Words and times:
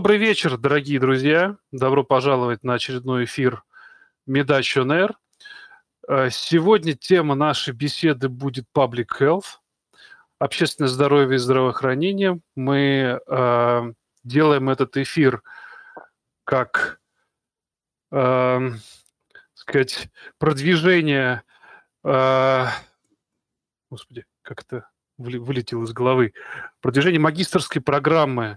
Добрый 0.00 0.16
вечер, 0.16 0.56
дорогие 0.56 0.98
друзья. 0.98 1.58
Добро 1.72 2.04
пожаловать 2.04 2.64
на 2.64 2.72
очередной 2.72 3.26
эфир 3.26 3.64
Медач 4.26 4.74
On 4.78 5.12
Air. 6.08 6.30
Сегодня 6.30 6.94
тема 6.94 7.34
нашей 7.34 7.74
беседы 7.74 8.30
будет 8.30 8.64
Public 8.74 9.08
Health, 9.20 9.58
общественное 10.38 10.88
здоровье 10.88 11.34
и 11.34 11.38
здравоохранение. 11.38 12.40
Мы 12.56 13.20
э, 13.26 13.92
делаем 14.24 14.70
этот 14.70 14.96
эфир 14.96 15.42
как, 16.44 16.98
э, 18.10 18.70
сказать, 19.52 20.08
продвижение, 20.38 21.42
э, 22.04 22.64
господи, 23.90 24.24
как 24.40 24.62
это 24.62 24.88
вылетело 25.18 25.84
из 25.84 25.92
головы, 25.92 26.32
продвижение 26.80 27.20
магистрской 27.20 27.82
программы 27.82 28.56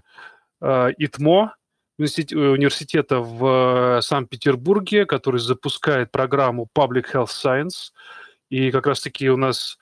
ИТМО, 0.98 1.54
университета 1.98 3.20
в 3.20 3.98
э, 3.98 4.02
Санкт-Петербурге, 4.02 5.06
который 5.06 5.40
запускает 5.40 6.10
программу 6.10 6.68
Public 6.76 7.06
Health 7.12 7.28
Science. 7.28 7.92
И 8.50 8.70
как 8.70 8.86
раз-таки 8.86 9.30
у 9.30 9.36
нас 9.36 9.78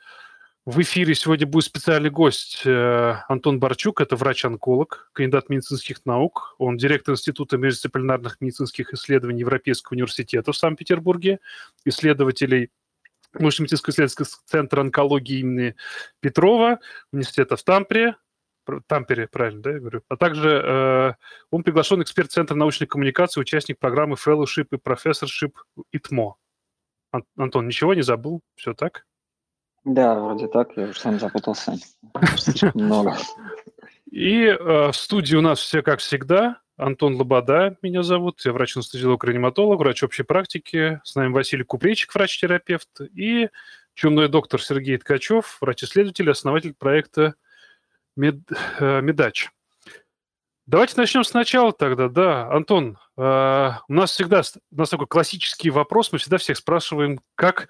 в 0.65 0.81
эфире 0.81 1.15
сегодня 1.15 1.47
будет 1.47 1.65
специальный 1.65 2.11
гость 2.11 2.63
э, 2.65 3.15
Антон 3.29 3.59
Барчук, 3.59 4.01
это 4.01 4.15
врач-онколог, 4.15 5.11
кандидат 5.13 5.49
медицинских 5.49 6.05
наук. 6.05 6.55
Он 6.59 6.77
директор 6.77 7.15
Института 7.15 7.57
междисциплинарных 7.57 8.41
медицинских 8.41 8.93
исследований 8.93 9.41
Европейского 9.41 9.95
университета 9.95 10.53
в 10.53 10.57
Санкт-Петербурге, 10.57 11.41
исследователей 11.85 12.71
научно-медицинского 13.33 13.93
исследовательского 13.93 14.29
центра 14.47 14.81
онкологии 14.83 15.41
имени 15.41 15.75
Петрова, 16.21 16.79
университета 17.13 17.57
в 17.57 17.63
Тампре, 17.63 18.17
Тампере, 18.87 19.27
правильно, 19.27 19.63
да, 19.63 19.71
я 19.73 19.79
говорю. 19.79 20.03
А 20.09 20.17
также 20.17 20.51
э, 20.51 21.13
он 21.51 21.63
приглашен 21.63 22.03
эксперт 22.03 22.31
Центра 22.31 22.55
научной 22.55 22.87
коммуникации, 22.87 23.41
участник 23.41 23.79
программы 23.79 24.17
Fellowship 24.17 24.69
и 24.73 24.77
Professorship 24.77 25.53
ИТМО. 25.93 26.37
Ан- 27.13 27.25
Антон, 27.37 27.67
ничего 27.67 27.95
не 27.95 28.03
забыл? 28.03 28.41
Все 28.55 28.75
так? 28.75 29.07
Да, 29.85 30.19
вроде 30.19 30.47
так, 30.49 30.77
я 30.77 30.85
уже 30.85 30.99
сам 30.99 31.19
запутался. 31.19 31.75
много. 32.75 33.17
И 34.11 34.45
э, 34.45 34.57
в 34.91 34.93
студии 34.95 35.35
у 35.37 35.41
нас 35.41 35.59
все 35.59 35.83
как 35.83 36.01
всегда. 36.01 36.61
Антон 36.77 37.17
Лобода 37.17 37.77
меня 37.83 38.03
зовут, 38.03 38.45
я 38.45 38.53
врач-анестезиолог-реаниматолог, 38.53 39.79
врач 39.79 40.03
общей 40.03 40.23
практики. 40.23 41.01
С 41.05 41.15
нами 41.15 41.33
Василий 41.33 41.65
Купрейчик, 41.65 42.15
врач-терапевт. 42.15 42.89
И 43.15 43.49
чумной 43.95 44.29
доктор 44.29 44.61
Сергей 44.61 44.97
Ткачев, 44.99 45.59
врач-исследователь, 45.61 46.31
основатель 46.31 46.75
проекта 46.75 47.35
Мед, 48.17 48.37
э, 48.79 49.01
Медач. 49.01 49.51
Давайте 50.67 50.95
начнем 50.97 51.25
сначала 51.25 51.73
тогда, 51.73 52.09
да. 52.09 52.51
Антон, 52.51 52.99
э, 53.17 53.71
у 53.89 53.93
нас 53.93 54.13
всегда, 54.13 54.43
у 54.71 54.77
нас 54.77 54.91
такой 54.91 55.07
классический 55.07 55.71
вопрос, 55.71 56.13
мы 56.13 56.19
всегда 56.19 56.39
всех 56.39 56.57
спрашиваем, 56.57 57.21
как 57.35 57.69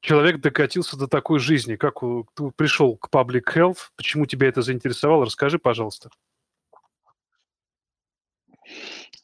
человек 0.00 0.40
докатился 0.40 0.96
до 0.96 1.08
такой 1.08 1.38
жизни, 1.38 1.76
как 1.76 2.00
ты 2.34 2.50
пришел 2.56 2.96
к 2.96 3.08
Public 3.12 3.44
Health, 3.54 3.78
почему 3.96 4.26
тебя 4.26 4.48
это 4.48 4.62
заинтересовало, 4.62 5.24
расскажи, 5.24 5.58
пожалуйста. 5.58 6.10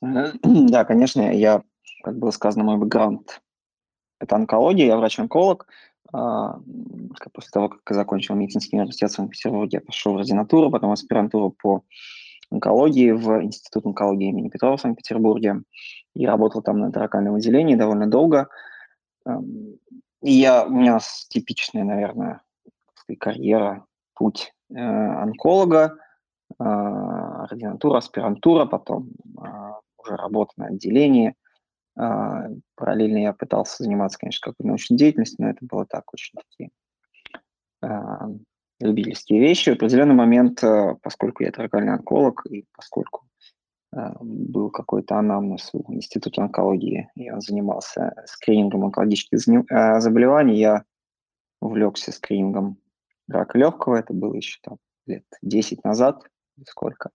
Да, 0.01 0.85
конечно, 0.85 1.37
я, 1.37 1.63
как 2.03 2.19
было 2.19 2.31
сказано, 2.31 2.65
мой 2.65 2.79
бэкграунд– 2.79 3.43
это 4.19 4.37
онкология, 4.37 4.87
я 4.87 4.97
врач-онколог– 4.97 5.67
после 6.13 7.51
того, 7.53 7.69
как 7.69 7.81
я 7.91 7.97
закончил 7.97 8.35
медицинский 8.35 8.77
университет 8.77 9.11
в 9.11 9.15
Санкт-Петербурге, 9.15 9.79
я 9.79 9.81
пошел 9.81 10.15
в 10.15 10.17
ординатуру, 10.19 10.71
потом 10.71 10.93
аспирантуру 10.93 11.51
по 11.51 11.83
онкологии 12.51 13.13
в 13.13 13.43
Институт 13.43 13.87
онкологии 13.87 14.29
имени 14.29 14.49
Петрова 14.49 14.77
в 14.77 14.81
Санкт-Петербурге 14.81 15.63
и 16.15 16.27
работал 16.27 16.63
там 16.63 16.81
на 16.81 16.91
таракальном 16.91 17.37
отделении 17.37 17.77
довольно 17.77 18.07
долго. 18.09 18.49
И 20.23 20.33
я, 20.33 20.65
у 20.65 20.71
меня 20.71 20.99
типичная, 21.29 21.85
наверное, 21.85 22.43
карьера, 23.19 23.85
путь 24.15 24.53
э, 24.71 24.77
онколога, 24.77 25.97
э, 26.59 26.63
ординатура, 26.63 27.99
аспирантура, 27.99 28.67
потом 28.67 29.11
э, 29.39 29.73
уже 29.99 30.17
работа 30.17 30.53
на 30.57 30.67
отделении– 30.67 31.35
а, 31.40 31.40
параллельно 32.77 33.19
я 33.19 33.33
пытался 33.33 33.83
заниматься, 33.83 34.19
конечно, 34.19 34.41
какой-то 34.43 34.67
научной 34.67 34.97
деятельностью, 34.97 35.45
но 35.45 35.51
это 35.51 35.59
было 35.63 35.85
так, 35.87 36.13
очень 36.13 36.39
такие 36.39 36.71
а, 37.83 38.29
любительские 38.81 39.41
вещи. 39.41 39.71
В 39.71 39.75
определенный 39.75 40.15
момент, 40.15 40.63
э, 40.65 40.97
поскольку 41.03 41.43
я 41.43 41.53
таракальный 41.53 41.93
онколог, 41.93 42.47
и 42.47 42.65
поскольку 42.75 43.27
а, 43.93 44.15
был 44.21 44.71
какой-то 44.71 45.17
анамнез 45.17 45.71
в 45.73 45.93
Институте 45.93 46.41
онкологии, 46.41 47.11
и 47.17 47.31
он 47.31 47.41
занимался 47.41 48.15
скринингом 48.27 48.85
онкологических 48.85 49.39
заболеваний, 50.01 50.59
я 50.59 50.85
увлекся 51.61 52.13
скринингом 52.13 52.79
рака 53.29 53.59
легкого, 53.59 53.97
это 53.97 54.15
было 54.15 54.35
еще 54.35 54.59
там 54.63 54.79
лет 55.07 55.25
10 55.43 55.85
назад, 55.85 56.25
сколько. 56.67 57.11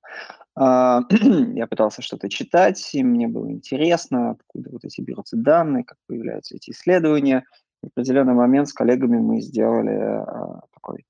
А, 0.56 1.02
я 1.54 1.68
пытался 1.68 2.02
что-то 2.02 2.30
читать, 2.30 2.90
и 2.94 3.04
мне 3.04 3.28
было 3.28 3.50
интересно, 3.52 4.32
откуда 4.32 4.70
вот 4.72 4.86
эти 4.86 5.02
берутся 5.02 5.38
данные, 5.38 5.84
как 5.84 5.98
появляются 6.08 6.56
эти 6.56 6.72
исследования. 6.72 7.46
В 7.82 7.88
определенный 7.88 8.34
момент 8.34 8.70
с 8.70 8.74
коллегами 8.74 9.18
мы 9.18 9.42
сделали 9.42 9.96
а, 9.96 10.62
такой 10.74 11.06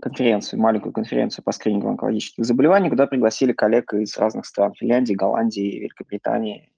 конференцию, 0.00 0.60
маленькую 0.60 0.92
конференцию 0.92 1.44
по 1.44 1.52
скринингу 1.52 1.88
онкологических 1.88 2.44
заболеваний, 2.44 2.88
куда 2.88 3.06
пригласили 3.06 3.52
коллег 3.52 3.92
из 3.94 4.16
разных 4.16 4.46
стран, 4.46 4.72
Финляндии, 4.74 5.14
Голландии, 5.14 5.80
Великобритании. 5.80 6.70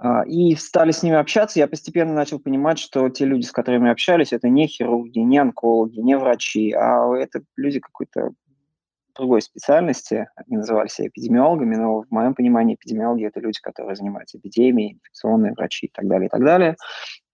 А, 0.00 0.22
и 0.22 0.54
стали 0.54 0.92
с 0.92 1.02
ними 1.02 1.16
общаться, 1.16 1.58
я 1.58 1.66
постепенно 1.66 2.14
начал 2.14 2.38
понимать, 2.38 2.78
что 2.78 3.08
те 3.08 3.24
люди, 3.24 3.44
с 3.44 3.50
которыми 3.50 3.90
общались, 3.90 4.32
это 4.32 4.48
не 4.48 4.68
хирурги, 4.68 5.18
не 5.18 5.38
онкологи, 5.38 5.98
не 5.98 6.16
врачи, 6.16 6.72
а 6.72 7.12
это 7.16 7.42
люди 7.56 7.80
какой-то 7.80 8.30
другой 9.16 9.42
специальности, 9.42 10.28
они 10.36 10.58
называли 10.58 10.86
себя 10.86 11.08
эпидемиологами, 11.08 11.74
но 11.74 12.02
в 12.02 12.10
моем 12.10 12.34
понимании 12.34 12.76
эпидемиологи– 12.76 13.26
это 13.26 13.40
люди, 13.40 13.58
которые 13.60 13.96
занимаются 13.96 14.38
эпидемией, 14.38 14.94
инфекционные 14.94 15.54
врачи 15.54 15.86
и 15.86 15.90
так 15.92 16.06
далее, 16.06 16.28
и 16.28 16.30
так 16.30 16.44
далее. 16.44 16.76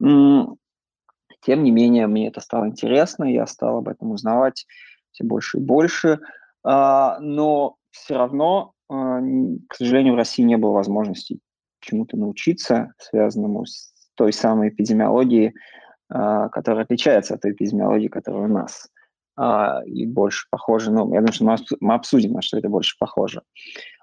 Тем 0.00 1.62
не 1.62 1.70
менее, 1.70 2.06
мне 2.06 2.28
это 2.28 2.40
стало 2.40 2.68
интересно, 2.68 3.24
я 3.24 3.46
стал 3.46 3.78
об 3.78 3.88
этом 3.88 4.12
узнавать 4.12 4.66
все 5.10 5.24
больше 5.24 5.58
и 5.58 5.60
больше, 5.60 6.20
а, 6.62 7.18
но 7.20 7.76
все 7.90 8.16
равно, 8.16 8.72
а, 8.88 9.20
к 9.68 9.74
сожалению, 9.74 10.14
в 10.14 10.16
России 10.16 10.42
не 10.42 10.56
было 10.56 10.72
возможности 10.72 11.38
чему-то 11.84 12.16
научиться, 12.16 12.92
связанному 12.98 13.66
с 13.66 13.92
той 14.14 14.32
самой 14.32 14.70
эпидемиологией, 14.70 15.54
а, 16.08 16.48
которая 16.48 16.84
отличается 16.84 17.34
от 17.34 17.42
той 17.42 17.52
эпидемиологии, 17.52 18.08
которая 18.08 18.44
у 18.44 18.52
нас 18.52 18.88
а, 19.36 19.82
и 19.86 20.06
больше 20.06 20.46
похоже. 20.50 20.90
Ну, 20.90 21.12
я 21.12 21.20
думаю, 21.20 21.32
что 21.32 21.76
мы, 21.80 21.94
обсудим, 21.94 22.32
на 22.32 22.42
что 22.42 22.58
это 22.58 22.68
больше 22.68 22.96
похоже. 22.98 23.42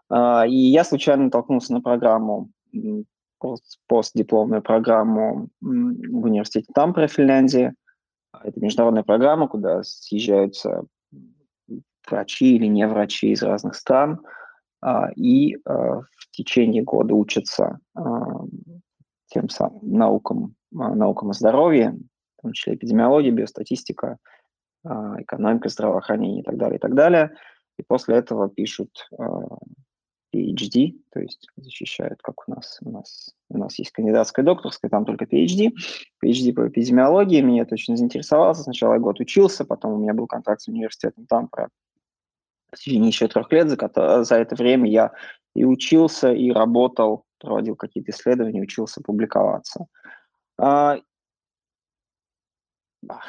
А, 0.10 0.46
и 0.48 0.56
я 0.56 0.84
случайно 0.84 1.26
натолкнулся 1.26 1.74
на 1.74 1.82
программу, 1.82 2.50
пост, 3.40 3.80
постдипломную 3.88 4.62
программу 4.62 5.50
в 5.62 6.26
университете 6.26 6.72
Тампре, 6.74 7.08
Финляндии. 7.08 7.74
Это 8.44 8.60
международная 8.60 9.04
программа, 9.04 9.48
куда 9.48 9.84
съезжаются 9.84 10.84
врачи 12.10 12.56
или 12.56 12.66
не 12.66 12.88
врачи 12.88 13.32
из 13.32 13.44
разных 13.44 13.76
стран, 13.76 14.20
и 15.16 15.58
а, 15.66 16.02
в 16.02 16.32
течение 16.32 16.84
года 16.84 17.14
учатся 17.14 17.80
а, 17.94 18.46
тем 19.28 19.50
самым 19.50 19.80
наукам, 19.84 20.56
а, 20.76 20.96
наукам 20.96 21.30
о 21.30 21.34
здоровье, 21.34 21.98
в 22.38 22.42
том 22.42 22.54
числе 22.54 22.76
эпидемиология, 22.76 23.32
биостатистика, 23.32 24.18
а, 24.84 25.22
экономика, 25.22 25.70
здравоохранение 25.70 26.42
и 26.42 26.44
так 26.44 26.58
далее, 26.58 26.78
и 26.78 26.80
так 26.80 26.96
далее. 26.96 27.36
И 27.78 27.84
после 27.84 28.16
этого 28.16 28.50
пишут 28.50 29.08
а, 29.18 29.58
PhD, 30.34 30.94
то 31.12 31.20
есть 31.20 31.48
защищают, 31.56 32.22
как 32.22 32.48
у 32.48 32.52
нас, 32.52 32.80
у 32.82 32.90
нас, 32.90 33.36
у 33.50 33.58
нас 33.58 33.78
есть 33.80 33.92
кандидатская, 33.92 34.44
докторская, 34.44 34.90
там 34.90 35.06
только 35.06 35.26
PhD, 35.26 35.72
PhD 36.24 36.54
по 36.54 36.68
эпидемиологии, 36.68 37.42
меня 37.42 37.64
это 37.64 37.76
очень 37.76 37.98
заинтересовало, 37.98 38.54
сначала 38.54 38.94
я 38.94 39.00
год 39.00 39.20
учился, 39.20 39.66
потом 39.66 39.94
у 39.94 39.98
меня 39.98 40.14
был 40.14 40.28
контракт 40.28 40.62
с 40.62 40.68
университетом 40.68 41.26
там 41.28 41.48
про 41.48 41.70
в 42.72 42.78
течение 42.78 43.10
еще 43.10 43.28
трех 43.28 43.52
лет, 43.52 43.70
за, 43.70 44.24
за 44.24 44.36
это 44.36 44.56
время 44.56 44.90
я 44.90 45.12
и 45.56 45.66
учился, 45.66 46.32
и 46.32 46.52
работал, 46.52 47.26
проводил 47.40 47.76
какие-то 47.76 48.12
исследования, 48.12 48.62
учился 48.62 49.02
публиковаться. 49.02 49.88
А, 50.58 51.00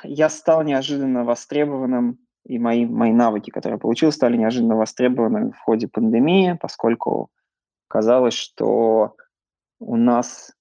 я 0.05 0.29
стал 0.29 0.63
неожиданно 0.63 1.25
востребованным, 1.25 2.19
и 2.45 2.59
мои, 2.59 2.87
мои 2.87 3.13
навыки, 3.13 3.51
которые 3.51 3.77
я 3.77 3.81
получил, 3.81 4.13
стали 4.13 4.37
неожиданно 4.37 4.77
востребованными 4.77 5.51
в 5.51 5.59
ходе 5.59 5.89
пандемии, 5.89 6.59
поскольку 6.61 7.31
казалось, 7.89 8.35
что 8.35 9.17
у 9.81 9.97
нас 9.97 10.53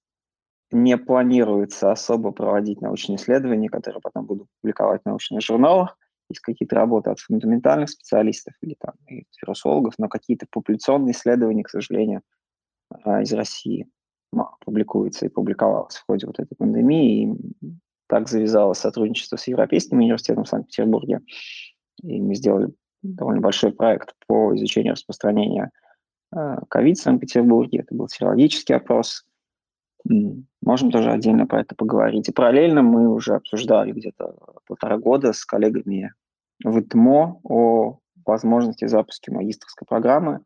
не 0.70 0.96
планируется 0.96 1.92
особо 1.92 2.32
проводить 2.32 2.80
научные 2.80 3.16
исследования, 3.16 3.68
которые 3.68 4.00
потом 4.00 4.24
будут 4.24 4.48
публиковать 4.60 5.02
в 5.02 5.06
научных 5.06 5.42
журналах. 5.42 5.98
Есть 6.32 6.40
какие-то 6.40 6.76
работы 6.76 7.10
от 7.10 7.20
фундаментальных 7.20 7.90
специалистов 7.90 8.54
или 8.60 8.74
там 8.78 8.94
и 9.08 9.26
вирусологов, 9.40 9.94
но 9.98 10.08
какие-то 10.08 10.46
популяционные 10.50 11.12
исследования, 11.12 11.62
к 11.62 11.70
сожалению, 11.70 12.22
а, 13.04 13.22
из 13.22 13.32
России 13.32 13.88
публикуются 14.64 15.26
и 15.26 15.28
публиковалось 15.28 15.96
в 15.96 16.04
ходе 16.06 16.26
вот 16.26 16.38
этой 16.38 16.54
пандемии. 16.54 17.34
И 17.62 17.76
так 18.08 18.28
завязалось 18.28 18.78
сотрудничество 18.78 19.36
с 19.36 19.46
Европейским 19.46 19.98
университетом 19.98 20.44
в 20.44 20.48
Санкт-Петербурге. 20.48 21.20
И 22.02 22.20
мы 22.20 22.34
сделали 22.34 22.72
довольно 23.02 23.40
большой 23.40 23.72
проект 23.72 24.14
по 24.26 24.54
изучению 24.56 24.92
распространения 24.92 25.70
а, 26.30 26.64
ковид 26.66 26.98
в 26.98 27.02
Санкт-Петербурге. 27.02 27.80
Это 27.80 27.94
был 27.94 28.08
серологический 28.08 28.74
опрос. 28.74 29.24
Можем 30.62 30.90
тоже 30.90 31.10
отдельно 31.10 31.46
про 31.46 31.60
это 31.60 31.74
поговорить. 31.74 32.28
И 32.28 32.32
параллельно 32.32 32.82
мы 32.82 33.08
уже 33.08 33.34
обсуждали 33.34 33.92
где-то 33.92 34.34
полтора 34.66 34.98
года 34.98 35.32
с 35.32 35.44
коллегами 35.44 36.12
в 36.64 36.78
ИТМО 36.78 37.40
о 37.44 37.98
возможности 38.24 38.86
запуска 38.86 39.32
магистрской 39.32 39.86
программы, 39.86 40.44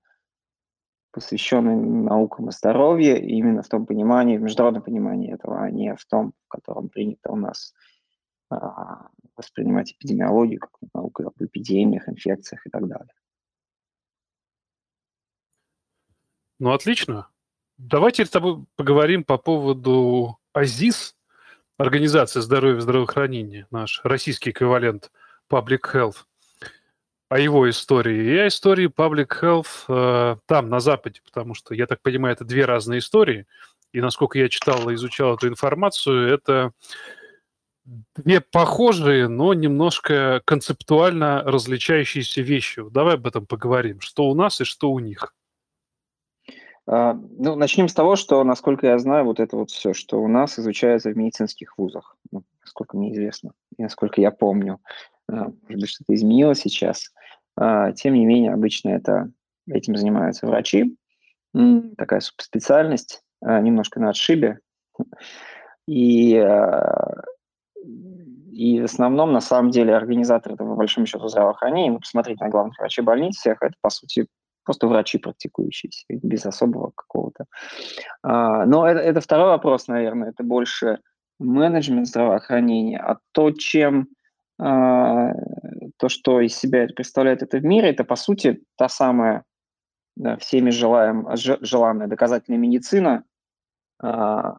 посвященной 1.13 1.77
наукам 1.77 2.49
и 2.49 2.53
здоровью, 2.53 3.23
именно 3.23 3.63
в 3.63 3.69
том 3.69 3.87
понимании, 3.87 4.39
в 4.39 4.43
международном 4.43 4.83
понимании 4.83 5.33
этого, 5.33 5.63
а 5.63 5.71
не 5.71 5.95
в 5.95 6.05
том, 6.07 6.33
в 6.47 6.49
котором 6.49 6.89
принято 6.89 7.31
у 7.31 7.37
нас 7.37 7.75
а, 8.51 9.09
воспринимать 9.37 9.93
эпидемиологию 9.93 10.61
как 10.61 10.71
науку 10.95 11.27
об 11.27 11.35
эпидемиях, 11.41 12.09
инфекциях 12.09 12.67
и 12.67 12.71
так 12.71 12.87
далее. 12.87 13.15
Ну, 16.59 16.73
отлично. 16.73 17.29
Давайте 17.77 18.25
с 18.25 18.31
тобой 18.31 18.65
поговорим 18.77 19.25
по 19.25 19.37
поводу 19.37 20.39
АЗИС, 20.55 21.17
Организация 21.79 22.41
здоровья 22.41 22.79
и 22.79 22.81
здравоохранения, 22.81 23.67
наш 23.71 24.01
российский 24.03 24.49
эквивалент 24.49 25.13
Public 25.50 25.81
Health, 25.93 26.16
о 27.28 27.38
его 27.38 27.69
истории 27.69 28.34
и 28.34 28.38
о 28.38 28.48
истории 28.48 28.88
Public 28.88 29.28
Health 29.40 29.66
э, 29.88 30.37
там, 30.46 30.69
на 30.69 30.81
Западе, 30.81 31.20
потому 31.25 31.54
что, 31.54 31.75
я 31.75 31.87
так 31.87 32.00
понимаю, 32.02 32.34
это 32.34 32.44
две 32.44 32.64
разные 32.64 33.00
истории, 33.00 33.46
и 33.93 34.00
насколько 34.00 34.38
я 34.38 34.48
читал 34.48 34.88
и 34.88 34.94
изучал 34.94 35.34
эту 35.34 35.48
информацию, 35.48 36.32
это 36.32 36.72
две 38.16 38.40
похожие, 38.40 39.28
но 39.28 39.54
немножко 39.54 40.43
концептуально 40.44 41.43
различающиеся 41.43 42.43
вещи. 42.43 42.82
Давай 42.90 43.14
об 43.14 43.26
этом 43.26 43.46
поговорим. 43.46 44.00
Что 44.00 44.25
у 44.28 44.34
нас 44.34 44.60
и 44.60 44.64
что 44.64 44.90
у 44.90 44.98
них. 44.98 45.34
А, 46.88 47.14
ну, 47.14 47.56
начнем 47.56 47.88
с 47.88 47.94
того, 47.94 48.16
что, 48.16 48.43
насколько 48.44 48.87
я 48.87 48.98
знаю, 48.98 49.25
вот 49.25 49.40
это 49.40 49.56
вот 49.56 49.70
все, 49.70 49.94
что 49.94 50.20
у 50.20 50.28
нас 50.28 50.58
изучается 50.58 51.10
в 51.10 51.16
медицинских 51.16 51.78
вузах, 51.78 52.16
ну, 52.31 52.43
насколько 52.60 52.96
мне 52.96 53.12
известно 53.12 53.52
и 53.76 53.82
насколько 53.82 54.20
я 54.20 54.31
помню. 54.31 54.81
А, 55.28 55.34
может 55.34 55.81
быть, 55.81 55.88
что-то 55.88 56.14
изменилось 56.14 56.61
сейчас. 56.61 57.12
А, 57.56 57.93
тем 57.93 58.14
не 58.14 58.26
менее, 58.26 58.52
обычно 58.52 58.90
это, 58.90 59.31
этим 59.69 59.96
занимаются 59.96 60.46
врачи. 60.46 60.96
Такая 61.96 62.20
специальность, 62.20 63.23
немножко 63.40 63.99
на 63.99 64.11
отшибе. 64.11 64.58
И, 65.87 66.32
и 68.52 68.81
в 68.81 68.84
основном, 68.84 69.32
на 69.32 69.40
самом 69.40 69.70
деле, 69.70 69.96
организаторы 69.96 70.55
этого, 70.55 70.70
по 70.70 70.76
большому 70.76 71.06
счету, 71.06 71.29
здравоохранения, 71.29 71.93
ну, 71.93 72.00
посмотреть 72.00 72.40
на 72.40 72.50
главных 72.50 72.79
врачей 72.79 73.02
больниц 73.02 73.37
всех, 73.37 73.62
это, 73.62 73.75
по 73.81 73.88
сути, 73.88 74.26
просто 74.67 74.88
врачи 74.88 75.19
практикующиеся, 75.19 76.05
без 76.11 76.44
особого 76.44 76.93
какого-то. 76.94 77.46
А, 78.22 78.67
но 78.67 78.87
это, 78.87 79.00
это 79.00 79.20
второй 79.20 79.49
вопрос, 79.49 79.87
наверное, 79.87 80.31
это 80.31 80.43
больше 80.43 80.99
менеджмент 81.38 82.08
здравоохранения, 82.08 82.99
а 82.99 83.19
то, 83.32 83.52
чем 83.52 84.00
а, 84.00 84.16
то, 84.58 86.08
что 86.08 86.41
из 86.41 86.56
себя 86.56 86.87
представляет 86.94 87.43
это 87.43 87.58
в 87.58 87.64
мире, 87.64 87.91
это, 87.91 88.05
по 88.05 88.17
сути, 88.17 88.62
та 88.76 88.88
самая 88.88 89.44
да, 90.17 90.37
всеми 90.38 90.70
желаем, 90.70 91.29
желанная 91.35 92.06
доказательная 92.06 92.58
медицина, 92.58 93.25
а, 94.03 94.56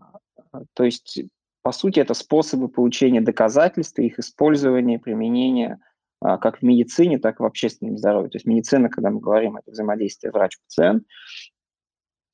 то 0.74 0.84
есть, 0.84 1.22
по 1.64 1.72
сути, 1.72 2.00
это 2.00 2.14
способы 2.14 2.70
получения 2.70 3.22
доказательств, 3.22 4.00
их 4.00 4.20
использования, 4.20 5.00
применения 5.00 5.80
а, 6.22 6.38
как 6.38 6.60
в 6.60 6.62
медицине, 6.62 7.20
так 7.20 7.40
и 7.40 7.44
в 7.44 7.46
общественном 7.46 7.98
здоровье. 7.98 8.30
То 8.30 8.38
есть 8.38 8.46
медицина, 8.46 8.90
когда 8.90 9.10
мы 9.10 9.20
говорим, 9.20 9.58
это 9.58 9.72
взаимодействие 9.72 10.32
врач-пациент, 10.32 11.04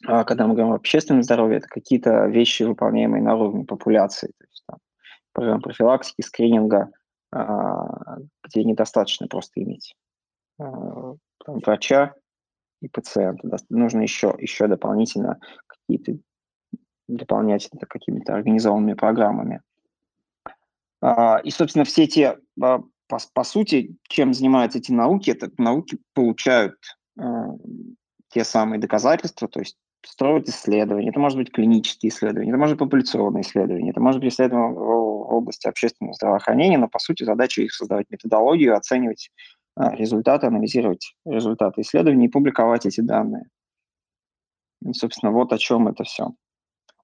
а 0.06 0.24
когда 0.26 0.48
мы 0.48 0.54
говорим 0.54 0.74
о 0.74 0.76
общественном 0.76 1.24
здоровье, 1.24 1.58
это 1.58 1.68
какие-то 1.68 2.26
вещи, 2.28 2.64
выполняемые 2.64 3.24
на 3.24 3.36
уровне 3.36 3.66
популяции, 3.66 4.28
то 4.28 4.46
есть 4.50 4.64
там, 4.68 4.80
программ 5.32 5.62
профилактики, 5.62 6.22
скрининга, 6.22 6.90
а, 6.90 7.03
где 7.34 8.64
недостаточно 8.64 9.28
просто 9.28 9.62
иметь 9.64 9.96
там, 10.58 11.18
врача 11.46 12.14
и 12.82 12.88
пациента. 12.88 13.50
Нужно 13.70 14.02
еще, 14.02 14.36
еще 14.38 14.68
дополнительно 14.68 15.40
какие-то 15.68 16.18
дополнять 17.08 17.70
это 17.72 17.86
какими-то 17.86 18.34
организованными 18.34 18.94
программами. 18.94 19.62
И, 21.44 21.50
собственно, 21.50 21.84
все 21.86 22.08
те 22.08 22.38
по, 22.58 22.86
по 23.34 23.44
сути, 23.44 23.98
чем 24.04 24.34
занимаются 24.34 24.80
эти 24.80 24.92
науки, 24.92 25.32
это 25.32 25.52
науки 25.58 25.98
получают 26.14 26.78
те 28.30 28.44
самые 28.44 28.80
доказательства, 28.80 29.48
то 29.48 29.60
есть 29.60 29.78
строят 30.06 30.48
исследования. 30.48 31.10
Это 31.10 31.20
может 31.20 31.38
быть 31.38 31.52
клинические 31.52 32.10
исследования, 32.10 32.50
это 32.52 32.58
может 32.58 32.76
быть 32.78 32.88
популяционные 32.88 33.42
исследования, 33.42 33.92
это 33.92 34.00
может 34.00 34.22
быть 34.22 34.34
исследования 34.34 34.74
в 35.24 35.34
области 35.34 35.68
общественного 35.68 36.14
здравоохранения, 36.14 36.78
но, 36.78 36.88
по 36.88 37.00
сути, 37.00 37.24
задача 37.24 37.62
их 37.62 37.74
создавать 37.74 38.10
методологию, 38.10 38.76
оценивать 38.76 39.32
э, 39.78 39.96
результаты, 39.96 40.48
анализировать 40.48 41.16
результаты 41.26 41.82
исследований 41.82 42.28
и 42.28 42.32
публиковать 42.32 42.86
эти 42.86 43.02
данные. 43.02 43.46
И, 44.86 44.94
собственно, 44.94 45.32
вот 45.32 45.54
о 45.54 45.58
чем 45.58 45.88
это 45.88 46.04
все. 46.04 46.32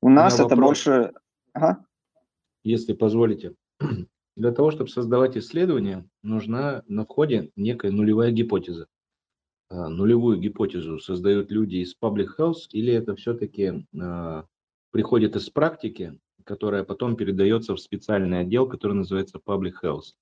У 0.01 0.09
нас 0.09 0.35
это 0.35 0.55
вопрос. 0.55 0.59
больше... 0.59 1.13
Ага. 1.53 1.85
Если 2.63 2.93
позволите. 2.93 3.55
Для 4.35 4.51
того, 4.51 4.71
чтобы 4.71 4.89
создавать 4.89 5.37
исследование, 5.37 6.07
нужна 6.23 6.83
на 6.87 7.03
входе 7.05 7.51
некая 7.55 7.91
нулевая 7.91 8.31
гипотеза. 8.31 8.87
А, 9.69 9.89
нулевую 9.89 10.39
гипотезу 10.39 10.99
создают 10.99 11.51
люди 11.51 11.77
из 11.77 11.95
public 12.01 12.29
health 12.37 12.69
или 12.71 12.93
это 12.93 13.15
все-таки 13.15 13.85
а, 13.99 14.45
приходит 14.91 15.35
из 15.35 15.49
практики, 15.49 16.17
которая 16.49 16.83
потом 16.83 17.15
передается 17.15 17.75
в 17.75 17.79
специальный 17.79 18.39
отдел, 18.39 18.67
который 18.67 18.93
называется 18.93 19.37
public 19.37 19.73
health? 19.83 20.15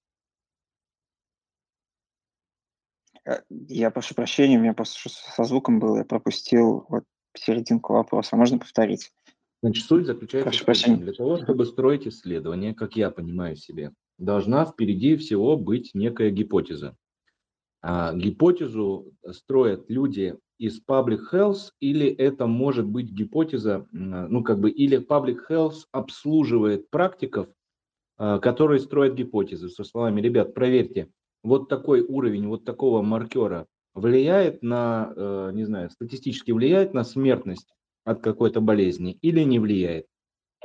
Э, 3.26 3.38
я 3.50 3.92
прошу 3.92 4.14
прощения, 4.14 4.58
у 4.58 4.62
меня 4.62 4.74
просто 4.74 5.08
со 5.08 5.44
звуком 5.46 5.80
было, 5.80 6.00
я 6.00 6.04
пропустил 6.04 6.86
вот 6.90 7.06
серединку 7.34 7.94
вопроса. 7.94 8.36
Можно 8.36 8.60
повторить? 8.60 9.10
Значит, 9.64 9.86
суть 9.86 10.06
заключается 10.06 10.66
Прошу 10.66 10.82
в 10.82 10.86
том, 10.86 11.00
для 11.00 11.14
того, 11.14 11.38
чтобы 11.38 11.66
строить 11.66 12.06
исследование, 12.06 12.76
как 12.76 12.98
я 12.98 13.10
понимаю 13.10 13.56
себе, 13.56 13.94
должна 14.18 14.66
впереди 14.66 15.16
всего 15.16 15.56
быть 15.56 15.92
некая 15.94 16.30
гипотеза. 16.30 16.98
А 17.82 18.14
гипотезу 18.14 19.14
строят 19.32 19.90
люди 19.90 20.36
из 20.58 20.82
public 20.86 21.20
health 21.32 21.72
или 21.80 22.08
это 22.08 22.48
может 22.48 22.86
быть 22.86 23.12
гипотеза, 23.12 23.88
ну 23.92 24.44
как 24.44 24.60
бы, 24.60 24.70
или 24.70 25.00
public 25.00 25.38
health 25.50 25.86
обслуживает 25.92 26.90
практиков, 26.90 27.48
а, 28.18 28.40
которые 28.40 28.80
строят 28.80 29.14
гипотезы. 29.14 29.70
Со 29.70 29.84
словами, 29.84 30.22
ребят, 30.22 30.54
проверьте, 30.54 31.10
вот 31.44 31.70
такой 31.70 32.02
уровень 32.02 32.48
вот 32.48 32.66
такого 32.66 33.02
маркера 33.02 33.68
влияет 33.94 34.64
на, 34.64 35.14
э, 35.16 35.52
не 35.54 35.66
знаю, 35.66 35.90
статистически 35.90 36.52
влияет 36.52 36.94
на 36.94 37.04
смертность 37.04 37.74
от 38.04 38.22
какой-то 38.22 38.62
болезни 38.62 39.18
или 39.22 39.42
не 39.42 39.60
влияет. 39.60 40.06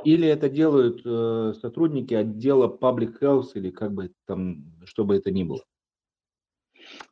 Или 0.03 0.27
это 0.27 0.49
делают 0.49 1.01
э, 1.05 1.53
сотрудники 1.59 2.13
отдела 2.13 2.67
Public 2.67 3.19
Health 3.21 3.51
или 3.55 3.69
как 3.69 3.93
бы 3.93 4.11
там, 4.27 4.65
чтобы 4.85 5.15
это 5.15 5.31
ни 5.31 5.43
было? 5.43 5.63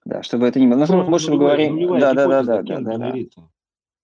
Да, 0.06 0.24
чтобы 0.24 0.48
это 0.48 0.60
не 0.60 0.68
было. 0.68 0.86
Ну, 0.86 1.10
больше 1.10 1.32
мы 1.32 1.38
говорим... 1.38 2.00
Да, 2.00 2.14
да, 2.14 2.28
да, 2.28 2.44
да, 2.44 2.62
да, 2.62 2.80
да, 2.80 2.98
да. 2.98 3.14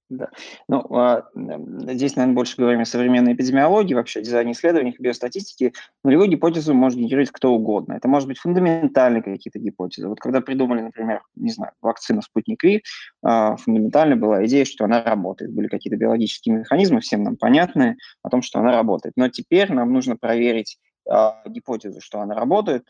Да. 0.09 0.29
Ну, 0.69 0.85
а, 0.95 1.25
здесь, 1.35 2.15
наверное, 2.15 2.35
больше 2.35 2.55
говорим 2.57 2.79
о 2.79 2.85
современной 2.85 3.33
эпидемиологии, 3.33 3.93
вообще 3.93 4.21
дизайне 4.21 4.53
исследований, 4.53 4.95
биостатистике. 4.97 5.73
Нулевую 6.05 6.29
гипотезу 6.29 6.73
может 6.73 6.97
генерировать 6.97 7.31
кто 7.31 7.53
угодно. 7.53 7.93
Это 7.93 8.07
может 8.07 8.29
быть 8.29 8.39
фундаментальные 8.39 9.21
какие-то 9.21 9.59
гипотезы. 9.59 10.07
Вот 10.07 10.21
когда 10.21 10.39
придумали, 10.39 10.81
например, 10.81 11.23
не 11.35 11.51
знаю, 11.51 11.73
вакцину 11.81 12.21
Спутник 12.21 12.63
Ви, 12.63 12.83
а, 13.21 13.57
фундаментально 13.57 14.15
была 14.15 14.45
идея, 14.45 14.63
что 14.63 14.85
она 14.85 15.03
работает. 15.03 15.53
Были 15.53 15.67
какие-то 15.67 15.97
биологические 15.97 16.59
механизмы, 16.59 17.01
всем 17.01 17.23
нам 17.23 17.35
понятные, 17.35 17.97
о 18.23 18.29
том, 18.29 18.41
что 18.41 18.59
она 18.59 18.71
работает. 18.71 19.13
Но 19.17 19.27
теперь 19.27 19.73
нам 19.73 19.91
нужно 19.91 20.15
проверить 20.15 20.77
а, 21.09 21.41
гипотезу, 21.45 21.99
что 21.99 22.21
она 22.21 22.33
работает, 22.33 22.85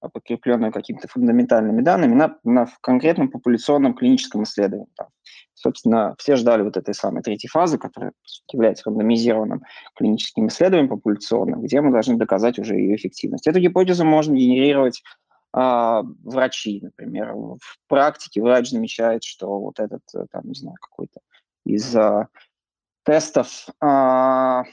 подкрепленную 0.00 0.72
какими-то 0.72 1.08
фундаментальными 1.08 1.82
данными 1.82 2.14
на, 2.14 2.38
на 2.44 2.66
конкретном 2.80 3.30
популяционном 3.30 3.94
клиническом 3.94 4.44
исследовании. 4.44 4.88
Там, 4.96 5.08
собственно, 5.54 6.14
все 6.18 6.36
ждали 6.36 6.62
вот 6.62 6.76
этой 6.76 6.94
самой 6.94 7.22
третьей 7.22 7.48
фазы, 7.48 7.78
которая 7.78 8.12
является 8.52 8.84
рандомизированным 8.86 9.62
клиническим 9.96 10.48
исследованием 10.48 10.88
популяционным, 10.88 11.62
где 11.62 11.80
мы 11.80 11.92
должны 11.92 12.16
доказать 12.16 12.58
уже 12.58 12.76
ее 12.76 12.96
эффективность. 12.96 13.46
Эту 13.46 13.60
гипотезу 13.60 14.04
можно 14.04 14.34
генерировать 14.34 15.02
а, 15.52 16.02
врачи, 16.22 16.80
например. 16.82 17.32
В 17.34 17.78
практике 17.88 18.42
врач 18.42 18.70
замечает, 18.70 19.24
что 19.24 19.58
вот 19.58 19.80
этот, 19.80 20.02
э, 20.14 20.26
там, 20.30 20.42
не 20.44 20.54
знаю, 20.54 20.76
какой-то 20.80 21.20
из 21.64 21.96
а, 21.96 22.28
тестов 23.04 23.66
а, 23.80 24.64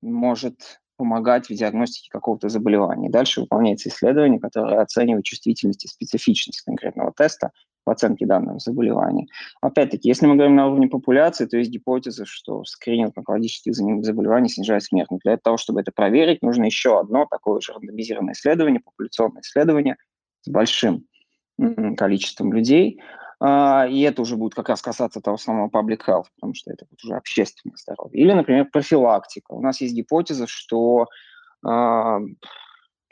может 0.00 0.80
помогать 0.98 1.48
в 1.48 1.54
диагностике 1.54 2.10
какого-то 2.10 2.48
заболевания. 2.50 3.08
Дальше 3.08 3.40
выполняется 3.40 3.88
исследование, 3.88 4.40
которое 4.40 4.82
оценивает 4.82 5.24
чувствительность 5.24 5.84
и 5.84 5.88
специфичность 5.88 6.60
конкретного 6.62 7.12
теста 7.16 7.52
в 7.86 7.90
оценке 7.90 8.26
данного 8.26 8.58
заболевания. 8.58 9.28
Опять-таки, 9.62 10.08
если 10.08 10.26
мы 10.26 10.34
говорим 10.34 10.56
на 10.56 10.66
уровне 10.66 10.88
популяции, 10.88 11.46
то 11.46 11.56
есть 11.56 11.70
гипотеза, 11.70 12.26
что 12.26 12.64
скрининг 12.64 13.16
онкологических 13.16 13.74
заболеваний 13.74 14.48
снижает 14.50 14.82
смертность. 14.82 15.22
Для 15.24 15.38
того, 15.38 15.56
чтобы 15.56 15.80
это 15.80 15.92
проверить, 15.92 16.42
нужно 16.42 16.64
еще 16.64 17.00
одно 17.00 17.26
такое 17.30 17.60
же 17.60 17.72
рандомизированное 17.72 18.34
исследование, 18.34 18.80
популяционное 18.80 19.40
исследование 19.42 19.96
с 20.42 20.50
большим 20.50 21.06
количеством 21.96 22.52
людей, 22.52 23.00
и 23.40 24.00
это 24.00 24.22
уже 24.22 24.36
будет 24.36 24.54
как 24.54 24.68
раз 24.68 24.82
касаться 24.82 25.20
того 25.20 25.36
самого 25.36 25.68
public 25.68 26.00
health, 26.06 26.26
потому 26.34 26.54
что 26.54 26.72
это 26.72 26.86
уже 27.02 27.14
общественное 27.14 27.76
здоровье. 27.76 28.20
Или, 28.20 28.32
например, 28.32 28.68
профилактика. 28.70 29.52
У 29.52 29.60
нас 29.60 29.80
есть 29.80 29.94
гипотеза, 29.94 30.46
что 30.48 31.06
а, 31.64 32.20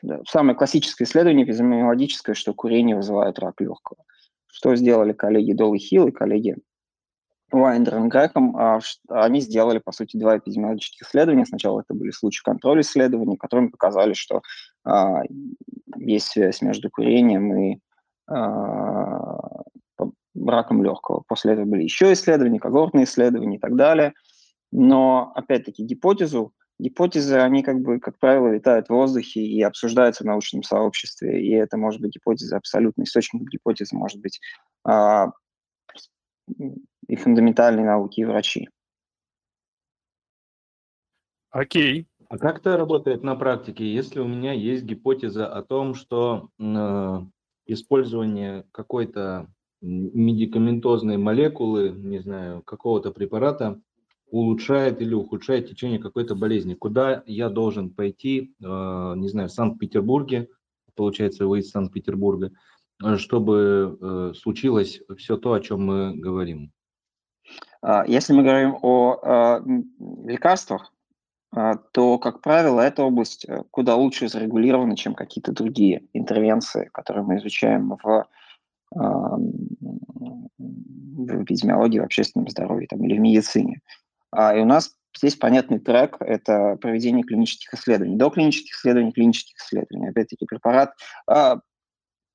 да, 0.03 0.21
самое 0.29 0.57
классическое 0.57 1.07
исследование 1.07 1.45
эпидемиологическое, 1.47 2.35
что 2.35 2.55
курение 2.55 2.97
вызывает 2.97 3.39
рак 3.39 3.61
легкого. 3.61 4.03
Что 4.47 4.75
сделали 4.77 5.13
коллеги 5.13 5.53
Долли 5.53 5.79
Хилл 5.79 6.09
и 6.09 6.13
коллеги 6.13 6.57
Вайндер 7.51 7.99
и 8.05 8.09
Грехом? 8.09 8.57
А, 8.57 8.81
они 9.09 9.41
сделали, 9.41 9.79
по 9.79 9.93
сути, 9.93 10.17
два 10.17 10.39
эпидемиологических 10.39 11.07
исследования. 11.07 11.47
Сначала 11.47 11.81
это 11.81 11.95
были 11.95 12.11
случаи 12.11 12.43
контроля 12.43 12.81
исследований, 12.81 13.37
которыми 13.37 13.69
показали, 13.69 14.13
что 14.13 14.43
есть 15.97 16.29
связь 16.29 16.63
между 16.63 16.91
курением 16.91 17.57
и 17.57 17.81
раком 20.45 20.83
легкого. 20.83 21.23
После 21.27 21.53
этого 21.53 21.67
были 21.67 21.83
еще 21.83 22.13
исследования, 22.13 22.61
когортные 22.61 23.05
исследования 23.05 23.57
и 23.57 23.61
так 23.61 23.77
далее. 23.77 24.13
Но, 24.73 25.33
опять-таки, 25.35 25.85
гипотезу, 25.85 26.53
гипотезы, 26.79 27.37
они, 27.39 27.63
как 27.63 27.81
бы, 27.81 28.01
как 28.01 28.19
правило, 28.19 28.49
витают 28.49 28.89
в 28.89 28.91
воздухе 28.91 29.41
и 29.41 29.63
обсуждаются 29.63 30.25
в 30.25 30.27
научном 30.27 30.63
сообществе. 30.63 31.43
И 31.43 31.53
это 31.53 31.77
может 31.77 32.01
быть 32.01 32.15
гипотеза 32.15 32.57
абсолютно, 32.57 33.05
источник 33.05 33.49
гипотезы 33.49 33.97
может 33.97 34.21
быть 34.21 34.41
а, 34.85 35.31
и 37.09 37.17
фундаментальные 37.17 37.87
науки, 37.87 38.21
и 38.21 38.25
врачи. 38.25 38.69
Окей. 41.51 42.07
А 42.29 42.39
как 42.39 42.59
это 42.59 42.77
работает 42.77 43.23
на 43.23 43.37
практике, 43.37 43.91
если 43.91 44.19
у 44.21 44.27
меня 44.27 44.53
есть 44.53 44.85
гипотеза 44.85 45.47
о 45.47 45.63
том, 45.63 45.95
что 45.95 46.51
э, 46.59 47.21
использование 47.67 48.65
какой-то 48.73 49.49
медикаментозные 49.81 51.19
молекулы, 51.19 51.91
не 51.91 52.19
знаю, 52.19 52.63
какого-то 52.63 53.11
препарата 53.11 53.81
улучшает 54.31 55.01
или 55.01 55.15
ухудшает 55.15 55.69
течение 55.69 55.99
какой-то 55.99 56.35
болезни. 56.35 56.75
Куда 56.75 57.23
я 57.27 57.49
должен 57.49 57.91
пойти, 57.91 58.55
э, 58.61 58.65
не 59.17 59.29
знаю, 59.29 59.49
в 59.49 59.53
Санкт-Петербурге, 59.53 60.49
получается, 60.95 61.47
вы 61.47 61.61
из 61.61 61.71
Санкт-Петербурга, 61.71 62.51
э, 63.05 63.17
чтобы 63.17 63.99
э, 64.01 64.33
случилось 64.35 65.01
все 65.17 65.37
то, 65.37 65.53
о 65.53 65.61
чем 65.61 65.87
мы 65.87 66.15
говорим? 66.17 66.73
А, 67.83 68.05
если 68.07 68.33
мы 68.33 68.43
говорим 68.43 68.77
о 68.83 69.61
лекарствах, 70.25 70.93
то, 71.93 72.19
как 72.19 72.43
правило, 72.43 72.81
эта 72.81 73.03
область 73.03 73.47
куда 73.71 73.95
лучше 73.95 74.29
зарегулирована, 74.29 74.95
чем 74.97 75.15
какие-то 75.15 75.53
другие 75.53 76.07
интервенции, 76.13 76.91
которые 76.93 77.25
мы 77.25 77.37
изучаем 77.37 77.97
в 78.03 78.27
в 81.27 81.43
эпидемиологии, 81.43 81.99
в 81.99 82.05
общественном 82.05 82.49
здоровье 82.49 82.89
там, 82.89 83.05
или 83.05 83.17
в 83.17 83.21
медицине. 83.21 83.81
А, 84.31 84.57
и 84.57 84.61
у 84.61 84.65
нас 84.65 84.95
здесь 85.17 85.37
понятный 85.37 85.79
трек– 85.79 86.17
это 86.21 86.77
проведение 86.81 87.25
клинических 87.25 87.75
исследований. 87.75 88.17
До 88.17 88.31
клинических 88.31 88.75
исследований, 88.75 89.13
клинических 89.13 89.57
исследований. 89.59 90.09
Опять-таки 90.09 90.47
препарат, 90.47 90.93
а, 91.27 91.61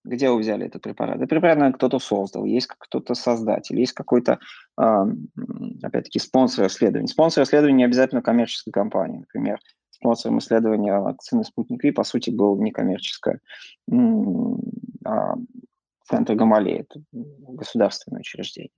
где 0.04 0.30
вы 0.30 0.40
взяли 0.40 0.66
этот 0.66 0.82
препарат? 0.82 1.18
Этот 1.18 1.30
препарат, 1.30 1.58
наверное, 1.58 1.78
кто-то 1.78 2.00
создал, 2.00 2.46
есть 2.46 2.68
кто-то 2.68 3.14
создатель, 3.14 3.80
есть 3.80 3.94
какой-то, 3.94 4.40
опять-таки, 4.76 6.18
спонсор 6.18 6.66
исследований. 6.68 7.08
Спонсор 7.08 7.44
исследований 7.44 7.78
не 7.78 7.84
обязательно 7.84 8.24
коммерческая 8.24 8.72
компания. 8.72 9.20
Например, 9.20 9.60
спонсором 9.92 10.40
исследования 10.40 10.98
вакцины 10.98 11.44
«Спутник 11.44 11.84
Ви», 11.84 11.92
по 11.92 12.04
сути, 12.04 12.32
был 12.32 12.60
некоммерческая 12.60 13.42
центр 16.12 16.36
Гамалеи, 16.36 16.82
это 16.82 17.02
государственное 17.12 18.20
учреждение. 18.20 18.72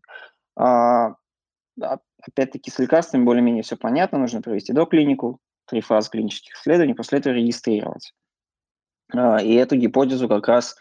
А, 0.55 1.15
опять-таки 2.21 2.69
с 2.71 2.79
лекарствами 2.79 3.23
более-менее 3.23 3.63
все 3.63 3.75
понятно, 3.75 4.19
нужно 4.19 4.41
провести 4.41 4.71
доклинику, 4.73 5.39
три 5.65 5.81
фазы 5.81 6.09
клинических 6.11 6.55
исследований, 6.55 6.93
после 6.93 7.19
этого 7.19 7.33
регистрировать. 7.33 8.13
А, 9.13 9.41
и 9.41 9.53
эту 9.53 9.75
гипотезу 9.75 10.27
как 10.29 10.47
раз 10.47 10.75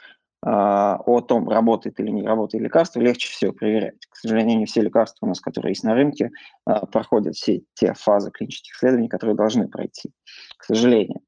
а, 0.44 0.96
о 1.06 1.20
том, 1.20 1.48
работает 1.48 1.98
или 2.00 2.10
не 2.10 2.22
работает 2.22 2.64
лекарство, 2.64 3.00
легче 3.00 3.28
всего 3.28 3.52
проверять. 3.52 4.04
К 4.10 4.16
сожалению, 4.16 4.58
не 4.58 4.66
все 4.66 4.82
лекарства 4.82 5.26
у 5.26 5.28
нас, 5.28 5.40
которые 5.40 5.70
есть 5.70 5.84
на 5.84 5.94
рынке, 5.94 6.30
а, 6.66 6.86
проходят 6.86 7.34
все 7.34 7.62
те 7.74 7.94
фазы 7.94 8.30
клинических 8.30 8.74
исследований, 8.74 9.08
которые 9.08 9.36
должны 9.36 9.68
пройти, 9.68 10.10
к 10.56 10.64
сожалению. 10.64 11.20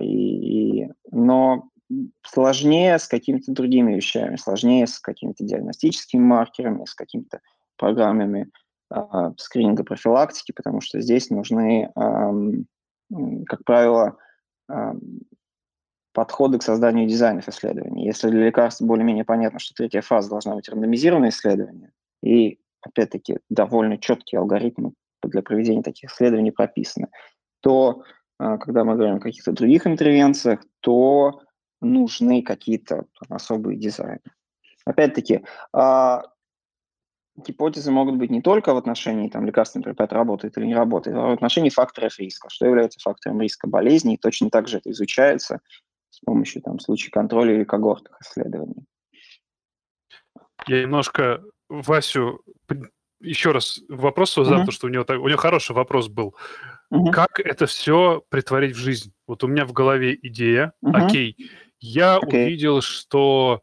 И, 0.00 0.88
но 1.10 1.68
сложнее 2.22 2.98
с 2.98 3.06
какими-то 3.06 3.52
другими 3.52 3.94
вещами, 3.94 4.36
сложнее 4.36 4.86
с 4.86 4.98
какими-то 4.98 5.44
диагностическими 5.44 6.20
маркерами, 6.20 6.84
с 6.84 6.94
какими-то 6.94 7.40
программами 7.76 8.48
э, 8.94 9.32
скрининга 9.38 9.84
профилактики, 9.84 10.52
потому 10.52 10.80
что 10.80 11.00
здесь 11.00 11.30
нужны, 11.30 11.90
э, 11.94 13.44
как 13.46 13.64
правило, 13.64 14.16
э, 14.70 14.92
подходы 16.12 16.58
к 16.58 16.62
созданию 16.62 17.08
дизайнов 17.08 17.48
исследований. 17.48 18.04
Если 18.04 18.28
для 18.30 18.46
лекарств 18.46 18.82
более-менее 18.82 19.24
понятно, 19.24 19.58
что 19.58 19.74
третья 19.74 20.02
фаза 20.02 20.30
должна 20.30 20.54
быть 20.54 20.68
рандомизированное 20.68 21.30
исследование, 21.30 21.90
и, 22.22 22.58
опять-таки, 22.82 23.38
довольно 23.48 23.98
четкие 23.98 24.40
алгоритмы 24.40 24.92
для 25.22 25.42
проведения 25.42 25.82
таких 25.82 26.10
исследований 26.10 26.50
прописаны, 26.50 27.08
то 27.60 28.02
когда 28.38 28.84
мы 28.84 28.96
говорим 28.96 29.16
о 29.16 29.20
каких-то 29.20 29.52
других 29.52 29.86
интервенциях, 29.86 30.64
то 30.80 31.40
нужны 31.82 32.42
какие-то 32.42 33.06
особые 33.28 33.76
дизайны. 33.78 34.20
Опять-таки, 34.84 35.44
а, 35.72 36.22
гипотезы 37.36 37.90
могут 37.90 38.16
быть 38.16 38.30
не 38.30 38.42
только 38.42 38.74
в 38.74 38.76
отношении 38.76 39.28
там, 39.28 39.46
лекарственный 39.46 39.84
препарат 39.84 40.12
работает 40.12 40.56
или 40.58 40.66
не 40.66 40.74
работает, 40.74 41.16
а 41.16 41.28
в 41.28 41.32
отношении 41.32 41.70
факторов 41.70 42.18
риска. 42.18 42.48
Что 42.50 42.66
является 42.66 43.00
фактором 43.00 43.40
риска 43.40 43.68
болезни, 43.68 44.14
и 44.14 44.18
точно 44.18 44.50
так 44.50 44.68
же 44.68 44.78
это 44.78 44.90
изучается 44.90 45.60
с 46.10 46.20
помощью 46.20 46.62
там, 46.62 46.78
случаев 46.78 47.12
контроля 47.12 47.54
или 47.54 47.64
когортных 47.64 48.18
исследований. 48.20 48.84
Я 50.66 50.82
немножко 50.82 51.42
Васю 51.68 52.42
еще 53.20 53.52
раз 53.52 53.80
вопрос 53.88 54.34
задам, 54.34 54.52
uh-huh. 54.52 54.56
потому 54.58 54.72
что 54.72 54.86
у 54.88 54.90
него, 54.90 55.04
у 55.08 55.28
него 55.28 55.38
хороший 55.38 55.74
вопрос 55.74 56.08
был. 56.08 56.34
Uh-huh. 56.92 57.10
Как 57.12 57.40
это 57.40 57.66
все 57.66 58.22
притворить 58.28 58.74
в 58.74 58.78
жизнь? 58.78 59.12
Вот 59.26 59.44
у 59.44 59.46
меня 59.46 59.64
в 59.64 59.72
голове 59.72 60.18
идея, 60.22 60.72
uh-huh. 60.84 61.06
окей, 61.06 61.36
я 61.82 62.18
okay. 62.18 62.44
увидел, 62.44 62.80
что 62.80 63.62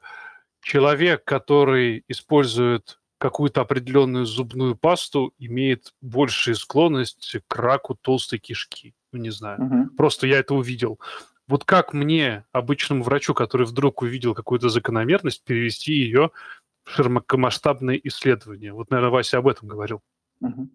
человек, 0.61 1.23
который 1.23 2.03
использует 2.09 2.99
какую-то 3.17 3.61
определенную 3.61 4.25
зубную 4.25 4.75
пасту, 4.75 5.33
имеет 5.39 5.93
большую 6.01 6.55
склонность 6.55 7.38
к 7.47 7.55
раку 7.55 7.95
толстой 7.95 8.39
кишки. 8.39 8.93
Ну, 9.11 9.19
не 9.19 9.29
знаю. 9.29 9.59
Uh-huh. 9.59 9.95
Просто 9.95 10.27
я 10.27 10.39
это 10.39 10.53
увидел. 10.53 10.99
Вот 11.47 11.63
как 11.63 11.93
мне, 11.93 12.45
обычному 12.51 13.03
врачу, 13.03 13.33
который 13.33 13.65
вдруг 13.65 14.01
увидел 14.01 14.35
какую-то 14.35 14.69
закономерность, 14.69 15.43
перевести 15.43 15.93
ее 15.93 16.31
в 16.83 16.91
широкомасштабные 16.91 18.05
исследования? 18.07 18.73
Вот, 18.73 18.91
наверное, 18.91 19.11
Вася 19.11 19.38
об 19.38 19.47
этом 19.47 19.67
говорил. 19.67 20.01
Uh-huh. 20.43 20.67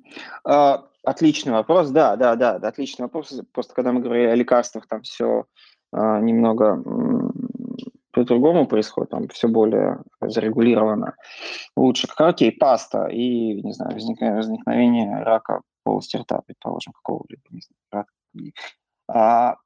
Uh, 0.46 0.82
отличный 1.02 1.52
вопрос, 1.52 1.90
да, 1.90 2.16
да, 2.16 2.36
да, 2.36 2.58
да, 2.58 2.68
отличный 2.68 3.04
вопрос. 3.04 3.32
Просто 3.52 3.74
когда 3.74 3.92
мы 3.92 4.00
говорим 4.00 4.30
о 4.30 4.34
лекарствах, 4.34 4.86
там 4.86 5.02
все 5.02 5.46
а, 5.96 6.18
немного 6.20 6.82
по-другому 8.14 8.66
происходит, 8.66 9.10
там 9.10 9.28
все 9.28 9.48
более 9.48 9.98
зарегулировано 10.20 11.14
лучше. 11.76 12.06
Как, 12.06 12.20
окей, 12.20 12.52
паста 12.52 13.06
и, 13.08 13.60
не 13.60 13.72
знаю, 13.72 13.94
возникновение, 13.94 15.22
рака 15.22 15.60
полости 15.82 16.16
рта, 16.16 16.40
предположим, 16.46 16.92
какого-либо, 16.92 17.42
рака. 17.90 18.10
А, 19.08 19.56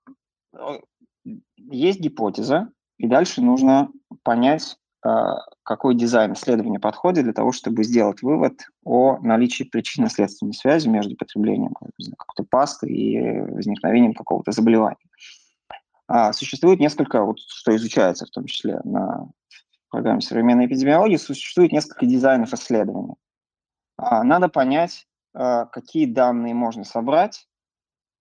есть 1.56 2.00
гипотеза, 2.00 2.70
и 2.98 3.06
дальше 3.06 3.40
нужно 3.40 3.90
понять, 4.24 4.76
а, 5.04 5.36
какой 5.62 5.94
дизайн 5.94 6.32
исследования 6.32 6.80
подходит 6.80 7.24
для 7.24 7.32
того, 7.32 7.52
чтобы 7.52 7.84
сделать 7.84 8.22
вывод 8.22 8.54
о 8.84 9.18
наличии 9.18 9.64
причинно-следственной 9.64 10.54
связи 10.54 10.88
между 10.88 11.16
потреблением 11.16 11.74
какой-то 11.74 12.44
пасты 12.50 12.88
и 12.88 13.40
возникновением 13.40 14.14
какого-то 14.14 14.50
заболевания. 14.50 14.96
А, 16.08 16.32
существует 16.32 16.80
несколько, 16.80 17.22
вот 17.22 17.38
что 17.38 17.76
изучается 17.76 18.24
в 18.24 18.30
том 18.30 18.46
числе 18.46 18.80
на 18.84 19.28
программе 19.90 20.22
современной 20.22 20.66
эпидемиологии, 20.66 21.16
существует 21.16 21.70
несколько 21.70 22.06
дизайнов 22.06 22.52
исследований. 22.54 23.14
А, 23.98 24.24
надо 24.24 24.48
понять, 24.48 25.06
а, 25.34 25.66
какие 25.66 26.06
данные 26.06 26.54
можно 26.54 26.84
собрать 26.84 27.46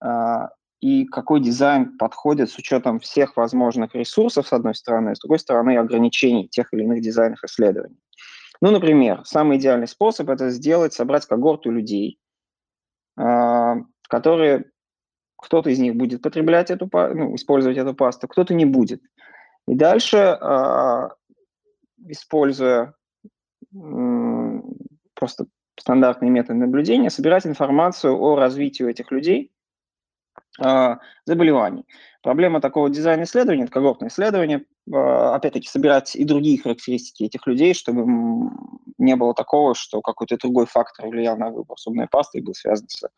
а, 0.02 0.50
и 0.82 1.06
какой 1.06 1.42
дизайн 1.42 1.98
подходит 1.98 2.52
с 2.52 2.58
учетом 2.58 3.00
всех 3.00 3.38
возможных 3.38 3.96
ресурсов, 3.96 4.48
с 4.48 4.54
одной 4.54 4.76
стороны, 4.76 5.16
с 5.16 5.20
другой 5.20 5.40
стороны, 5.40 5.78
ограничений 5.78 6.50
тех 6.50 6.74
или 6.74 6.84
иных 6.84 7.02
дизайнов 7.02 7.42
исследований. 7.44 7.98
Ну, 8.60 8.72
например, 8.72 9.22
самый 9.24 9.58
идеальный 9.58 9.88
способ– 9.88 10.30
это 10.30 10.50
сделать, 10.50 10.94
собрать 10.94 11.26
когорту 11.26 11.70
людей, 11.72 12.20
которые 13.16 14.72
кто-то 15.38 15.70
из 15.70 15.80
них 15.80 15.96
будет 15.96 16.22
потреблять 16.22 16.72
эту, 16.72 16.90
ну, 16.92 17.36
использовать 17.36 17.78
эту 17.78 17.94
пасту, 17.94 18.28
кто-то 18.28 18.54
не 18.54 18.66
будет. 18.66 19.02
И 19.68 19.76
дальше, 19.76 20.18
э, 20.18 21.10
используя 22.08 22.94
просто 25.14 25.48
стандартные 25.80 26.32
методы 26.32 26.60
наблюдения, 26.60 27.10
собирать 27.10 27.46
информацию 27.46 28.18
о 28.20 28.36
развитии 28.36 28.90
этих 28.90 29.12
людей 29.12 29.52
э, 30.64 30.96
заболеваний. 31.26 31.86
Проблема 32.24 32.62
такого 32.62 32.90
дизайна 32.90 33.24
исследования, 33.24 33.68
когортное 33.68 34.10
исследование, 34.10 34.66
э, 34.92 34.96
опять-таки 34.96 35.68
собирать 35.68 36.16
и 36.16 36.24
другие 36.24 36.60
характеристики 36.60 37.24
этих 37.24 37.46
людей, 37.46 37.74
чтобы 37.74 38.06
не 38.98 39.16
было 39.16 39.34
такого, 39.34 39.76
что 39.76 40.02
какой-то 40.02 40.38
другой 40.38 40.66
фактор 40.66 41.08
влиял 41.08 41.38
на 41.38 41.50
выбор 41.50 41.78
зубной 41.78 42.08
пасты 42.08 42.40
и 42.40 42.42
был 42.42 42.54
связан 42.54 42.90
с 42.90 43.04
а, 43.04 43.10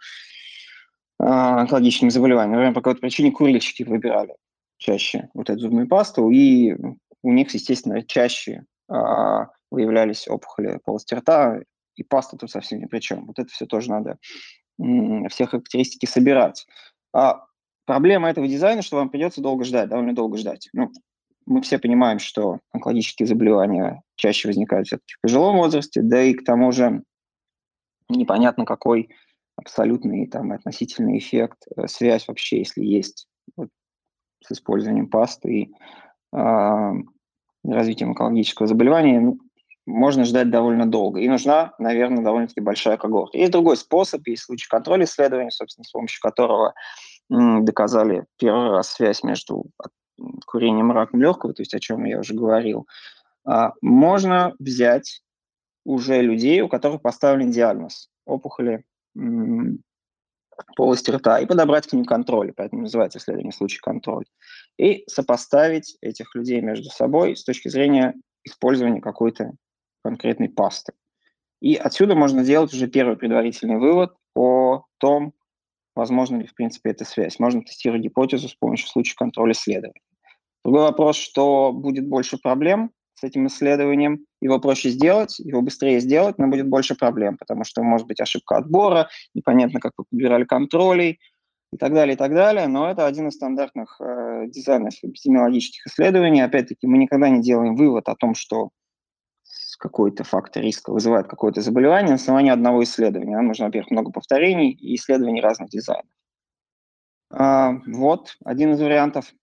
онкологическими 1.19 2.09
заболеваниями. 2.09 2.55
Например, 2.55 2.73
по 2.73 2.81
какой-то 2.81 3.01
причине 3.01 3.31
курильщики 3.31 3.83
выбирали 3.83 4.35
чаще 4.77 5.29
вот 5.33 5.49
эту 5.49 5.59
зубную 5.59 5.87
пасту, 5.87 6.29
и 6.29 6.75
у 7.21 7.31
них, 7.31 7.53
естественно, 7.53 8.01
чаще 8.01 8.63
а, 8.87 9.47
выявлялись 9.69 10.27
опухоли 10.27 10.79
полости 10.83 11.13
рта, 11.13 11.59
и 11.95 12.03
паста 12.03 12.37
тут 12.37 12.49
совсем 12.49 12.79
ни 12.79 12.85
при 12.85 12.99
чем. 12.99 13.25
Вот 13.25 13.39
это 13.39 13.49
все 13.49 13.65
тоже 13.65 13.89
надо, 13.89 14.17
все 15.29 15.45
характеристики 15.45 16.05
собирать. 16.05 16.65
А 17.13 17.45
проблема 17.85 18.29
этого 18.29 18.47
дизайна, 18.47 18.81
что 18.81 18.97
вам 18.97 19.09
придется 19.09 19.41
долго 19.41 19.65
ждать, 19.65 19.89
довольно 19.89 20.15
долго 20.15 20.37
ждать. 20.37 20.69
Ну, 20.71 20.91
мы 21.45 21.61
все 21.61 21.77
понимаем, 21.79 22.19
что 22.19 22.59
онкологические 22.71 23.27
заболевания 23.27 24.01
чаще 24.15 24.47
возникают 24.47 24.87
все-таки 24.87 25.15
в 25.15 25.21
пожилом 25.21 25.57
возрасте, 25.57 26.01
да 26.01 26.21
и 26.21 26.33
к 26.33 26.45
тому 26.45 26.71
же 26.71 27.03
непонятно, 28.07 28.65
какой 28.65 29.09
абсолютный 29.59 30.27
там 30.27 30.51
относительный 30.51 31.17
эффект, 31.17 31.65
э, 31.75 31.87
связь 31.87 32.27
вообще, 32.27 32.59
если 32.59 32.83
есть 32.83 33.27
вот, 33.55 33.69
с 34.45 34.51
использованием 34.51 35.09
пасты 35.09 35.51
и 35.51 35.73
э, 36.33 36.91
развитием 37.63 38.09
онкологического 38.09 38.67
заболевания, 38.67 39.37
можно 39.85 40.23
ждать 40.23 40.49
довольно 40.49 40.85
долго. 40.85 41.19
И 41.19 41.27
нужна, 41.27 41.73
наверное, 41.79 42.23
довольно-таки 42.23 42.61
большая 42.61 42.97
когорта. 42.97 43.37
Есть 43.37 43.51
другой 43.51 43.75
способ, 43.75 44.25
есть 44.27 44.43
случай 44.43 44.67
контроля 44.69 45.05
исследования, 45.05 45.51
собственно, 45.51 45.83
с 45.83 45.91
помощью 45.91 46.21
которого 46.21 46.73
м, 47.31 47.65
доказали 47.65 48.25
первый 48.37 48.69
раз 48.69 48.91
связь 48.91 49.23
между 49.23 49.65
курением 50.45 50.91
и 50.91 50.93
раком 50.93 51.21
легкого, 51.21 51.53
то 51.53 51.61
есть 51.61 51.73
о 51.73 51.79
чем 51.79 52.05
я 52.05 52.19
уже 52.19 52.33
говорил. 52.33 52.87
А, 53.45 53.73
можно 53.81 54.53
взять 54.59 55.21
уже 55.85 56.21
людей, 56.21 56.61
у 56.61 56.69
которых 56.69 57.01
поставлен 57.01 57.51
диагноз 57.51 58.09
опухоли 58.25 58.83
полости 60.75 61.11
рта 61.11 61.39
и 61.39 61.45
подобрать 61.45 61.87
к 61.87 61.93
ним 61.93 62.05
контроль, 62.05 62.53
поэтому 62.55 62.83
называется 62.83 63.19
исследование 63.19 63.51
случай 63.51 63.79
контроль, 63.79 64.25
и 64.77 65.03
сопоставить 65.07 65.97
этих 66.01 66.35
людей 66.35 66.61
между 66.61 66.89
собой 66.89 67.35
с 67.35 67.43
точки 67.43 67.69
зрения 67.69 68.15
использования 68.43 69.01
какой-то 69.01 69.51
конкретной 70.03 70.49
пасты. 70.49 70.93
И 71.61 71.75
отсюда 71.75 72.15
можно 72.15 72.43
сделать 72.43 72.73
уже 72.73 72.87
первый 72.87 73.17
предварительный 73.17 73.77
вывод 73.77 74.13
о 74.33 74.83
том, 74.97 75.33
возможно 75.95 76.37
ли, 76.37 76.47
в 76.47 76.55
принципе, 76.55 76.91
эта 76.91 77.03
связь. 77.03 77.39
Можно 77.39 77.61
тестировать 77.61 78.03
гипотезу 78.03 78.47
с 78.47 78.55
помощью 78.55 78.87
случая 78.87 79.15
контроля 79.15 79.51
исследования. 79.51 80.01
Другой 80.63 80.83
вопрос, 80.83 81.17
что 81.17 81.73
будет 81.73 82.07
больше 82.07 82.37
проблем, 82.37 82.91
с 83.19 83.23
этим 83.23 83.47
исследованием. 83.47 84.25
Его 84.41 84.59
проще 84.59 84.89
сделать, 84.89 85.39
его 85.39 85.61
быстрее 85.61 85.99
сделать, 85.99 86.37
но 86.37 86.47
будет 86.47 86.67
больше 86.67 86.95
проблем, 86.95 87.37
потому 87.37 87.63
что 87.63 87.83
может 87.83 88.07
быть 88.07 88.19
ошибка 88.19 88.57
отбора, 88.57 89.09
непонятно, 89.33 89.79
как 89.79 89.93
вы 89.97 90.05
подбирали 90.09 90.45
контролей 90.45 91.19
и 91.71 91.77
так 91.77 91.93
далее, 91.93 92.15
и 92.15 92.17
так 92.17 92.33
далее. 92.33 92.67
Но 92.67 92.89
это 92.89 93.05
один 93.05 93.27
из 93.27 93.35
стандартных 93.35 93.99
э, 94.01 94.47
дизайнов 94.47 94.93
эпидемиологических 95.01 95.87
исследований. 95.87 96.41
Опять-таки, 96.41 96.87
мы 96.87 96.97
никогда 96.97 97.29
не 97.29 97.41
делаем 97.41 97.75
вывод 97.75 98.09
о 98.09 98.15
том, 98.15 98.35
что 98.35 98.69
какой-то 99.79 100.23
фактор 100.23 100.61
риска 100.61 100.91
вызывает 100.91 101.27
какое-то 101.27 101.61
заболевание 101.61 102.09
на 102.09 102.15
основании 102.15 102.51
одного 102.51 102.83
исследования. 102.83 103.35
Нам 103.35 103.47
нужно, 103.47 103.65
во-первых, 103.65 103.91
много 103.91 104.11
повторений 104.11 104.71
и 104.71 104.95
исследований 104.95 105.41
разных 105.41 105.69
дизайнов. 105.69 106.05
А, 107.31 107.73
вот 107.87 108.37
один 108.43 108.73
из 108.73 108.81
вариантов. 108.81 109.33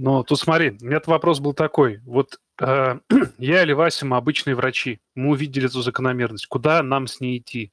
Но 0.00 0.22
тут 0.22 0.40
смотри, 0.40 0.78
у 0.80 0.86
меня 0.86 0.98
вопрос 1.04 1.40
был 1.40 1.52
такой. 1.52 2.00
Вот 2.06 2.40
э, 2.58 2.98
я 3.38 3.62
или 3.62 3.74
Вася, 3.74 4.06
мы 4.06 4.16
обычные 4.16 4.56
врачи. 4.56 4.98
Мы 5.14 5.28
увидели 5.28 5.66
эту 5.66 5.82
закономерность. 5.82 6.46
Куда 6.46 6.82
нам 6.82 7.06
с 7.06 7.20
ней 7.20 7.36
идти? 7.36 7.70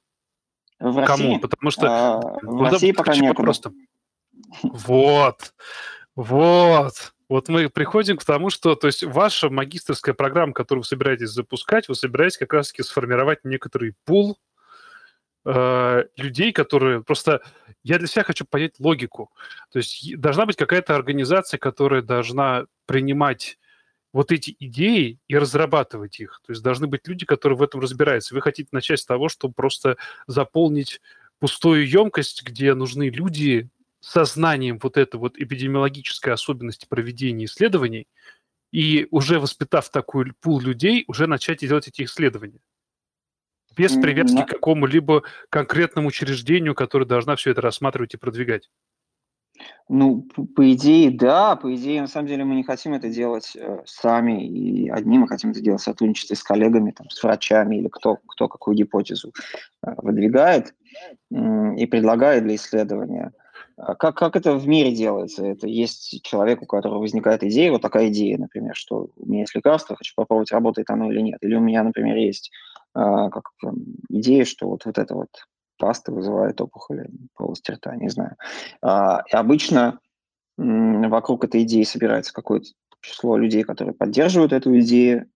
В 0.77 1.05
Кому? 1.05 1.39
Потому 1.39 1.71
что... 1.71 1.87
А, 1.87 2.19
в 2.41 2.63
России 2.63 2.91
пока 2.91 3.15
некуда. 3.15 3.43
Просто... 3.43 3.71
Вот. 4.61 5.53
Вот. 6.17 7.13
Вот 7.29 7.47
мы 7.47 7.69
приходим 7.69 8.17
к 8.17 8.25
тому, 8.25 8.49
что, 8.49 8.75
то 8.75 8.87
есть, 8.87 9.05
ваша 9.05 9.49
магистрская 9.49 10.13
программа, 10.13 10.51
которую 10.51 10.81
вы 10.83 10.85
собираетесь 10.85 11.29
запускать, 11.29 11.87
вы 11.87 11.95
собираетесь 11.95 12.37
как 12.37 12.51
раз-таки 12.51 12.83
сформировать 12.83 13.45
некоторый 13.45 13.93
пул 14.03 14.37
э, 15.47 16.03
людей, 16.17 16.51
которые 16.51 17.03
просто... 17.03 17.41
Я 17.83 17.97
для 17.99 18.07
себя 18.07 18.23
хочу 18.23 18.45
понять 18.45 18.79
логику. 18.79 19.31
То 19.71 19.77
есть 19.77 20.17
должна 20.17 20.45
быть 20.45 20.57
какая-то 20.57 20.95
организация, 20.95 21.57
которая 21.57 22.01
должна 22.01 22.65
принимать 22.85 23.57
вот 24.11 24.31
эти 24.31 24.55
идеи 24.59 25.19
и 25.27 25.37
разрабатывать 25.37 26.19
их. 26.19 26.41
То 26.45 26.51
есть 26.51 26.63
должны 26.63 26.87
быть 26.87 27.07
люди, 27.07 27.25
которые 27.25 27.57
в 27.57 27.63
этом 27.63 27.79
разбираются. 27.79 28.35
Вы 28.35 28.41
хотите 28.41 28.69
начать 28.71 28.99
с 28.99 29.05
того, 29.05 29.29
чтобы 29.29 29.53
просто 29.53 29.97
заполнить 30.25 31.01
пустую 31.39 31.87
емкость, 31.87 32.43
где 32.43 32.73
нужны 32.73 33.09
люди 33.09 33.69
со 33.99 34.25
знанием 34.25 34.79
вот 34.81 34.97
этой 34.97 35.17
вот 35.17 35.37
эпидемиологической 35.37 36.33
особенности 36.33 36.85
проведения 36.89 37.45
исследований, 37.45 38.07
и 38.71 39.07
уже 39.11 39.39
воспитав 39.39 39.89
такой 39.89 40.33
пул 40.41 40.59
людей, 40.59 41.05
уже 41.07 41.27
начать 41.27 41.59
делать 41.59 41.87
эти 41.87 42.03
исследования 42.03 42.59
без 43.77 43.93
привязки 43.93 44.41
к 44.43 44.47
какому-либо 44.47 45.23
конкретному 45.49 46.07
учреждению, 46.07 46.75
которое 46.75 47.05
должна 47.05 47.35
все 47.35 47.51
это 47.51 47.61
рассматривать 47.61 48.13
и 48.13 48.17
продвигать. 48.17 48.69
Ну, 49.89 50.27
по 50.55 50.71
идее, 50.73 51.11
да. 51.11 51.55
По 51.55 51.73
идее, 51.73 52.01
на 52.01 52.07
самом 52.07 52.27
деле, 52.27 52.43
мы 52.43 52.55
не 52.55 52.63
хотим 52.63 52.93
это 52.93 53.09
делать 53.09 53.55
э, 53.55 53.79
сами 53.85 54.45
и 54.45 54.89
одни. 54.89 55.17
Мы 55.17 55.27
хотим 55.27 55.51
это 55.51 55.61
делать 55.61 55.81
в 55.81 55.85
сотрудничестве 55.85 56.35
с 56.35 56.43
коллегами, 56.43 56.91
там, 56.91 57.09
с 57.09 57.23
врачами 57.23 57.77
или 57.77 57.87
кто, 57.87 58.17
кто 58.27 58.47
какую 58.47 58.75
гипотезу 58.75 59.33
э, 59.85 59.93
выдвигает 59.97 60.75
э, 61.31 61.75
и 61.77 61.85
предлагает 61.85 62.43
для 62.43 62.55
исследования. 62.55 63.31
А 63.37 63.46
как, 63.77 64.15
как 64.15 64.35
это 64.35 64.55
в 64.55 64.67
мире 64.67 64.91
делается? 64.91 65.45
Это 65.45 65.67
есть 65.67 66.21
человек, 66.23 66.63
у 66.63 66.65
которого 66.65 66.99
возникает 66.99 67.43
идея, 67.43 67.71
вот 67.71 67.81
такая 67.81 68.09
идея, 68.09 68.37
например, 68.37 68.75
что 68.75 69.09
у 69.15 69.25
меня 69.27 69.41
есть 69.41 69.55
лекарство, 69.55 69.95
хочу 69.95 70.13
попробовать, 70.15 70.51
работает 70.51 70.89
оно 70.89 71.11
или 71.11 71.21
нет. 71.21 71.37
Или 71.41 71.55
у 71.55 71.59
меня, 71.59 71.83
например, 71.83 72.15
есть 72.17 72.51
а, 72.95 73.29
как 73.29 73.51
идея, 74.09 74.45
что 74.45 74.67
вот, 74.67 74.85
вот 74.85 74.97
эта 74.97 75.13
вот 75.13 75.29
паста 75.77 76.11
вызывает 76.11 76.59
опухоли 76.59 77.07
полости 77.35 77.71
рта, 77.71 77.95
не 77.95 78.09
знаю. 78.09 78.35
А, 78.81 79.21
и 79.31 79.35
обычно 79.35 79.99
вокруг 80.57 81.43
этой 81.43 81.61
идеи 81.61 81.83
собирается 81.83 82.33
какое-то 82.33 82.69
число 83.01 83.37
людей, 83.37 83.61
которые 83.61 83.93
поддерживают 83.93 84.53
эту 84.53 84.79
идею. 84.79 85.29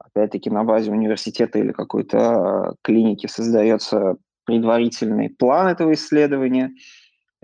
Опять-таки 0.00 0.50
на 0.50 0.64
базе 0.64 0.90
университета 0.90 1.60
или 1.60 1.70
какой-то 1.70 2.74
клиники 2.82 3.28
создается 3.28 4.16
предварительный 4.46 5.30
план 5.30 5.68
этого 5.68 5.92
исследования– 5.92 6.72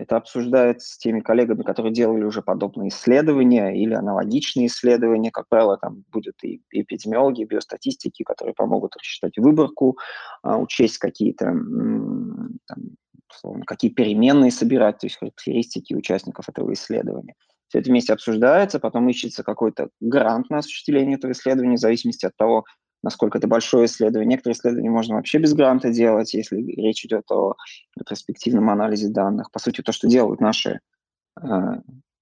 это 0.01 0.17
обсуждается 0.17 0.93
с 0.93 0.97
теми 0.97 1.19
коллегами, 1.19 1.61
которые 1.61 1.93
делали 1.93 2.23
уже 2.23 2.41
подобные 2.41 2.89
исследования 2.89 3.69
или 3.71 3.93
аналогичные 3.93 4.67
исследования. 4.67 5.31
Как 5.31 5.47
правило, 5.47 5.77
там 5.77 6.03
будут 6.11 6.43
и 6.43 6.61
эпидемиологи, 6.71 7.41
и 7.41 7.45
биостатистики, 7.45 8.23
которые 8.23 8.55
помогут 8.55 8.95
рассчитать 8.95 9.37
выборку, 9.37 9.97
а, 10.41 10.57
учесть 10.57 10.97
какие-то 10.97 11.53
условно, 13.29 13.63
какие 13.65 13.91
переменные 13.91 14.51
собирать, 14.51 14.97
то 14.97 15.05
есть 15.05 15.17
характеристики 15.17 15.93
участников 15.93 16.49
этого 16.49 16.73
исследования. 16.73 17.35
Все 17.67 17.79
это 17.79 17.89
вместе 17.89 18.11
обсуждается, 18.11 18.79
потом 18.79 19.07
ищется 19.07 19.43
какой-то 19.43 19.89
грант 20.01 20.49
на 20.49 20.57
осуществление 20.57 21.15
этого 21.17 21.31
исследования 21.31 21.77
в 21.77 21.79
зависимости 21.79 22.25
от 22.25 22.35
того, 22.35 22.65
насколько 23.03 23.37
это 23.37 23.47
большое 23.47 23.85
исследование. 23.85 24.29
Некоторые 24.29 24.55
исследования 24.55 24.89
можно 24.89 25.15
вообще 25.15 25.39
без 25.39 25.53
гранта 25.53 25.89
делать, 25.91 26.33
если 26.33 26.57
речь 26.57 27.05
идет 27.05 27.29
о 27.31 27.55
перспективном 28.07 28.69
анализе 28.69 29.09
данных. 29.09 29.51
По 29.51 29.59
сути, 29.59 29.81
то, 29.81 29.91
что 29.91 30.07
делают 30.07 30.39
наши 30.39 30.79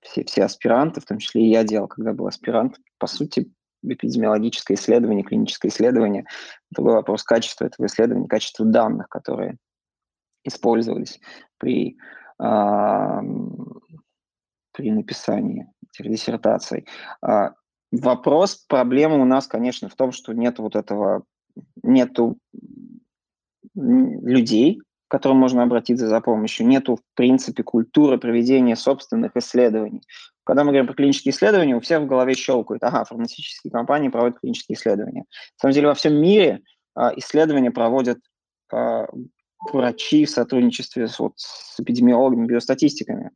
все, 0.01 0.23
все 0.23 0.43
аспиранты, 0.43 1.01
в 1.01 1.05
том 1.05 1.17
числе 1.17 1.43
и 1.43 1.49
я 1.49 1.63
делал, 1.63 1.87
когда 1.87 2.13
был 2.13 2.27
аспирант, 2.27 2.79
по 2.97 3.07
сути, 3.07 3.51
эпидемиологическое 3.83 4.75
исследование, 4.77 5.23
клиническое 5.23 5.71
исследование. 5.71 6.25
Был 6.75 6.93
вопрос 6.93 7.23
качества 7.23 7.65
этого 7.65 7.85
исследования, 7.85 8.27
качества 8.27 8.65
данных, 8.65 9.09
которые 9.09 9.57
использовались 10.43 11.19
при, 11.57 11.97
э, 12.41 13.21
при 14.73 14.91
написании 14.91 15.67
этих 15.93 16.11
диссертаций. 16.11 16.87
Э, 17.25 17.51
вопрос, 17.91 18.56
проблема 18.67 19.15
у 19.15 19.25
нас, 19.25 19.47
конечно, 19.47 19.89
в 19.89 19.95
том, 19.95 20.12
что 20.12 20.34
нет 20.34 20.60
вот 20.60 20.75
этого, 20.75 21.23
нету 21.84 22.38
людей, 23.75 24.80
к 25.08 25.12
которым 25.12 25.38
можно 25.38 25.63
обратиться 25.63 26.08
за 26.08 26.21
помощью. 26.21 26.67
Нету, 26.67 26.97
в 26.97 27.15
принципе, 27.15 27.63
культуры 27.63 28.17
проведения 28.17 28.75
собственных 28.75 29.36
исследований. 29.36 30.02
Когда 30.43 30.63
мы 30.63 30.71
говорим 30.71 30.88
про 30.88 30.95
клинические 30.95 31.32
исследования, 31.32 31.75
у 31.75 31.80
всех 31.80 32.02
в 32.02 32.08
голове 32.08 32.36
щелкают. 32.36 32.84
Ага, 32.84 33.06
фармацевтические 33.06 33.71
компании 33.71 34.10
проводят 34.10 34.39
клинические 34.39 34.75
исследования. 34.75 35.21
На 35.21 35.62
самом 35.62 35.73
деле 35.73 35.88
во 35.88 35.93
всем 35.93 36.15
мире 36.15 36.62
а, 36.95 37.12
исследования 37.15 37.71
проводят 37.71 38.19
а, 38.71 39.08
врачи 39.71 40.25
в 40.25 40.30
сотрудничестве 40.30 41.08
с, 41.08 41.19
вот, 41.19 41.34
с 41.36 41.80
эпидемиологами, 41.80 42.47
биостатистиками. 42.47 43.32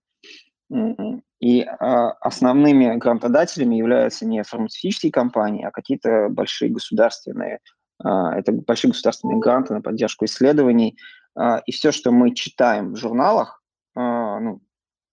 И 1.40 1.62
а, 1.62 2.12
основными 2.22 2.96
грантодателями 2.96 3.76
являются 3.76 4.26
не 4.26 4.44
фармацевтические 4.44 5.12
компании, 5.12 5.66
а 5.66 5.72
какие-то 5.72 6.30
большие 6.30 6.72
государственные, 6.72 7.60
а, 8.02 8.38
это 8.38 8.54
большие 8.54 8.92
государственные 8.92 9.40
гранты 9.40 9.74
на 9.74 9.82
поддержку 9.82 10.26
исследований, 10.26 10.98
а, 11.36 11.62
и 11.66 11.72
все, 11.72 11.92
что 11.92 12.12
мы 12.12 12.34
читаем 12.34 12.94
в 12.94 12.96
журналах, 12.96 13.62
ну, 13.96 14.62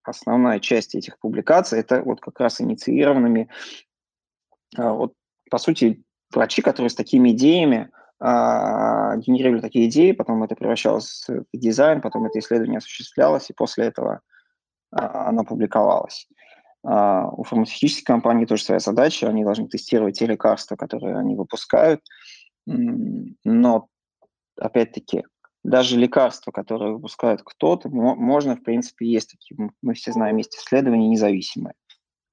основная 0.03 0.59
часть 0.61 0.95
этих 0.95 1.19
публикаций, 1.19 1.81
это 1.81 2.01
вот 2.03 2.21
как 2.23 2.41
раз 2.41 2.63
инициированными, 2.63 3.51
вот, 4.79 5.13
по 5.51 5.59
сути, 5.59 6.03
врачи, 6.33 6.63
которые 6.63 6.89
с 6.89 6.95
такими 6.95 7.33
идеями 7.33 7.91
генерировали 8.19 9.61
такие 9.61 9.91
идеи, 9.91 10.13
потом 10.13 10.43
это 10.45 10.55
превращалось 10.55 11.27
в 11.29 11.45
дизайн, 11.53 12.01
потом 12.01 12.25
это 12.25 12.39
исследование 12.39 12.79
осуществлялось, 12.79 13.51
и 13.51 13.55
после 13.55 13.85
этого 13.85 14.23
оно 14.91 15.45
публиковалось. 15.45 16.29
У 16.83 17.43
фармацевтических 17.45 18.05
компаний 18.05 18.47
тоже 18.47 18.65
своя 18.65 18.81
задача, 18.81 19.29
они 19.29 19.45
должны 19.45 19.69
тестировать 19.69 20.19
те 20.19 20.27
лекарства, 20.27 20.77
которые 20.77 21.19
они 21.19 21.37
выпускают, 21.37 22.01
но, 22.67 23.89
опять-таки, 24.57 25.25
даже 25.63 25.99
лекарства, 25.99 26.53
которые 26.53 26.95
выпускает 26.95 27.43
кто-то, 27.45 27.91
можно, 27.91 28.57
в 28.57 28.63
принципе, 28.63 29.07
есть 29.07 29.33
такие, 29.33 29.71
мы 29.83 29.95
все 29.95 30.13
знаем, 30.13 30.39
есть 30.39 30.57
исследования 30.57 31.09
независимые. 31.09 31.75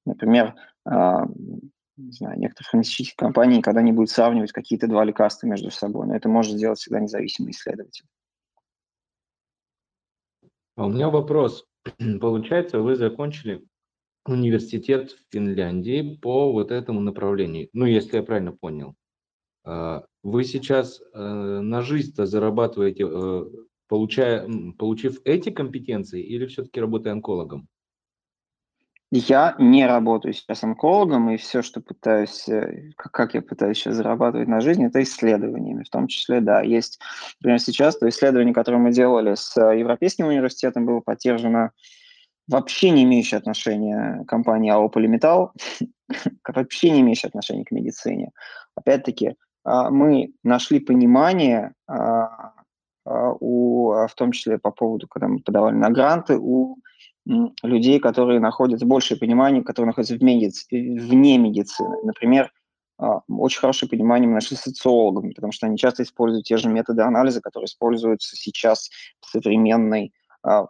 Например, 0.05 0.55
э, 0.89 0.91
не 1.97 2.11
знаю, 2.11 2.39
некоторые 2.39 2.69
фармацевтические 2.69 3.17
компании 3.17 3.57
никогда 3.57 3.81
не 3.81 3.91
будут 3.91 4.11
сравнивать 4.11 4.53
какие-то 4.53 4.87
два 4.87 5.03
лекарства 5.03 5.47
между 5.47 5.71
собой, 5.71 6.07
но 6.07 6.15
это 6.15 6.29
может 6.29 6.53
сделать 6.53 6.79
всегда 6.79 7.01
независимый 7.01 7.51
исследователь. 7.51 8.05
А 10.77 10.85
у 10.85 10.89
меня 10.89 11.09
вопрос. 11.09 11.65
Получается, 12.21 12.79
вы 12.79 12.95
закончили 12.95 13.63
университет 14.25 15.11
в 15.11 15.33
Финляндии 15.33 16.17
по 16.21 16.51
вот 16.51 16.71
этому 16.71 17.01
направлению. 17.01 17.69
Ну, 17.73 17.85
если 17.85 18.17
я 18.17 18.23
правильно 18.23 18.51
понял. 18.51 18.95
А, 19.63 20.05
вы 20.23 20.43
сейчас 20.43 21.01
э, 21.01 21.19
на 21.19 21.81
жизнь-то 21.81 22.25
зарабатываете, 22.25 23.07
э, 23.09 23.45
получая, 23.87 24.47
получив 24.77 25.21
эти 25.25 25.49
компетенции, 25.49 26.21
или 26.21 26.45
все-таки 26.47 26.79
работая 26.79 27.13
онкологом? 27.13 27.67
Я 29.09 29.55
не 29.57 29.87
работаю 29.87 30.33
сейчас 30.33 30.63
онкологом, 30.63 31.29
и 31.29 31.37
все, 31.37 31.61
что 31.61 31.79
пытаюсь, 31.79 32.49
э, 32.49 32.91
как 32.97 33.35
я 33.35 33.41
пытаюсь 33.41 33.77
сейчас 33.77 33.95
зарабатывать 33.95 34.49
на 34.49 34.59
жизнь, 34.59 34.83
это 34.83 35.01
исследованиями. 35.01 35.83
В 35.83 35.89
том 35.89 36.07
числе, 36.07 36.41
да, 36.41 36.61
есть, 36.61 36.99
например, 37.39 37.59
сейчас 37.59 37.97
то 37.97 38.09
исследование, 38.09 38.53
которое 38.53 38.79
мы 38.79 38.91
делали 38.91 39.35
с 39.35 39.55
Европейским 39.55 40.27
университетом, 40.27 40.85
было 40.85 40.99
поддержано 40.99 41.71
вообще 42.47 42.89
не 42.89 43.03
имеющее 43.03 43.37
отношения 43.37 44.23
компании 44.27 44.71
АО 44.71 44.89
«Полиметалл», 44.89 45.53
вообще 46.47 46.89
не 46.89 47.01
имеющее 47.01 47.27
отношения 47.27 47.65
к 47.65 47.71
медицине. 47.71 48.31
Опять-таки, 48.75 49.35
а, 49.63 49.89
мы 49.89 50.33
нашли 50.43 50.79
понимание 50.79 51.73
а, 51.87 52.53
а, 53.05 53.33
у, 53.39 53.91
в 54.07 54.13
том 54.15 54.31
числе 54.31 54.57
по 54.57 54.71
поводу, 54.71 55.07
когда 55.07 55.27
мы 55.27 55.39
подавали 55.39 55.75
на 55.75 55.89
гранты, 55.89 56.37
у 56.37 56.77
людей, 57.63 57.99
которые 57.99 58.39
находятся, 58.39 58.85
большее 58.85 59.17
понимание, 59.17 59.63
которые 59.63 59.87
находятся 59.87 60.15
в 60.15 60.23
медиц, 60.23 60.65
вне 60.71 61.37
медицины. 61.37 61.97
Например, 62.03 62.51
очень 63.27 63.59
хорошее 63.59 63.89
понимание 63.89 64.27
мы 64.27 64.35
нашли 64.35 64.57
социологами, 64.57 65.33
потому 65.33 65.51
что 65.51 65.67
они 65.67 65.77
часто 65.77 66.03
используют 66.03 66.45
те 66.45 66.57
же 66.57 66.69
методы 66.69 67.03
анализа, 67.03 67.41
которые 67.41 67.65
используются 67.65 68.35
сейчас 68.35 68.89
в 69.19 69.29
современной 69.29 70.13
в 70.43 70.69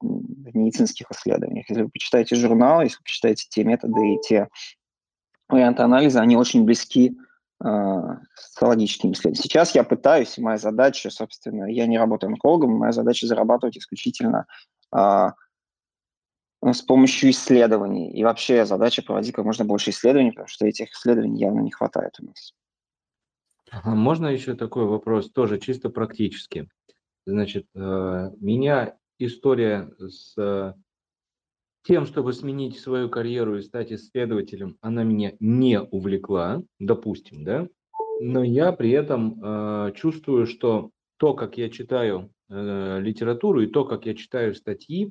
медицинских 0.00 1.10
исследованиях. 1.10 1.68
Если 1.68 1.82
вы 1.82 1.90
почитаете 1.90 2.36
журналы, 2.36 2.84
если 2.84 2.98
вы 2.98 3.04
почитаете 3.04 3.46
те 3.50 3.64
методы 3.64 4.14
и 4.14 4.20
те 4.22 4.48
варианты 5.48 5.82
анализа, 5.82 6.20
они 6.20 6.36
очень 6.36 6.64
близки 6.64 7.16
а, 7.60 8.18
социологическими 8.36 9.12
исследованиями. 9.12 9.42
Сейчас 9.42 9.74
я 9.74 9.84
пытаюсь, 9.84 10.38
моя 10.38 10.58
задача, 10.58 11.10
собственно, 11.10 11.64
я 11.64 11.86
не 11.86 11.98
работаю 11.98 12.30
онкологом, 12.30 12.76
моя 12.76 12.92
задача 12.92 13.26
зарабатывать 13.26 13.76
исключительно 13.76 14.40
а, 14.40 14.46
с 14.94 16.82
помощью 16.86 17.30
исследований. 17.30 18.12
И 18.12 18.24
вообще 18.24 18.64
задача 18.64 19.02
проводить 19.02 19.34
как 19.34 19.44
можно 19.44 19.64
больше 19.64 19.90
исследований, 19.90 20.30
потому 20.30 20.48
что 20.48 20.66
этих 20.66 20.92
исследований 20.92 21.40
явно 21.40 21.60
не 21.60 21.70
хватает 21.70 22.14
у 22.20 22.26
нас. 22.26 22.54
Можно 23.84 24.28
еще 24.28 24.54
такой 24.54 24.86
вопрос, 24.86 25.30
тоже 25.30 25.58
чисто 25.58 25.90
практически. 25.90 26.68
Значит, 27.26 27.66
э, 27.74 28.30
меня 28.38 28.96
история 29.18 29.90
с 29.98 30.74
тем, 31.82 32.06
чтобы 32.06 32.32
сменить 32.32 32.78
свою 32.78 33.08
карьеру 33.08 33.58
и 33.58 33.62
стать 33.62 33.92
исследователем, 33.92 34.78
она 34.80 35.04
меня 35.04 35.32
не 35.38 35.80
увлекла, 35.80 36.62
допустим, 36.78 37.44
да, 37.44 37.68
но 38.20 38.42
я 38.42 38.72
при 38.72 38.90
этом 38.90 39.40
э, 39.42 39.92
чувствую, 39.94 40.46
что 40.46 40.90
то, 41.24 41.32
как 41.32 41.56
я 41.56 41.70
читаю 41.70 42.30
э, 42.50 43.00
литературу 43.00 43.62
и 43.62 43.66
то, 43.66 43.86
как 43.86 44.04
я 44.04 44.14
читаю 44.14 44.54
статьи, 44.54 45.10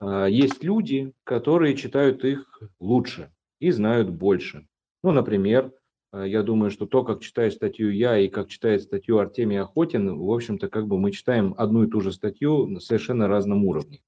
э, 0.00 0.26
есть 0.28 0.64
люди, 0.64 1.12
которые 1.22 1.76
читают 1.76 2.24
их 2.24 2.60
лучше 2.80 3.30
и 3.60 3.70
знают 3.70 4.10
больше. 4.10 4.66
Ну, 5.04 5.12
например, 5.12 5.72
э, 6.12 6.24
я 6.26 6.42
думаю, 6.42 6.72
что 6.72 6.86
то, 6.86 7.04
как 7.04 7.20
читаю 7.20 7.52
статью 7.52 7.94
я 7.94 8.18
и 8.18 8.26
как 8.26 8.48
читает 8.48 8.82
статью 8.82 9.18
Артемий 9.18 9.60
Охотин, 9.60 10.18
в 10.18 10.28
общем-то, 10.28 10.68
как 10.68 10.88
бы 10.88 10.98
мы 10.98 11.12
читаем 11.12 11.54
одну 11.56 11.84
и 11.84 11.88
ту 11.88 12.00
же 12.00 12.10
статью 12.10 12.66
на 12.66 12.80
совершенно 12.80 13.28
разном 13.28 13.64
уровне. 13.64 14.02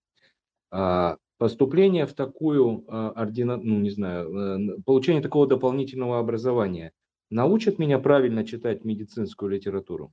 А, 0.72 1.16
поступление 1.38 2.06
в 2.06 2.14
такую 2.14 2.82
э, 2.88 3.12
ордина, 3.14 3.56
ну 3.56 3.78
не 3.78 3.90
знаю, 3.90 4.34
э, 4.34 4.82
получение 4.84 5.22
такого 5.22 5.46
дополнительного 5.46 6.18
образования 6.18 6.90
научит 7.30 7.78
меня 7.78 8.00
правильно 8.00 8.44
читать 8.44 8.84
медицинскую 8.84 9.52
литературу? 9.52 10.12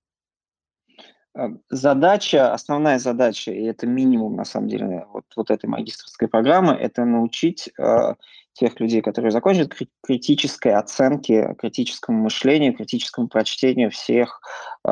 Э, 1.37 1.49
задача, 1.69 2.53
основная 2.53 2.99
задача, 2.99 3.51
и 3.51 3.63
это 3.63 3.85
минимум 3.85 4.35
на 4.35 4.45
самом 4.45 4.69
деле 4.69 5.05
вот, 5.13 5.25
вот 5.35 5.51
этой 5.51 5.67
магистрской 5.67 6.27
программы, 6.27 6.73
это 6.73 7.05
научить 7.05 7.69
э, 7.79 8.15
тех 8.53 8.79
людей, 8.79 9.01
которые 9.03 9.31
закончат 9.31 9.71
критической 10.01 10.73
оценке, 10.73 11.55
критическому 11.59 12.23
мышлению, 12.23 12.75
критическому 12.75 13.27
прочтению 13.27 13.91
всех 13.91 14.41
э, 14.83 14.91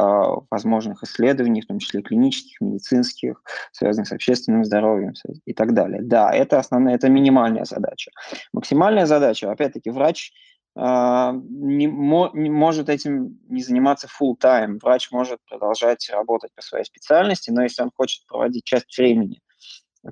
возможных 0.52 1.02
исследований, 1.02 1.62
в 1.62 1.68
том 1.68 1.80
числе 1.80 2.04
клинических, 2.04 2.62
медицинских, 2.62 3.42
связанных 3.72 4.08
с 4.08 4.12
общественным 4.12 4.64
здоровьем 4.66 5.14
и 5.46 5.54
так 5.54 5.74
далее. 5.74 6.02
Да, 6.04 6.32
это 6.32 6.60
основная, 6.60 6.94
это 6.94 7.10
минимальная 7.10 7.66
задача. 7.66 8.12
Максимальная 8.54 9.08
задача, 9.08 9.52
опять-таки, 9.52 9.90
врач 9.90 10.32
не, 10.78 11.88
мо, 11.88 12.32
не 12.34 12.50
может 12.50 12.90
этим 12.90 13.40
не 13.48 13.64
заниматься 13.64 14.08
full 14.08 14.36
time. 14.38 14.78
Врач 14.82 15.10
может 15.12 15.40
продолжать 15.48 16.10
работать 16.12 16.52
по 16.54 16.62
своей 16.62 16.84
специальности, 16.84 17.50
но 17.50 17.64
если 17.64 17.82
он 17.82 17.92
хочет 17.96 18.26
проводить 18.28 18.66
часть 18.66 18.98
времени 18.98 19.42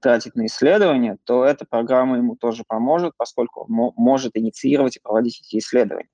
тратить 0.02 0.36
на 0.36 0.46
исследования, 0.46 1.18
то 1.26 1.44
эта 1.44 1.66
программа 1.66 2.18
ему 2.18 2.36
тоже 2.36 2.64
поможет, 2.68 3.14
поскольку 3.18 3.66
он 3.66 3.94
может 3.96 4.36
инициировать 4.36 4.98
и 4.98 5.00
проводить 5.00 5.42
эти 5.42 5.60
исследования. 5.60 6.10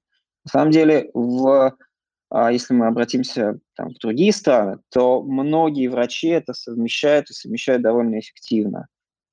На 0.46 0.52
самом 0.52 0.72
деле, 0.72 1.12
в, 1.14 1.78
а, 2.30 2.52
если 2.52 2.74
мы 2.74 2.88
обратимся 2.88 3.60
там, 3.76 3.90
в 3.90 4.00
другие 4.00 4.34
страны, 4.34 4.80
то 4.90 5.22
многие 5.22 5.88
врачи 5.88 6.28
это 6.28 6.54
совмещают 6.54 7.30
и 7.30 7.34
совмещают 7.34 7.82
довольно 7.82 8.20
эффективно, 8.20 8.88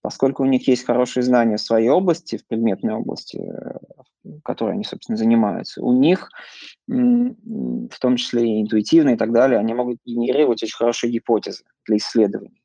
поскольку 0.07 0.45
у 0.45 0.47
них 0.47 0.69
есть 0.69 0.87
хорошие 0.87 1.25
знания 1.25 1.57
в 1.57 1.61
своей 1.61 1.89
области, 1.89 2.37
в 2.37 2.47
предметной 2.47 2.95
области, 2.95 3.39
э, 3.39 4.39
которой 4.45 4.75
они, 4.75 4.85
собственно, 4.85 5.17
занимаются. 5.17 5.83
У 5.83 5.93
них, 5.93 6.31
в 6.87 7.99
том 8.01 8.17
числе 8.17 8.47
и 8.47 8.63
интуитивно 8.63 9.11
и 9.11 9.17
так 9.17 9.33
далее, 9.33 9.59
они 9.59 9.75
могут 9.75 9.99
генерировать 10.07 10.63
очень 10.63 10.77
хорошие 10.77 11.11
гипотезы 11.11 11.65
для 11.87 11.97
исследований. 11.97 12.63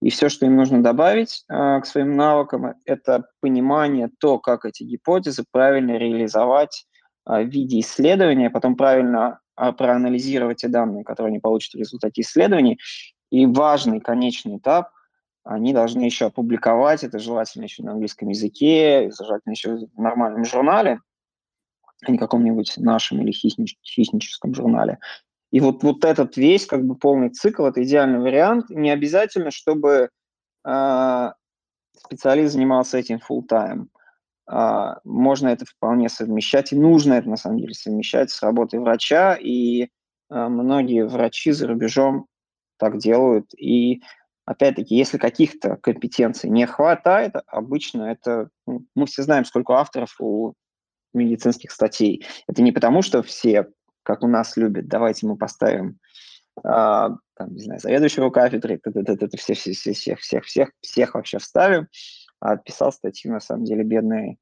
И 0.00 0.10
все, 0.10 0.28
что 0.28 0.44
им 0.44 0.56
нужно 0.56 0.82
добавить 0.82 1.44
э, 1.48 1.80
к 1.80 1.86
своим 1.86 2.16
навыкам, 2.16 2.74
это 2.84 3.28
понимание 3.38 4.10
то, 4.18 4.40
как 4.40 4.64
эти 4.64 4.82
гипотезы 4.82 5.44
правильно 5.52 5.92
реализовать 5.92 6.86
э, 7.28 7.44
в 7.44 7.46
виде 7.46 7.78
исследования, 7.78 8.50
потом 8.50 8.74
правильно 8.74 9.38
э, 9.56 9.70
проанализировать 9.70 10.62
те 10.62 10.66
данные, 10.66 11.04
которые 11.04 11.30
они 11.30 11.38
получат 11.38 11.74
в 11.74 11.78
результате 11.78 12.22
исследований. 12.22 12.80
И 13.30 13.46
важный 13.46 14.00
конечный 14.00 14.56
этап– 14.56 14.90
они 15.44 15.72
должны 15.72 16.02
еще 16.02 16.26
опубликовать 16.26 17.04
это, 17.04 17.18
желательно 17.18 17.64
еще 17.64 17.82
на 17.82 17.92
английском 17.92 18.28
языке, 18.28 19.10
желательно 19.10 19.52
еще 19.52 19.76
в 19.94 20.00
нормальном 20.00 20.44
журнале, 20.44 21.00
а 22.04 22.10
не 22.10 22.18
каком-нибудь 22.18 22.74
нашем 22.78 23.22
или 23.22 23.32
хищнич, 23.32 23.76
хищническом 23.82 24.54
журнале. 24.54 24.98
И 25.50 25.60
вот, 25.60 25.82
вот 25.82 26.04
этот 26.04 26.36
весь 26.36 26.66
как 26.66 26.84
бы 26.84 26.94
полный 26.94 27.28
цикл– 27.28 27.64
это 27.66 27.82
идеальный 27.82 28.20
вариант. 28.20 28.70
Не 28.70 28.90
обязательно, 28.90 29.50
чтобы 29.50 30.08
э, 30.64 31.30
специалист 31.96 32.54
занимался 32.54 32.98
этим 32.98 33.18
full 33.18 33.42
time. 33.46 33.86
Э, 34.50 34.94
можно 35.04 35.48
это 35.48 35.66
вполне 35.66 36.08
совмещать, 36.08 36.72
и 36.72 36.76
нужно 36.76 37.14
это 37.14 37.28
на 37.28 37.36
самом 37.36 37.58
деле 37.58 37.74
совмещать 37.74 38.30
с 38.30 38.42
работой 38.42 38.80
врача, 38.80 39.34
и 39.34 39.82
э, 39.82 39.88
многие 40.30 41.04
врачи 41.04 41.52
за 41.52 41.66
рубежом 41.66 42.26
так 42.78 42.98
делают. 42.98 43.52
И 43.54 44.02
опять-таки, 44.44 44.96
если 44.96 45.18
каких-то 45.18 45.76
компетенций 45.76 46.50
не 46.50 46.66
хватает, 46.66 47.34
обычно 47.46 48.04
это, 48.04 48.48
ну, 48.66 48.84
мы 48.94 49.06
все 49.06 49.22
знаем, 49.22 49.44
сколько 49.44 49.74
авторов 49.74 50.14
у 50.20 50.54
медицинских 51.14 51.70
статей. 51.70 52.24
Это 52.48 52.62
не 52.62 52.72
потому, 52.72 53.02
что 53.02 53.22
все, 53.22 53.68
как 54.02 54.22
у 54.22 54.28
нас 54.28 54.56
любят, 54.56 54.88
давайте 54.88 55.26
мы 55.26 55.36
поставим 55.36 55.98
а, 56.64 57.10
там, 57.34 57.54
не 57.54 57.60
знаю, 57.60 57.80
заведующего 57.80 58.30
кафедры, 58.30 58.80
все, 59.36 59.54
все, 59.54 59.72
все, 59.72 59.92
всех, 59.92 60.18
всех, 60.20 60.44
всех, 60.44 60.70
всех 60.80 61.14
вообще 61.14 61.38
вставим, 61.38 61.88
а 62.40 62.56
писал 62.56 62.92
статью, 62.92 63.32
на 63.32 63.40
самом 63.40 63.64
деле, 63.64 63.84
бедный 63.84 64.32
э, 64.32 64.36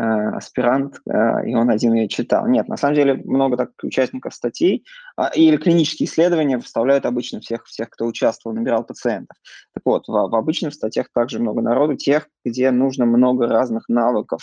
аспирант, 0.00 1.00
э, 1.06 1.48
и 1.48 1.54
он 1.54 1.70
один 1.70 1.94
ее 1.94 2.08
читал. 2.08 2.46
Нет, 2.46 2.68
на 2.68 2.76
самом 2.76 2.94
деле 2.94 3.14
много 3.14 3.56
так 3.56 3.70
участников 3.82 4.34
статей 4.34 4.84
э, 5.16 5.22
или 5.34 5.56
клинические 5.56 6.06
исследования 6.06 6.58
вставляют 6.58 7.06
обычно 7.06 7.40
всех, 7.40 7.64
всех, 7.64 7.90
кто 7.90 8.06
участвовал, 8.06 8.56
набирал 8.56 8.84
пациентов. 8.84 9.36
Так 9.74 9.82
вот, 9.84 10.08
в, 10.08 10.12
в 10.12 10.34
обычных 10.34 10.74
статьях 10.74 11.08
также 11.14 11.38
много 11.38 11.62
народу, 11.62 11.96
тех, 11.96 12.28
где 12.44 12.70
нужно 12.70 13.06
много 13.06 13.46
разных 13.46 13.88
навыков, 13.88 14.42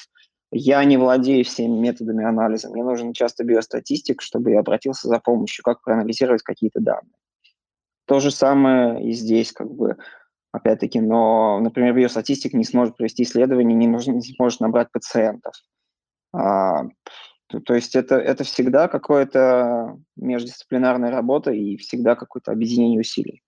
я 0.51 0.83
не 0.83 0.97
владею 0.97 1.45
всеми 1.45 1.77
методами 1.77 2.25
анализа. 2.25 2.69
Мне 2.69 2.83
нужен 2.83 3.13
часто 3.13 3.43
биостатистик, 3.43 4.21
чтобы 4.21 4.51
я 4.51 4.59
обратился 4.59 5.07
за 5.07 5.19
помощью, 5.19 5.63
как 5.63 5.81
проанализировать 5.81 6.41
какие-то 6.41 6.79
данные. 6.79 7.13
То 8.05 8.19
же 8.19 8.31
самое 8.31 9.07
и 9.07 9.11
здесь, 9.11 9.51
как 9.51 9.71
бы, 9.71 9.97
опять-таки, 10.51 10.99
но, 10.99 11.59
например, 11.59 11.95
биостатистик 11.95 12.53
не 12.53 12.63
сможет 12.63 12.97
провести 12.97 13.23
исследование, 13.23 13.75
не, 13.75 13.87
нужно, 13.87 14.13
не 14.13 14.21
сможет 14.21 14.59
набрать 14.59 14.91
пациентов. 14.91 15.53
А, 16.33 16.83
то, 17.47 17.59
то 17.59 17.73
есть 17.73 17.95
это, 17.95 18.15
это 18.15 18.43
всегда 18.43 18.87
какая-то 18.87 19.97
междисциплинарная 20.15 21.11
работа 21.11 21.51
и 21.51 21.77
всегда 21.77 22.15
какое-то 22.15 22.51
объединение 22.51 22.99
усилий. 22.99 23.41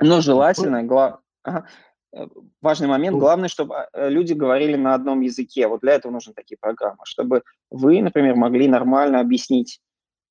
Но 0.00 0.20
желательно, 0.20 0.82
гла... 0.82 1.20
ага, 1.42 1.66
Э, 2.14 2.26
важный 2.60 2.88
момент. 2.88 3.18
Главное, 3.18 3.48
чтобы 3.48 3.74
э, 3.92 4.08
люди 4.08 4.32
говорили 4.32 4.76
на 4.76 4.94
одном 4.94 5.20
языке. 5.20 5.66
Вот 5.66 5.80
для 5.80 5.94
этого 5.94 6.12
нужны 6.12 6.32
такие 6.32 6.56
программы, 6.60 6.98
чтобы 7.04 7.42
вы, 7.70 8.00
например, 8.02 8.36
могли 8.36 8.68
нормально 8.68 9.20
объяснить 9.20 9.80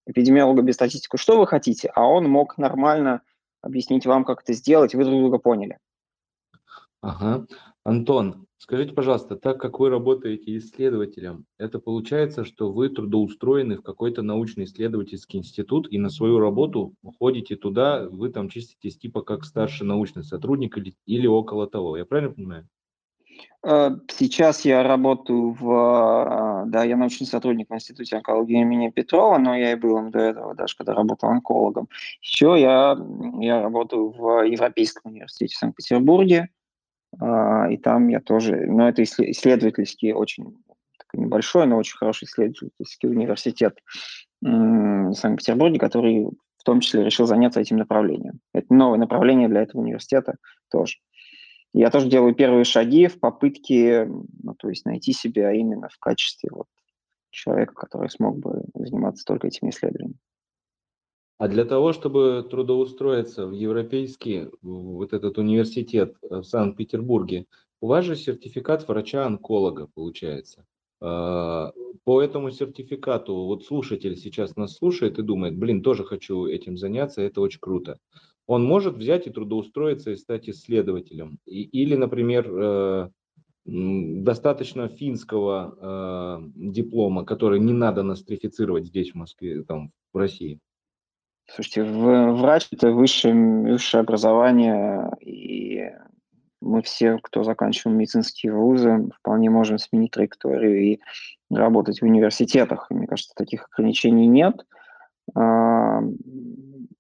эпидемиологу 0.05 0.61
без 0.61 0.75
статистику, 0.75 1.17
что 1.17 1.37
вы 1.37 1.47
хотите, 1.47 1.91
а 1.95 2.05
он 2.05 2.29
мог 2.29 2.57
нормально 2.57 3.21
объяснить 3.63 4.05
вам, 4.05 4.25
как 4.25 4.43
это 4.43 4.53
сделать, 4.53 4.93
и 4.93 4.97
вы 4.97 5.05
друг 5.05 5.19
друга 5.19 5.39
поняли. 5.39 5.79
Ага. 7.01 7.47
Антон, 7.83 8.45
скажите, 8.57 8.93
пожалуйста, 8.93 9.35
так 9.35 9.59
как 9.59 9.79
вы 9.79 9.89
работаете 9.89 10.57
исследователем, 10.57 11.45
это 11.57 11.79
получается, 11.79 12.45
что 12.45 12.71
вы 12.71 12.87
трудоустроены 12.89 13.77
в 13.77 13.81
какой-то 13.81 14.21
научно-исследовательский 14.21 15.39
институт 15.39 15.91
и 15.91 15.97
на 15.97 16.09
свою 16.09 16.39
работу 16.39 16.93
ходите 17.19 17.57
туда, 17.57 18.07
вы 18.09 18.29
там 18.29 18.47
чиститесь 18.47 18.97
типа 18.97 19.21
как 19.21 19.43
старший 19.43 19.85
научный 19.85 20.23
сотрудник 20.23 20.77
или, 20.77 20.95
или 21.05 21.27
около 21.27 21.67
того. 21.67 21.97
Я 21.97 22.05
правильно 22.05 22.33
понимаю? 22.33 22.69
Э, 23.65 23.91
сейчас 24.09 24.65
я 24.65 24.83
работаю 24.83 25.51
в, 25.53 26.65
да, 26.67 26.83
я 26.83 26.97
научный 26.97 27.25
сотрудник 27.27 27.69
в 27.69 27.73
Институте 27.73 28.17
онкологии 28.17 28.61
имени 28.61 28.89
Петрова, 28.89 29.37
но 29.37 29.55
я 29.55 29.71
и 29.71 29.75
был 29.75 29.97
им 29.99 30.11
до 30.11 30.19
этого, 30.19 30.55
даже 30.55 30.75
когда 30.75 30.93
работал 30.93 31.29
онкологом. 31.29 31.87
Еще 32.21 32.55
я, 32.59 32.97
я 33.39 33.61
работаю 33.61 34.09
в 34.09 34.45
Европейском 34.45 35.11
университете 35.11 35.55
в 35.55 35.59
Санкт-Петербурге, 35.59 36.49
а, 37.19 37.69
и 37.69 37.77
там 37.77 38.07
я 38.09 38.19
тоже, 38.19 38.65
но 38.67 38.89
это 38.89 39.03
исследовательский 39.03 40.13
очень 40.13 40.57
небольшой, 41.13 41.67
но 41.67 41.77
очень 41.77 41.97
хороший 41.97 42.25
исследовательский 42.25 43.07
университет 43.07 43.77
в 44.41 45.13
Санкт-Петербурге, 45.13 45.79
который 45.79 46.27
в 46.63 46.65
том 46.65 46.79
числе 46.79 47.03
решил 47.03 47.27
заняться 47.27 47.59
этим 47.59 47.75
направлением. 47.75 48.39
Это 48.53 48.73
новое 48.73 48.97
направление 48.97 49.49
для 49.49 49.61
этого 49.61 49.81
университета 49.81 50.37
тоже. 50.71 50.97
Я 51.73 51.89
тоже 51.89 52.07
делаю 52.07 52.35
первые 52.35 52.65
шаги 52.65 53.07
в 53.07 53.19
попытке, 53.19 54.05
ну, 54.05 54.53
то 54.55 54.69
есть 54.69 54.85
найти 54.85 55.11
себя 55.11 55.51
именно 55.53 55.89
в 55.89 55.97
качестве 55.97 56.49
вот 56.51 56.67
человека, 57.31 57.73
который 57.73 58.09
смог 58.09 58.37
бы 58.37 58.63
заниматься 58.75 59.25
только 59.25 59.47
этими 59.47 59.71
исследованиями. 59.71 60.19
А 61.39 61.47
для 61.47 61.65
того, 61.65 61.91
чтобы 61.93 62.47
трудоустроиться 62.49 63.47
в 63.47 63.51
европейский 63.51 64.49
вот 64.61 65.13
этот 65.13 65.37
университет 65.37 66.15
э, 66.21 66.37
в 66.37 66.43
Санкт-Петербурге, 66.43 67.47
у 67.81 67.87
вас 67.87 68.05
же 68.05 68.15
сертификат 68.15 68.87
врача-онколога 68.87 69.87
получается. 69.87 70.65
А, 71.01 71.73
по 72.05 72.21
этому 72.21 72.51
сертификату, 72.51 73.35
вот 73.35 73.65
слушатель 73.65 74.15
сейчас 74.15 74.55
нас 74.55 74.77
слушает 74.77 75.19
и 75.19 75.23
думает, 75.23 75.57
блин, 75.57 75.81
тоже 75.81 76.05
хочу 76.05 76.45
этим 76.45 76.77
заняться, 76.77 77.21
это 77.21 77.41
очень 77.41 77.59
круто. 77.59 77.99
Он 78.47 78.63
может 78.65 78.95
взять 78.95 79.27
и 79.27 79.29
трудоустроиться 79.29 80.11
и 80.11 80.15
стать 80.15 80.49
исследователем. 80.49 81.39
или, 81.45 81.95
например, 81.95 82.49
э, 82.51 83.09
достаточно 83.65 84.89
финского 84.89 86.41
э, 86.41 86.49
диплома, 86.55 87.23
который 87.23 87.59
не 87.59 87.73
надо 87.73 88.03
нострифицировать 88.03 88.87
здесь, 88.87 89.11
в 89.11 89.15
Москве, 89.15 89.63
там, 89.63 89.91
в 90.11 90.17
России. 90.17 90.59
Слушайте, 91.45 91.83
врач– 91.83 92.67
это 92.71 92.91
высшее, 92.91 93.35
высшее 93.35 94.01
образование, 94.01 95.11
и 95.21 95.91
мы 96.61 96.81
все, 96.81 97.19
кто 97.21 97.43
заканчивал 97.43 97.93
медицинские 97.93 98.53
вузы, 98.53 99.09
вполне 99.19 99.49
можем 99.49 99.77
сменить 99.77 100.11
траекторию 100.11 100.81
и 100.81 100.99
работать 101.49 101.99
в 101.99 102.05
университетах. 102.05 102.89
Мне 102.89 103.07
кажется, 103.07 103.33
таких 103.35 103.67
ограничений 103.71 104.27
нет. 104.27 104.65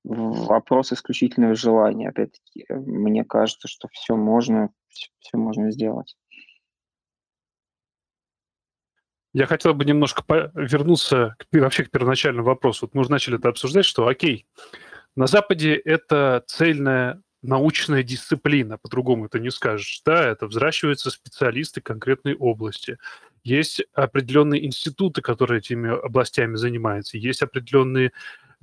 Вопрос 0.03 0.91
исключительного 0.91 1.55
желания. 1.55 2.09
Опять-таки, 2.09 2.65
мне 2.69 3.23
кажется, 3.23 3.67
что 3.67 3.87
все 3.91 4.15
можно, 4.15 4.69
все 4.89 5.37
можно 5.37 5.71
сделать. 5.71 6.17
Я 9.33 9.47
хотел 9.47 9.73
бы 9.73 9.83
немножко 9.85 10.23
вернуться 10.53 11.35
к, 11.39 11.47
вообще 11.57 11.85
к 11.85 11.91
первоначальному 11.91 12.45
вопросу. 12.45 12.85
Вот 12.85 12.93
мы 12.93 13.01
уже 13.01 13.11
начали 13.11 13.37
это 13.37 13.49
обсуждать, 13.49 13.85
что 13.85 14.07
окей, 14.07 14.45
на 15.15 15.25
Западе 15.25 15.73
это 15.73 16.43
цельная 16.47 17.21
научная 17.41 18.03
дисциплина, 18.03 18.77
по-другому 18.77 19.25
это 19.25 19.39
не 19.39 19.51
скажешь. 19.51 20.01
Да, 20.05 20.27
это 20.27 20.47
взращиваются 20.47 21.11
специалисты 21.11 21.81
конкретной 21.81 22.35
области. 22.35 22.97
Есть 23.43 23.83
определенные 23.93 24.65
институты, 24.65 25.21
которые 25.21 25.59
этими 25.59 25.89
областями 25.89 26.55
занимаются. 26.55 27.17
Есть 27.17 27.41
определенные 27.41 28.13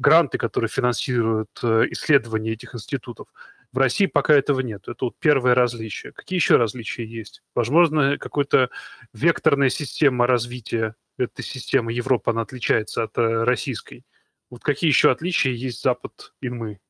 гранты, 0.00 0.38
которые 0.38 0.68
финансируют 0.68 1.50
э, 1.62 1.84
исследования 1.90 2.52
этих 2.52 2.74
институтов. 2.74 3.28
В 3.70 3.78
России 3.78 4.06
пока 4.06 4.34
этого 4.34 4.60
нет. 4.60 4.88
Это 4.88 5.04
вот 5.04 5.14
первое 5.20 5.54
различие. 5.54 6.12
Какие 6.12 6.38
еще 6.38 6.56
различия 6.56 7.04
есть? 7.04 7.42
Возможно, 7.54 8.18
какая-то 8.18 8.70
векторная 9.12 9.68
система 9.68 10.26
развития 10.26 10.96
этой 11.18 11.44
системы 11.44 11.92
Европы, 11.92 12.30
она 12.30 12.40
отличается 12.40 13.02
от 13.04 13.16
э, 13.18 13.44
российской. 13.44 14.04
Вот 14.48 14.62
какие 14.62 14.88
еще 14.88 15.12
отличия 15.12 15.52
есть 15.52 15.82
Запад 15.82 16.32
и 16.40 16.48
мы? 16.48 16.80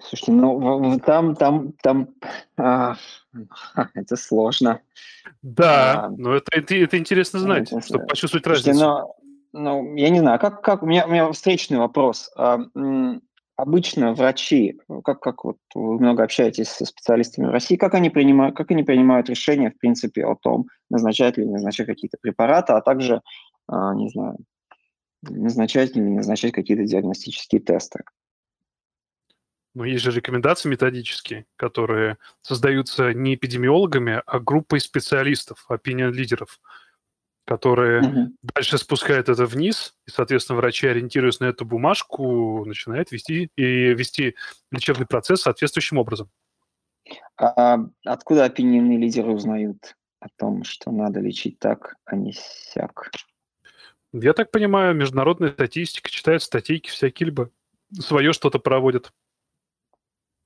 Слушайте, 0.00 0.32
ну 0.32 1.00
там, 1.00 1.36
там, 1.36 1.72
там, 1.82 2.14
а, 2.56 2.96
это 3.94 4.16
сложно. 4.16 4.80
Да, 5.42 6.04
а, 6.04 6.08
но 6.10 6.34
это, 6.34 6.50
это, 6.52 6.74
это 6.74 6.98
интересно 6.98 7.38
знать, 7.38 7.70
это, 7.72 7.80
чтобы 7.80 8.06
почувствовать 8.06 8.44
Слушайте, 8.44 8.70
разницу. 8.70 8.84
Но, 8.84 9.16
ну, 9.54 9.94
я 9.94 10.10
не 10.10 10.18
знаю, 10.18 10.40
как, 10.40 10.62
как 10.62 10.82
у 10.82 10.86
меня, 10.86 11.06
у 11.06 11.10
меня 11.10 11.30
встречный 11.30 11.78
вопрос. 11.78 12.30
А, 12.36 12.58
обычно 13.56 14.12
врачи, 14.12 14.80
ну, 14.88 15.00
как, 15.00 15.20
как 15.20 15.44
вот 15.44 15.58
вы 15.74 16.00
много 16.00 16.24
общаетесь 16.24 16.68
со 16.68 16.84
специалистами 16.84 17.46
в 17.46 17.50
России, 17.50 17.76
как 17.76 17.94
они 17.94 18.10
принимают, 18.10 18.56
как 18.56 18.72
они 18.72 18.82
принимают 18.82 19.30
решения, 19.30 19.70
в 19.70 19.78
принципе, 19.78 20.24
о 20.26 20.34
том, 20.34 20.66
назначать 20.90 21.36
ли 21.38 21.44
назначать 21.44 21.86
какие-то 21.86 22.18
препараты, 22.20 22.72
а 22.72 22.80
также, 22.80 23.22
а, 23.68 23.94
не 23.94 24.08
знаю, 24.08 24.38
назначать 25.22 25.96
или 25.96 26.02
не 26.02 26.16
назначать 26.16 26.52
какие-то 26.52 26.84
диагностические 26.84 27.60
тесты? 27.60 28.00
Но 29.74 29.84
есть 29.84 30.04
же 30.04 30.10
рекомендации 30.10 30.68
методические, 30.68 31.46
которые 31.56 32.18
создаются 32.42 33.12
не 33.12 33.36
эпидемиологами, 33.36 34.20
а 34.26 34.40
группой 34.40 34.80
специалистов, 34.80 35.64
опинион-лидеров, 35.68 36.60
которые 37.44 38.00
угу. 38.02 38.32
дальше 38.42 38.78
спускают 38.78 39.28
это 39.28 39.46
вниз, 39.46 39.94
и, 40.06 40.10
соответственно, 40.10 40.56
врачи, 40.58 40.86
ориентируясь 40.86 41.40
на 41.40 41.46
эту 41.46 41.64
бумажку, 41.64 42.64
начинают 42.64 43.12
вести 43.12 43.50
и 43.56 43.94
вести 43.94 44.34
лечебный 44.70 45.06
процесс 45.06 45.42
соответствующим 45.42 45.98
образом. 45.98 46.30
А 47.36 47.78
откуда 48.04 48.44
опинионные 48.44 48.98
лидеры 48.98 49.30
узнают 49.32 49.94
о 50.20 50.28
том, 50.38 50.64
что 50.64 50.90
надо 50.90 51.20
лечить 51.20 51.58
так, 51.58 51.96
а 52.06 52.16
не 52.16 52.32
сяк? 52.32 53.10
Я 54.12 54.32
так 54.32 54.50
понимаю, 54.50 54.94
международная 54.94 55.52
статистика, 55.52 56.08
читают 56.08 56.42
статейки 56.42 56.88
всякие, 56.88 57.26
либо 57.26 57.50
свое 57.98 58.32
что-то 58.32 58.58
проводят. 58.58 59.12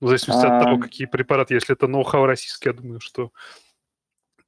В 0.00 0.08
зависимости 0.08 0.46
а... 0.46 0.56
от 0.56 0.64
того, 0.64 0.78
какие 0.78 1.06
препараты. 1.06 1.54
Если 1.54 1.74
это 1.74 1.86
ноу-хау 1.86 2.26
российский, 2.26 2.70
я 2.70 2.72
думаю, 2.72 3.00
что 3.00 3.30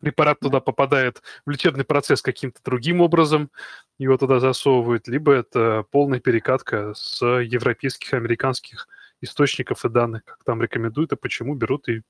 препарат 0.00 0.40
туда 0.40 0.60
попадает 0.60 1.22
в 1.46 1.50
лечебный 1.50 1.84
процесс 1.84 2.22
каким-то 2.22 2.60
другим 2.64 3.00
образом, 3.00 3.50
его 3.98 4.16
туда 4.16 4.40
засовывают, 4.40 5.08
либо 5.08 5.32
это 5.32 5.84
полная 5.90 6.20
перекатка 6.20 6.94
с 6.94 7.24
европейских, 7.24 8.14
американских 8.14 8.88
источников 9.20 9.84
и 9.84 9.88
данных, 9.88 10.24
как 10.24 10.42
там 10.44 10.62
рекомендуют, 10.62 11.12
и 11.12 11.16
почему 11.16 11.54
берут 11.54 11.88
и 11.88 12.02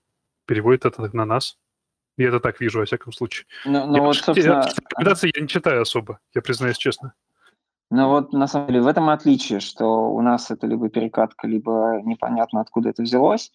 переводят 0.47 0.87
это 0.87 1.15
на 1.15 1.25
нас. 1.25 1.59
Я 2.17 2.29
это 2.29 2.41
так 2.41 2.61
вижу, 2.61 2.79
во 2.79 2.85
всяком 2.85 3.13
случае. 3.13 3.47
Ну, 3.65 3.87
ну 3.87 3.97
я, 3.97 4.03
вот, 4.03 4.17
собственно... 4.17 4.69
Рекомендации 4.77 5.33
я 5.35 5.43
не 5.43 5.49
читаю 5.49 5.83
особо, 5.83 6.21
я 6.35 6.43
признаюсь 6.43 6.77
честно. 6.77 7.15
Ну 7.91 8.09
вот, 8.09 8.33
на 8.33 8.47
самом 8.47 8.69
деле, 8.69 8.83
в 8.83 8.87
этом 8.87 9.09
отличие, 9.11 9.59
что 9.59 10.13
у 10.13 10.21
нас 10.21 10.51
это 10.51 10.67
либо 10.67 10.89
перекатка, 10.89 11.49
либо 11.49 12.01
непонятно, 12.05 12.61
откуда 12.61 12.91
это 12.91 13.03
взялось, 13.03 13.53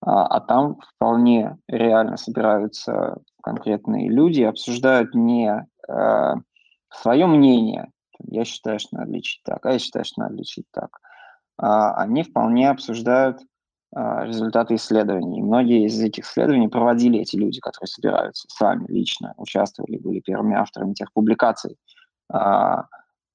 а, 0.00 0.26
а 0.26 0.40
там 0.40 0.78
вполне 0.80 1.58
реально 1.68 2.16
собираются 2.16 3.18
конкретные 3.42 4.08
люди, 4.08 4.42
обсуждают 4.42 5.14
не 5.14 5.66
э, 5.88 6.34
свое 6.90 7.26
мнение, 7.26 7.90
я 8.20 8.44
считаю, 8.44 8.78
что 8.78 8.96
надо 8.96 9.12
лечить 9.12 9.42
так, 9.44 9.64
а 9.64 9.72
я 9.72 9.78
считаю, 9.78 10.04
что 10.04 10.22
надо 10.22 10.34
лечить 10.34 10.66
так. 10.72 10.98
А, 11.58 11.94
они 11.96 12.22
вполне 12.22 12.70
обсуждают 12.70 13.40
а, 13.94 14.24
результаты 14.24 14.74
исследований. 14.76 15.42
Многие 15.42 15.86
из 15.86 16.00
этих 16.00 16.24
исследований 16.24 16.68
проводили 16.68 17.20
эти 17.20 17.36
люди, 17.36 17.60
которые 17.60 17.88
собираются 17.88 18.46
сами 18.48 18.86
лично, 18.88 19.34
участвовали, 19.36 19.98
были 19.98 20.20
первыми 20.20 20.56
авторами 20.56 20.94
тех 20.94 21.12
публикаций 21.12 21.76
а, 22.30 22.86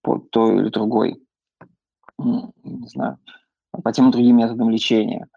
по 0.01 0.19
той 0.19 0.57
или 0.57 0.69
другой, 0.69 1.23
не 2.17 2.87
знаю, 2.87 3.17
по 3.71 3.91
тем 3.91 4.09
и 4.09 4.11
другим 4.11 4.37
методам 4.37 4.69
лечения. 4.69 5.27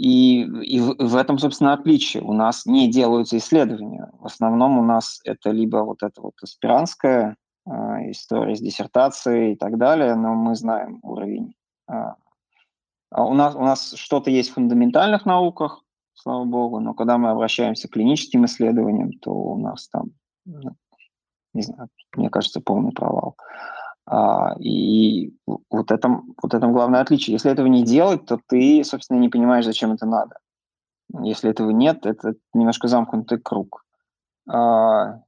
И, 0.00 0.44
и 0.44 0.80
в, 0.80 1.14
этом, 1.14 1.38
собственно, 1.38 1.74
отличие. 1.74 2.22
У 2.22 2.32
нас 2.32 2.64
не 2.64 2.90
делаются 2.90 3.36
исследования. 3.36 4.10
В 4.18 4.24
основном 4.24 4.78
у 4.78 4.82
нас 4.82 5.20
это 5.24 5.50
либо 5.50 5.84
вот 5.84 6.02
эта 6.02 6.22
вот 6.22 6.32
аспирантская 6.40 7.36
э, 7.66 7.70
история 8.10 8.56
с 8.56 8.60
диссертацией 8.60 9.52
и 9.52 9.56
так 9.56 9.76
далее, 9.76 10.14
но 10.14 10.34
мы 10.34 10.54
знаем 10.54 11.00
уровень. 11.02 11.52
Э, 11.86 12.14
у, 13.14 13.34
нас, 13.34 13.54
у 13.54 13.60
нас 13.60 13.92
что-то 13.94 14.30
есть 14.30 14.48
в 14.48 14.54
фундаментальных 14.54 15.26
науках, 15.26 15.84
слава 16.14 16.46
богу, 16.46 16.80
но 16.80 16.94
когда 16.94 17.18
мы 17.18 17.28
обращаемся 17.28 17.86
к 17.86 17.92
клиническим 17.92 18.46
исследованиям, 18.46 19.12
то 19.20 19.30
у 19.32 19.58
нас 19.58 19.86
там, 19.88 20.12
ну, 20.46 20.76
не 21.52 21.60
знаю, 21.60 21.90
мне 22.16 22.30
кажется, 22.30 22.62
полный 22.62 22.92
провал. 22.92 23.36
А, 23.36 23.79
и 24.58 25.32
вот 25.70 25.90
этом, 25.90 26.34
вот 26.42 26.54
этом 26.54 26.72
главное 26.72 27.00
отличие. 27.00 27.34
Если 27.34 27.50
этого 27.50 27.66
не 27.66 27.84
делать, 27.84 28.26
то 28.26 28.40
ты, 28.46 28.82
собственно, 28.84 29.18
не 29.18 29.28
понимаешь, 29.28 29.64
зачем 29.64 29.92
это 29.92 30.06
надо. 30.06 30.38
Если 31.22 31.50
этого 31.50 31.70
нет, 31.70 32.06
это 32.06 32.34
немножко 32.54 32.88
замкнутый 32.88 33.38
круг. 33.38 33.84
А, 34.48 35.20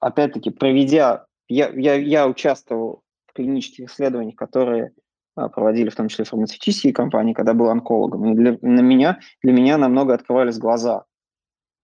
опять-таки, 0.00 0.50
проведя... 0.50 1.26
Я, 1.48 1.70
я, 1.70 1.94
я 1.94 2.28
участвовал 2.28 3.02
в 3.26 3.32
клинических 3.32 3.90
исследованиях, 3.90 4.36
которые 4.36 4.92
а, 5.34 5.48
проводили 5.48 5.88
в 5.88 5.96
том 5.96 6.08
числе 6.08 6.26
фармацевтические 6.26 6.92
компании, 6.92 7.32
когда 7.32 7.54
был 7.54 7.70
онкологом. 7.70 8.32
И 8.32 8.34
для, 8.34 8.58
на 8.60 8.80
меня, 8.80 9.20
для 9.42 9.52
меня 9.52 9.78
намного 9.78 10.14
открывались 10.14 10.58
глаза. 10.58 11.04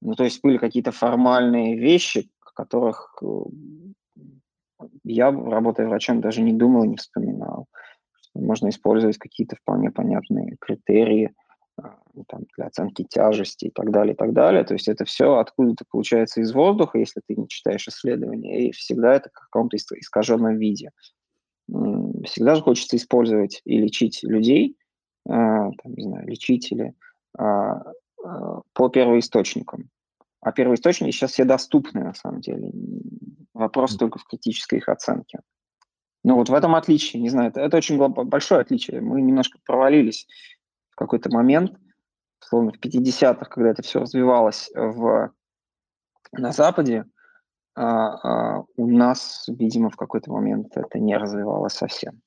Ну, 0.02 0.14
то 0.14 0.24
есть 0.24 0.42
были 0.42 0.58
какие-то 0.58 0.92
формальные 0.92 1.78
вещи, 1.78 2.30
которых 2.54 3.14
э, 3.22 3.26
я, 5.04 5.30
работая 5.30 5.88
врачом, 5.88 6.20
даже 6.20 6.42
не 6.42 6.52
думал, 6.52 6.84
не 6.84 6.96
вспоминал. 6.96 7.66
Можно 8.34 8.68
использовать 8.68 9.18
какие-то 9.18 9.56
вполне 9.56 9.90
понятные 9.90 10.56
критерии 10.60 11.32
а, 11.76 11.96
там, 12.28 12.42
для 12.56 12.66
оценки 12.66 13.04
тяжести 13.08 13.66
и 13.66 13.70
так 13.70 13.90
далее, 13.90 14.14
и 14.14 14.16
так 14.16 14.32
далее. 14.32 14.64
То 14.64 14.74
есть 14.74 14.88
это 14.88 15.04
все 15.04 15.36
откуда-то 15.36 15.84
получается 15.88 16.40
из 16.40 16.52
воздуха, 16.52 16.98
если 16.98 17.20
ты 17.26 17.36
не 17.36 17.48
читаешь 17.48 17.86
исследования, 17.86 18.68
и 18.68 18.72
всегда 18.72 19.14
это 19.14 19.30
в 19.30 19.32
каком-то 19.32 19.76
искаженном 19.76 20.56
виде. 20.56 20.90
Всегда 22.24 22.56
же 22.56 22.62
хочется 22.62 22.96
использовать 22.96 23.60
и 23.64 23.78
лечить 23.78 24.22
людей, 24.22 24.76
а, 25.28 25.70
там, 25.70 25.94
не 25.94 26.02
знаю, 26.02 26.26
лечить 26.28 26.70
или 26.72 26.94
а, 27.38 27.92
по 28.72 28.88
первоисточникам. 28.88 29.90
А 30.44 30.52
первоисточники 30.52 31.10
сейчас 31.10 31.32
все 31.32 31.44
доступны, 31.44 32.04
на 32.04 32.12
самом 32.12 32.42
деле. 32.42 32.70
Вопрос 33.54 33.96
только 33.96 34.18
в 34.18 34.24
критической 34.24 34.78
их 34.78 34.90
оценке. 34.90 35.40
Ну 36.22 36.36
вот 36.36 36.50
в 36.50 36.54
этом 36.54 36.74
отличие, 36.74 37.22
не 37.22 37.30
знаю, 37.30 37.48
это, 37.48 37.62
это 37.62 37.78
очень 37.78 37.96
большое 37.98 38.60
отличие. 38.60 39.00
Мы 39.00 39.22
немножко 39.22 39.58
провалились 39.64 40.26
в 40.90 40.96
какой-то 40.96 41.30
момент, 41.30 41.72
словно 42.40 42.72
в 42.72 42.78
50-х, 42.78 43.46
когда 43.46 43.70
это 43.70 43.82
все 43.82 44.00
развивалось 44.00 44.70
в, 44.74 45.32
на 46.32 46.52
Западе, 46.52 47.06
а, 47.74 48.58
а 48.58 48.64
у 48.76 48.86
нас, 48.86 49.46
видимо, 49.48 49.88
в 49.88 49.96
какой-то 49.96 50.30
момент 50.30 50.76
это 50.76 50.98
не 50.98 51.16
развивалось 51.16 51.72
совсем. 51.72 52.20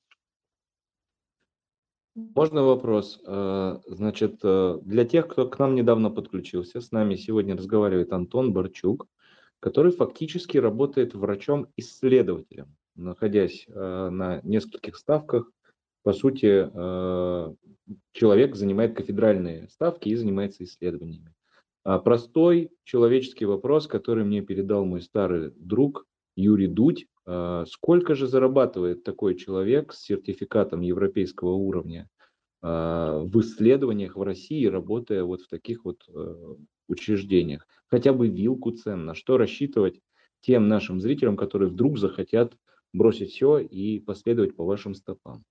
Можно 2.34 2.64
вопрос? 2.64 3.20
Э, 3.24 3.78
значит, 3.86 4.40
э, 4.42 4.78
для 4.82 5.04
тех, 5.04 5.28
кто 5.28 5.48
к 5.48 5.58
нам 5.58 5.76
недавно 5.76 6.10
подключился, 6.10 6.80
с 6.80 6.90
нами 6.90 7.14
сегодня 7.14 7.56
разговаривает 7.56 8.12
Антон 8.12 8.52
Борчук, 8.52 9.06
который 9.60 9.92
фактически 9.92 10.58
работает 10.58 11.14
врачом-исследователем, 11.14 12.74
находясь 12.96 13.66
э, 13.68 14.08
на 14.10 14.40
нескольких 14.42 14.96
ставках. 14.96 15.50
По 16.02 16.12
сути, 16.12 16.70
человек 18.12 18.54
занимает 18.54 18.96
кафедральные 18.96 19.68
ставки 19.68 20.08
и 20.08 20.14
занимается 20.14 20.64
исследованиями. 20.64 21.34
А 21.84 21.98
простой 21.98 22.70
человеческий 22.84 23.44
вопрос, 23.44 23.86
который 23.88 24.24
мне 24.24 24.40
передал 24.40 24.86
мой 24.86 25.02
старый 25.02 25.50
друг 25.56 26.06
Юрий 26.34 26.68
Дудь, 26.68 27.06
сколько 27.66 28.14
же 28.14 28.26
зарабатывает 28.26 29.04
такой 29.04 29.34
человек 29.34 29.92
с 29.92 30.02
сертификатом 30.02 30.80
европейского 30.80 31.50
уровня 31.50 32.08
а, 32.60 33.20
в 33.20 33.40
исследованиях 33.40 34.16
в 34.16 34.22
России, 34.22 34.66
работая 34.66 35.22
вот 35.22 35.42
в 35.42 35.48
таких 35.48 35.84
вот 35.84 36.02
э, 36.08 36.34
учреждениях? 36.88 37.66
Хотя 37.86 38.12
бы 38.12 38.28
вилку 38.28 38.72
цен, 38.72 39.04
на 39.04 39.14
что 39.14 39.38
рассчитывать 39.38 40.00
тем 40.40 40.68
нашим 40.68 41.00
зрителям, 41.00 41.36
которые 41.36 41.70
вдруг 41.70 41.98
захотят 41.98 42.54
бросить 42.92 43.30
все 43.30 43.58
и 43.58 44.00
последовать 44.00 44.56
по 44.56 44.64
вашим 44.64 44.94
стопам? 44.94 45.44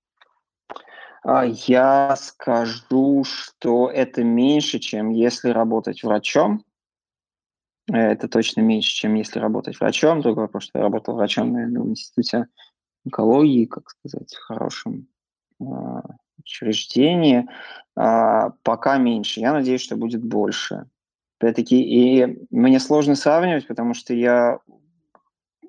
А, 1.23 1.45
я 1.45 2.15
скажу, 2.17 3.23
что 3.23 3.89
это 3.89 4.23
меньше, 4.23 4.79
чем 4.79 5.09
если 5.09 5.49
работать 5.49 6.03
врачом, 6.03 6.63
это 7.87 8.27
точно 8.27 8.61
меньше, 8.61 8.89
чем 8.89 9.15
если 9.15 9.39
работать 9.39 9.79
врачом. 9.79 10.21
Другой 10.21 10.45
вопрос, 10.45 10.63
что 10.63 10.79
я 10.79 10.83
работал 10.83 11.15
врачом, 11.15 11.53
наверное, 11.53 11.81
в 11.81 11.89
институте 11.89 12.47
онкологии, 13.05 13.65
как 13.65 13.89
сказать, 13.89 14.33
в 14.33 14.41
хорошем 14.41 15.07
э, 15.61 15.65
учреждении. 16.39 17.47
Э, 17.97 18.51
пока 18.63 18.97
меньше. 18.97 19.39
Я 19.39 19.53
надеюсь, 19.53 19.81
что 19.81 19.95
будет 19.95 20.23
больше. 20.23 20.85
Опять-таки, 21.39 21.81
и 21.81 22.47
мне 22.49 22.79
сложно 22.79 23.15
сравнивать, 23.15 23.67
потому 23.67 23.93
что 23.93 24.13
я 24.13 24.59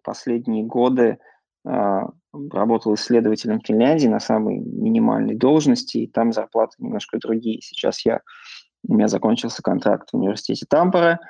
последние 0.02 0.64
годы 0.64 1.18
э, 1.64 2.00
работал 2.32 2.94
исследователем 2.94 3.60
в 3.60 3.66
Финляндии 3.66 4.08
на 4.08 4.20
самой 4.20 4.58
минимальной 4.58 5.36
должности, 5.36 5.98
и 5.98 6.06
там 6.06 6.32
зарплаты 6.32 6.76
немножко 6.78 7.18
другие. 7.18 7.60
Сейчас 7.60 8.04
я, 8.04 8.22
у 8.86 8.94
меня 8.94 9.08
закончился 9.08 9.62
контракт 9.62 10.10
в 10.10 10.16
университете 10.16 10.66
Тампера, 10.68 11.20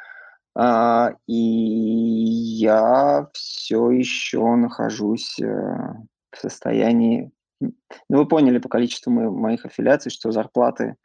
а, 0.55 1.13
и 1.27 1.35
я 1.35 3.29
все 3.33 3.91
еще 3.91 4.55
нахожусь 4.57 5.39
э, 5.41 5.47
в 6.31 6.37
состоянии... 6.37 7.31
Ну, 7.61 7.73
вы 8.09 8.27
поняли 8.27 8.59
по 8.59 8.69
количеству 8.69 9.11
моих 9.11 9.65
аффилиаций, 9.65 10.11
что 10.11 10.31
зарплаты 10.31 10.97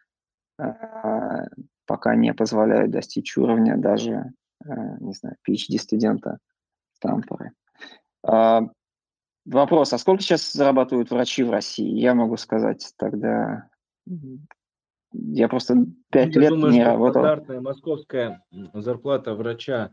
а, 0.59 1.45
пока 1.85 2.15
не 2.15 2.33
позволяют 2.33 2.91
достичь 2.91 3.37
уровня 3.37 3.77
даже, 3.77 4.33
э, 4.65 4.97
не 4.99 5.13
знаю, 5.13 5.35
PhD-студента 5.47 6.37
Стампоры. 6.95 7.51
А, 8.25 8.61
вопрос, 9.45 9.93
а 9.93 9.97
сколько 9.97 10.23
сейчас 10.23 10.53
зарабатывают 10.53 11.11
врачи 11.11 11.43
в 11.43 11.51
России? 11.51 11.99
Я 11.99 12.15
могу 12.15 12.37
сказать 12.37 12.93
тогда 12.97 13.67
я 15.13 15.47
просто 15.47 15.85
пять 16.11 16.35
лет 16.35 16.49
думаю, 16.49 16.73
не 16.73 16.83
работал. 16.83 17.21
Стандартная 17.21 17.61
московская 17.61 18.43
зарплата 18.73 19.35
врача 19.35 19.91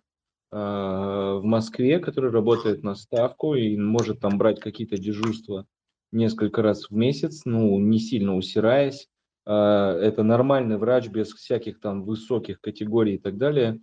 э, 0.51 0.57
в 0.57 1.43
Москве, 1.43 1.99
который 1.99 2.31
работает 2.31 2.83
на 2.83 2.95
ставку 2.95 3.55
и 3.55 3.77
может 3.77 4.21
там 4.21 4.39
брать 4.39 4.61
какие-то 4.61 4.97
дежурства 4.97 5.67
несколько 6.13 6.63
раз 6.63 6.91
в 6.91 6.95
месяц, 6.95 7.43
ну, 7.45 7.79
не 7.79 7.99
сильно 7.99 8.37
усираясь. 8.37 9.09
Э, 9.47 9.53
это 10.01 10.23
нормальный 10.23 10.79
врач 10.79 11.09
без 11.09 11.33
всяких 11.33 11.81
там 11.81 12.03
высоких 12.03 12.61
категорий 12.61 13.15
и 13.15 13.19
так 13.19 13.37
далее, 13.37 13.81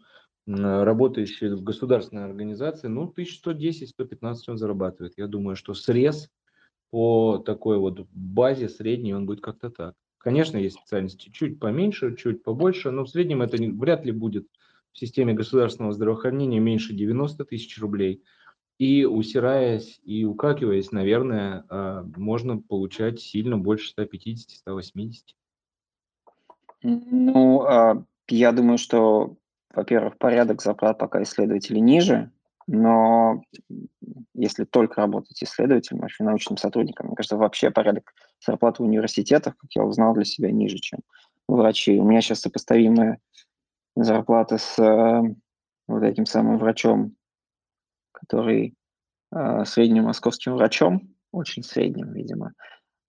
работающий 0.47 1.49
в 1.49 1.61
государственной 1.61 2.25
организации, 2.25 2.87
ну, 2.87 3.13
1110-115 3.15 4.35
он 4.47 4.57
зарабатывает. 4.57 5.13
Я 5.17 5.27
думаю, 5.27 5.55
что 5.55 5.73
срез 5.73 6.29
по 6.89 7.37
такой 7.37 7.77
вот 7.77 8.07
базе 8.11 8.69
средней 8.69 9.13
он 9.13 9.25
будет 9.25 9.41
как-то 9.41 9.69
так. 9.69 9.93
Конечно, 10.17 10.57
есть 10.57 10.77
специальности 10.77 11.29
чуть 11.29 11.59
поменьше, 11.59 12.15
чуть 12.15 12.43
побольше, 12.43 12.91
но 12.91 13.05
в 13.05 13.09
среднем 13.09 13.41
это 13.41 13.57
не, 13.57 13.69
вряд 13.69 14.05
ли 14.05 14.11
будет 14.11 14.47
в 14.91 14.97
системе 14.97 15.33
государственного 15.33 15.93
здравоохранения 15.93 16.59
меньше 16.59 16.93
90 16.93 17.45
тысяч 17.45 17.79
рублей. 17.79 18.23
И 18.79 19.05
усираясь 19.05 19.99
и 20.03 20.25
укакиваясь, 20.25 20.91
наверное, 20.91 21.65
а, 21.69 22.03
можно 22.15 22.59
получать 22.59 23.19
сильно 23.19 23.57
больше 23.57 23.89
150-180. 23.89 25.35
Ну, 26.83 27.61
а, 27.61 28.03
я 28.27 28.51
думаю, 28.51 28.77
что, 28.77 29.37
во-первых, 29.73 30.17
порядок 30.17 30.61
зарплат 30.61 30.97
пока 30.99 31.23
исследователей 31.23 31.81
ниже, 31.81 32.31
но 32.67 33.41
если 34.33 34.65
только 34.65 35.01
работать 35.01 35.41
исследователем, 35.41 36.01
вообще 36.01 36.23
научным 36.23 36.57
сотрудником, 36.57 37.07
мне 37.07 37.15
кажется, 37.15 37.37
вообще 37.37 37.71
порядок 37.71 38.13
зарплаты 38.45 38.83
в 38.83 38.85
университетах, 38.85 39.57
как 39.57 39.69
я 39.75 39.83
узнал 39.83 40.13
для 40.13 40.25
себя, 40.25 40.51
ниже, 40.51 40.77
чем 40.77 40.99
врачи. 41.47 41.99
У 41.99 42.03
меня 42.03 42.21
сейчас 42.21 42.41
сопоставимая 42.41 43.19
зарплата 43.95 44.57
с 44.57 44.77
э, 44.79 45.35
вот 45.87 46.03
этим 46.03 46.25
самым 46.25 46.57
врачом, 46.57 47.15
который 48.11 48.75
э, 49.33 49.65
средним 49.65 50.05
московским 50.05 50.53
врачом, 50.53 51.13
очень 51.31 51.63
средним, 51.63 52.13
видимо. 52.13 52.53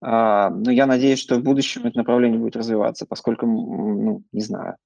А, 0.01 0.51
но 0.51 0.71
я 0.71 0.87
надеюсь, 0.87 1.19
что 1.19 1.37
в 1.37 1.43
будущем 1.43 1.85
это 1.85 1.99
направление 1.99 2.39
будет 2.39 2.57
развиваться, 2.57 3.07
поскольку, 3.07 3.47
ну, 3.47 4.23
не 4.33 4.41
знаю, 4.41 4.77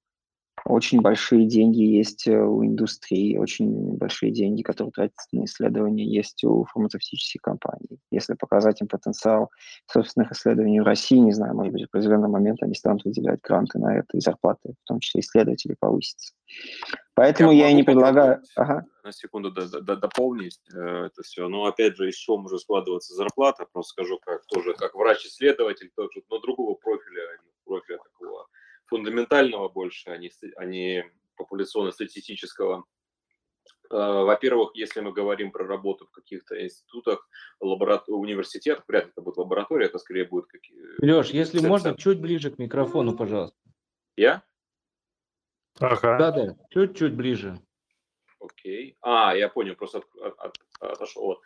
очень 0.65 1.01
большие 1.01 1.45
деньги 1.45 1.81
есть 1.81 2.27
э, 2.27 2.37
у 2.37 2.65
индустрии, 2.65 3.37
очень 3.37 3.97
большие 3.97 4.31
деньги, 4.31 4.61
которые 4.61 4.91
тратятся 4.91 5.27
на 5.33 5.45
исследования, 5.45 6.05
есть 6.05 6.43
у 6.43 6.65
фармацевтических 6.65 7.41
компаний. 7.41 7.99
Если 8.11 8.33
показать 8.35 8.81
им 8.81 8.87
потенциал 8.87 9.49
собственных 9.91 10.31
исследований 10.31 10.79
в 10.79 10.85
России, 10.85 11.17
не 11.17 11.33
знаю, 11.33 11.55
может 11.55 11.73
быть, 11.73 11.83
в 11.83 11.85
определенный 11.87 12.29
момент 12.29 12.63
они 12.63 12.75
станут 12.75 13.03
выделять 13.03 13.41
гранты 13.41 13.79
на 13.79 13.97
это, 13.97 14.17
и 14.17 14.21
зарплаты, 14.21 14.73
в 14.83 14.87
том 14.87 14.99
числе 14.99 15.21
исследователей, 15.21 15.75
повысятся. 15.79 16.33
Поэтому 17.15 17.51
я, 17.51 17.65
я 17.65 17.71
и 17.71 17.73
не 17.73 17.83
предлагаю... 17.83 18.41
Ага. 18.55 18.85
На 19.03 19.11
секунду 19.11 19.51
дополнить 19.51 20.59
э, 20.73 21.05
это 21.05 21.21
все. 21.23 21.47
Но 21.47 21.65
опять 21.65 21.97
же, 21.97 22.09
из 22.09 22.15
чего 22.15 22.37
может 22.37 22.61
складываться 22.61 23.13
зарплата, 23.13 23.67
просто 23.71 23.91
скажу, 23.91 24.17
как 24.21 24.45
тоже 24.47 24.73
как 24.73 24.95
врач-исследователь, 24.95 25.91
тоже, 25.95 26.23
но 26.29 26.39
другого 26.39 26.75
профиля, 26.75 27.21
профиля 27.65 27.97
такого 27.97 28.47
фундаментального 28.85 29.69
больше, 29.69 30.09
а 30.09 30.17
не, 30.17 30.31
а 30.57 30.65
не 30.65 31.05
популяционно-статистического. 31.35 32.85
А, 33.89 34.23
во-первых, 34.23 34.71
если 34.75 35.01
мы 35.01 35.11
говорим 35.11 35.51
про 35.51 35.65
работу 35.65 36.05
в 36.05 36.11
каких-то 36.11 36.61
институтах, 36.63 37.27
лабора... 37.59 38.03
университетах, 38.07 38.85
вряд 38.87 39.05
ли 39.05 39.11
это 39.11 39.21
будет 39.21 39.37
лаборатория, 39.37 39.85
это 39.85 39.99
скорее 39.99 40.25
будет 40.25 40.47
какие 40.47 40.79
Леш, 40.99 41.29
если 41.29 41.57
центр. 41.57 41.69
можно, 41.69 41.97
чуть 41.97 42.19
ближе 42.19 42.51
к 42.51 42.57
микрофону, 42.57 43.15
пожалуйста. 43.15 43.57
Я? 44.15 44.43
Ага. 45.79 46.17
Да-да, 46.17 46.55
чуть-чуть 46.69 47.13
ближе. 47.13 47.59
Окей. 48.39 48.97
А, 49.01 49.35
я 49.35 49.49
понял, 49.49 49.75
просто 49.75 49.99
от, 49.99 50.05
от, 50.15 50.39
от, 50.39 50.91
отошел. 50.91 51.41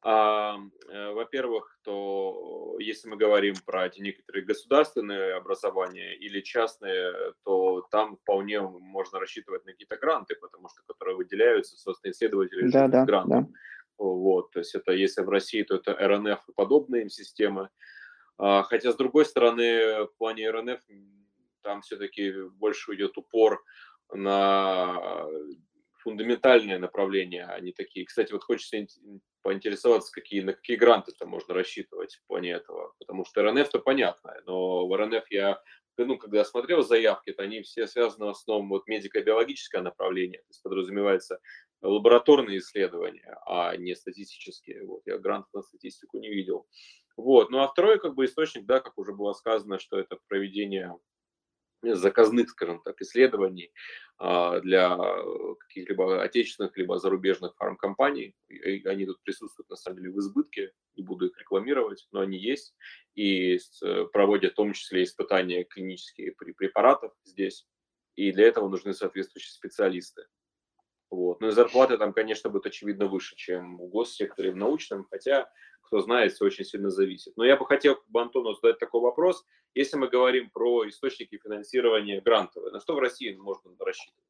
А, 0.00 0.56
э, 0.88 1.12
во-первых, 1.12 1.76
то 1.82 2.76
если 2.78 3.08
мы 3.08 3.16
говорим 3.16 3.56
про 3.66 3.86
эти 3.86 4.00
некоторые 4.00 4.44
государственные 4.44 5.34
образования 5.34 6.14
или 6.14 6.40
частные, 6.40 7.12
то 7.44 7.82
там 7.90 8.16
вполне 8.16 8.60
можно 8.60 9.18
рассчитывать 9.18 9.64
на 9.64 9.72
какие-то 9.72 9.96
гранты, 9.96 10.36
потому 10.40 10.68
что 10.68 10.82
которые 10.86 11.16
выделяются, 11.16 11.76
собственно, 11.76 12.12
исследователи 12.12 12.70
да, 12.70 12.86
да, 12.86 13.04
грантом. 13.04 13.46
Да. 13.46 13.58
Вот, 13.98 14.52
то 14.52 14.60
есть 14.60 14.76
это 14.76 14.92
если 14.92 15.22
в 15.22 15.28
России, 15.28 15.64
то 15.64 15.74
это 15.74 15.92
РНФ 15.94 16.48
и 16.48 16.52
подобные 16.54 17.02
им 17.02 17.08
системы. 17.08 17.68
А, 18.38 18.62
хотя, 18.62 18.92
с 18.92 18.96
другой 18.96 19.24
стороны, 19.24 20.04
в 20.04 20.16
плане 20.16 20.48
РНФ 20.50 20.80
там 21.62 21.82
все-таки 21.82 22.32
больше 22.52 22.94
идет 22.94 23.18
упор 23.18 23.64
на 24.12 25.26
фундаментальные 25.98 26.78
направления, 26.78 27.44
а 27.44 27.60
не 27.60 27.72
такие. 27.72 28.06
Кстати, 28.06 28.32
вот 28.32 28.44
хочется 28.44 28.86
поинтересоваться, 29.42 30.12
какие, 30.12 30.40
на 30.40 30.52
какие 30.52 30.76
гранты 30.76 31.12
там 31.18 31.28
можно 31.28 31.54
рассчитывать 31.54 32.14
в 32.14 32.26
плане 32.26 32.52
этого, 32.52 32.94
потому 32.98 33.24
что 33.24 33.42
РНФ-то 33.42 33.78
понятно, 33.80 34.34
но 34.46 34.86
в 34.86 34.96
РНФ 34.96 35.24
я, 35.30 35.62
ну, 35.96 36.18
когда 36.18 36.44
смотрел 36.44 36.82
заявки, 36.82 37.32
то 37.32 37.42
они 37.42 37.62
все 37.62 37.86
связаны 37.86 38.26
в 38.26 38.30
основном 38.30 38.68
вот 38.68 38.86
медико-биологическое 38.86 39.82
направление, 39.82 40.40
то 40.40 40.48
есть 40.50 40.62
подразумевается 40.62 41.38
лабораторные 41.82 42.58
исследования, 42.58 43.38
а 43.46 43.76
не 43.76 43.94
статистические. 43.94 44.84
Вот, 44.84 45.02
я 45.06 45.18
грантов 45.18 45.52
на 45.52 45.62
статистику 45.62 46.18
не 46.18 46.28
видел. 46.28 46.66
Вот. 47.16 47.50
Ну 47.50 47.58
а 47.58 47.68
второй 47.68 47.98
как 47.98 48.14
бы 48.14 48.24
источник, 48.24 48.64
да, 48.64 48.80
как 48.80 48.96
уже 48.96 49.12
было 49.12 49.32
сказано, 49.32 49.78
что 49.78 49.98
это 49.98 50.18
проведение 50.28 50.96
заказных, 51.82 52.50
скажем 52.50 52.80
так, 52.82 53.00
исследований 53.00 53.72
а, 54.18 54.60
для 54.60 54.98
каких-либо 55.60 56.22
отечественных 56.22 56.76
либо 56.76 56.98
зарубежных 56.98 57.54
фармкомпаний. 57.56 58.34
Они 58.84 59.06
тут 59.06 59.22
присутствуют 59.22 59.70
на 59.70 59.76
самом 59.76 59.98
деле 59.98 60.10
в 60.10 60.18
избытке, 60.18 60.72
не 60.96 61.04
буду 61.04 61.26
их 61.26 61.38
рекламировать, 61.38 62.08
но 62.10 62.20
они 62.20 62.38
есть 62.38 62.74
и 63.14 63.56
э, 63.56 64.04
проводят 64.12 64.52
в 64.52 64.56
том 64.56 64.72
числе 64.72 65.04
испытания 65.04 65.64
клинических 65.64 66.36
препаратов 66.36 67.12
здесь. 67.24 67.66
И 68.16 68.32
для 68.32 68.46
этого 68.46 68.68
нужны 68.68 68.92
соответствующие 68.92 69.52
специалисты. 69.52 70.26
Вот. 71.10 71.40
Ну 71.40 71.48
и 71.48 71.52
зарплаты 71.52 71.96
там, 71.96 72.12
конечно, 72.12 72.50
будут 72.50 72.66
очевидно 72.66 73.06
выше, 73.06 73.36
чем 73.36 73.78
в 73.78 73.88
госсекторе, 73.88 74.52
в 74.52 74.56
научном, 74.56 75.06
хотя 75.10 75.48
кто 75.82 76.00
знает, 76.00 76.32
все 76.32 76.44
очень 76.44 76.64
сильно 76.64 76.90
зависит. 76.90 77.32
Но 77.36 77.44
я 77.44 77.56
бы 77.56 77.64
хотел 77.64 77.96
бы 78.08 78.20
Антону 78.20 78.54
задать 78.54 78.78
такой 78.78 79.00
вопрос. 79.00 79.44
Если 79.74 79.96
мы 79.96 80.08
говорим 80.08 80.50
про 80.50 80.86
источники 80.88 81.38
финансирования 81.38 82.20
грантовые, 82.20 82.72
на 82.72 82.80
что 82.80 82.94
в 82.94 82.98
России 82.98 83.34
можно 83.34 83.70
рассчитывать? 83.78 84.24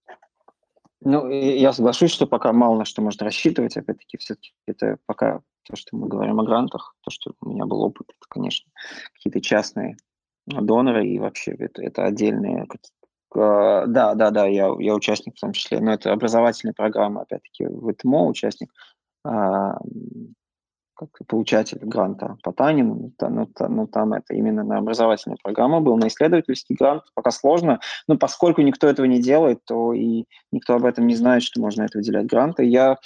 Ну, 1.00 1.28
я 1.30 1.72
соглашусь, 1.72 2.10
что 2.10 2.26
пока 2.26 2.52
мало 2.52 2.78
на 2.78 2.84
что 2.84 3.02
можно 3.02 3.24
рассчитывать. 3.24 3.76
Опять-таки, 3.76 4.18
все-таки 4.18 4.52
это 4.66 4.98
пока 5.06 5.42
то, 5.64 5.76
что 5.76 5.96
мы 5.96 6.08
говорим 6.08 6.40
о 6.40 6.44
грантах, 6.44 6.94
то, 7.02 7.10
что 7.10 7.32
у 7.40 7.50
меня 7.50 7.66
был 7.66 7.82
опыт, 7.82 8.08
это, 8.08 8.26
конечно, 8.28 8.70
какие-то 9.14 9.40
частные 9.40 9.96
доноры 10.46 11.06
и 11.06 11.18
вообще 11.18 11.52
это, 11.52 11.82
это 11.82 12.04
отдельные 12.04 12.66
да, 13.34 14.14
да, 14.14 14.30
да, 14.30 14.46
я, 14.46 14.70
я 14.78 14.94
участник 14.94 15.36
в 15.36 15.40
том 15.40 15.52
числе, 15.52 15.80
но 15.80 15.92
это 15.92 16.12
образовательная 16.12 16.74
программа, 16.74 17.22
опять-таки, 17.22 17.66
в 17.66 17.90
ЭТМО 17.90 18.26
участник, 18.26 18.70
а, 19.24 19.78
как 20.98 21.10
получатель 21.28 21.78
гранта 21.80 22.36
по 22.42 22.52
Танину, 22.52 23.12
но, 23.20 23.28
но, 23.28 23.48
но 23.68 23.86
там 23.86 24.14
это 24.14 24.34
именно 24.34 24.64
на 24.64 24.78
образовательную 24.78 25.38
программу 25.42 25.80
был, 25.80 25.96
на 25.96 26.08
исследовательский 26.08 26.74
грант, 26.74 27.04
пока 27.14 27.30
сложно, 27.30 27.78
но 28.08 28.18
поскольку 28.18 28.62
никто 28.62 28.88
этого 28.88 29.06
не 29.06 29.20
делает, 29.20 29.60
то 29.64 29.92
и 29.92 30.24
никто 30.50 30.74
об 30.74 30.84
этом 30.84 31.06
не 31.06 31.14
знает, 31.14 31.44
что 31.44 31.60
можно 31.60 31.82
это 31.82 31.98
выделять 31.98 32.26
гранты. 32.26 32.64
Я 32.64 32.98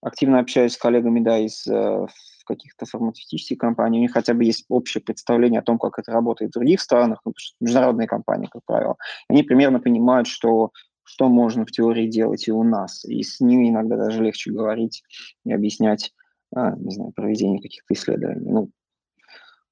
активно 0.00 0.38
общаюсь 0.38 0.74
с 0.74 0.78
коллегами, 0.78 1.20
да, 1.20 1.38
из 1.38 1.66
э, 1.66 2.06
каких-то 2.50 2.86
фармацевтических 2.86 3.58
компаний, 3.58 3.98
у 3.98 4.02
них 4.02 4.12
хотя 4.12 4.34
бы 4.34 4.44
есть 4.44 4.64
общее 4.68 5.02
представление 5.02 5.60
о 5.60 5.64
том, 5.64 5.78
как 5.78 5.98
это 5.98 6.12
работает 6.12 6.50
в 6.50 6.54
других 6.54 6.80
странах, 6.80 7.20
ну, 7.24 7.32
что 7.36 7.56
международные 7.60 8.08
компании, 8.08 8.48
как 8.50 8.62
правило, 8.66 8.96
они 9.28 9.42
примерно 9.42 9.80
понимают, 9.80 10.26
что 10.26 10.70
что 11.02 11.28
можно 11.28 11.66
в 11.66 11.72
теории 11.72 12.06
делать 12.06 12.46
и 12.46 12.52
у 12.52 12.62
нас. 12.62 13.04
И 13.04 13.24
с 13.24 13.40
ними 13.40 13.68
иногда 13.68 13.96
даже 13.96 14.22
легче 14.22 14.52
говорить 14.52 15.02
и 15.44 15.52
объяснять, 15.52 16.12
а, 16.54 16.76
не 16.76 16.92
знаю, 16.92 17.10
проведение 17.10 17.60
каких-то 17.60 17.94
исследований. 17.94 18.48
Ну, 18.48 18.70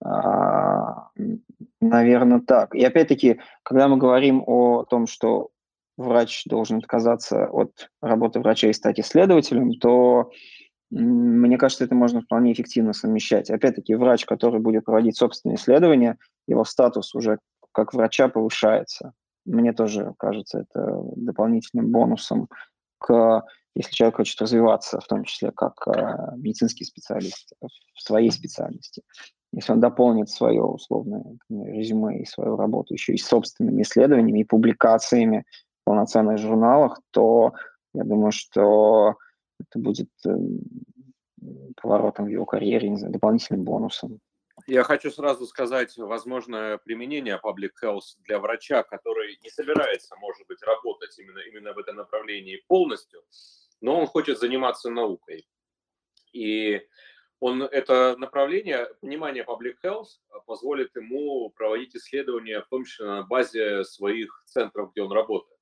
а, 0.04 1.10
наверное, 1.80 2.40
так. 2.40 2.74
И 2.74 2.84
опять-таки, 2.84 3.40
когда 3.62 3.86
мы 3.86 3.98
говорим 3.98 4.42
о 4.46 4.84
том, 4.84 5.06
что 5.06 5.50
врач 5.96 6.44
должен 6.46 6.78
отказаться 6.78 7.46
от 7.46 7.90
работы 8.00 8.40
врача 8.40 8.68
и 8.68 8.72
стать 8.72 8.98
исследователем, 8.98 9.74
то 9.74 10.30
мне 10.90 11.58
кажется, 11.58 11.84
это 11.84 11.94
можно 11.94 12.22
вполне 12.22 12.52
эффективно 12.52 12.92
совмещать. 12.92 13.50
Опять-таки, 13.50 13.94
врач, 13.94 14.24
который 14.24 14.60
будет 14.60 14.84
проводить 14.84 15.16
собственные 15.16 15.56
исследования, 15.56 16.16
его 16.46 16.64
статус 16.64 17.14
уже 17.14 17.38
как 17.72 17.92
врача 17.92 18.28
повышается. 18.28 19.12
Мне 19.44 19.72
тоже 19.72 20.14
кажется 20.18 20.60
это 20.60 21.02
дополнительным 21.16 21.90
бонусом 21.90 22.48
к 22.98 23.44
если 23.78 23.92
человек 23.92 24.16
хочет 24.16 24.40
развиваться, 24.40 24.98
в 24.98 25.06
том 25.06 25.22
числе 25.22 25.52
как 25.52 25.74
э, 25.86 26.34
медицинский 26.36 26.84
специалист 26.84 27.52
в 27.60 28.02
своей 28.02 28.32
специальности. 28.32 29.02
если 29.52 29.72
он 29.72 29.80
дополнит 29.80 30.30
свое 30.30 30.62
условное 30.62 31.38
резюме 31.48 32.20
и 32.20 32.26
свою 32.26 32.56
работу 32.56 32.94
еще 32.94 33.12
и 33.14 33.18
собственными 33.18 33.82
исследованиями 33.82 34.40
и 34.40 34.44
публикациями 34.44 35.44
в 35.80 35.84
полноценных 35.84 36.38
журналах, 36.38 37.00
то 37.12 37.52
я 37.94 38.02
думаю, 38.02 38.32
что 38.32 39.16
это 39.60 39.78
будет 39.78 40.10
эм, 40.26 40.60
поворотом 41.76 42.26
в 42.26 42.28
его 42.28 42.44
карьере, 42.44 42.88
не 42.88 42.96
знаю, 42.96 43.12
дополнительным 43.12 43.64
бонусом. 43.64 44.20
Я 44.66 44.82
хочу 44.82 45.10
сразу 45.10 45.46
сказать 45.46 45.96
возможное 45.96 46.78
применение 46.78 47.40
Public 47.42 47.70
Health 47.82 48.16
для 48.24 48.38
врача, 48.38 48.82
который 48.82 49.38
не 49.42 49.50
собирается, 49.50 50.16
может 50.16 50.46
быть, 50.46 50.62
работать 50.62 51.18
именно, 51.18 51.38
именно 51.38 51.72
в 51.72 51.78
этом 51.78 51.96
направлении 51.96 52.62
полностью, 52.66 53.22
но 53.80 53.98
он 53.98 54.06
хочет 54.06 54.38
заниматься 54.38 54.90
наукой. 54.90 55.46
И 56.32 56.82
он, 57.40 57.62
это 57.62 58.16
направление, 58.18 58.88
понимание 59.00 59.44
Public 59.44 59.76
Health 59.84 60.08
позволит 60.46 60.94
ему 60.96 61.50
проводить 61.50 61.94
исследования, 61.94 62.60
в 62.60 62.68
том 62.68 62.84
числе 62.84 63.06
на 63.06 63.22
базе 63.22 63.84
своих 63.84 64.42
центров, 64.46 64.90
где 64.90 65.02
он 65.02 65.12
работает. 65.12 65.57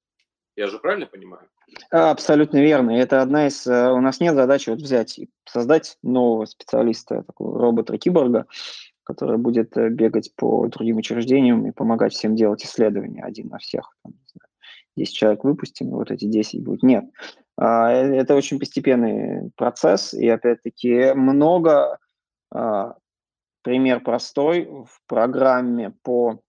Я 0.57 0.69
же 0.69 0.79
правильно 0.79 1.07
понимаю? 1.07 1.49
Абсолютно 1.91 2.59
верно. 2.59 2.93
Это 2.93 3.21
одна 3.21 3.47
из... 3.47 3.67
Э, 3.67 3.93
у 3.93 4.01
нас 4.01 4.21
нет 4.21 4.35
задачи 4.35 4.71
вот 4.71 4.81
взять 4.81 5.19
и 5.19 5.29
создать 5.45 5.99
нового 6.03 6.47
специалиста, 6.47 7.23
такого 7.25 7.61
робота-киборга, 7.61 8.47
который 9.05 9.37
будет 9.37 9.77
э, 9.77 9.91
бегать 9.91 10.35
по 10.35 10.67
другим 10.69 10.97
учреждениям 10.97 11.67
и 11.67 11.73
помогать 11.73 12.15
всем 12.15 12.35
делать 12.37 12.65
исследования 12.65 13.23
один 13.23 13.49
на 13.49 13.59
всех. 13.59 13.95
Там, 14.03 14.15
10 14.97 15.15
человек 15.15 15.45
выпустим, 15.45 15.91
вот 15.91 16.11
эти 16.11 16.25
10 16.25 16.65
будет. 16.65 16.83
Нет. 16.83 17.05
А, 17.59 17.93
э, 17.93 18.17
это 18.17 18.35
очень 18.35 18.59
постепенный 18.59 19.51
процесс, 19.57 20.15
и 20.15 20.27
опять-таки 20.27 21.13
много, 21.13 21.99
а, 22.51 22.97
пример 23.63 24.01
простой, 24.01 24.65
в 24.65 25.01
программе 25.07 25.93
по 26.03 26.41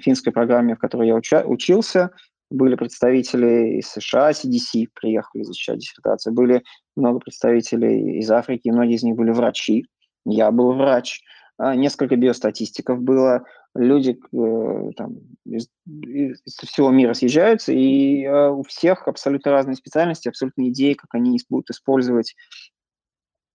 финской 0.00 0.32
программе, 0.32 0.74
в 0.74 0.78
которой 0.78 1.08
я 1.08 1.14
уча, 1.14 1.44
учился, 1.44 2.10
были 2.50 2.76
представители 2.76 3.78
из 3.78 3.88
США, 3.88 4.30
CDC 4.30 4.88
приехали 4.94 5.42
защищать 5.42 5.78
диссертацию, 5.78 6.32
были 6.32 6.62
много 6.96 7.18
представителей 7.18 8.18
из 8.18 8.30
Африки, 8.30 8.68
многие 8.68 8.94
из 8.94 9.02
них 9.02 9.16
были 9.16 9.30
врачи, 9.30 9.86
я 10.24 10.50
был 10.50 10.72
врач, 10.74 11.22
а, 11.58 11.74
несколько 11.74 12.16
биостатистиков 12.16 13.00
было, 13.00 13.44
люди 13.74 14.18
э, 14.32 14.90
там, 14.96 15.16
из, 15.44 15.68
из 15.86 16.40
всего 16.46 16.90
мира 16.90 17.14
съезжаются, 17.14 17.72
и 17.72 18.24
э, 18.24 18.48
у 18.50 18.62
всех 18.62 19.06
абсолютно 19.08 19.52
разные 19.52 19.76
специальности, 19.76 20.28
абсолютно 20.28 20.68
идеи, 20.68 20.94
как 20.94 21.14
они 21.14 21.38
будут 21.48 21.70
использовать 21.70 22.34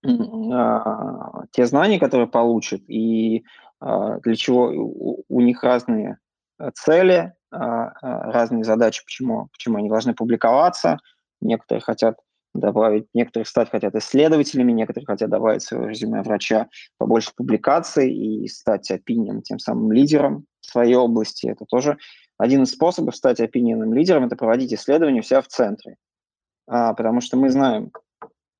а, 0.03 1.43
те 1.51 1.65
знания, 1.65 1.99
которые 1.99 2.27
получат, 2.27 2.81
и 2.87 3.43
а, 3.79 4.19
для 4.19 4.35
чего 4.35 4.71
у, 4.73 5.23
у 5.27 5.41
них 5.41 5.63
разные 5.63 6.17
цели, 6.73 7.33
разные 7.51 8.63
задачи, 8.63 9.03
почему, 9.03 9.49
почему 9.51 9.77
они 9.77 9.89
должны 9.89 10.13
публиковаться. 10.13 10.97
Некоторые 11.41 11.81
хотят 11.81 12.17
добавить, 12.53 13.07
некоторые 13.13 13.45
стать 13.45 13.69
хотят 13.69 13.95
исследователями, 13.95 14.71
некоторые 14.71 15.05
хотят 15.05 15.29
добавить 15.29 15.63
в 15.63 15.67
свое 15.67 15.89
резюме 15.89 16.21
врача 16.21 16.67
побольше 16.97 17.31
публикаций 17.35 18.13
и 18.13 18.47
стать 18.47 18.91
опинием, 18.91 19.41
тем 19.41 19.59
самым 19.59 19.91
лидером 19.91 20.45
в 20.61 20.69
своей 20.69 20.95
области. 20.95 21.47
Это 21.47 21.65
тоже 21.65 21.97
один 22.37 22.63
из 22.63 22.71
способов 22.71 23.15
стать 23.15 23.39
опинионным 23.39 23.93
лидером, 23.93 24.25
это 24.25 24.35
проводить 24.35 24.73
исследования 24.73 25.19
у 25.19 25.23
себя 25.23 25.41
в 25.41 25.47
центре. 25.47 25.95
А, 26.67 26.93
потому 26.93 27.21
что 27.21 27.37
мы 27.37 27.49
знаем, 27.49 27.91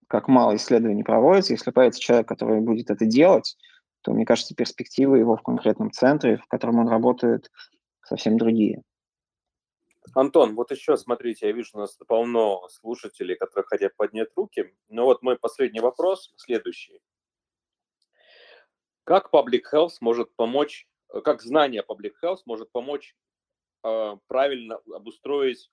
как 0.07 0.27
мало 0.27 0.55
исследований 0.55 1.03
проводится. 1.03 1.53
Если 1.53 1.71
появится 1.71 2.01
человек, 2.01 2.27
который 2.27 2.61
будет 2.61 2.89
это 2.89 3.05
делать, 3.05 3.57
то, 4.01 4.13
мне 4.13 4.25
кажется, 4.25 4.55
перспективы 4.55 5.19
его 5.19 5.37
в 5.37 5.41
конкретном 5.41 5.91
центре, 5.91 6.37
в 6.37 6.45
котором 6.47 6.79
он 6.79 6.89
работает, 6.89 7.49
совсем 8.11 8.37
другие. 8.37 8.83
Антон, 10.13 10.55
вот 10.55 10.71
еще 10.71 10.97
смотрите, 10.97 11.47
я 11.47 11.53
вижу, 11.53 11.69
у 11.75 11.79
нас 11.79 11.97
полно 12.07 12.67
слушателей, 12.67 13.35
которые 13.35 13.65
хотят 13.65 13.95
поднять 13.95 14.29
руки. 14.35 14.73
Но 14.89 15.05
вот 15.05 15.21
мой 15.21 15.37
последний 15.37 15.79
вопрос 15.79 16.33
следующий. 16.35 16.99
Как 19.05 19.33
Public 19.33 19.61
Health 19.73 19.95
может 20.01 20.35
помочь, 20.35 20.87
как 21.23 21.41
знание 21.41 21.83
Public 21.87 22.13
Health 22.21 22.41
может 22.45 22.71
помочь 22.71 23.15
э, 23.83 24.17
правильно 24.27 24.79
обустроить 24.93 25.71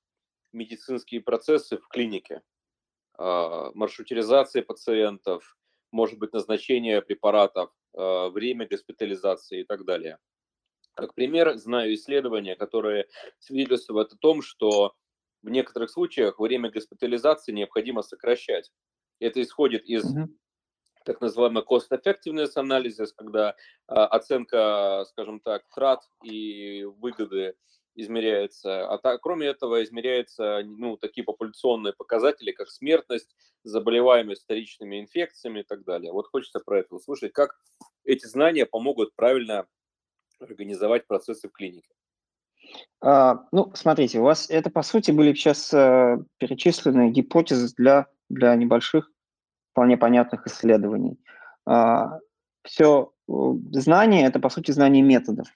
медицинские 0.52 1.20
процессы 1.20 1.76
в 1.76 1.88
клинике? 1.88 2.42
Э, 3.18 3.70
маршрутизация 3.74 4.62
пациентов, 4.62 5.58
может 5.90 6.18
быть, 6.18 6.32
назначение 6.32 7.02
препаратов, 7.02 7.70
э, 7.94 8.28
время 8.28 8.68
госпитализации 8.68 9.62
и 9.62 9.64
так 9.64 9.84
далее. 9.84 10.18
Как 10.98 11.14
пример, 11.14 11.56
знаю 11.58 11.94
исследования, 11.94 12.56
которые 12.56 13.06
свидетельствуют 13.38 14.12
о 14.12 14.16
том, 14.16 14.42
что 14.42 14.94
в 15.42 15.48
некоторых 15.48 15.90
случаях 15.90 16.40
время 16.40 16.72
госпитализации 16.72 17.52
необходимо 17.52 18.02
сокращать. 18.02 18.72
Это 19.20 19.40
исходит 19.40 19.84
из 19.84 20.04
mm-hmm. 20.04 20.26
так 21.04 21.20
называемого 21.20 21.64
cost 21.64 21.92
effectiveness 21.92 22.56
analysis, 22.56 23.10
когда 23.16 23.54
а, 23.86 24.08
оценка, 24.08 25.04
скажем 25.10 25.38
так, 25.38 25.62
трат 25.72 26.02
и 26.24 26.82
выгоды 26.82 27.54
измеряется. 27.94 28.88
А 28.88 28.98
так, 28.98 29.20
кроме 29.20 29.46
этого 29.46 29.84
измеряются 29.84 30.62
ну, 30.64 30.96
такие 30.96 31.22
популяционные 31.22 31.92
показатели, 31.92 32.50
как 32.50 32.70
смертность, 32.70 33.36
заболеваемость 33.62 34.42
вторичными 34.42 34.98
инфекциями 34.98 35.60
и 35.60 35.64
так 35.64 35.84
далее. 35.84 36.10
Вот 36.10 36.26
хочется 36.26 36.58
про 36.58 36.80
это 36.80 36.96
услышать, 36.96 37.32
как 37.32 37.56
эти 38.02 38.26
знания 38.26 38.66
помогут 38.66 39.14
правильно 39.14 39.68
организовать 40.40 41.06
процессы 41.06 41.48
в 41.48 41.52
клинике? 41.52 41.88
А, 43.00 43.46
ну, 43.52 43.70
смотрите, 43.74 44.18
у 44.18 44.24
вас 44.24 44.50
это, 44.50 44.70
по 44.70 44.82
сути, 44.82 45.10
были 45.10 45.32
сейчас 45.32 45.72
э, 45.72 46.18
перечислены 46.38 47.10
гипотезы 47.10 47.72
для, 47.76 48.06
для 48.28 48.54
небольших, 48.56 49.10
вполне 49.72 49.96
понятных 49.96 50.46
исследований. 50.46 51.18
А, 51.66 52.18
все 52.64 53.12
знание– 53.72 54.26
это, 54.26 54.40
по 54.40 54.50
сути, 54.50 54.70
знание 54.72 55.02
методов. 55.02 55.46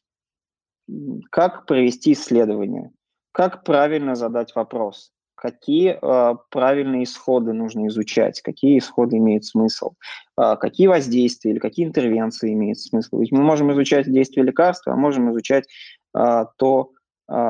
Как 1.30 1.66
провести 1.66 2.12
исследование, 2.12 2.92
как 3.32 3.64
правильно 3.64 4.14
задать 4.14 4.54
вопрос, 4.54 5.12
какие 5.42 5.98
э, 6.00 6.34
правильные 6.50 7.02
исходы 7.02 7.52
нужно 7.52 7.88
изучать, 7.88 8.40
какие 8.42 8.78
исходы 8.78 9.16
имеют 9.16 9.44
смысл, 9.44 9.94
э, 10.40 10.56
какие 10.60 10.86
воздействия 10.86 11.50
или 11.50 11.58
какие 11.58 11.84
интервенции 11.84 12.52
имеют 12.52 12.78
смысл. 12.78 13.18
Ведь 13.18 13.32
мы 13.32 13.42
можем 13.42 13.72
изучать 13.72 14.06
действие 14.06 14.46
лекарства, 14.46 14.92
а 14.92 14.96
можем 14.96 15.32
изучать 15.32 15.66
э, 16.16 16.44
то, 16.56 16.92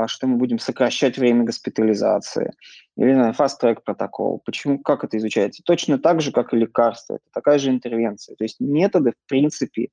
что 0.07 0.27
мы 0.27 0.37
будем 0.37 0.59
сокращать 0.61 1.19
время 1.19 1.45
госпитализации. 1.45 2.53
Или 2.97 3.33
fast-track 3.33 3.81
протокол. 3.85 4.41
Почему, 4.45 4.79
как 4.79 5.03
это 5.03 5.17
изучается? 5.17 5.63
Точно 5.65 5.99
так 5.99 6.21
же, 6.21 6.31
как 6.31 6.55
и 6.55 6.59
лекарство. 6.59 7.15
Это 7.15 7.25
такая 7.33 7.59
же 7.59 7.71
интервенция. 7.71 8.37
То 8.37 8.45
есть 8.45 8.61
методы, 8.61 9.11
в 9.11 9.29
принципе, 9.29 9.89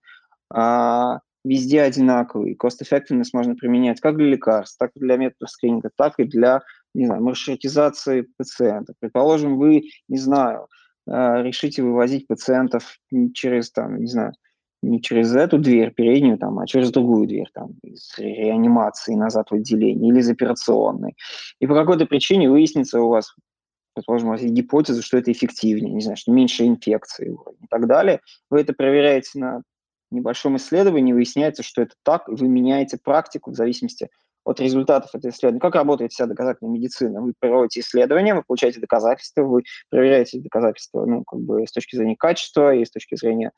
везде 1.44 1.82
одинаковые. 1.82 2.56
Cost-effectiveness 2.56 3.30
можно 3.34 3.56
применять 3.56 4.00
как 4.00 4.18
для 4.18 4.28
лекарств, 4.28 4.78
так 4.78 4.92
и 4.96 5.00
для 5.00 5.18
методов 5.18 5.50
скрининга, 5.50 5.90
так 5.96 6.20
и 6.20 6.24
для 6.26 6.62
не 6.94 7.06
знаю, 7.06 7.24
маршрутизации 7.24 8.28
пациентов. 8.38 8.96
Предположим, 9.00 9.58
вы, 9.58 9.84
не 10.08 10.18
знаю, 10.18 10.68
э, 11.08 11.44
решите 11.44 11.84
вывозить 11.84 12.28
пациентов 12.28 12.98
через, 13.34 13.72
там, 13.72 14.00
не 14.00 14.08
знаю, 14.08 14.34
не 14.82 15.02
через 15.02 15.36
эту 15.36 15.58
дверь 15.58 15.94
переднюю, 15.94 16.38
там, 16.38 16.60
а 16.60 16.68
через 16.68 16.92
другую 16.92 17.28
дверь, 17.28 17.50
там, 17.54 17.72
из 17.84 18.14
реанимации 18.18 19.14
назад 19.14 19.52
в 19.52 19.56
отделение 19.56 20.12
или 20.12 20.20
из 20.20 20.30
операционной. 20.30 21.16
И 21.60 21.68
по 21.68 21.76
какой-то 21.76 22.06
причине 22.06 22.50
выяснится 22.50 23.02
у 23.02 23.10
вас, 23.10 23.36
предположим, 23.94 24.30
у 24.30 24.32
вас 24.32 24.42
есть 24.42 24.54
гипотеза, 24.54 25.02
что 25.02 25.18
это 25.18 25.32
эффективнее, 25.32 25.94
не 25.94 26.02
знаю, 26.02 26.18
что 26.18 26.32
меньше 26.32 26.66
инфекции 26.66 27.36
и 27.62 27.68
так 27.70 27.88
далее. 27.88 28.22
Вы 28.50 28.62
это 28.62 28.74
проверяете 28.74 29.38
на 29.40 29.64
небольшом 30.12 30.56
исследовании, 30.58 31.14
выясняется, 31.14 31.62
что 31.62 31.82
это 31.82 31.96
так, 32.04 32.28
и 32.30 32.36
вы 32.36 32.48
меняете 32.48 32.98
практику 32.98 33.52
в 33.52 33.56
зависимости 33.56 34.10
от 34.50 34.60
результатов 34.60 35.14
этого 35.14 35.32
исследования. 35.32 35.60
Как 35.60 35.76
работает 35.76 36.12
вся 36.12 36.26
доказательная 36.26 36.74
медицина? 36.74 37.22
Вы 37.22 37.34
проводите 37.40 37.82
исследования, 37.82 38.34
вы 38.34 38.44
получаете 38.44 38.80
доказательства, 38.80 39.44
вы 39.44 39.64
проверяете 39.90 40.40
доказательства 40.40 41.06
ну, 41.06 41.24
как 41.24 41.40
бы 41.40 41.66
с 41.68 41.72
точки 41.72 41.96
зрения 41.96 42.16
качества 42.18 42.74
и 42.74 42.84
с 42.84 42.90
точки 42.90 43.16
зрения 43.16 43.52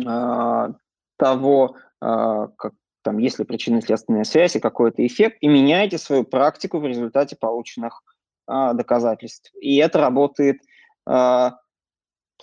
э, 0.00 0.68
того, 1.16 1.76
э, 2.00 2.48
как, 2.56 2.72
там, 3.02 3.18
есть 3.18 3.38
ли 3.40 3.44
причинно-следственная 3.44 4.24
связь 4.24 4.54
и 4.54 4.60
какой-то 4.60 5.04
эффект, 5.04 5.38
и 5.40 5.48
меняете 5.48 5.98
свою 5.98 6.22
практику 6.24 6.78
в 6.78 6.86
результате 6.86 7.36
полученных 7.36 8.02
э, 8.48 8.74
доказательств. 8.74 9.52
И 9.60 9.76
это 9.76 9.98
работает 10.00 10.60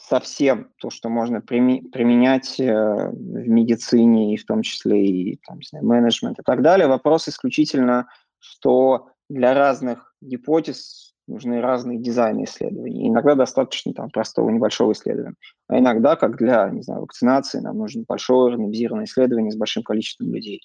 совсем 0.08 0.70
то, 0.80 0.89
что 0.89 1.10
можно 1.10 1.41
применять 1.41 2.60
э, 2.60 2.74
в 3.12 3.47
медицине, 3.47 4.34
и 4.34 4.38
в 4.38 4.45
том 4.45 4.62
числе 4.62 5.06
и 5.06 5.39
там, 5.47 5.58
не 5.60 5.66
знаю, 5.66 5.86
менеджмент 5.86 6.39
и 6.39 6.43
так 6.43 6.62
далее. 6.62 6.88
Вопрос 6.88 7.28
исключительно, 7.28 8.08
что 8.39 9.10
для 9.30 9.54
разных 9.54 10.14
гипотез 10.22 11.14
нужны 11.28 11.62
разные 11.62 11.97
дизайны 11.97 12.43
исследований. 12.43 13.08
Иногда 13.08 13.36
достаточно 13.36 13.93
там 13.93 14.10
простого 14.10 14.49
небольшого 14.49 14.91
исследования. 14.91 15.36
А 15.68 15.80
иногда, 15.80 16.16
как 16.16 16.38
для, 16.38 16.70
не 16.70 16.82
знаю, 16.82 17.02
вакцинации, 17.02 17.60
нам 17.60 17.78
нужно 17.78 18.04
большое 18.08 18.54
рандомизированное 18.54 19.06
исследование 19.06 19.52
с 19.52 19.58
большим 19.58 19.84
количеством 19.84 20.34
людей. 20.34 20.62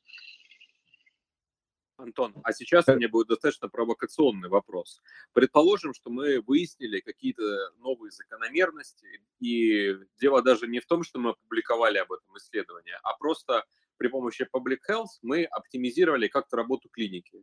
Антон, 1.97 2.35
а 2.43 2.53
сейчас 2.53 2.89
у 2.89 2.95
меня 2.95 3.09
будет 3.09 3.29
достаточно 3.29 3.69
провокационный 3.69 4.49
вопрос. 4.49 5.01
Предположим, 5.33 5.95
что 5.95 6.11
мы 6.11 6.41
выяснили 6.41 7.01
какие-то 7.01 7.71
новые 7.79 8.11
закономерности, 8.11 9.23
и 9.41 9.97
дело 10.21 10.43
даже 10.43 10.67
не 10.67 10.81
в 10.81 10.87
том, 10.87 11.03
что 11.03 11.19
мы 11.19 11.31
опубликовали 11.31 11.99
об 11.99 12.13
этом 12.13 12.37
исследовании, 12.37 12.95
а 13.03 13.17
просто 13.17 13.65
при 13.97 14.09
помощи 14.09 14.47
Public 14.53 14.79
Health 14.89 15.19
мы 15.23 15.45
оптимизировали 15.45 16.29
как-то 16.29 16.57
работу 16.57 16.89
клиники. 16.89 17.43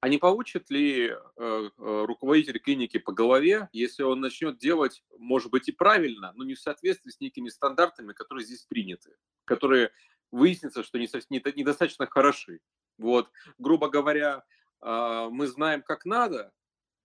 А 0.00 0.08
не 0.08 0.18
получит 0.18 0.70
ли 0.70 1.06
э, 1.06 1.14
э, 1.36 1.70
руководитель 1.76 2.58
клиники 2.58 2.98
по 2.98 3.12
голове, 3.12 3.68
если 3.72 4.02
он 4.02 4.20
начнет 4.20 4.58
делать, 4.58 5.04
может 5.18 5.50
быть, 5.52 5.68
и 5.68 5.72
правильно, 5.72 6.32
но 6.34 6.44
не 6.44 6.54
в 6.54 6.60
соответствии 6.60 7.10
с 7.10 7.20
некими 7.20 7.48
стандартами, 7.48 8.12
которые 8.12 8.44
здесь 8.44 8.64
приняты, 8.68 9.16
которые 9.44 9.92
выяснится, 10.32 10.82
что 10.82 10.98
недостаточно 10.98 12.06
хороши. 12.06 12.60
Вот, 12.98 13.30
грубо 13.58 13.88
говоря, 13.88 14.44
э, 14.82 15.28
мы 15.30 15.46
знаем, 15.46 15.82
как 15.82 16.04
надо, 16.04 16.52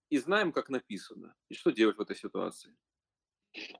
и 0.10 0.18
знаем, 0.18 0.52
как 0.52 0.70
написано. 0.70 1.34
И 1.50 1.54
что 1.54 1.72
делать 1.72 1.98
в 1.98 2.02
этой 2.02 2.16
ситуации? 2.16 2.76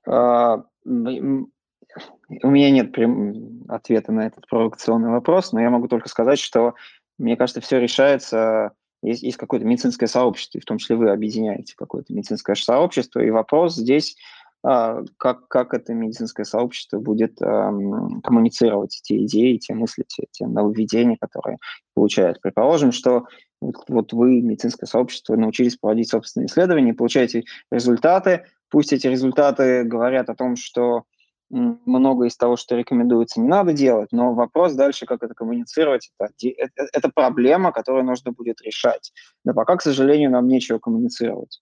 А, 0.06 0.64
у 0.84 0.90
меня 0.90 2.70
нет 2.70 2.92
прям 2.92 3.64
ответа 3.68 4.12
на 4.12 4.26
этот 4.26 4.46
провокационный 4.48 5.10
вопрос, 5.10 5.52
но 5.52 5.60
я 5.60 5.70
могу 5.70 5.88
только 5.88 6.08
сказать, 6.08 6.38
что 6.38 6.74
мне 7.18 7.36
кажется, 7.36 7.60
все 7.60 7.78
решается 7.78 8.74
есть, 9.04 9.22
есть 9.22 9.36
какое-то 9.36 9.66
медицинское 9.66 10.06
сообщество, 10.06 10.58
и 10.58 10.60
в 10.60 10.64
том 10.64 10.78
числе 10.78 10.96
вы 10.96 11.10
объединяете 11.10 11.74
какое-то 11.76 12.12
медицинское 12.12 12.54
сообщество, 12.56 13.20
и 13.20 13.30
вопрос 13.30 13.74
здесь, 13.76 14.16
а, 14.16 14.43
как, 14.64 15.46
как 15.48 15.74
это 15.74 15.92
медицинское 15.92 16.44
сообщество 16.44 16.98
будет 16.98 17.40
эм, 17.42 18.22
коммуницировать 18.22 18.98
те 19.02 19.22
идеи, 19.24 19.58
те 19.58 19.74
мысли, 19.74 20.04
те, 20.08 20.24
те 20.30 20.46
нововведения, 20.46 21.18
которые 21.20 21.58
получают. 21.94 22.40
Предположим, 22.40 22.90
что 22.90 23.26
вот, 23.60 23.76
вот 23.88 24.12
вы, 24.14 24.40
медицинское 24.40 24.86
сообщество, 24.86 25.36
научились 25.36 25.76
проводить 25.76 26.08
собственные 26.08 26.46
исследования, 26.46 26.94
получаете 26.94 27.44
результаты, 27.70 28.46
пусть 28.70 28.94
эти 28.94 29.06
результаты 29.06 29.84
говорят 29.84 30.30
о 30.30 30.34
том, 30.34 30.56
что 30.56 31.04
много 31.50 32.24
из 32.24 32.36
того, 32.36 32.56
что 32.56 32.74
рекомендуется, 32.74 33.40
не 33.40 33.48
надо 33.48 33.74
делать, 33.74 34.12
но 34.12 34.32
вопрос 34.32 34.72
дальше, 34.72 35.04
как 35.04 35.22
это 35.22 35.34
коммуницировать, 35.34 36.10
это, 36.18 36.32
это, 36.40 36.88
это 36.90 37.10
проблема, 37.14 37.70
которую 37.70 38.04
нужно 38.04 38.32
будет 38.32 38.62
решать. 38.62 39.12
Но 39.44 39.52
пока, 39.52 39.76
к 39.76 39.82
сожалению, 39.82 40.30
нам 40.30 40.48
нечего 40.48 40.78
коммуницировать. 40.78 41.60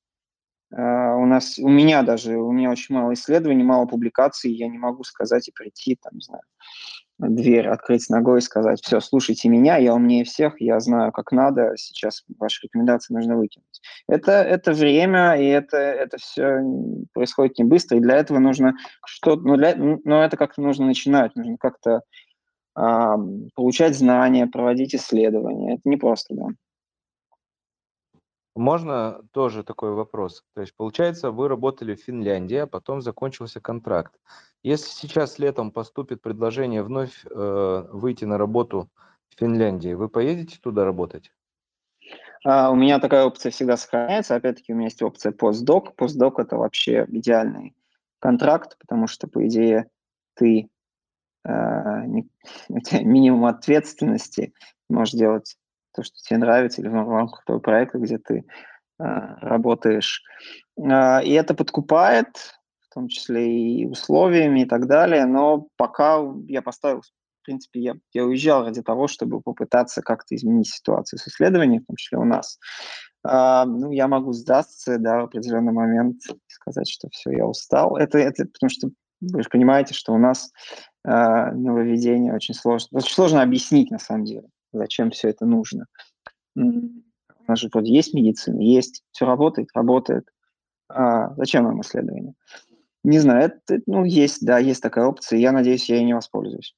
Uh, 0.73 1.16
у 1.16 1.27
нас, 1.27 1.59
у 1.59 1.68
меня 1.68 2.03
даже, 2.03 2.37
у 2.39 2.51
меня 2.51 2.70
очень 2.70 2.95
мало 2.95 3.12
исследований, 3.12 3.62
мало 3.62 3.85
публикаций, 3.85 4.51
я 4.53 4.68
не 4.68 4.79
могу 4.79 5.05
сказать 5.05 5.47
и 5.49 5.53
прийти, 5.53 5.99
там, 6.01 6.14
не 6.14 6.23
знаю, 6.23 6.43
дверь 7.18 7.68
открыть 7.68 8.09
ногой 8.09 8.39
и 8.39 8.43
сказать, 8.43 8.81
все, 8.83 9.01
слушайте 9.01 9.49
меня, 9.49 9.77
я 9.77 9.95
умнее 9.95 10.25
всех, 10.25 10.61
я 10.61 10.81
знаю, 10.81 11.12
как 11.12 11.31
надо, 11.31 11.73
сейчас 11.77 12.25
ваши 12.39 12.62
рекомендации 12.64 13.14
нужно 13.14 13.37
выкинуть. 13.37 13.81
Это, 14.09 14.33
это 14.33 14.73
время, 14.73 15.35
и 15.35 15.45
это, 15.45 15.77
это 15.77 16.16
все 16.16 16.62
происходит 17.12 17.59
не 17.59 17.64
быстро, 17.64 17.99
и 17.99 18.01
для 18.01 18.16
этого 18.16 18.39
нужно 18.39 18.75
что-то, 19.05 19.43
ну, 19.43 19.57
для, 19.57 19.75
ну 19.77 20.23
это 20.23 20.37
как-то 20.37 20.62
нужно 20.62 20.87
начинать, 20.87 21.37
нужно 21.37 21.59
как-то 21.59 22.01
а, 22.75 23.16
получать 23.55 23.97
знания, 23.97 24.47
проводить 24.47 24.95
исследования. 24.95 25.75
Это 25.75 25.83
не 25.85 25.97
просто, 25.97 26.35
да. 26.35 26.47
Можно 28.55 29.22
тоже 29.32 29.64
такой 29.64 29.92
вопрос. 29.92 30.44
То 30.55 30.61
есть, 30.61 30.76
получается, 30.76 31.30
вы 31.30 31.48
работали 31.48 31.94
в 31.94 32.03
Финляндии, 32.03 32.57
а 32.57 32.66
потом 32.66 33.00
закончился 33.00 33.61
контракт. 33.61 34.12
Если 34.62 34.90
сейчас 34.90 35.38
летом 35.38 35.70
поступит 35.70 36.20
предложение 36.20 36.82
вновь 36.82 37.24
э, 37.24 37.86
выйти 37.92 38.26
на 38.26 38.36
работу 38.36 38.90
в 39.30 39.38
Финляндии, 39.38 39.94
вы 39.94 40.09
поедете 40.11 40.59
туда 40.61 40.84
работать? 40.84 41.32
А, 42.44 42.70
у 42.70 42.74
меня 42.74 42.98
такая 42.98 43.24
опция 43.24 43.50
всегда 43.50 43.78
сохраняется. 43.78 44.34
Опять-таки, 44.34 44.72
у 44.72 44.76
меня 44.76 44.86
есть 44.86 45.03
опция 45.03 45.32
постдок. 45.32 45.94
Постдок– 45.96 46.38
это 46.40 46.57
вообще 46.57 47.07
идеальный 47.09 47.74
контракт, 48.18 48.76
потому 48.78 49.07
что, 49.07 49.28
по 49.28 49.46
идее, 49.46 49.88
ты 50.34 50.68
э, 51.44 52.05
не, 52.07 52.28
минимум 53.03 53.46
ответственности 53.46 54.53
можешь 54.90 55.14
делать 55.14 55.57
то, 55.93 56.03
что 56.03 56.16
тебе 56.16 56.38
нравится, 56.38 56.80
или 56.80 56.88
в 56.88 56.95
рамках 56.95 57.45
того 57.45 57.61
проекта, 57.61 57.99
где 57.99 58.18
ты 58.18 58.45
э, 58.99 59.05
работаешь. 59.40 60.22
Э, 60.78 61.22
и 61.24 61.32
это 61.32 61.55
подкупает, 61.55 62.28
в 62.80 62.95
том 62.95 63.09
числе 63.09 63.51
и 63.51 63.86
условиями 63.86 64.61
и 64.61 64.66
так 64.66 64.86
далее, 64.86 65.24
но 65.24 65.66
пока 65.76 66.20
я 66.47 66.62
поставил, 66.62 67.01
в 67.01 67.45
принципе, 67.45 67.80
я, 67.80 67.95
я 68.12 68.24
уезжал 68.24 68.64
ради 68.64 68.82
того, 68.82 69.09
чтобы 69.09 69.40
попытаться 69.40 70.03
как-то 70.03 70.34
изменить 70.34 70.68
ситуацию 70.68 71.18
с 71.18 71.26
исследованием, 71.26 71.82
в 71.82 71.86
том 71.86 71.97
числе 71.97 72.18
у 72.18 72.24
нас. 72.24 72.59
Uh, 73.24 73.64
ну, 73.64 73.93
я 73.93 74.09
могу 74.09 74.32
сдаться, 74.32 74.99
да, 74.99 75.20
в 75.20 75.24
определенный 75.24 75.72
момент 75.72 76.22
сказать, 76.49 76.88
что 76.88 77.09
все, 77.11 77.30
я 77.30 77.47
устал. 77.47 77.97
Это, 77.97 78.18
это 78.18 78.47
потому 78.47 78.68
что 78.68 78.90
вы 79.20 79.43
же 79.43 79.49
понимаете, 79.49 79.95
что 79.95 80.12
у 80.12 80.18
нас 80.18 80.51
uh, 81.07 81.53
нововведение 81.53 82.34
очень 82.34 82.55
сложно. 82.55 82.99
Очень 82.99 83.14
сложно 83.14 83.43
объяснить, 83.43 83.93
на 83.93 84.01
самом 84.01 84.24
деле 84.24 84.49
зачем 84.73 85.11
все 85.11 85.29
это 85.29 85.47
нужно. 85.47 85.87
У 86.55 86.61
нас 87.49 87.59
же 87.59 87.68
вроде 87.73 87.93
есть 87.93 88.14
медицина, 88.14 88.61
есть, 88.61 89.03
все 89.12 89.27
работает, 89.27 89.68
работает. 89.75 90.29
А 90.89 91.35
зачем 91.37 91.64
нам 91.64 91.81
исследование? 91.81 92.35
Не 93.05 93.18
знаю, 93.18 93.47
это, 93.47 93.83
ну, 93.87 94.05
есть, 94.05 94.45
да, 94.45 94.59
есть 94.59 94.83
такая 94.83 95.07
опция, 95.07 95.39
я 95.39 95.53
надеюсь, 95.53 95.89
я 95.89 95.97
ей 95.97 96.05
не 96.05 96.14
воспользуюсь. 96.14 96.77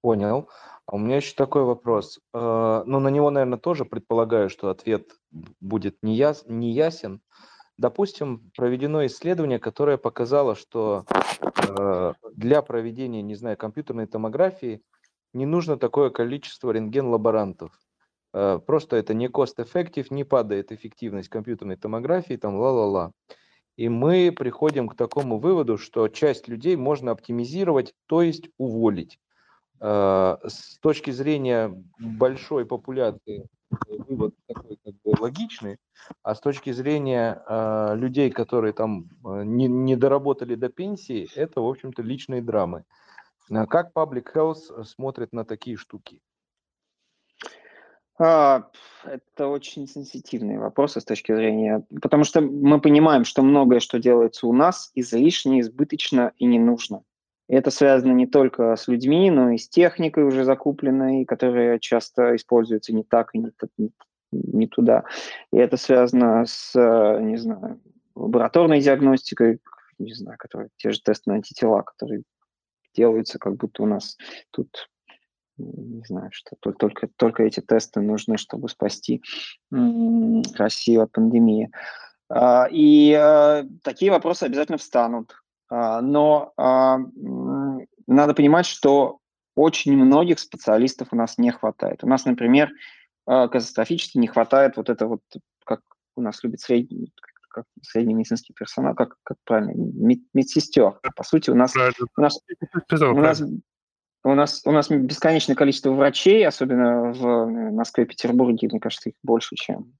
Понял. 0.00 0.48
А 0.86 0.96
у 0.96 0.98
меня 0.98 1.16
еще 1.16 1.34
такой 1.34 1.64
вопрос. 1.64 2.20
Э, 2.32 2.82
ну, 2.86 3.00
на 3.00 3.08
него, 3.08 3.30
наверное, 3.30 3.58
тоже 3.58 3.84
предполагаю, 3.84 4.48
что 4.48 4.70
ответ 4.70 5.10
будет 5.60 5.98
не, 6.02 6.16
яс, 6.16 6.44
не 6.46 6.72
ясен. 6.72 7.20
Допустим, 7.76 8.50
проведено 8.56 9.06
исследование, 9.06 9.58
которое 9.58 9.98
показало, 9.98 10.54
что 10.54 11.04
э, 11.68 12.12
для 12.34 12.62
проведения, 12.62 13.22
не 13.22 13.34
знаю, 13.34 13.56
компьютерной 13.56 14.06
томографии 14.06 14.82
не 15.32 15.46
нужно 15.46 15.76
такое 15.76 16.10
количество 16.10 16.70
рентген-лаборантов. 16.70 17.72
Э, 18.32 18.60
просто 18.64 18.96
это 18.96 19.14
не 19.14 19.28
cost-effective, 19.28 20.06
не 20.10 20.24
падает 20.24 20.72
эффективность 20.72 21.28
компьютерной 21.28 21.76
томографии, 21.76 22.36
там 22.36 22.56
ла-ла-ла. 22.56 23.12
И 23.76 23.88
мы 23.88 24.32
приходим 24.32 24.88
к 24.88 24.96
такому 24.96 25.38
выводу, 25.38 25.78
что 25.78 26.08
часть 26.08 26.48
людей 26.48 26.76
можно 26.76 27.12
оптимизировать, 27.12 27.94
то 28.06 28.22
есть 28.22 28.48
уволить. 28.58 29.18
Э, 29.80 30.36
с 30.46 30.78
точки 30.78 31.10
зрения 31.10 31.74
большой 31.98 32.66
популяции 32.66 33.46
вывод 33.88 34.34
такой 34.48 34.78
как 34.84 34.94
бы 35.04 35.14
логичный, 35.20 35.78
а 36.22 36.34
с 36.34 36.40
точки 36.40 36.72
зрения 36.72 37.42
э, 37.46 37.94
людей, 37.96 38.30
которые 38.30 38.72
там 38.72 39.08
не, 39.24 39.68
не 39.68 39.96
доработали 39.96 40.56
до 40.56 40.68
пенсии, 40.68 41.28
это, 41.36 41.60
в 41.60 41.68
общем-то, 41.68 42.02
личные 42.02 42.42
драмы. 42.42 42.84
Как 43.50 43.92
Public 43.92 44.26
Health 44.34 44.60
э, 44.76 44.84
смотрит 44.84 45.32
на 45.32 45.44
такие 45.44 45.76
штуки? 45.76 46.22
А, 48.18 48.70
это 49.04 49.48
очень 49.48 49.88
сенситивные 49.88 50.58
вопросы 50.58 51.00
с 51.00 51.04
точки 51.04 51.34
зрения, 51.34 51.84
потому 52.02 52.24
что 52.24 52.42
мы 52.42 52.80
понимаем, 52.80 53.24
что 53.24 53.42
многое, 53.42 53.80
что 53.80 53.98
делается 53.98 54.46
у 54.46 54.52
нас, 54.52 54.90
излишне, 54.94 55.60
избыточно 55.60 56.32
и 56.36 56.44
не 56.44 56.58
нужно. 56.58 57.02
Это 57.48 57.70
связано 57.72 58.12
не 58.12 58.26
только 58.26 58.76
с 58.76 58.86
людьми, 58.86 59.30
но 59.30 59.50
и 59.50 59.58
с 59.58 59.68
техникой 59.68 60.24
уже 60.24 60.44
закупленной, 60.44 61.24
которая 61.24 61.80
часто 61.80 62.36
используется 62.36 62.94
не 62.94 63.02
так 63.02 63.34
и 63.34 63.38
не, 63.38 63.50
не, 63.78 63.90
не 64.30 64.66
туда. 64.68 65.04
И 65.52 65.56
это 65.56 65.76
связано 65.76 66.44
с, 66.46 66.76
э, 66.76 67.20
не 67.22 67.38
знаю, 67.38 67.80
лабораторной 68.14 68.80
диагностикой, 68.80 69.60
не 69.98 70.14
знаю, 70.14 70.36
которые, 70.38 70.68
те 70.76 70.90
же 70.90 71.00
тесты 71.00 71.30
на 71.30 71.36
антитела, 71.36 71.82
которые 71.82 72.22
делаются, 72.94 73.38
как 73.38 73.56
будто 73.56 73.82
у 73.82 73.86
нас 73.86 74.16
тут 74.50 74.88
не 75.60 76.02
знаю, 76.06 76.30
что 76.32 76.56
только, 76.58 77.08
только 77.16 77.42
эти 77.42 77.60
тесты 77.60 78.00
нужны, 78.00 78.38
чтобы 78.38 78.68
спасти 78.68 79.22
Россию 79.70 81.02
от 81.02 81.12
пандемии. 81.12 81.70
А, 82.28 82.68
и 82.70 83.12
а, 83.12 83.64
такие 83.82 84.10
вопросы 84.10 84.44
обязательно 84.44 84.78
встанут. 84.78 85.34
А, 85.68 86.00
но 86.00 86.52
надо 88.06 88.34
понимать, 88.34 88.66
что 88.66 89.18
очень 89.54 89.96
многих 89.96 90.38
специалистов 90.38 91.08
у 91.12 91.16
нас 91.16 91.38
не 91.38 91.50
хватает. 91.50 92.02
У 92.02 92.08
нас, 92.08 92.24
например, 92.24 92.70
катастрофически 93.26 94.18
не 94.18 94.26
хватает 94.26 94.76
вот 94.76 94.88
это 94.88 95.06
вот, 95.06 95.20
как 95.64 95.80
у 96.16 96.22
нас 96.22 96.42
любят 96.42 96.60
средний, 96.60 97.12
как 97.50 97.64
средний 97.82 98.14
медицинский 98.14 98.54
персонал, 98.54 98.94
как, 98.94 99.16
как 99.22 99.36
правильно, 99.44 99.72
мед, 99.74 100.20
медсестер. 100.32 101.00
По 101.16 101.22
сути, 101.24 101.50
у 101.50 101.54
нас, 101.54 101.74
у 101.76 102.20
нас, 102.20 102.38
у 103.00 103.20
нас 103.20 103.42
у 104.22 104.34
нас, 104.34 104.62
у 104.64 104.70
нас 104.70 104.88
бесконечное 104.90 105.56
количество 105.56 105.90
врачей, 105.92 106.46
особенно 106.46 107.12
в 107.12 107.46
Москве, 107.72 108.04
Петербурге, 108.04 108.68
мне 108.68 108.80
кажется, 108.80 109.10
их 109.10 109.14
больше, 109.22 109.56
чем, 109.56 109.94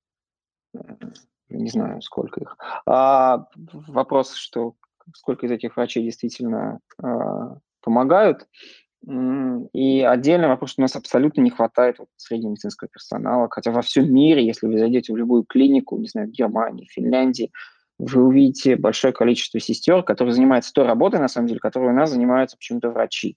не 1.49 1.71
знаю, 1.71 2.03
сколько 2.03 2.41
их. 2.41 2.57
А 2.87 3.47
вопрос, 3.73 4.35
что 4.35 4.75
сколько 5.15 5.47
из 5.47 5.53
этих 5.53 5.77
врачей 5.77 6.05
действительно 6.05 6.81
а, 7.03 7.57
помогают. 7.81 8.47
И 9.07 10.03
отдельный 10.03 10.49
вопрос, 10.49 10.71
что 10.73 10.83
у 10.83 10.85
нас 10.85 10.95
абсолютно 10.95 11.41
не 11.41 11.51
хватает 11.51 11.99
вот 11.99 12.09
среднего 12.17 12.51
медицинского 12.51 12.89
персонала, 12.89 13.49
хотя 13.51 13.71
во 13.71 13.81
всем 13.81 14.13
мире, 14.13 14.47
если 14.47 14.67
вы 14.67 14.79
зайдете 14.79 15.13
в 15.13 15.17
любую 15.17 15.45
клинику, 15.45 15.97
не 15.97 16.09
знаю, 16.09 16.29
в 16.29 16.33
Германии, 16.33 16.87
в 16.87 16.93
Финляндии, 16.93 17.51
вы 17.99 18.25
увидите 18.25 18.77
большое 18.77 19.13
количество 19.13 19.59
сестер, 19.61 20.03
которые 20.03 20.35
занимаются 20.35 20.73
той 20.73 20.87
работой, 20.87 21.21
на 21.21 21.29
самом 21.29 21.49
деле, 21.49 21.61
которой 21.61 21.91
у 21.91 21.97
нас 21.97 22.11
занимаются 22.11 22.57
почему-то 22.57 22.91
врачи. 22.91 23.37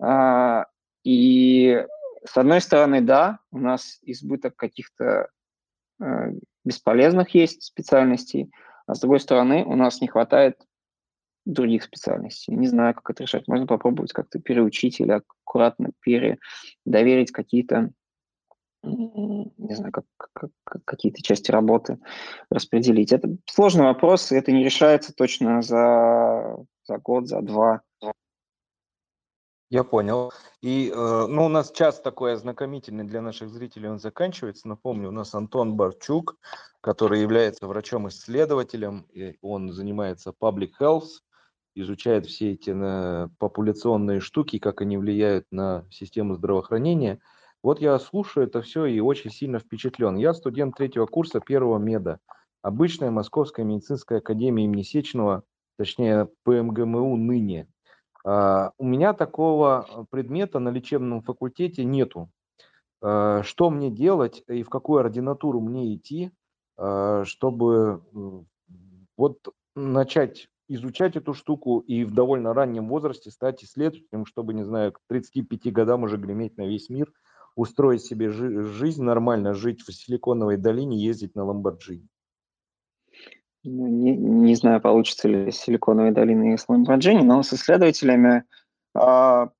А, 0.00 0.66
и 1.04 1.84
с 2.24 2.36
одной 2.36 2.60
стороны, 2.60 3.00
да, 3.00 3.38
у 3.50 3.58
нас 3.58 3.98
избыток 4.02 4.56
каких-то 4.56 5.28
э, 6.00 6.32
бесполезных 6.64 7.34
есть 7.34 7.62
специальностей, 7.62 8.52
а 8.86 8.94
с 8.94 9.00
другой 9.00 9.20
стороны, 9.20 9.64
у 9.64 9.74
нас 9.74 10.00
не 10.00 10.08
хватает 10.08 10.60
других 11.44 11.82
специальностей. 11.82 12.54
Не 12.54 12.68
знаю, 12.68 12.94
как 12.94 13.10
это 13.10 13.24
решать. 13.24 13.48
Можно 13.48 13.66
попробовать 13.66 14.12
как-то 14.12 14.38
переучить 14.38 15.00
или 15.00 15.12
аккуратно 15.12 15.90
передоверить 16.00 17.32
какие-то 17.32 17.90
не 18.84 19.74
знаю, 19.74 19.92
как, 19.92 20.04
как, 20.16 20.50
как 20.64 20.84
какие-то 20.84 21.22
части 21.22 21.50
работы 21.50 21.98
распределить. 22.50 23.12
Это 23.12 23.28
сложный 23.46 23.84
вопрос, 23.84 24.32
и 24.32 24.36
это 24.36 24.50
не 24.50 24.64
решается 24.64 25.14
точно 25.14 25.62
за, 25.62 26.56
за 26.84 26.98
год, 26.98 27.28
за 27.28 27.42
два. 27.42 27.82
Я 29.70 29.84
понял. 29.84 30.32
И 30.60 30.92
э, 30.94 31.26
ну, 31.28 31.46
у 31.46 31.48
нас 31.48 31.70
час 31.70 32.00
такой 32.00 32.34
ознакомительный 32.34 33.04
для 33.04 33.22
наших 33.22 33.48
зрителей, 33.48 33.88
он 33.88 34.00
заканчивается. 34.00 34.68
Напомню, 34.68 35.08
у 35.08 35.12
нас 35.12 35.34
Антон 35.34 35.76
Барчук, 35.76 36.36
который 36.82 37.22
является 37.22 37.66
врачом-исследователем, 37.66 39.06
он 39.40 39.72
занимается 39.72 40.34
public 40.38 40.72
health, 40.78 41.08
изучает 41.74 42.26
все 42.26 42.52
эти 42.52 42.70
на, 42.70 43.30
популяционные 43.38 44.20
штуки, 44.20 44.58
как 44.58 44.80
они 44.80 44.96
влияют 44.96 45.46
на 45.50 45.86
систему 45.90 46.34
здравоохранения. 46.34 47.20
Вот 47.62 47.80
я 47.80 47.98
слушаю 47.98 48.46
это 48.46 48.62
все 48.62 48.86
и 48.86 49.00
очень 49.00 49.30
сильно 49.30 49.58
впечатлен. 49.58 50.16
Я 50.16 50.34
студент 50.34 50.76
третьего 50.76 51.06
курса 51.06 51.40
первого 51.40 51.78
меда, 51.78 52.18
обычная 52.62 53.10
Московская 53.10 53.64
медицинская 53.64 54.18
академия 54.18 54.64
имени 54.64 54.82
Сеченова, 54.82 55.44
точнее 55.78 56.28
ПМГМУ 56.44 57.16
ныне. 57.16 57.68
А, 58.24 58.72
у 58.78 58.84
меня 58.84 59.12
такого 59.12 60.06
предмета 60.10 60.58
на 60.58 60.70
лечебном 60.70 61.22
факультете 61.22 61.84
нету. 61.84 62.30
А, 63.00 63.42
что 63.42 63.70
мне 63.70 63.90
делать 63.90 64.44
и 64.48 64.62
в 64.62 64.70
какую 64.70 65.00
ординатуру 65.00 65.60
мне 65.60 65.94
идти, 65.94 66.30
а, 66.76 67.24
чтобы 67.24 68.02
вот 69.16 69.38
начать 69.74 70.48
изучать 70.74 71.16
эту 71.16 71.34
штуку 71.34 71.80
и 71.80 72.04
в 72.04 72.12
довольно 72.12 72.54
раннем 72.54 72.88
возрасте 72.88 73.30
стать 73.30 73.62
исследователем, 73.64 74.26
чтобы, 74.26 74.54
не 74.54 74.64
знаю, 74.64 74.92
к 74.92 75.00
35 75.08 75.72
годам 75.72 76.04
уже 76.04 76.16
греметь 76.16 76.56
на 76.56 76.66
весь 76.66 76.88
мир, 76.88 77.12
устроить 77.56 78.02
себе 78.02 78.30
жи- 78.30 78.64
жизнь 78.64 79.02
нормально, 79.02 79.54
жить 79.54 79.82
в 79.82 79.92
Силиконовой 79.92 80.56
долине, 80.56 80.96
ездить 80.98 81.34
на 81.34 81.44
Ламборджини. 81.44 82.08
Ну, 83.64 83.86
не, 83.86 84.16
не 84.16 84.54
знаю, 84.54 84.80
получится 84.80 85.28
ли 85.28 85.52
Силиконовой 85.52 86.10
долины 86.10 86.58
с 86.58 86.68
Ламборджини, 86.68 87.22
но 87.22 87.42
с 87.42 87.52
исследователями 87.52 88.44
а, 88.94 89.50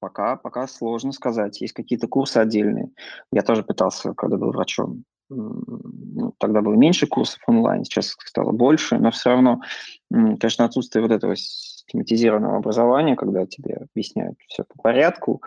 пока, 0.00 0.36
пока 0.36 0.66
сложно 0.66 1.12
сказать. 1.12 1.60
Есть 1.60 1.72
какие-то 1.72 2.08
курсы 2.08 2.36
отдельные. 2.36 2.90
Я 3.32 3.42
тоже 3.42 3.62
пытался, 3.62 4.12
когда 4.12 4.36
был 4.36 4.50
врачом, 4.50 5.04
тогда 5.28 6.60
было 6.60 6.74
меньше 6.74 7.06
курсов 7.06 7.40
онлайн, 7.46 7.84
сейчас 7.84 8.14
стало 8.24 8.52
больше, 8.52 8.98
но 8.98 9.10
все 9.10 9.30
равно, 9.30 9.60
конечно, 10.10 10.64
отсутствие 10.64 11.02
вот 11.02 11.12
этого 11.12 11.34
систематизированного 11.36 12.58
образования, 12.58 13.16
когда 13.16 13.46
тебе 13.46 13.86
объясняют 13.90 14.38
все 14.46 14.64
по 14.64 14.80
порядку, 14.82 15.42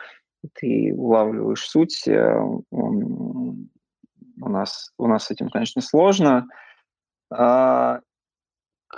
ты 0.53 0.93
улавливаешь 0.95 1.67
суть, 1.67 2.07
э, 2.07 2.39
у 4.41 4.49
нас, 4.49 4.91
у 4.97 5.07
нас 5.07 5.25
с 5.25 5.31
этим, 5.31 5.49
конечно, 5.49 5.81
сложно. 5.81 6.47
А, 7.31 7.99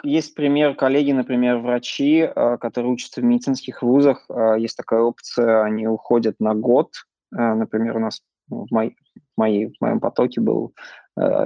есть 0.03 0.36
пример 0.36 0.75
коллеги, 0.75 1.11
например, 1.11 1.57
врачи, 1.57 2.21
а, 2.21 2.57
которые 2.57 2.93
учатся 2.93 3.21
в 3.21 3.23
медицинских 3.23 3.82
вузах. 3.82 4.25
А, 4.30 4.55
есть 4.55 4.77
такая 4.77 5.01
опция, 5.01 5.63
они 5.63 5.88
уходят 5.88 6.36
на 6.39 6.53
год. 6.53 6.91
Например, 7.32 7.97
у 7.97 7.99
нас 7.99 8.21
в, 8.47 8.65
мой, 8.71 8.95
в, 9.20 9.39
моей, 9.39 9.67
в 9.67 9.82
моем 9.82 9.99
потоке 9.99 10.41
был 10.41 10.74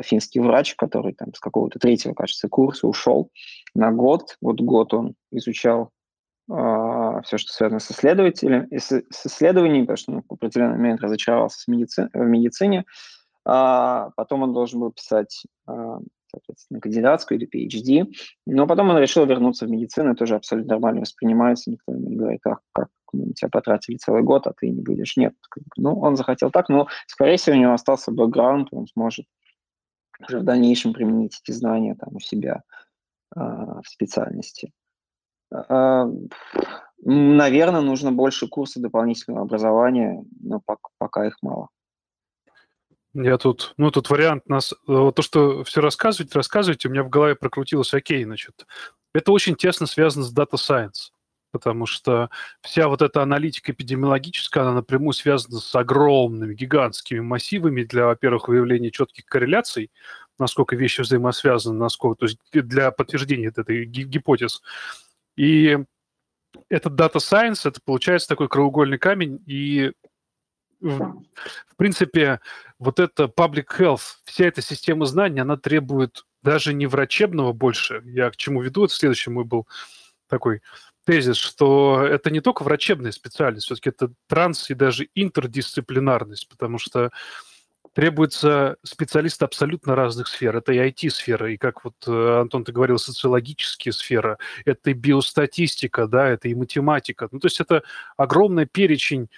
финский 0.04 0.40
врач, 0.40 0.76
который 0.76 1.14
там 1.14 1.34
с 1.34 1.40
какого-то 1.40 1.80
третьего, 1.80 2.14
кажется, 2.14 2.48
курса 2.48 2.88
ушел 2.88 3.32
на 3.74 3.92
год. 3.92 4.38
Вот 4.40 4.62
год 4.62 4.94
он 4.94 5.16
изучал 5.32 5.90
все, 6.48 7.38
что 7.38 7.54
связано 7.54 7.80
с, 7.80 7.90
исследователем, 7.90 8.68
с, 8.72 8.92
с 9.10 9.26
исследованием, 9.26 9.86
потому 9.86 9.98
что 9.98 10.12
он 10.12 10.24
в 10.28 10.34
определенный 10.34 10.78
момент 10.78 11.02
разочаровался 11.02 11.64
в 11.66 11.68
медицине, 11.70 12.10
в 12.14 12.20
медицине. 12.20 12.86
А 13.46 14.12
потом 14.16 14.44
он 14.44 14.54
должен 14.54 14.80
был 14.80 14.92
писать 14.92 15.44
соответственно, 16.34 16.80
кандидатскую 16.80 17.40
или 17.40 17.48
PhD. 17.48 18.12
Но 18.46 18.68
потом 18.68 18.90
он 18.90 18.98
решил 18.98 19.26
вернуться 19.26 19.66
в 19.66 19.70
медицину, 19.70 20.16
тоже 20.16 20.36
абсолютно 20.36 20.74
нормально 20.74 21.02
воспринимается, 21.02 21.72
никто 21.72 21.94
не 21.94 22.16
говорит, 22.16 22.42
как, 22.42 22.60
как 22.74 22.88
мы 23.14 23.28
на 23.28 23.34
тебя 23.34 23.50
потратили 23.50 23.98
целый 23.98 24.24
год, 24.24 24.48
а 24.48 24.54
ты 24.54 24.70
не 24.70 24.82
будешь. 24.82 25.16
Нет. 25.18 25.34
Ну, 25.78 26.00
он 26.00 26.16
захотел 26.16 26.52
так, 26.52 26.70
но, 26.70 26.88
скорее 27.08 27.38
всего, 27.38 27.56
у 27.56 27.60
него 27.60 27.74
остался 27.74 28.12
бэкграунд, 28.12 28.70
он 28.72 28.88
сможет 28.88 29.26
уже 30.28 30.40
в 30.40 30.44
дальнейшем 30.44 30.94
применить 30.94 31.40
эти 31.44 31.52
знания 31.54 31.96
там 31.96 32.16
у 32.16 32.20
себя 32.20 32.64
э, 33.36 33.40
в 33.40 33.84
специальности. 33.86 34.72
Э, 35.52 36.06
наверное, 37.04 37.82
нужно 37.82 38.12
больше 38.12 38.48
курсов 38.48 38.82
дополнительного 38.82 39.44
образования, 39.44 40.24
но 40.42 40.62
пока, 40.66 40.90
пока 40.98 41.28
их 41.28 41.38
мало. 41.42 41.70
Я 43.14 43.38
тут, 43.38 43.76
ну, 43.78 43.92
тут 43.92 44.10
вариант 44.10 44.50
нас, 44.50 44.74
то, 44.88 45.14
что 45.20 45.64
все 45.64 45.82
рассказываете, 45.82 46.36
рассказываете, 46.36 46.88
у 46.88 46.92
меня 46.92 47.04
в 47.04 47.10
голове 47.10 47.36
прокрутилось, 47.36 47.94
окей, 47.94 48.24
значит, 48.24 48.66
это 49.14 49.32
очень 49.32 49.56
тесно 49.56 49.86
связано 49.86 50.26
с 50.26 50.36
Data 50.36 50.54
Science, 50.54 51.13
потому 51.54 51.86
что 51.86 52.32
вся 52.62 52.88
вот 52.88 53.04
эта 53.04 53.22
аналитика 53.22 53.72
эпидемиологическая, 53.72 54.64
она 54.64 54.74
напрямую 54.74 55.14
связана 55.14 55.60
с 55.60 55.74
огромными, 55.76 56.56
гигантскими 56.56 57.20
массивами 57.20 57.84
для, 57.84 58.08
во-первых, 58.08 58.48
выявления 58.48 58.90
четких 58.90 59.26
корреляций, 59.26 59.92
насколько 60.40 60.76
вещи 60.76 61.02
взаимосвязаны, 61.02 61.78
насколько, 61.78 62.22
то 62.22 62.26
есть 62.26 62.40
для 62.52 62.90
подтверждения 62.90 63.50
этой 63.56 63.86
гипотез. 63.86 64.64
И 65.38 65.78
этот 66.70 66.94
Data 66.94 67.18
Science, 67.18 67.70
это 67.70 67.80
получается 67.86 68.30
такой 68.30 68.50
краеугольный 68.50 68.98
камень, 68.98 69.40
и 69.46 69.92
в 70.82 71.76
принципе, 71.78 72.42
вот 72.80 73.00
это 73.00 73.26
public 73.26 73.68
health, 73.78 74.18
вся 74.26 74.46
эта 74.46 74.64
система 74.64 75.06
знаний, 75.06 75.40
она 75.40 75.56
требует 75.56 76.26
даже 76.42 76.74
не 76.74 76.88
врачебного 76.88 77.54
больше. 77.54 78.02
Я 78.06 78.32
к 78.32 78.38
чему 78.38 78.64
веду, 78.64 78.86
это 78.86 78.94
следующий 78.94 79.30
мой 79.30 79.46
был 79.46 79.68
такой 80.28 80.62
тезис, 81.06 81.38
что 81.38 82.04
это 82.04 82.30
не 82.32 82.42
только 82.42 82.64
врачебная 82.64 83.12
специальность, 83.12 83.66
все-таки 83.66 83.90
это 83.90 84.12
транс 84.28 84.70
и 84.70 84.74
даже 84.74 85.10
интердисциплинарность, 85.16 86.48
потому 86.50 86.78
что 86.78 87.12
требуется 87.94 88.78
специалист 88.84 89.44
абсолютно 89.44 89.96
разных 89.96 90.28
сфер. 90.28 90.56
Это 90.56 90.74
и 90.74 90.78
IT-сфера, 90.78 91.52
и, 91.52 91.58
как 91.58 91.84
вот, 91.84 91.96
э, 92.08 92.40
Антон, 92.42 92.64
ты 92.64 92.72
говорил, 92.72 92.98
социологические 92.98 93.94
сферы, 93.94 94.38
это 94.66 94.90
и 94.90 94.94
биостатистика, 94.94 96.08
да, 96.08 96.30
это 96.30 96.48
и 96.48 96.56
математика. 96.56 97.28
Ну, 97.32 97.40
то 97.40 97.46
есть 97.46 97.60
это 97.60 97.84
огромный 98.18 98.66
перечень 98.66 99.30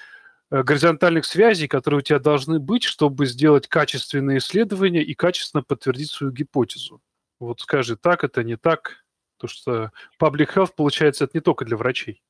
Э, 0.51 0.63
горизонтальных 0.63 1.25
связей, 1.25 1.67
которые 1.67 1.99
у 1.99 2.01
тебя 2.01 2.19
должны 2.19 2.59
быть, 2.59 2.83
чтобы 2.83 3.25
сделать 3.25 3.67
качественные 3.67 4.37
исследования 4.37 5.03
и 5.03 5.13
качественно 5.15 5.63
подтвердить 5.63 6.11
свою 6.11 6.31
гипотезу. 6.31 7.01
Вот 7.39 7.61
скажи, 7.61 7.97
так 7.97 8.23
это, 8.23 8.43
не 8.43 8.55
так? 8.55 9.04
Потому 9.37 9.49
что 9.49 9.91
public 10.21 10.55
health, 10.55 10.71
получается, 10.75 11.25
это 11.25 11.37
не 11.37 11.41
только 11.41 11.65
для 11.65 11.77
врачей. 11.77 12.21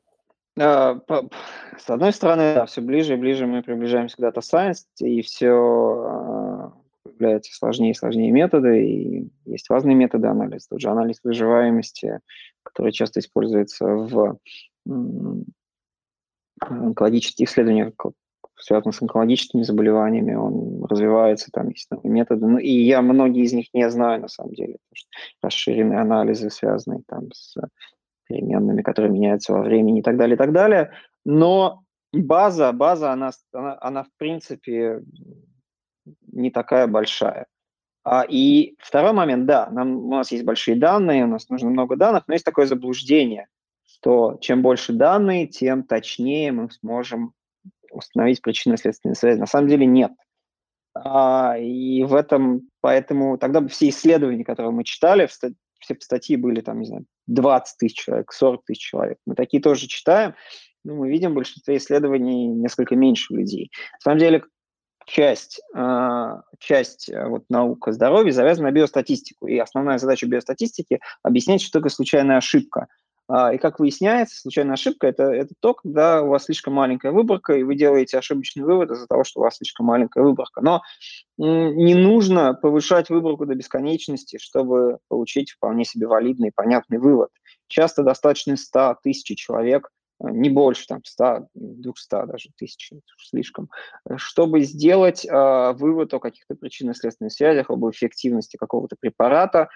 А, 0.58 1.02
с 1.78 1.90
одной 1.90 2.14
стороны, 2.14 2.56
да, 2.56 2.66
все 2.66 2.82
ближе 2.82 3.14
и 3.14 3.18
ближе 3.18 3.46
мы 3.46 3.62
приближаемся 3.62 4.16
к 4.16 4.20
Data 4.20 4.40
Science, 4.40 4.86
и 5.00 5.22
все 5.22 5.52
а, 5.52 6.74
появляются 7.04 7.54
сложнее 7.54 7.92
и 7.92 7.96
сложнее 7.96 8.32
методы, 8.32 8.86
и 8.86 9.30
есть 9.46 9.70
разные 9.70 9.96
методы 9.96 10.28
анализа. 10.28 10.68
Тот 10.70 10.82
же 10.82 10.90
анализ 10.90 11.20
выживаемости, 11.24 12.20
который 12.64 12.92
часто 12.94 13.20
используется 13.20 13.86
в 13.86 14.40
онкологические 16.60 17.48
исследования, 17.48 17.92
связанные 18.58 18.94
с 18.94 19.02
онкологическими 19.02 19.64
заболеваниями, 19.64 20.34
он 20.34 20.86
развивается, 20.86 21.52
там 21.52 21.70
есть 21.70 21.90
новые 21.92 22.12
методы. 22.12 22.46
Ну, 22.46 22.58
и 22.58 22.70
я 22.70 23.02
многие 23.02 23.44
из 23.44 23.54
них 23.54 23.68
не 23.74 23.90
знаю, 23.90 24.22
на 24.22 24.28
самом 24.28 24.54
деле, 24.54 24.78
потому 24.78 24.96
что 24.96 25.10
расширенные 25.42 26.00
анализы, 26.00 26.50
связанные 26.50 27.02
там 27.08 27.32
с 27.34 27.56
переменными, 28.28 28.82
которые 28.82 29.12
меняются 29.12 29.54
во 29.54 29.62
времени 29.62 30.00
и 30.00 30.04
так 30.04 30.18
далее, 30.18 30.36
и 30.36 30.38
так 30.38 30.52
далее. 30.52 30.92
Но 31.26 31.84
база, 32.12 32.72
база, 32.72 33.12
она, 33.12 33.32
она, 33.54 33.78
она 33.82 34.04
в 34.04 34.10
принципе 34.18 35.04
не 36.32 36.52
такая 36.52 36.88
большая. 36.88 37.48
А, 38.04 38.24
и 38.28 38.76
второй 38.80 39.14
момент, 39.14 39.46
да, 39.46 39.68
нам, 39.72 39.98
у 39.98 40.12
нас 40.12 40.32
есть 40.32 40.46
большие 40.46 40.78
данные, 40.78 41.26
у 41.26 41.28
нас 41.28 41.50
нужно 41.50 41.70
много 41.70 41.96
данных, 41.96 42.26
но 42.28 42.36
есть 42.36 42.46
такое 42.46 42.68
заблуждение, 42.68 43.48
что 43.84 44.38
чем 44.42 44.62
больше 44.62 44.94
данных, 44.94 45.50
тем 45.52 45.84
точнее 45.84 46.52
мы 46.52 46.70
сможем 46.70 47.34
установить 47.96 48.42
причинно-следственные 48.42 49.16
связи. 49.16 49.40
На 49.40 49.48
самом 49.48 49.68
деле 49.68 49.86
нет. 49.86 50.12
А, 50.94 51.58
и 51.58 52.04
в 52.04 52.14
этом, 52.14 52.70
поэтому 52.82 53.38
тогда 53.38 53.66
все 53.68 53.90
исследования, 53.90 54.46
которые 54.46 54.72
мы 54.72 54.84
читали, 54.84 55.28
все 55.28 55.52
статьи 56.00 56.36
были 56.38 56.62
там, 56.62 56.80
не 56.80 56.88
знаю, 56.88 57.06
20 57.28 57.78
тысяч 57.78 57.98
человек, 57.98 58.32
40 58.32 58.64
тысяч 58.66 58.82
человек. 58.82 59.18
Мы 59.26 59.36
такие 59.36 59.62
тоже 59.62 59.88
читаем, 59.88 60.36
но 60.84 60.96
мы 60.96 61.10
видим 61.10 61.32
в 61.32 61.36
большинстве 61.36 61.78
исследований 61.78 62.48
несколько 62.48 62.96
меньше 62.96 63.34
людей. 63.34 63.72
На 63.94 64.00
самом 64.00 64.20
деле, 64.20 64.44
часть, 65.06 65.62
а, 65.76 66.42
часть 66.60 67.10
э, 67.10 67.28
вот, 67.28 67.44
наука 67.50 67.92
здоровья 67.92 68.32
завязана 68.32 68.70
на 68.70 68.72
биостатистику. 68.72 69.48
И 69.48 69.58
основная 69.58 69.98
задача 69.98 70.28
биостатистики– 70.28 71.00
объяснять, 71.24 71.62
что 71.62 71.80
такое 71.80 71.92
случайная 71.92 72.38
ошибка. 72.38 72.88
А, 73.28 73.54
и 73.54 73.58
как 73.58 73.80
выясняется, 73.80 74.40
случайная 74.40 74.74
ошибка 74.74 75.08
это,– 75.08 75.24
это 75.24 75.54
то, 75.60 75.74
когда 75.74 76.22
у 76.22 76.28
вас 76.28 76.46
слишком 76.46 76.74
маленькая 76.74 77.12
выборка, 77.12 77.54
и 77.54 77.64
вы 77.64 77.76
делаете 77.76 78.18
ошибочный 78.18 78.64
вывод 78.64 78.92
из-за 78.92 79.08
того, 79.08 79.24
что 79.24 79.40
у 79.40 79.44
вас 79.44 79.58
слишком 79.58 79.88
маленькая 79.88 80.24
выборка. 80.24 80.62
Но 80.62 80.82
не 81.38 81.96
нужно 81.96 82.54
повышать 82.54 83.10
выборку 83.10 83.46
до 83.46 83.56
бесконечности, 83.56 84.38
чтобы 84.38 85.00
получить 85.08 85.52
вполне 85.52 85.86
себе 85.86 86.08
валидный 86.08 86.50
и 86.50 86.54
понятный 86.54 87.00
вывод. 87.00 87.30
Часто 87.68 88.04
достаточно 88.04 88.56
100 88.58 88.98
тысяч 89.04 89.38
человек– 89.40 89.90
Э, 90.22 90.30
не 90.30 90.50
больше, 90.50 90.86
там, 90.88 91.02
100, 91.04 91.48
200 91.54 92.28
даже 92.28 92.50
тысяч, 92.58 92.92
слишком, 93.18 93.70
чтобы 94.16 94.62
сделать 94.62 95.26
э, 95.26 95.74
вывод 95.74 96.14
о 96.14 96.20
каких-то 96.20 96.56
причинно-следственных 96.56 97.34
связях, 97.34 97.70
об 97.70 97.90
эффективности 97.90 98.58
какого-то 98.58 98.96
препарата, 99.00 99.60
э, 99.60 99.68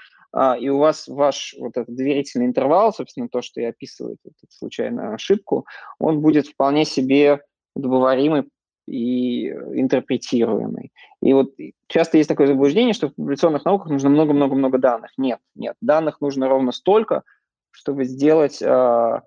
и 0.60 0.70
у 0.70 0.78
вас 0.78 1.08
ваш 1.08 1.56
вот 1.60 1.76
этот 1.76 1.96
доверительный 1.96 2.46
интервал, 2.46 2.94
собственно, 2.94 3.30
то, 3.30 3.42
что 3.42 3.62
я 3.62 3.70
описываю, 3.70 4.18
эту 4.24 4.36
случайную 4.50 5.16
ошибку, 5.16 5.66
он 5.98 6.22
будет 6.22 6.48
вполне 6.48 6.86
себе 6.86 7.42
удобоваримый 7.76 8.50
и 8.90 9.48
интерпретируемый. 9.50 10.92
И 11.22 11.34
вот 11.34 11.54
часто 11.88 12.18
есть 12.18 12.30
такое 12.30 12.48
заблуждение, 12.48 12.94
что 12.94 13.10
в 13.10 13.16
популяционных 13.16 13.66
науках 13.66 13.90
нужно 13.90 14.10
много-много-много 14.10 14.78
данных. 14.78 15.12
Нет, 15.18 15.40
нет, 15.56 15.76
данных 15.82 16.22
нужно 16.22 16.48
ровно 16.48 16.72
столько, 16.72 17.24
чтобы 17.72 18.06
сделать 18.06 18.62
э, 18.62 19.22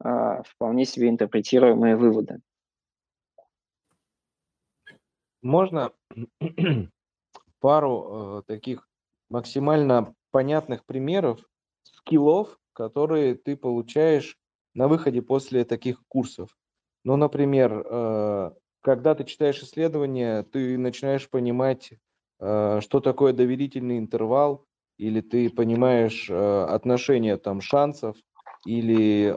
а, 0.00 0.42
вполне 0.44 0.84
себе 0.84 1.08
интерпретируемые 1.08 1.96
выводы. 1.96 2.40
Можно 5.42 5.92
пару 7.60 8.40
э, 8.40 8.42
таких 8.46 8.88
максимально 9.28 10.14
понятных 10.30 10.84
примеров 10.84 11.40
скиллов, 11.82 12.58
которые 12.72 13.34
ты 13.34 13.56
получаешь 13.56 14.36
на 14.74 14.88
выходе 14.88 15.22
после 15.22 15.64
таких 15.64 16.04
курсов. 16.06 16.56
Ну, 17.04 17.16
например, 17.16 17.84
э, 17.84 18.50
когда 18.80 19.14
ты 19.14 19.24
читаешь 19.24 19.62
исследования, 19.62 20.42
ты 20.44 20.78
начинаешь 20.78 21.28
понимать, 21.28 21.92
э, 22.40 22.80
что 22.80 23.00
такое 23.00 23.32
доверительный 23.32 23.98
интервал, 23.98 24.66
или 24.98 25.20
ты 25.20 25.50
понимаешь 25.50 26.28
э, 26.28 26.64
отношение 26.64 27.36
там 27.36 27.60
шансов 27.60 28.16
или 28.66 29.32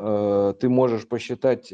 ты 0.59 0.67
можешь 0.67 1.07
посчитать 1.07 1.71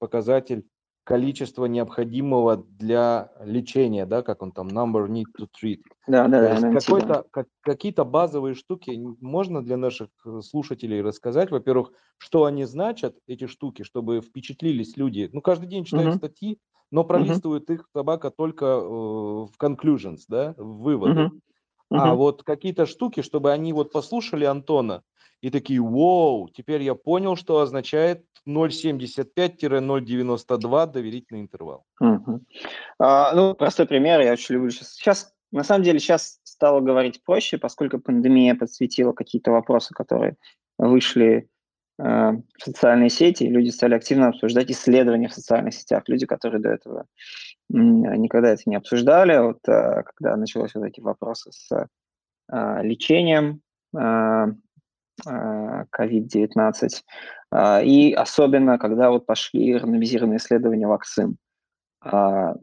показатель 0.00 0.66
количества 1.08 1.64
необходимого 1.64 2.66
для 2.78 3.32
лечения, 3.42 4.04
да, 4.04 4.20
как 4.20 4.42
он 4.42 4.52
там, 4.52 4.68
number 4.68 5.08
need 5.08 5.24
to 5.40 5.48
treat. 5.48 5.80
Да, 6.06 6.28
да, 6.28 6.60
да. 6.60 6.70
Какой-то, 6.70 7.24
как, 7.30 7.46
какие-то 7.62 8.04
базовые 8.04 8.54
штуки 8.54 8.90
можно 9.22 9.64
для 9.64 9.78
наших 9.78 10.10
э, 10.26 10.42
слушателей 10.42 11.00
рассказать? 11.00 11.50
Во-первых, 11.50 11.92
что 12.18 12.44
они 12.44 12.66
значат, 12.66 13.16
эти 13.26 13.46
штуки, 13.46 13.84
чтобы 13.84 14.20
впечатлились 14.20 14.98
люди. 14.98 15.30
Ну, 15.32 15.40
каждый 15.40 15.66
день 15.66 15.84
читают 15.84 16.16
uh-huh. 16.16 16.18
статьи, 16.18 16.58
но 16.90 17.04
пролистывают 17.04 17.70
uh-huh. 17.70 17.76
их 17.76 17.88
собака 17.94 18.30
только 18.30 18.66
э, 18.66 18.78
в 18.78 19.52
conclusions, 19.58 20.24
да, 20.28 20.54
в 20.58 20.82
выводы. 20.82 21.20
Uh-huh. 21.20 21.30
Uh-huh. 21.30 21.96
А 21.96 22.14
вот 22.14 22.42
какие-то 22.42 22.84
штуки, 22.84 23.22
чтобы 23.22 23.50
они 23.50 23.72
вот 23.72 23.92
послушали 23.92 24.44
Антона 24.44 25.02
и 25.40 25.50
такие, 25.50 25.80
вау, 25.80 26.48
теперь 26.48 26.82
я 26.82 26.94
понял, 26.94 27.36
что 27.36 27.60
означает 27.60 28.24
0,75-0,92 28.46 30.92
доверительный 30.92 31.42
интервал. 31.42 31.84
Угу. 32.00 32.40
А, 32.98 33.32
ну, 33.34 33.54
простой 33.54 33.86
пример, 33.86 34.20
я 34.20 34.32
очень 34.32 34.56
люблю 34.56 34.70
сейчас. 34.70 34.94
Сейчас, 34.94 35.32
на 35.52 35.62
самом 35.62 35.84
деле, 35.84 36.00
сейчас 36.00 36.40
стало 36.42 36.80
говорить 36.80 37.22
проще, 37.22 37.58
поскольку 37.58 38.00
пандемия 38.00 38.54
подсветила 38.54 39.12
какие-то 39.12 39.52
вопросы, 39.52 39.92
которые 39.94 40.36
вышли 40.78 41.48
э, 41.98 42.02
в 42.02 42.62
социальные 42.62 43.10
сети, 43.10 43.44
и 43.44 43.50
люди 43.50 43.68
стали 43.70 43.94
активно 43.94 44.28
обсуждать 44.28 44.70
исследования 44.70 45.28
в 45.28 45.34
социальных 45.34 45.74
сетях. 45.74 46.04
Люди, 46.08 46.26
которые 46.26 46.60
до 46.60 46.70
этого 46.70 47.06
никогда 47.70 48.48
это 48.48 48.62
не 48.66 48.76
обсуждали, 48.76 49.38
вот 49.38 49.58
э, 49.68 50.02
когда 50.04 50.36
началось 50.36 50.74
вот 50.74 50.84
эти 50.84 51.00
вопросы 51.00 51.52
с 51.52 51.86
э, 52.50 52.82
лечением, 52.82 53.60
COVID-19, 55.26 57.02
а, 57.50 57.82
и 57.82 58.12
особенно, 58.12 58.78
когда 58.78 59.10
вот 59.10 59.26
пошли 59.26 59.76
рандомизированные 59.76 60.38
исследования 60.38 60.86
вакцин. 60.86 61.36
А, 62.00 62.54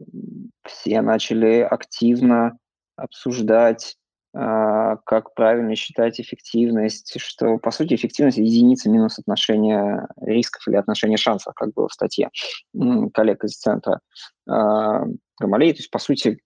все 0.64 1.02
начали 1.02 1.60
активно 1.60 2.58
обсуждать, 2.96 3.96
а, 4.34 4.96
как 5.04 5.34
правильно 5.34 5.74
считать 5.76 6.20
эффективность, 6.20 7.20
что, 7.20 7.58
по 7.58 7.70
сути, 7.70 7.94
эффективность– 7.94 8.38
единица 8.38 8.88
минус 8.88 9.18
отношения 9.18 10.08
рисков 10.20 10.66
или 10.68 10.76
отношения 10.76 11.16
шансов, 11.16 11.54
как 11.54 11.72
было 11.74 11.88
в 11.88 11.92
статье 11.92 12.30
коллег 13.12 13.44
из 13.44 13.58
центра 13.58 14.00
Гамалей. 14.46 15.72
То 15.72 15.78
есть, 15.78 15.90
по 15.90 15.98
сути, 15.98 16.38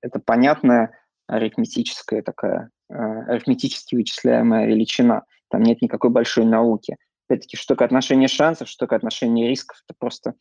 это 0.00 0.18
понятная 0.18 0.98
арифметическая 1.28 2.22
такая, 2.22 2.70
арифметически 2.88 3.94
вычисляемая 3.94 4.66
величина. 4.66 5.22
Там 5.52 5.62
нет 5.62 5.82
никакой 5.82 6.08
большой 6.08 6.46
науки. 6.46 6.96
Опять-таки, 7.28 7.58
что 7.58 7.74
такое 7.74 7.86
отношение 7.86 8.26
шансов, 8.26 8.68
что 8.68 8.86
такое 8.86 8.96
отношение 8.96 9.48
рисков, 9.48 9.82
это 9.86 9.94
просто 9.98 10.34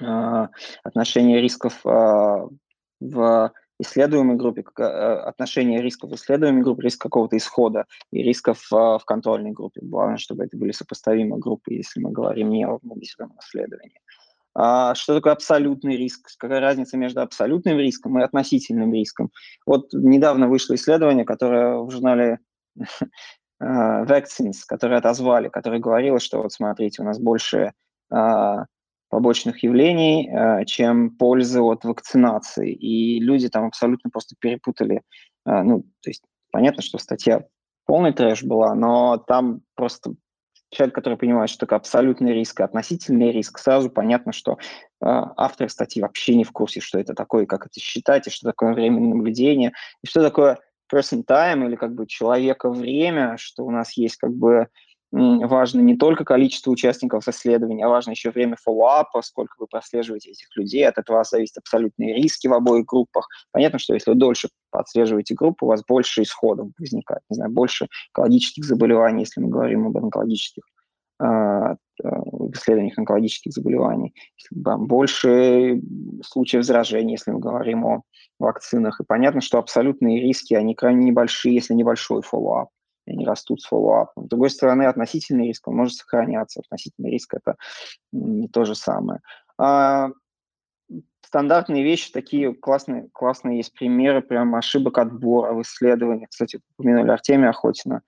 э, 0.00 0.48
отношение 0.82 1.42
рисков 1.42 1.84
э, 1.84 2.48
в 3.00 3.52
исследуемой 3.78 4.36
группе, 4.36 4.64
э, 4.78 4.82
отношение 4.82 5.82
рисков 5.82 6.10
в 6.10 6.14
исследуемой 6.14 6.62
группе, 6.62 6.84
риск 6.84 7.02
какого-то 7.02 7.36
исхода 7.36 7.84
и 8.10 8.22
рисков 8.22 8.66
в 8.70 9.02
контрольной 9.06 9.50
группе. 9.50 9.80
Главное, 9.82 10.16
чтобы 10.16 10.44
это 10.44 10.56
были 10.56 10.72
сопоставимые 10.72 11.38
группы, 11.38 11.74
если 11.74 12.00
мы 12.00 12.10
говорим 12.10 12.48
не 12.48 12.64
о 12.64 12.78
рандомизированном 12.78 13.38
исследовании. 13.40 14.00
А 14.54 14.94
что 14.94 15.14
такое 15.14 15.34
абсолютный 15.34 15.96
риск? 15.96 16.30
Какая 16.38 16.60
разница 16.60 16.96
между 16.96 17.20
абсолютным 17.20 17.78
риском 17.78 18.18
и 18.18 18.22
относительным 18.22 18.94
риском? 18.94 19.30
Вот 19.66 19.92
недавно 19.92 20.48
вышло 20.48 20.74
исследование, 20.74 21.26
которое 21.26 21.76
в 21.78 21.90
журнале 21.90 22.38
vaccines, 23.60 24.58
которые 24.66 24.98
отозвали, 24.98 25.48
которые 25.48 25.80
говорило, 25.80 26.20
что 26.20 26.42
вот 26.42 26.52
смотрите, 26.52 27.02
у 27.02 27.04
нас 27.04 27.18
больше 27.18 27.72
uh, 28.12 28.64
побочных 29.08 29.62
явлений, 29.62 30.30
uh, 30.30 30.64
чем 30.64 31.10
пользы 31.10 31.60
от 31.60 31.84
вакцинации. 31.84 32.72
И 32.72 33.20
люди 33.20 33.48
там 33.48 33.66
абсолютно 33.66 34.10
просто 34.10 34.36
перепутали. 34.38 35.02
Uh, 35.46 35.62
ну, 35.62 35.82
то 36.02 36.10
есть 36.10 36.22
понятно, 36.52 36.82
что 36.82 36.98
статья 36.98 37.44
полный 37.86 38.12
трэш 38.12 38.44
была, 38.44 38.74
но 38.74 39.16
там 39.16 39.62
просто 39.74 40.14
человек, 40.70 40.94
который 40.94 41.16
понимает, 41.16 41.50
что 41.50 41.60
такое 41.60 41.78
абсолютный 41.78 42.34
риск 42.34 42.60
и 42.60 42.62
относительный 42.62 43.32
риск, 43.32 43.58
сразу 43.58 43.90
понятно, 43.90 44.32
что 44.32 44.52
э, 44.52 44.56
автор 45.00 45.70
статьи 45.70 46.02
вообще 46.02 46.34
не 46.34 46.44
в 46.44 46.52
курсе, 46.52 46.80
что 46.80 46.98
это 46.98 47.14
такое, 47.14 47.46
как 47.46 47.66
это 47.66 47.80
считать, 47.80 48.26
и 48.26 48.30
что 48.30 48.48
такое 48.48 48.74
временное 48.74 49.14
наблюдение, 49.14 49.72
и 50.02 50.06
что 50.06 50.22
такое 50.22 50.58
person 50.92 51.24
time 51.24 51.66
или 51.66 51.76
как 51.76 51.94
бы 51.94 52.06
человека 52.06 52.70
время, 52.70 53.36
что 53.38 53.64
у 53.64 53.70
нас 53.70 53.96
есть 53.96 54.16
как 54.16 54.32
бы 54.32 54.68
важно 55.10 55.80
не 55.80 55.96
только 55.96 56.24
количество 56.24 56.70
участников 56.70 57.26
исследования, 57.28 57.86
а 57.86 57.88
важно 57.88 58.10
еще 58.10 58.30
время 58.30 58.56
follow-up 58.62 59.11
а, 59.11 59.22
сколько 59.22 59.54
вы 59.58 59.66
прослеживаете 59.66 60.30
этих 60.30 60.54
людей, 60.54 60.86
от 60.86 60.98
этого 60.98 61.24
зависят 61.24 61.58
абсолютные 61.58 62.14
риски 62.14 62.46
в 62.46 62.52
обоих 62.52 62.84
группах. 62.84 63.26
Понятно, 63.50 63.78
что 63.78 63.94
если 63.94 64.10
вы 64.10 64.16
дольше 64.16 64.48
отслеживаете 64.70 65.34
группу, 65.34 65.64
у 65.64 65.68
вас 65.70 65.82
больше 65.86 66.22
исходов 66.22 66.68
возникает, 66.78 67.22
не 67.30 67.36
знаю, 67.36 67.50
больше 67.50 67.88
онкологических 68.14 68.64
заболеваний, 68.64 69.20
если 69.20 69.40
мы 69.40 69.48
говорим 69.48 69.86
об 69.86 69.96
онкологических 69.96 70.64
а, 71.20 71.76
в 72.02 72.52
исследованиях 72.52 72.98
онкологических 72.98 73.52
заболеваний, 73.52 74.14
больше 74.50 75.80
случаев 76.22 76.64
заражения, 76.64 77.12
если 77.12 77.30
мы 77.30 77.40
говорим 77.40 77.84
о 77.84 78.02
вакцинах. 78.38 79.00
И 79.00 79.04
понятно, 79.04 79.40
что 79.40 79.58
абсолютные 79.58 80.20
риски, 80.20 80.54
они 80.54 80.74
крайне 80.74 81.04
небольшие, 81.04 81.54
если 81.54 81.74
небольшой 81.74 82.22
follow-up. 82.22 82.70
Они 83.06 83.24
растут 83.24 83.62
с 83.62 83.66
фоллоуапом. 83.66 84.26
С 84.26 84.28
другой 84.28 84.50
стороны, 84.50 84.84
относительный 84.84 85.48
риск, 85.48 85.66
он 85.68 85.76
может 85.76 85.94
сохраняться. 85.94 86.60
Относительный 86.60 87.10
риск– 87.10 87.34
это 87.34 87.56
не 88.12 88.48
то 88.48 88.64
же 88.64 88.74
самое. 88.74 89.20
А, 89.56 90.10
стандартные 91.22 91.84
вещи, 91.84 92.12
такие 92.12 92.54
классные, 92.54 93.08
классные 93.12 93.58
есть 93.58 93.74
примеры 93.74 94.22
прям 94.22 94.54
ошибок 94.54 94.98
отбора 94.98 95.52
в 95.52 95.62
исследованиях. 95.62 96.30
Кстати, 96.30 96.60
упомянули 96.76 97.10
Артемия 97.10 97.50
Охотина. 97.50 98.02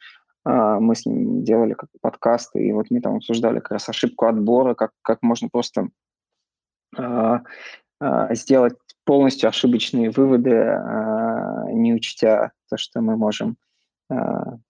А, 0.44 0.80
мы 0.80 0.94
с 0.94 1.06
ним 1.06 1.44
делали 1.44 1.74
как 1.74 1.90
подкасты, 2.00 2.64
и 2.64 2.72
вот 2.72 2.86
мы 2.90 3.00
там 3.00 3.16
обсуждали 3.16 3.60
как 3.60 3.72
раз 3.72 3.88
ошибку 3.88 4.26
отбора, 4.26 4.74
как, 4.74 4.92
как 5.02 5.22
можно 5.22 5.48
просто 5.48 5.88
а, 6.96 7.42
а, 8.00 8.34
сделать 8.34 8.74
полностью 9.04 9.48
ошибочные 9.48 10.10
выводы, 10.10 10.50
не 11.72 11.94
учтя 11.94 12.52
то, 12.68 12.76
что 12.76 13.00
мы 13.00 13.16
можем 13.16 13.56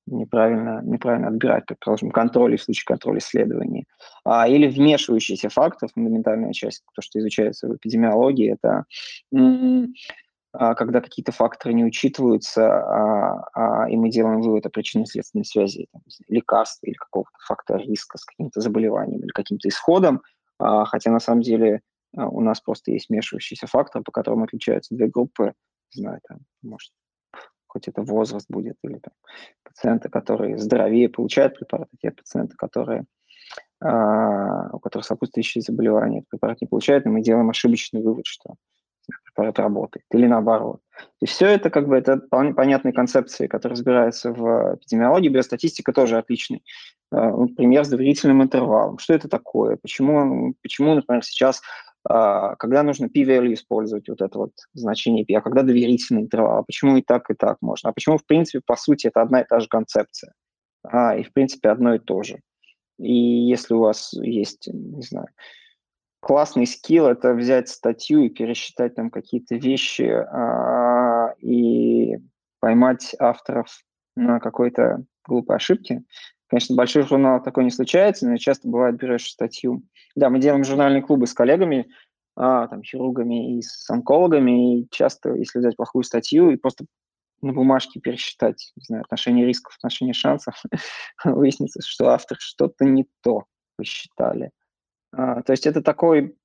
неправильно, 0.07 0.81
неправильно 0.83 1.29
отбирать, 1.29 1.67
предположим, 1.67 2.11
контроль 2.11 2.57
в 2.57 2.63
случае 2.63 2.85
контроля 2.87 3.19
исследований. 3.19 3.87
А, 4.25 4.47
или 4.49 4.69
вмешивающийся 4.69 5.49
фактор, 5.49 5.89
фундаментальная 5.93 6.53
часть, 6.53 6.85
то, 6.95 7.03
что 7.03 7.19
изучается 7.19 7.69
в 7.69 7.77
эпидемиологии, 7.77 8.53
это 8.53 8.85
когда 10.53 11.01
какие-то 11.01 11.33
факторы 11.33 11.75
не 11.75 11.85
учитываются, 11.85 12.67
а, 12.67 13.49
а, 13.55 13.91
и 13.91 13.97
мы 13.97 14.11
делаем 14.11 14.41
вывод 14.41 14.67
о 14.67 14.71
причинно-следственной 14.71 15.45
связи 15.45 15.87
там, 15.93 16.03
лекарства 16.29 16.87
или 16.87 16.95
какого-то 16.95 17.31
фактора 17.47 17.79
риска 17.79 18.19
с 18.19 18.25
каким-то 18.25 18.61
заболеванием 18.61 19.21
или 19.21 19.31
каким-то 19.31 19.69
исходом, 19.69 20.23
а, 20.59 20.85
хотя 20.85 21.11
на 21.11 21.21
самом 21.21 21.43
деле 21.43 21.83
а, 22.17 22.29
у 22.29 22.41
нас 22.41 22.61
просто 22.61 22.91
есть 22.93 23.07
смешивающийся 23.07 23.67
фактор, 23.67 24.03
по 24.03 24.13
которому 24.13 24.45
отличаются 24.45 24.95
две 24.95 25.07
группы, 25.07 25.55
не 25.95 26.03
знаю, 26.03 26.21
там, 26.27 26.39
может, 26.63 26.93
хоть 27.67 27.89
это 27.89 28.03
возраст 28.03 28.47
будет, 28.49 28.77
или 28.83 28.99
там, 28.99 29.13
пациенты, 29.63 30.09
которые 30.09 30.59
здоровее 30.59 31.09
получают 31.09 31.57
препараты, 31.57 31.97
те 32.01 32.11
пациенты, 32.11 32.57
которые, 32.57 33.05
а, 33.81 34.71
у 34.73 34.81
которых 34.81 35.07
сопутствующие 35.07 35.63
заболевания 35.63 36.25
препарат 36.29 36.61
не 36.61 36.67
получают, 36.67 37.07
и 37.07 37.09
мы 37.09 37.23
делаем 37.23 37.51
ошибочный 37.51 38.03
вывод, 38.03 38.27
что 38.27 38.55
работает, 39.43 40.05
или 40.13 40.27
наоборот. 40.27 40.81
И 41.21 41.27
все 41.27 41.47
это 41.47 41.71
как 41.71 41.89
бы 41.89 41.97
это 41.97 42.19
понятные 42.19 42.93
концепции, 42.93 43.47
которые 43.47 43.75
разбираются 43.75 44.33
в 44.33 44.77
эпидемиологии. 44.77 45.29
Биостатистика 45.29 45.93
тоже 45.93 46.19
отличный 46.19 46.63
э, 47.13 47.33
пример 47.57 47.85
с 47.85 47.89
доверительным 47.89 48.43
интервалом. 48.43 48.99
Что 48.99 49.15
это 49.15 49.29
такое? 49.29 49.77
Почему, 49.77 50.55
почему 50.63 50.95
например, 50.95 51.25
сейчас, 51.25 51.63
э, 52.09 52.55
когда 52.59 52.83
нужно 52.83 53.07
p-value 53.07 53.55
использовать, 53.55 54.09
вот 54.09 54.21
это 54.21 54.39
вот 54.39 54.53
значение 54.75 55.25
p, 55.25 55.35
а 55.35 55.41
когда 55.41 55.63
доверительный 55.63 56.23
интервал? 56.23 56.59
А 56.59 56.63
почему 56.63 56.97
и 56.97 57.03
так, 57.03 57.31
и 57.31 57.35
так 57.35 57.59
можно? 57.61 57.91
А 57.91 57.93
почему, 57.93 58.19
в 58.19 58.27
принципе, 58.27 58.63
по 58.65 58.77
сути, 58.77 59.07
это 59.07 59.23
одна 59.23 59.41
и 59.41 59.47
та 59.47 59.61
же 59.61 59.69
концепция? 59.69 60.33
А, 60.83 61.17
и, 61.17 61.23
в 61.23 61.33
принципе, 61.33 61.69
одно 61.71 61.95
и 61.95 61.99
то 61.99 62.23
же. 62.23 62.41
И 62.99 63.13
если 63.13 63.75
у 63.75 63.81
вас 63.81 64.13
есть, 64.13 64.69
не 64.73 65.03
знаю, 65.03 65.29
классный 66.21 66.67
скилл– 66.67 67.07
это 67.09 67.35
взять 67.35 67.69
статью 67.69 68.25
и 68.25 68.29
пересчитать 68.29 68.95
там 68.95 69.11
какие-то 69.11 69.57
вещи 69.57 70.03
а, 70.03 71.35
и 71.39 72.19
поймать 72.61 73.15
авторов 73.19 73.83
на 74.17 74.39
какой-то 74.39 75.05
глупой 75.27 75.57
ошибке. 75.57 76.03
Конечно, 76.49 76.77
больших 76.77 77.09
журналах 77.09 77.45
такое 77.45 77.65
не 77.65 77.71
случается, 77.71 78.29
но 78.29 78.37
часто 78.37 78.69
бывает, 78.69 78.97
берешь 78.97 79.31
статью. 79.31 79.83
Да, 80.17 80.31
мы 80.31 80.41
делаем 80.41 80.65
журнальные 80.65 81.03
клубы 81.03 81.27
с 81.27 81.33
коллегами, 81.33 81.89
а, 82.37 82.67
там, 82.69 82.83
хирургами 82.83 83.59
и 83.59 83.63
с 83.63 83.89
онкологами, 83.89 84.81
и 84.81 84.89
часто, 84.91 85.35
если 85.35 85.59
взять 85.59 85.77
плохую 85.77 86.03
статью 86.03 86.51
и 86.51 86.57
просто 86.57 86.87
на 87.43 87.53
бумажке 87.53 88.01
пересчитать, 88.01 88.73
не 88.77 88.85
знаю, 88.85 89.03
отношение 89.05 89.47
рисков, 89.47 89.77
отношение 89.77 90.13
шансов, 90.13 90.63
выяснится, 91.25 91.81
что 91.83 92.09
автор 92.09 92.37
что-то 92.41 92.85
не 92.85 93.07
то 93.23 93.45
посчитали. 93.77 94.51
А, 95.13 95.43
то 95.43 95.53
есть 95.53 95.67
это 95.67 95.83
такой, 95.83 96.37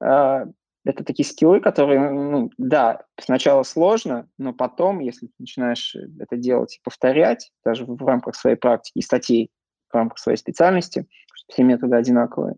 а, 0.00 0.44
это 0.84 1.04
такие 1.04 1.26
скиллы, 1.26 1.60
которые, 1.60 2.10
ну, 2.10 2.50
да, 2.58 3.04
сначала 3.18 3.62
сложно, 3.62 4.28
но 4.38 4.52
потом, 4.52 5.00
если 5.00 5.26
ты 5.26 5.32
начинаешь 5.38 5.96
это 6.20 6.36
делать 6.36 6.76
и 6.76 6.82
повторять, 6.84 7.52
даже 7.64 7.84
в 7.86 8.04
рамках 8.04 8.36
своей 8.36 8.56
практики 8.56 8.98
и 8.98 9.02
статей, 9.02 9.50
в 9.90 9.94
рамках 9.94 10.18
своей 10.18 10.36
специальности, 10.36 11.06
все 11.48 11.62
методы 11.62 11.96
одинаковые, 11.96 12.56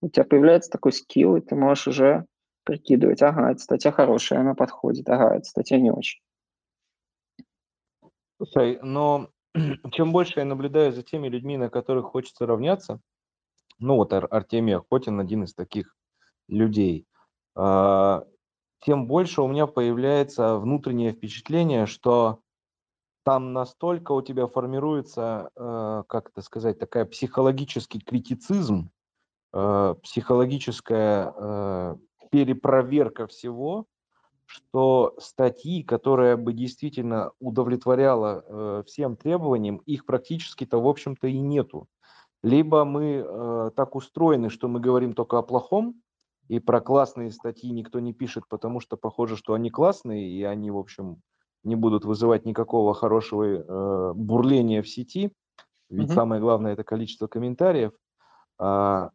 у 0.00 0.08
тебя 0.08 0.24
появляется 0.24 0.70
такой 0.70 0.92
скилл, 0.92 1.36
и 1.36 1.40
ты 1.40 1.54
можешь 1.54 1.88
уже 1.88 2.26
прикидывать, 2.64 3.22
ага, 3.22 3.52
эта 3.52 3.60
статья 3.60 3.92
хорошая, 3.92 4.40
она 4.40 4.54
подходит, 4.54 5.08
ага, 5.08 5.36
эта 5.36 5.44
статья 5.44 5.78
не 5.78 5.90
очень. 5.90 6.20
Слушай, 8.36 8.78
но 8.82 9.30
чем 9.92 10.12
больше 10.12 10.40
я 10.40 10.44
наблюдаю 10.44 10.92
за 10.92 11.02
теми 11.02 11.28
людьми, 11.28 11.56
на 11.56 11.70
которых 11.70 12.06
хочется 12.06 12.46
равняться, 12.46 13.00
ну 13.78 13.96
вот 13.96 14.12
Ар- 14.12 14.28
Артемий 14.30 14.76
Охотин 14.76 15.20
один 15.20 15.44
из 15.44 15.54
таких 15.54 15.96
людей, 16.48 17.06
а, 17.54 18.24
тем 18.80 19.06
больше 19.06 19.42
у 19.42 19.48
меня 19.48 19.66
появляется 19.66 20.56
внутреннее 20.56 21.12
впечатление, 21.12 21.86
что 21.86 22.40
там 23.24 23.52
настолько 23.52 24.12
у 24.12 24.22
тебя 24.22 24.46
формируется, 24.46 25.50
э, 25.54 26.02
как 26.08 26.30
это 26.30 26.40
сказать, 26.40 26.78
такая 26.78 27.04
психологический 27.04 27.98
критицизм, 28.00 28.90
э, 29.52 29.94
психологическая 30.02 31.34
э, 31.36 31.96
перепроверка 32.30 33.26
всего, 33.26 33.86
что 34.46 35.14
статьи, 35.18 35.82
которая 35.82 36.38
бы 36.38 36.54
действительно 36.54 37.32
удовлетворяла 37.38 38.82
всем 38.86 39.16
требованиям, 39.16 39.76
их 39.84 40.06
практически-то, 40.06 40.80
в 40.80 40.88
общем-то, 40.88 41.26
и 41.26 41.38
нету 41.38 41.86
либо 42.42 42.84
мы 42.84 43.24
э, 43.26 43.70
так 43.74 43.96
устроены, 43.96 44.50
что 44.50 44.68
мы 44.68 44.80
говорим 44.80 45.14
только 45.14 45.38
о 45.38 45.42
плохом, 45.42 46.00
и 46.48 46.60
про 46.60 46.80
классные 46.80 47.30
статьи 47.30 47.70
никто 47.70 48.00
не 48.00 48.12
пишет, 48.12 48.44
потому 48.48 48.80
что 48.80 48.96
похоже, 48.96 49.36
что 49.36 49.54
они 49.54 49.70
классные, 49.70 50.28
и 50.30 50.42
они, 50.44 50.70
в 50.70 50.78
общем, 50.78 51.20
не 51.62 51.76
будут 51.76 52.04
вызывать 52.04 52.46
никакого 52.46 52.94
хорошего 52.94 53.44
э, 53.44 54.12
бурления 54.14 54.82
в 54.82 54.88
сети, 54.88 55.32
ведь 55.90 56.10
mm-hmm. 56.10 56.14
самое 56.14 56.40
главное 56.40 56.72
это 56.72 56.84
количество 56.84 57.26
комментариев. 57.26 57.92
А, 58.58 59.10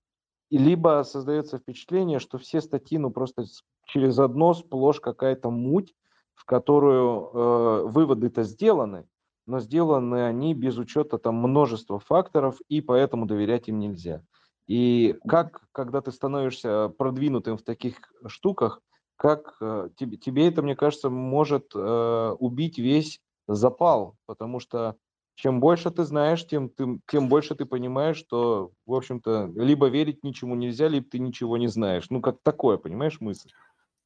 и 0.50 0.58
либо 0.58 1.04
создается 1.04 1.58
впечатление, 1.58 2.20
что 2.20 2.38
все 2.38 2.62
статьи, 2.62 2.98
ну 2.98 3.12
просто 3.12 3.46
через 3.86 4.20
одно 4.20 4.54
сплошь 4.54 5.00
какая-то 5.00 5.50
муть, 5.50 5.96
в 6.34 6.46
которую 6.46 7.30
э, 7.34 7.84
выводы-то 7.88 8.44
сделаны, 8.44 9.08
но 9.46 9.60
сделаны 9.60 10.26
они 10.26 10.54
без 10.54 10.78
учета 10.78 11.18
там 11.18 11.36
множества 11.36 12.00
факторов, 12.00 12.58
и 12.70 12.82
поэтому 12.82 13.26
доверять 13.26 13.68
им 13.68 13.80
нельзя. 13.80 14.24
И 14.68 15.16
как, 15.28 15.62
когда 15.72 16.02
ты 16.02 16.12
становишься 16.12 16.90
продвинутым 16.98 17.58
в 17.58 17.64
таких 17.64 17.98
штуках, 18.28 18.82
как 19.18 19.56
э, 19.62 19.90
тебе, 19.98 20.18
тебе 20.18 20.48
это, 20.48 20.62
мне 20.62 20.76
кажется, 20.76 21.10
может 21.10 21.72
э, 21.76 22.36
убить 22.40 22.78
весь 22.78 23.20
запал, 23.48 24.16
потому 24.26 24.60
что 24.60 24.96
чем 25.36 25.60
больше 25.60 25.90
ты 25.92 26.04
знаешь, 26.04 26.46
тем, 26.46 26.70
тем, 26.70 27.02
тем 27.10 27.28
больше 27.28 27.56
ты 27.56 27.66
понимаешь, 27.66 28.18
что, 28.18 28.72
в 28.86 28.94
общем-то, 28.94 29.52
либо 29.56 29.88
верить 29.88 30.24
ничему 30.24 30.56
нельзя, 30.56 30.88
либо 30.88 31.08
ты 31.10 31.20
ничего 31.20 31.58
не 31.58 31.68
знаешь. 31.68 32.10
Ну, 32.10 32.22
как 32.22 32.38
такое, 32.44 32.78
понимаешь, 32.78 33.20
мысль? 33.20 33.50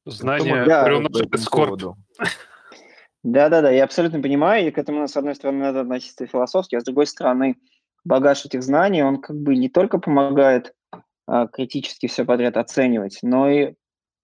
Знание 0.06 0.64
приумножает 0.64 1.40
скорбь. 1.40 1.82
Да-да-да, 3.24 3.70
я 3.70 3.84
абсолютно 3.84 4.20
понимаю, 4.22 4.66
и 4.66 4.70
к 4.70 4.78
этому, 4.78 5.08
с 5.08 5.16
одной 5.16 5.34
стороны, 5.34 5.58
надо 5.60 5.80
относиться 5.80 6.26
философски, 6.26 6.76
а 6.76 6.80
с 6.80 6.84
другой 6.84 7.06
стороны, 7.06 7.56
багаж 8.04 8.44
этих 8.44 8.62
знаний, 8.62 9.02
он 9.02 9.20
как 9.20 9.36
бы 9.36 9.56
не 9.56 9.68
только 9.68 9.98
помогает 9.98 10.72
а, 11.26 11.46
критически 11.48 12.06
все 12.06 12.24
подряд 12.24 12.56
оценивать, 12.56 13.18
но 13.22 13.50
и 13.50 13.74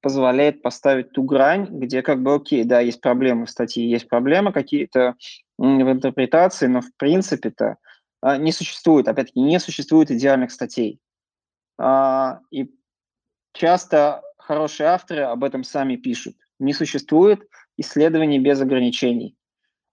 позволяет 0.01 0.63
поставить 0.63 1.13
ту 1.13 1.23
грань, 1.23 1.67
где 1.71 2.03
как 2.03 2.23
бы, 2.23 2.35
окей, 2.35 2.65
да, 2.65 2.81
есть 2.81 3.01
проблемы 3.01 3.47
в 3.47 3.51
статье, 3.51 3.89
есть 3.89 4.09
проблемы 4.09 4.53
какие-то 4.53 5.15
в 5.59 5.65
интерпретации, 5.65 6.67
но 6.67 6.81
в 6.81 6.95
принципе-то 6.97 7.77
а, 8.21 8.37
не 8.37 8.53
существует, 8.53 9.09
опять-таки, 9.09 9.41
не 9.41 9.59
существует 9.59 10.11
идеальных 10.11 10.51
статей. 10.51 11.01
А, 11.79 12.41
и 12.51 12.71
часто 13.53 14.23
хорошие 14.39 14.89
авторы 14.89 15.23
об 15.23 15.43
этом 15.43 15.65
сами 15.65 15.97
пишут. 15.97 16.37
Не 16.59 16.73
существует 16.73 17.49
исследований 17.77 18.39
без 18.39 18.61
ограничений. 18.61 19.37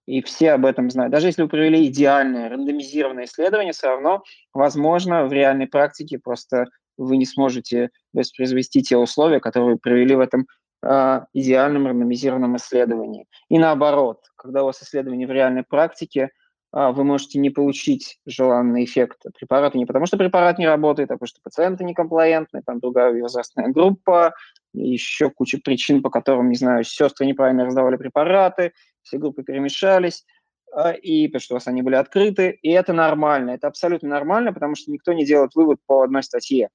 И 0.07 0.21
все 0.21 0.53
об 0.53 0.65
этом 0.65 0.89
знают. 0.89 1.11
Даже 1.11 1.27
если 1.27 1.43
вы 1.43 1.47
провели 1.47 1.87
идеальное 1.87 2.49
рандомизированное 2.49 3.25
исследование, 3.25 3.71
все 3.71 3.87
равно, 3.87 4.23
возможно, 4.53 5.25
в 5.25 5.33
реальной 5.33 5.67
практике 5.67 6.19
просто 6.19 6.65
вы 6.97 7.17
не 7.17 7.25
сможете 7.25 7.89
воспроизвести 8.13 8.81
те 8.81 8.97
условия, 8.97 9.39
которые 9.39 9.73
вы 9.73 9.77
провели 9.77 10.15
в 10.15 10.19
этом 10.19 10.47
э, 10.83 11.21
идеальном 11.33 11.87
рандомизированном 11.87 12.57
исследовании. 12.57 13.27
И 13.49 13.57
наоборот, 13.57 14.25
когда 14.35 14.63
у 14.63 14.67
вас 14.67 14.81
исследование 14.81 15.27
в 15.27 15.31
реальной 15.31 15.63
практике, 15.63 16.29
э, 16.73 16.91
вы 16.91 17.03
можете 17.03 17.39
не 17.39 17.49
получить 17.49 18.19
желанный 18.25 18.83
эффект 18.85 19.23
препарата 19.39 19.77
не 19.77 19.85
потому, 19.85 20.05
что 20.07 20.17
препарат 20.17 20.57
не 20.57 20.67
работает, 20.67 21.11
а 21.11 21.13
потому 21.13 21.27
что 21.27 21.39
пациенты 21.43 21.83
некомплаентны, 21.83 22.61
там 22.65 22.79
другая 22.79 23.19
возрастная 23.21 23.69
группа, 23.69 24.33
еще 24.73 25.29
куча 25.29 25.59
причин, 25.63 26.01
по 26.01 26.09
которым, 26.09 26.49
не 26.49 26.55
знаю, 26.55 26.83
сестры 26.83 27.25
неправильно 27.25 27.65
раздавали 27.65 27.97
препараты, 27.97 28.73
все 29.01 29.17
группы 29.17 29.43
перемешались, 29.43 30.25
а, 30.73 30.91
и 30.91 31.27
потому 31.27 31.41
что 31.41 31.53
у 31.53 31.57
вас 31.57 31.67
они 31.67 31.81
были 31.81 31.95
открыты, 31.95 32.57
и 32.61 32.69
это 32.71 32.93
нормально, 32.93 33.51
это 33.51 33.67
абсолютно 33.67 34.09
нормально, 34.09 34.53
потому 34.53 34.75
что 34.75 34.91
никто 34.91 35.13
не 35.13 35.25
делает 35.25 35.55
вывод 35.55 35.79
по 35.85 36.03
одной 36.03 36.23
статье. 36.23 36.69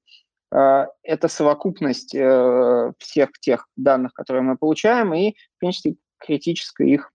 это 0.51 1.29
совокупность 1.29 2.11
всех 2.11 3.31
тех 3.41 3.67
данных, 3.77 4.13
которые 4.13 4.43
мы 4.43 4.57
получаем, 4.57 5.13
и, 5.13 5.33
в 5.57 5.59
принципе, 5.59 5.97
критическая 6.19 6.89
их 6.89 7.13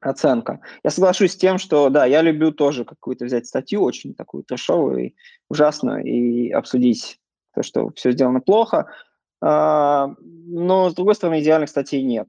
оценка. 0.00 0.60
Я 0.82 0.90
соглашусь 0.90 1.32
с 1.32 1.36
тем, 1.36 1.58
что, 1.58 1.90
да, 1.90 2.06
я 2.06 2.22
люблю 2.22 2.52
тоже 2.52 2.84
какую-то 2.84 3.26
взять 3.26 3.46
статью, 3.46 3.82
очень 3.82 4.14
такую 4.14 4.44
трешовую 4.44 5.06
и 5.06 5.14
ужасную, 5.48 6.04
и 6.04 6.50
обсудить 6.50 7.18
то, 7.54 7.62
что 7.62 7.90
все 7.94 8.12
сделано 8.12 8.40
плохо, 8.40 8.90
но, 9.42 10.90
с 10.90 10.94
другой 10.94 11.14
стороны, 11.14 11.40
идеальных 11.40 11.70
статей 11.70 12.02
нет. 12.02 12.28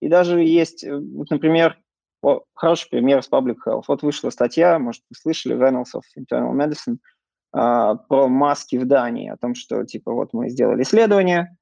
И 0.00 0.08
даже 0.08 0.40
есть, 0.42 0.84
вот, 0.86 1.30
например, 1.30 1.78
о, 2.22 2.42
хороший 2.54 2.88
пример 2.90 3.22
с 3.22 3.30
Public 3.30 3.56
Health. 3.66 3.84
Вот 3.88 4.02
вышла 4.02 4.30
статья, 4.30 4.78
может, 4.78 5.02
вы 5.08 5.16
слышали, 5.16 5.56
Annals 5.56 5.96
of 5.96 6.02
Internal 6.18 6.52
Medicine, 6.54 6.98
а, 7.52 7.94
про 7.94 8.28
маски 8.28 8.76
в 8.76 8.86
Дании, 8.86 9.30
о 9.30 9.36
том, 9.36 9.54
что, 9.54 9.84
типа, 9.84 10.12
вот 10.12 10.32
мы 10.32 10.50
сделали 10.50 10.82
исследование, 10.82 11.56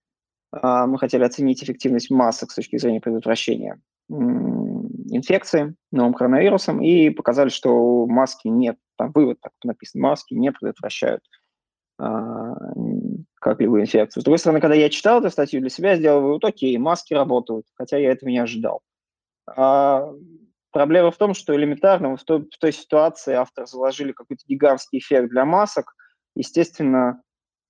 а, 0.53 0.86
мы 0.86 0.99
хотели 0.99 1.22
оценить 1.22 1.62
эффективность 1.62 2.11
масок 2.11 2.51
с 2.51 2.55
точки 2.55 2.78
зрения 2.78 3.01
предотвращения 3.01 3.80
инфекции 5.11 5.74
новым 5.92 6.14
коронавирусом 6.14 6.82
и 6.82 7.11
показали, 7.11 7.51
что 7.51 8.07
маски 8.07 8.49
нет, 8.49 8.78
там 8.96 9.12
вывод 9.12 9.38
так 9.40 9.53
написан, 9.64 10.01
маски 10.01 10.34
не 10.34 10.51
предотвращают 10.51 11.20
а, 11.99 12.55
как-либо 13.41 13.80
инфекцию. 13.80 14.20
С 14.20 14.24
другой 14.24 14.39
стороны, 14.39 14.61
когда 14.61 14.74
я 14.74 14.91
читал 14.91 15.20
эту 15.20 15.30
статью 15.30 15.61
для 15.61 15.70
себя, 15.70 15.97
сделал 15.97 16.22
вывод, 16.22 16.45
окей, 16.45 16.76
маски 16.78 17.14
работают, 17.14 17.66
хотя 17.74 17.97
я 17.99 18.12
этого 18.12 18.28
не 18.28 18.39
ожидал. 18.39 18.82
А, 19.47 20.12
проблема 20.72 21.11
в 21.11 21.16
том, 21.16 21.34
что 21.34 21.55
элементарно 21.55 22.16
в 22.16 22.24
той, 22.24 22.41
в 22.41 22.59
той 22.59 22.72
ситуации 22.72 23.34
авторы 23.34 23.66
заложили 23.66 24.12
какой-то 24.12 24.43
гигантский 24.47 24.99
эффект 24.99 25.30
для 25.30 25.45
масок. 25.45 25.95
Естественно, 26.34 27.22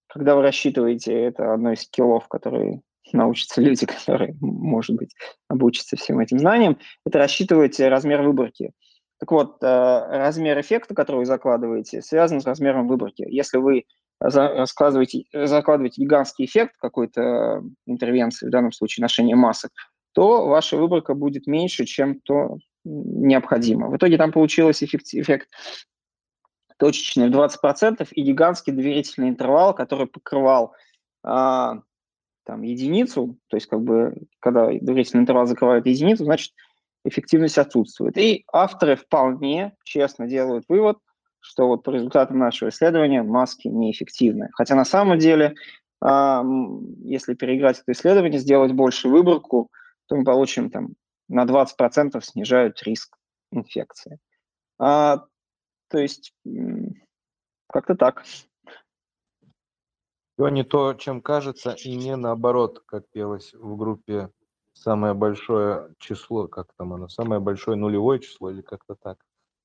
когда 0.08 0.34
вы 0.34 0.42
рассчитываете, 0.42 1.12
это 1.12 1.52
одно 1.52 1.72
из 1.72 1.82
скиллов, 1.82 2.28
которые 2.28 2.82
научатся 3.12 3.60
люди, 3.60 3.86
которые, 3.86 4.36
может 4.40 4.96
быть, 4.96 5.14
обучатся 5.48 5.96
всем 5.96 6.20
этим 6.20 6.38
знаниям, 6.38 6.78
это 7.04 7.18
рассчитывать 7.18 7.78
размер 7.80 8.22
выборки. 8.22 8.72
Так 9.18 9.32
вот, 9.32 9.62
э, 9.62 9.66
размер 9.66 10.60
эффекта, 10.60 10.94
который 10.94 11.16
вы 11.16 11.24
закладываете, 11.26 12.02
связан 12.02 12.40
с 12.40 12.46
размером 12.46 12.86
выборки. 12.86 13.24
Если 13.28 13.58
вы 13.58 13.84
закладываете, 14.20 15.24
закладываете 15.32 16.02
гигантский 16.02 16.44
эффект 16.44 16.74
какой-то 16.78 17.62
интервенции, 17.86 18.46
в 18.46 18.50
данном 18.50 18.72
случае 18.72 19.02
ношения 19.02 19.36
масок, 19.36 19.70
то 20.12 20.46
ваша 20.46 20.76
выборка 20.76 21.14
будет 21.14 21.46
меньше, 21.46 21.84
чем 21.84 22.20
то 22.20 22.58
необходимо. 22.84 23.88
В 23.88 23.96
итоге 23.96 24.16
там 24.16 24.32
получился 24.32 24.84
эффект, 24.84 25.06
эффект 25.12 25.48
точечный 26.78 27.28
в 27.28 27.32
20% 27.32 28.08
и 28.10 28.22
гигантский 28.22 28.72
доверительный 28.72 29.28
интервал, 29.28 29.74
который 29.74 30.06
покрывал 30.06 30.74
а, 31.22 31.82
там, 32.44 32.62
единицу, 32.62 33.38
то 33.48 33.56
есть 33.56 33.66
как 33.66 33.82
бы 33.82 34.14
когда 34.40 34.66
доверительный 34.66 35.22
интервал 35.22 35.46
закрывает 35.46 35.86
единицу, 35.86 36.24
значит 36.24 36.52
эффективность 37.04 37.58
отсутствует. 37.58 38.16
И 38.16 38.44
авторы 38.52 38.96
вполне 38.96 39.76
честно 39.84 40.26
делают 40.26 40.64
вывод, 40.68 40.98
что 41.48 41.66
вот 41.66 41.82
по 41.82 41.90
результатам 41.90 42.38
нашего 42.38 42.68
исследования 42.68 43.22
маски 43.22 43.68
неэффективны. 43.68 44.50
Хотя 44.52 44.74
на 44.74 44.84
самом 44.84 45.18
деле, 45.18 45.54
э, 46.04 46.42
если 47.04 47.32
переиграть 47.32 47.80
это 47.80 47.92
исследование, 47.92 48.38
сделать 48.38 48.72
больше 48.72 49.08
выборку, 49.08 49.70
то 50.08 50.16
мы 50.16 50.24
получим 50.24 50.68
там 50.68 50.90
на 51.26 51.46
20% 51.46 52.20
снижают 52.20 52.82
риск 52.82 53.16
инфекции. 53.50 54.18
А, 54.78 55.24
то 55.88 55.98
есть 55.98 56.34
как-то 57.66 57.94
так. 57.94 58.24
Все 60.34 60.48
не 60.48 60.64
то, 60.64 60.92
чем 60.92 61.22
кажется, 61.22 61.74
и 61.82 61.96
не 61.96 62.14
наоборот, 62.14 62.82
как 62.84 63.08
пелось 63.08 63.54
в 63.54 63.74
группе 63.76 64.30
самое 64.74 65.14
большое 65.14 65.94
число, 65.98 66.46
как 66.46 66.74
там 66.76 66.92
оно, 66.92 67.08
самое 67.08 67.40
большое 67.40 67.78
нулевое 67.78 68.20
число 68.20 68.50
или 68.50 68.60
как-то 68.60 68.96
так. 68.96 69.18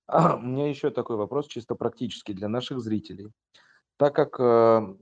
А, 0.08 0.36
у 0.36 0.41
меня 0.41 0.70
еще 0.70 0.89
такой 0.89 1.16
вопрос, 1.16 1.47
чисто 1.47 1.76
практически 1.76 2.34
для 2.34 2.47
наших 2.47 2.82
зрителей. 2.82 3.32
Так 3.97 4.16
как 4.16 4.39
э, 4.39 4.95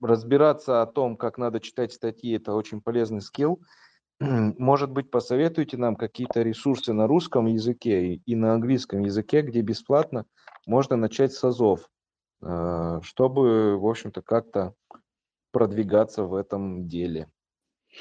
разбираться 0.00 0.82
о 0.82 0.86
том, 0.86 1.16
как 1.16 1.38
надо 1.38 1.60
читать 1.60 1.92
статьи, 1.92 2.36
это 2.36 2.54
очень 2.54 2.80
полезный 2.80 3.20
скилл, 3.20 3.60
может 4.20 4.90
быть, 4.90 5.10
посоветуйте 5.10 5.76
нам 5.76 5.96
какие-то 5.96 6.42
ресурсы 6.42 6.92
на 6.92 7.06
русском 7.06 7.46
языке 7.46 8.14
и 8.14 8.36
на 8.36 8.54
английском 8.54 9.00
языке, 9.00 9.42
где 9.42 9.60
бесплатно 9.60 10.26
можно 10.66 10.96
начать 10.96 11.32
с 11.32 11.42
АЗОВ, 11.42 11.88
э, 12.42 13.00
чтобы, 13.02 13.78
в 13.78 13.86
общем-то, 13.86 14.22
как-то 14.22 14.74
продвигаться 15.50 16.24
в 16.24 16.34
этом 16.34 16.86
деле. 16.86 17.28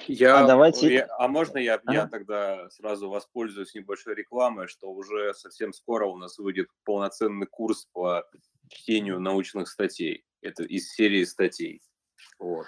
Я, 0.08 0.39
а, 0.39 0.48
давайте... 0.48 0.94
я, 0.94 1.08
а 1.18 1.28
можно 1.28 1.58
я, 1.58 1.76
ага. 1.76 1.94
я 1.94 2.08
тогда 2.08 2.70
сразу 2.70 3.10
воспользуюсь 3.10 3.76
небольшой 3.76 4.16
рекламой, 4.16 4.68
что 4.68 4.91
уже 4.91 5.34
совсем 5.34 5.72
скоро 5.72 6.06
у 6.06 6.18
нас 6.18 6.38
выйдет 6.39 6.68
полноценный 6.84 7.48
курс 7.48 7.88
по 7.94 8.26
чтению 8.70 9.20
научных 9.20 9.68
статей. 9.68 10.26
Это 10.41 10.64
из 10.64 10.91
серии 10.91 11.24
статей. 11.24 11.82
Вот. 12.39 12.66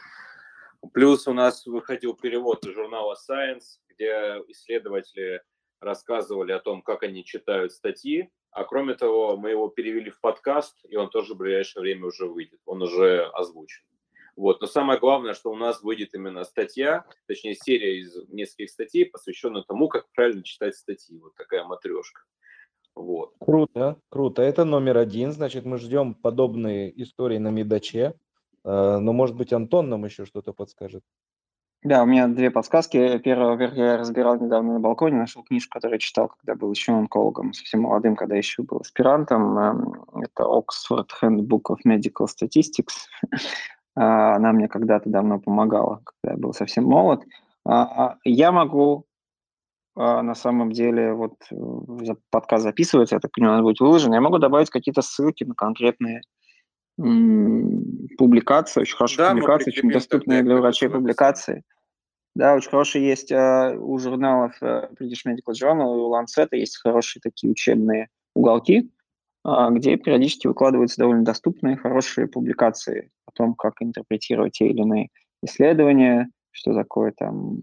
Плюс 0.93 1.27
у 1.27 1.33
нас 1.33 1.65
выходил 1.65 2.13
перевод 2.13 2.65
из 2.65 2.73
журнала 2.73 3.15
Science, 3.29 3.79
где 3.89 4.41
исследователи 4.47 5.41
рассказывали 5.79 6.51
о 6.51 6.59
том, 6.59 6.81
как 6.81 7.03
они 7.03 7.25
читают 7.25 7.71
статьи. 7.71 8.29
А 8.51 8.63
кроме 8.63 8.93
того, 8.93 9.35
мы 9.35 9.49
его 9.49 9.67
перевели 9.67 10.09
в 10.09 10.21
подкаст, 10.21 10.77
и 10.87 10.95
он 10.95 11.09
тоже 11.09 11.33
в 11.33 11.37
ближайшее 11.37 11.81
время 11.81 12.05
уже 12.05 12.25
выйдет. 12.25 12.61
Он 12.65 12.83
уже 12.83 13.25
озвучен. 13.33 13.83
Вот. 14.35 14.61
Но 14.61 14.67
самое 14.67 14.99
главное, 14.99 15.33
что 15.33 15.51
у 15.51 15.55
нас 15.55 15.81
выйдет 15.81 16.13
именно 16.13 16.43
статья, 16.43 17.05
точнее 17.27 17.55
серия 17.55 17.99
из 17.99 18.15
нескольких 18.29 18.69
статей, 18.69 19.05
посвященная 19.05 19.63
тому, 19.63 19.87
как 19.87 20.05
правильно 20.13 20.43
читать 20.43 20.75
статьи. 20.75 21.17
Вот 21.19 21.35
такая 21.35 21.63
матрешка. 21.63 22.21
Вот. 22.95 23.33
Круто, 23.39 23.97
круто. 24.09 24.41
Это 24.41 24.65
номер 24.65 24.97
один. 24.97 25.31
Значит, 25.31 25.65
мы 25.65 25.77
ждем 25.77 26.13
подобные 26.13 27.01
истории 27.01 27.37
на 27.37 27.49
Медаче. 27.49 28.13
Э, 28.63 28.97
но, 28.99 29.13
может 29.13 29.35
быть, 29.35 29.53
Антон 29.53 29.89
нам 29.89 30.05
еще 30.05 30.25
что-то 30.25 30.53
подскажет. 30.53 31.03
Да, 31.83 32.01
у 32.01 32.07
меня 32.07 32.27
две 32.27 32.49
подсказки. 32.49 33.19
Первое, 33.19 33.49
во-первых, 33.49 33.77
я 33.77 33.97
разбирал 33.97 34.39
недавно 34.39 34.73
на 34.73 34.79
балконе, 34.79 35.17
нашел 35.17 35.43
книжку, 35.43 35.73
которую 35.73 35.99
читал, 35.99 36.29
когда 36.29 36.55
был 36.55 36.71
еще 36.71 36.93
онкологом, 36.93 37.53
совсем 37.53 37.81
молодым, 37.81 38.15
когда 38.15 38.35
еще 38.35 38.63
был 38.63 38.79
аспирантом. 38.79 39.59
Эм, 39.59 40.05
это 40.15 40.45
Oxford 40.45 41.09
Handbook 41.21 41.65
of 41.69 41.77
Medical 41.85 42.25
Statistics. 42.25 43.05
А, 43.95 44.35
она 44.35 44.51
мне 44.51 44.67
когда-то 44.67 45.09
давно 45.09 45.39
помогала, 45.39 46.01
когда 46.03 46.33
я 46.33 46.37
был 46.37 46.53
совсем 46.53 46.83
молод. 46.83 47.23
А, 47.65 48.17
я 48.23 48.51
могу 48.51 49.05
а, 49.95 50.21
на 50.21 50.35
самом 50.35 50.71
деле, 50.71 51.13
вот 51.13 51.35
подкаст 52.29 52.63
записывается, 52.63 53.15
я 53.15 53.19
так 53.19 53.31
понимаю, 53.31 53.59
он 53.59 53.63
будет 53.63 53.79
выложен, 53.79 54.13
я 54.13 54.21
могу 54.21 54.37
добавить 54.37 54.69
какие-то 54.69 55.01
ссылки 55.01 55.43
на 55.43 55.55
конкретные 55.55 56.21
публикации, 56.97 58.81
очень 58.81 58.95
хорошие 58.95 59.17
да, 59.17 59.31
публикации, 59.31 59.71
очень 59.71 59.91
доступные 59.91 60.43
для 60.43 60.55
врачей 60.55 60.89
публикации. 60.89 61.63
Да, 62.35 62.55
очень 62.55 62.69
хорошие 62.69 63.05
есть 63.05 63.31
у 63.31 63.97
журналов 63.97 64.53
uh, 64.61 64.89
British 64.97 65.25
Medical 65.25 65.53
Journal 65.53 65.93
и 65.93 65.99
у 65.99 66.13
Lancet 66.13 66.49
есть 66.51 66.77
хорошие 66.77 67.21
такие 67.21 67.51
учебные 67.51 68.09
уголки, 68.33 68.89
где 69.71 69.95
периодически 69.97 70.47
выкладываются 70.47 70.97
довольно 70.97 71.23
доступные, 71.23 71.77
хорошие 71.77 72.27
публикации 72.27 73.11
о 73.27 73.31
том, 73.31 73.53
как 73.53 73.75
интерпретировать 73.81 74.53
те 74.53 74.67
или 74.67 74.81
иные 74.81 75.09
исследования, 75.43 76.29
что 76.51 76.73
такое 76.73 77.13
там 77.15 77.61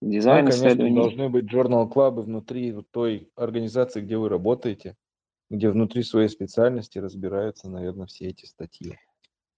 дизайн 0.00 0.46
ну, 0.46 0.50
исследований. 0.50 0.96
должны 0.96 1.28
быть 1.28 1.50
журнал-клабы 1.50 2.22
внутри 2.22 2.74
той 2.92 3.30
организации, 3.36 4.00
где 4.00 4.16
вы 4.16 4.28
работаете, 4.28 4.94
где 5.50 5.68
внутри 5.68 6.02
своей 6.02 6.28
специальности 6.28 6.98
разбираются, 6.98 7.68
наверное, 7.68 8.06
все 8.06 8.28
эти 8.28 8.46
статьи. 8.46 8.96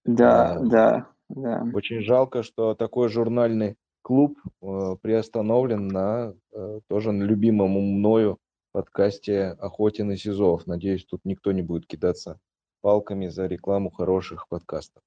Да, 0.03 0.53
а, 0.53 0.59
да, 0.59 1.07
да. 1.29 1.65
Очень 1.73 2.01
жалко, 2.01 2.43
что 2.43 2.73
такой 2.75 3.07
журнальный 3.09 3.75
клуб 4.01 4.37
э, 4.61 4.95
приостановлен 5.01 5.87
на 5.87 6.33
э, 6.53 6.79
тоже 6.87 7.11
на 7.11 7.23
любимом 7.23 7.71
мною 7.71 8.39
подкасте 8.71 9.55
Охотин 9.59 10.11
и 10.11 10.17
Сизов. 10.17 10.67
Надеюсь, 10.67 11.05
тут 11.05 11.25
никто 11.25 11.51
не 11.51 11.61
будет 11.61 11.87
кидаться 11.87 12.39
палками 12.81 13.27
за 13.27 13.47
рекламу 13.47 13.91
хороших 13.91 14.47
подкастов. 14.47 15.03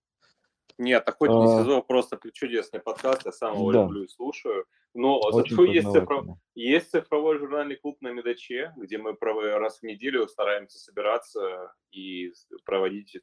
Нет, 0.79 1.09
Охотник 1.09 1.37
а... 1.37 1.63
Сизов 1.63 1.87
просто 1.87 2.19
чудесный 2.33 2.81
подкаст, 2.81 3.27
я 3.27 3.33
сам 3.33 3.55
его 3.55 3.73
да. 3.73 3.83
люблю 3.83 4.05
и 4.05 4.09
слушаю. 4.09 4.65
Но 4.95 5.21
зато 5.33 5.65
есть, 5.65 5.91
цифров... 5.91 6.25
есть 6.55 6.91
цифровой 6.91 7.39
журнальный 7.39 7.77
клуб 7.77 8.01
на 8.01 8.13
Медаче, 8.13 8.73
где 8.77 8.97
мы 8.99 9.17
раз 9.21 9.81
в 9.81 9.83
неделю 9.83 10.29
стараемся 10.29 10.79
собираться 10.79 11.73
и 11.91 12.33
проводить 12.65 13.17
э, 13.17 13.21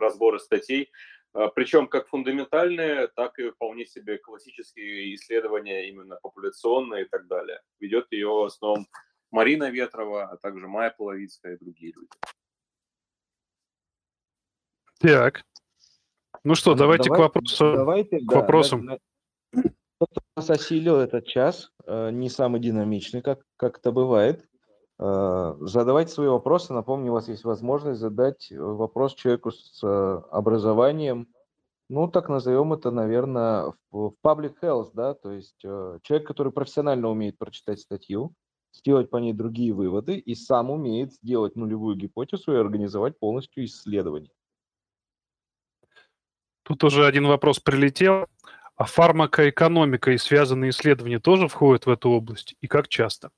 разборы 0.00 0.40
статей. 0.40 0.90
А, 1.32 1.48
Причем 1.48 1.86
как 1.86 2.08
фундаментальные, 2.08 3.08
так 3.14 3.38
и 3.38 3.50
вполне 3.50 3.86
себе 3.86 4.18
классические 4.18 5.14
исследования, 5.14 5.88
именно 5.88 6.18
популяционные 6.20 7.04
и 7.04 7.08
так 7.08 7.28
далее. 7.28 7.60
Ведет 7.78 8.06
ее 8.10 8.28
в 8.28 8.44
основном 8.44 8.86
Марина 9.34 9.68
Ветрова, 9.68 10.26
а 10.30 10.36
также 10.36 10.68
Майя 10.68 10.94
Половицкая 10.96 11.56
и 11.56 11.58
другие 11.58 11.92
люди. 11.92 12.08
Так. 15.00 15.42
Ну 16.44 16.54
что, 16.54 16.74
давайте, 16.74 17.08
давайте 17.08 17.10
к 17.10 17.18
вопросу. 17.18 17.72
Давайте, 17.74 18.18
к 18.20 18.26
да, 18.26 18.36
вопросам. 18.36 18.86
Да, 18.86 18.98
кто 19.50 20.20
нас 20.36 20.50
осилил 20.50 20.96
этот 20.98 21.26
час, 21.26 21.72
э, 21.84 22.10
не 22.10 22.30
самый 22.30 22.60
динамичный, 22.60 23.22
как, 23.22 23.40
как 23.56 23.78
это 23.78 23.90
бывает. 23.90 24.46
Э, 25.00 25.56
задавайте 25.62 26.12
свои 26.12 26.28
вопросы. 26.28 26.72
Напомню, 26.72 27.10
у 27.10 27.14
вас 27.14 27.26
есть 27.26 27.42
возможность 27.42 27.98
задать 27.98 28.52
вопрос 28.52 29.14
человеку 29.14 29.50
с 29.50 29.82
э, 29.82 30.20
образованием, 30.30 31.26
ну, 31.88 32.08
так 32.08 32.28
назовем 32.28 32.72
это, 32.72 32.92
наверное, 32.92 33.74
в 33.90 34.14
public 34.24 34.54
health, 34.62 34.90
да, 34.94 35.12
то 35.12 35.32
есть 35.32 35.58
человек, 35.58 36.26
который 36.26 36.50
профессионально 36.50 37.10
умеет 37.10 37.36
прочитать 37.36 37.78
статью, 37.78 38.34
сделать 38.74 39.10
по 39.10 39.16
ней 39.18 39.32
другие 39.32 39.72
выводы 39.72 40.18
и 40.18 40.34
сам 40.34 40.70
умеет 40.70 41.12
сделать 41.14 41.56
нулевую 41.56 41.96
гипотезу 41.96 42.52
и 42.52 42.56
организовать 42.56 43.18
полностью 43.18 43.64
исследование. 43.64 44.30
Тут 46.64 46.82
уже 46.84 47.06
один 47.06 47.26
вопрос 47.26 47.60
прилетел. 47.60 48.26
А 48.76 48.86
фармакоэкономика 48.86 50.10
и 50.10 50.18
связанные 50.18 50.70
исследования 50.70 51.20
тоже 51.20 51.46
входят 51.46 51.86
в 51.86 51.90
эту 51.90 52.10
область? 52.10 52.56
И 52.60 52.66
как 52.66 52.88
часто? 52.88 53.30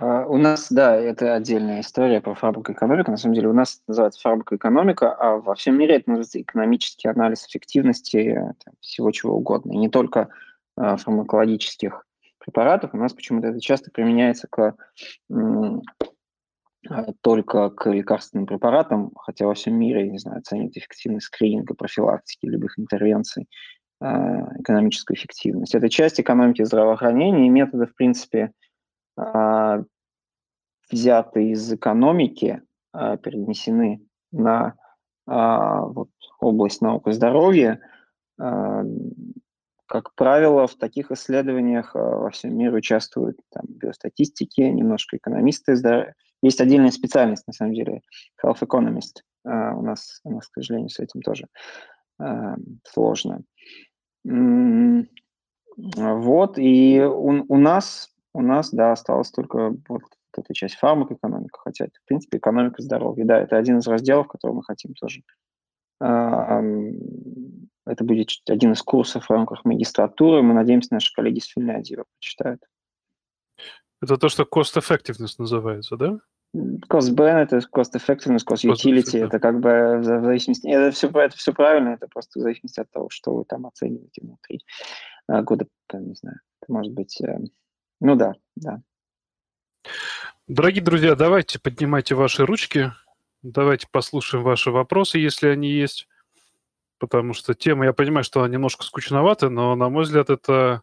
Uh, 0.00 0.24
у 0.26 0.36
нас, 0.36 0.70
да, 0.70 0.96
это 0.96 1.34
отдельная 1.34 1.80
история 1.80 2.20
про 2.20 2.34
фармакоэкономику. 2.34 3.10
На 3.10 3.16
самом 3.16 3.34
деле 3.34 3.48
у 3.48 3.52
нас 3.54 3.82
называется 3.86 4.20
фармакоэкономика, 4.20 5.14
а 5.14 5.36
во 5.36 5.54
всем 5.54 5.78
мире 5.78 5.96
это 5.96 6.10
называется 6.10 6.40
экономический 6.40 7.08
анализ 7.08 7.46
эффективности 7.46 8.54
там, 8.64 8.74
всего 8.80 9.10
чего 9.12 9.36
угодно. 9.36 9.72
И 9.72 9.76
не 9.78 9.88
только 9.88 10.28
uh, 10.78 10.96
фармакологических 10.98 12.04
препаратов. 12.44 12.94
У 12.94 12.96
нас 12.96 13.12
почему-то 13.12 13.48
это 13.48 13.60
часто 13.60 13.90
применяется 13.90 14.48
к 14.50 14.74
а, 16.90 17.12
только 17.20 17.70
к 17.70 17.90
лекарственным 17.90 18.46
препаратам, 18.46 19.12
хотя 19.16 19.46
во 19.46 19.54
всем 19.54 19.74
мире, 19.74 20.08
не 20.08 20.18
знаю, 20.18 20.38
оценивают 20.38 20.76
эффективность 20.76 21.26
скрининга, 21.26 21.74
профилактики, 21.74 22.46
любых 22.46 22.78
интервенций, 22.78 23.48
а, 24.00 24.58
экономическую 24.58 25.16
эффективность. 25.16 25.74
Это 25.74 25.88
часть 25.88 26.20
экономики 26.20 26.64
здравоохранения, 26.64 27.46
и 27.46 27.50
методы, 27.50 27.86
в 27.86 27.94
принципе, 27.94 28.52
а, 29.16 29.84
взяты 30.90 31.50
из 31.50 31.72
экономики, 31.72 32.62
перенесены 32.92 34.02
на 34.32 34.74
вот, 35.24 36.10
область 36.40 36.82
науки 36.82 37.10
здоровья. 37.10 37.80
Как 39.92 40.14
правило, 40.14 40.66
в 40.66 40.74
таких 40.76 41.10
исследованиях 41.10 41.94
во 41.94 42.30
всем 42.30 42.56
мире 42.56 42.76
участвуют 42.76 43.36
там, 43.50 43.66
биостатистики, 43.68 44.62
немножко 44.62 45.18
экономисты 45.18 45.76
есть 46.40 46.62
отдельная 46.62 46.90
специальность, 46.90 47.46
на 47.46 47.52
самом 47.52 47.74
деле, 47.74 48.00
health 48.42 48.60
economist. 48.62 49.20
Uh, 49.46 49.74
у, 49.74 49.82
нас, 49.82 50.20
у 50.24 50.30
нас, 50.30 50.48
к 50.48 50.54
сожалению, 50.54 50.88
с 50.88 50.98
этим 50.98 51.20
тоже 51.20 51.46
uh, 52.22 52.56
сложно. 52.84 53.42
Вот, 55.76 56.56
и 56.56 57.02
у, 57.02 57.44
у 57.46 57.56
нас, 57.58 58.08
у 58.32 58.40
нас, 58.40 58.70
да, 58.70 58.92
осталась 58.92 59.30
только 59.30 59.74
вот 59.90 60.04
эта 60.34 60.54
часть 60.54 60.76
фармакоэкономика, 60.76 61.58
хотя 61.58 61.84
в 61.84 62.06
принципе, 62.06 62.38
экономика 62.38 62.80
здоровья. 62.80 63.26
Да, 63.26 63.38
это 63.40 63.58
один 63.58 63.76
из 63.76 63.86
разделов, 63.86 64.26
который 64.28 64.52
мы 64.52 64.62
хотим 64.62 64.94
тоже. 64.94 65.20
Это 67.86 68.04
будет 68.04 68.28
один 68.48 68.72
из 68.72 68.82
курсов 68.82 69.26
в 69.26 69.30
рамках 69.30 69.64
магистратуры. 69.64 70.42
Мы 70.42 70.54
надеемся, 70.54 70.94
наши 70.94 71.12
коллеги 71.12 71.38
из 71.38 71.46
Финляндии 71.46 71.94
его 71.94 72.04
прочитают. 72.18 72.62
Это 74.00 74.16
то, 74.16 74.28
что 74.28 74.42
cost 74.42 74.76
effectiveness 74.76 75.34
называется, 75.38 75.96
да? 75.96 76.18
Cost 76.54 77.14
benefit, 77.14 77.62
cost 77.74 77.94
effectiveness, 77.94 78.44
cost 78.46 78.64
utility, 78.64 79.24
это 79.24 79.38
как 79.38 79.60
бы 79.60 79.98
в 79.98 80.04
зависимости, 80.04 80.68
это 80.68 80.90
все, 80.94 81.08
это 81.08 81.34
все 81.36 81.54
правильно, 81.54 81.90
это 81.90 82.08
просто 82.08 82.38
в 82.38 82.42
зависимости 82.42 82.78
от 82.78 82.90
того, 82.90 83.08
что 83.08 83.34
вы 83.34 83.44
там 83.46 83.66
оцениваете 83.66 84.20
внутри 84.20 84.60
а, 85.28 85.42
года, 85.42 85.66
не 85.94 86.14
знаю, 86.14 86.40
это 86.60 86.72
может 86.72 86.92
быть, 86.92 87.18
э, 87.22 87.38
ну 88.00 88.16
да, 88.16 88.34
да. 88.56 88.82
Дорогие 90.46 90.82
друзья, 90.82 91.14
давайте 91.14 91.58
поднимайте 91.58 92.14
ваши 92.14 92.44
ручки, 92.44 92.92
давайте 93.40 93.86
послушаем 93.90 94.44
ваши 94.44 94.70
вопросы, 94.70 95.18
если 95.18 95.46
они 95.46 95.70
есть, 95.70 96.06
потому 97.02 97.34
что 97.34 97.52
тема, 97.52 97.84
я 97.84 97.92
понимаю, 97.92 98.22
что 98.22 98.42
она 98.42 98.48
немножко 98.48 98.84
скучновата, 98.84 99.50
но, 99.50 99.74
на 99.74 99.88
мой 99.88 100.04
взгляд, 100.04 100.30
это 100.30 100.82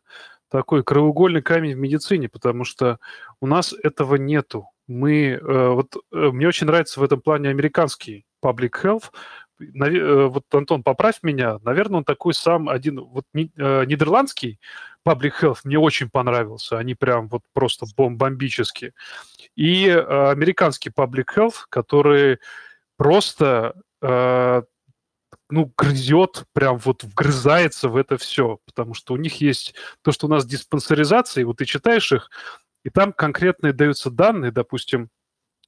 такой 0.50 0.84
краеугольный 0.84 1.42
камень 1.42 1.76
в 1.76 1.80
медицине, 1.80 2.28
потому 2.28 2.66
что 2.66 3.00
у 3.40 3.48
нас 3.48 3.74
этого 3.84 4.16
нету. 4.16 4.68
Мы, 4.86 5.40
э, 5.42 5.68
вот 5.70 5.96
э, 5.96 6.00
мне 6.34 6.46
очень 6.50 6.68
нравится 6.68 7.00
в 7.00 7.04
этом 7.04 7.22
плане 7.22 7.48
американский 7.48 8.26
public 8.44 8.72
health. 8.84 9.12
Э, 9.62 10.26
вот, 10.26 10.44
Антон, 10.54 10.84
поправь 10.84 11.20
меня, 11.24 11.58
наверное, 11.64 12.00
он 12.00 12.04
такой 12.04 12.34
сам 12.34 12.68
один, 12.68 13.00
вот 13.00 13.24
нидерландский 13.34 14.60
public 15.08 15.32
health 15.42 15.60
мне 15.64 15.80
очень 15.80 16.10
понравился, 16.10 16.78
они 16.78 16.96
прям 16.96 17.30
вот 17.30 17.44
просто 17.54 17.86
бомбические. 17.96 18.92
И 19.56 19.88
американский 19.88 20.90
public 20.90 21.28
health, 21.34 21.60
который 21.70 22.40
просто 22.98 23.74
ну, 25.50 25.74
грызет, 25.78 26.46
прям 26.54 26.78
вот 26.78 27.04
вгрызается 27.04 27.90
в 27.90 27.96
это 27.96 28.18
все, 28.18 28.60
потому 28.66 28.94
что 28.94 29.14
у 29.14 29.18
них 29.18 29.42
есть 29.42 29.74
то, 30.02 30.12
что 30.12 30.28
у 30.28 30.30
нас 30.30 30.46
диспансеризация, 30.46 31.46
вот 31.46 31.58
ты 31.58 31.66
читаешь 31.66 32.12
их, 32.12 32.30
и 32.84 32.90
там 32.90 33.14
конкретные 33.14 33.74
даются 33.74 34.10
данные, 34.10 34.52
допустим, 34.52 35.10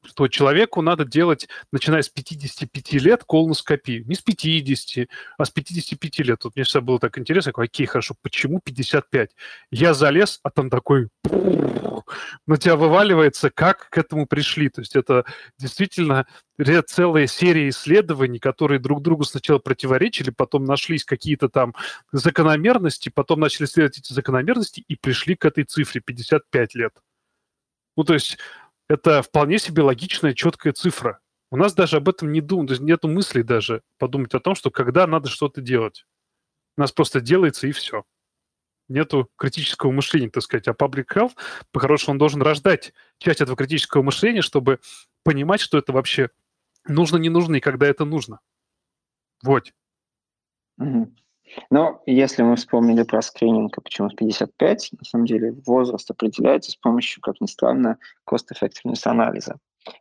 что 0.03 0.27
человеку 0.27 0.81
надо 0.81 1.05
делать, 1.05 1.47
начиная 1.71 2.01
с 2.01 2.09
55 2.09 2.93
лет, 2.93 3.23
колоноскопию. 3.23 4.05
Не 4.07 4.15
с 4.15 4.21
50, 4.21 5.07
а 5.37 5.45
с 5.45 5.49
55 5.49 6.19
лет. 6.19 6.39
Тут 6.39 6.55
мне 6.55 6.63
всегда 6.63 6.81
было 6.81 6.99
так 6.99 7.17
интересно, 7.17 7.53
окей, 7.55 7.85
хорошо, 7.85 8.15
почему 8.21 8.59
55? 8.63 9.31
Я 9.69 9.93
залез, 9.93 10.39
а 10.43 10.49
там 10.49 10.69
такой 10.69 11.09
на 12.47 12.57
тебя 12.57 12.75
вываливается, 12.75 13.49
как 13.49 13.89
к 13.89 13.97
этому 13.97 14.25
пришли. 14.25 14.69
То 14.69 14.81
есть 14.81 14.95
это 14.95 15.25
действительно 15.57 16.25
целая 16.87 17.27
серия 17.27 17.69
исследований, 17.69 18.39
которые 18.39 18.79
друг 18.79 19.01
другу 19.01 19.23
сначала 19.23 19.59
противоречили, 19.59 20.31
потом 20.31 20.65
нашлись 20.65 21.05
какие-то 21.05 21.47
там 21.47 21.75
закономерности, 22.11 23.09
потом 23.09 23.39
начали 23.39 23.65
исследовать 23.65 23.99
эти 23.99 24.13
закономерности 24.13 24.83
и 24.87 24.95
пришли 24.95 25.35
к 25.35 25.45
этой 25.45 25.63
цифре 25.63 26.01
55 26.01 26.75
лет. 26.75 26.93
Ну, 27.97 28.03
то 28.03 28.13
есть 28.13 28.37
это 28.91 29.21
вполне 29.21 29.57
себе 29.57 29.83
логичная, 29.83 30.33
четкая 30.33 30.73
цифра. 30.73 31.21
У 31.49 31.55
нас 31.55 31.73
даже 31.73 31.97
об 31.97 32.09
этом 32.09 32.31
не 32.31 32.41
думают, 32.41 32.79
нету 32.81 33.07
мысли 33.07 33.41
даже 33.41 33.83
подумать 33.97 34.33
о 34.33 34.41
том, 34.41 34.53
что 34.53 34.69
когда 34.69 35.07
надо 35.07 35.29
что-то 35.29 35.61
делать. 35.61 36.05
У 36.75 36.81
нас 36.81 36.91
просто 36.91 37.21
делается 37.21 37.67
и 37.67 37.71
все. 37.71 38.03
Нету 38.89 39.29
критического 39.37 39.91
мышления, 39.91 40.29
так 40.29 40.43
сказать. 40.43 40.67
А 40.67 40.71
public 40.71 41.05
health, 41.13 41.33
по-хорошему, 41.71 42.13
он 42.13 42.17
должен 42.17 42.41
рождать 42.41 42.93
часть 43.17 43.39
этого 43.39 43.55
критического 43.55 44.01
мышления, 44.01 44.41
чтобы 44.41 44.79
понимать, 45.23 45.61
что 45.61 45.77
это 45.77 45.93
вообще 45.93 46.29
нужно, 46.85 47.15
не 47.15 47.29
нужно 47.29 47.55
и 47.55 47.61
когда 47.61 47.87
это 47.87 48.03
нужно. 48.03 48.39
Вот. 49.41 49.71
Угу. 50.77 51.15
Но 51.69 52.01
если 52.05 52.43
мы 52.43 52.55
вспомнили 52.55 53.03
про 53.03 53.21
скрининг, 53.21 53.77
а 53.77 53.81
почему 53.81 54.09
55, 54.09 54.89
на 54.99 55.05
самом 55.05 55.25
деле 55.25 55.53
возраст 55.65 56.09
определяется 56.09 56.71
с 56.71 56.75
помощью, 56.75 57.21
как 57.21 57.41
ни 57.41 57.47
странно, 57.47 57.97
cost-effectiveness 58.29 59.01
анализа. 59.05 59.57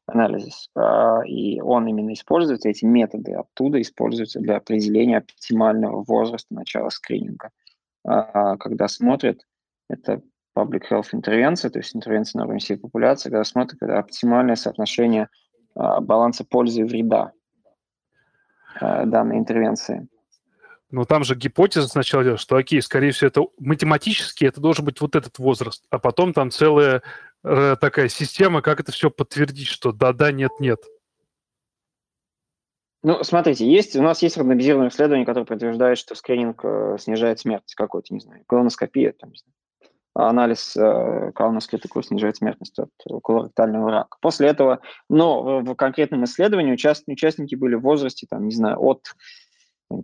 Анализис. 0.06 0.68
А, 0.76 1.22
и 1.26 1.60
он 1.60 1.86
именно 1.88 2.12
используется, 2.12 2.68
эти 2.68 2.84
методы 2.84 3.32
оттуда 3.32 3.80
используются 3.80 4.38
для 4.40 4.56
определения 4.56 5.18
оптимального 5.18 6.04
возраста 6.04 6.54
начала 6.54 6.90
скрининга. 6.90 7.50
А, 8.04 8.56
когда 8.58 8.88
смотрят, 8.88 9.46
это 9.88 10.22
public 10.56 10.82
health 10.90 11.08
интервенция, 11.12 11.70
то 11.70 11.78
есть 11.78 11.96
интервенция 11.96 12.38
на 12.38 12.44
уровне 12.44 12.60
всей 12.60 12.76
популяции, 12.76 13.30
когда 13.30 13.44
смотрят, 13.44 13.78
когда 13.80 13.98
оптимальное 13.98 14.56
соотношение 14.56 15.28
баланса 15.74 16.44
пользы 16.44 16.80
и 16.80 16.84
вреда 16.84 17.32
данной 18.80 19.38
интервенции. 19.38 20.08
Но 20.90 21.04
там 21.04 21.24
же 21.24 21.36
гипотеза 21.36 21.88
сначала 21.88 22.24
делает, 22.24 22.40
что, 22.40 22.56
окей, 22.56 22.82
скорее 22.82 23.12
всего, 23.12 23.28
это 23.28 23.42
математически 23.58 24.44
это 24.44 24.60
должен 24.60 24.84
быть 24.84 25.00
вот 25.00 25.14
этот 25.14 25.38
возраст, 25.38 25.84
а 25.90 25.98
потом 25.98 26.32
там 26.32 26.50
целая 26.50 27.02
э, 27.44 27.76
такая 27.80 28.08
система, 28.08 28.60
как 28.60 28.80
это 28.80 28.90
все 28.90 29.10
подтвердить, 29.10 29.68
что 29.68 29.92
да-да, 29.92 30.32
нет-нет. 30.32 30.80
Ну, 33.02 33.22
смотрите, 33.24 33.70
есть, 33.70 33.96
у 33.96 34.02
нас 34.02 34.20
есть 34.22 34.36
рандомизированное 34.36 34.90
исследование, 34.90 35.24
которое 35.24 35.46
подтверждает, 35.46 35.96
что 35.96 36.14
скрининг 36.14 36.60
э, 36.64 36.96
снижает 36.98 37.40
смертность 37.40 37.74
какой-то, 37.74 38.12
не 38.12 38.20
знаю, 38.20 38.44
колоноскопия, 38.46 39.14
там, 39.18 39.30
не 39.30 39.38
знаю, 39.38 39.54
анализ 40.28 40.76
э, 40.76 41.32
колоноскопии 41.34 42.02
снижает 42.02 42.36
смертность 42.36 42.78
от 42.78 42.90
колоректального 43.22 43.90
рака. 43.90 44.18
После 44.20 44.48
этого, 44.48 44.80
но 45.08 45.42
в, 45.42 45.62
в 45.62 45.74
конкретном 45.76 46.24
исследовании 46.24 46.72
участ, 46.72 47.04
участники 47.06 47.54
были 47.54 47.76
в 47.76 47.82
возрасте, 47.82 48.26
там, 48.28 48.44
не 48.44 48.54
знаю, 48.54 48.78
от 48.80 49.14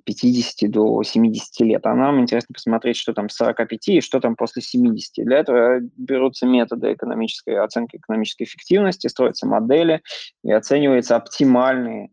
50 0.05 0.71
до 0.71 1.03
70 1.03 1.61
лет. 1.61 1.87
А 1.87 1.95
нам 1.95 2.21
интересно 2.21 2.53
посмотреть, 2.53 2.97
что 2.97 3.13
там 3.13 3.29
с 3.29 3.37
45 3.37 3.89
и 3.89 4.01
что 4.01 4.21
там 4.21 4.37
после 4.37 4.63
70. 4.63 5.25
Для 5.25 5.39
этого 5.39 5.81
берутся 5.97 6.47
методы 6.47 6.93
экономической 6.93 7.59
оценки 7.59 7.97
экономической 7.97 8.45
эффективности, 8.45 9.07
строятся 9.07 9.47
модели 9.47 10.03
и 10.43 10.53
оцениваются 10.53 11.17
оптимальные 11.17 12.11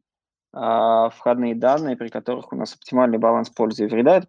входные 0.54 1.56
данные, 1.56 1.98
при 1.98 2.10
которых 2.10 2.54
у 2.54 2.56
нас 2.56 2.76
оптимальный 2.76 3.18
баланс 3.18 3.50
пользы 3.50 3.86
и 3.86 3.88
вреда. 3.88 4.18
Это, 4.18 4.28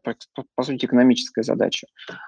по, 0.54 0.62
сути, 0.62 0.86
экономическая 0.86 1.42
задача. 1.42 1.86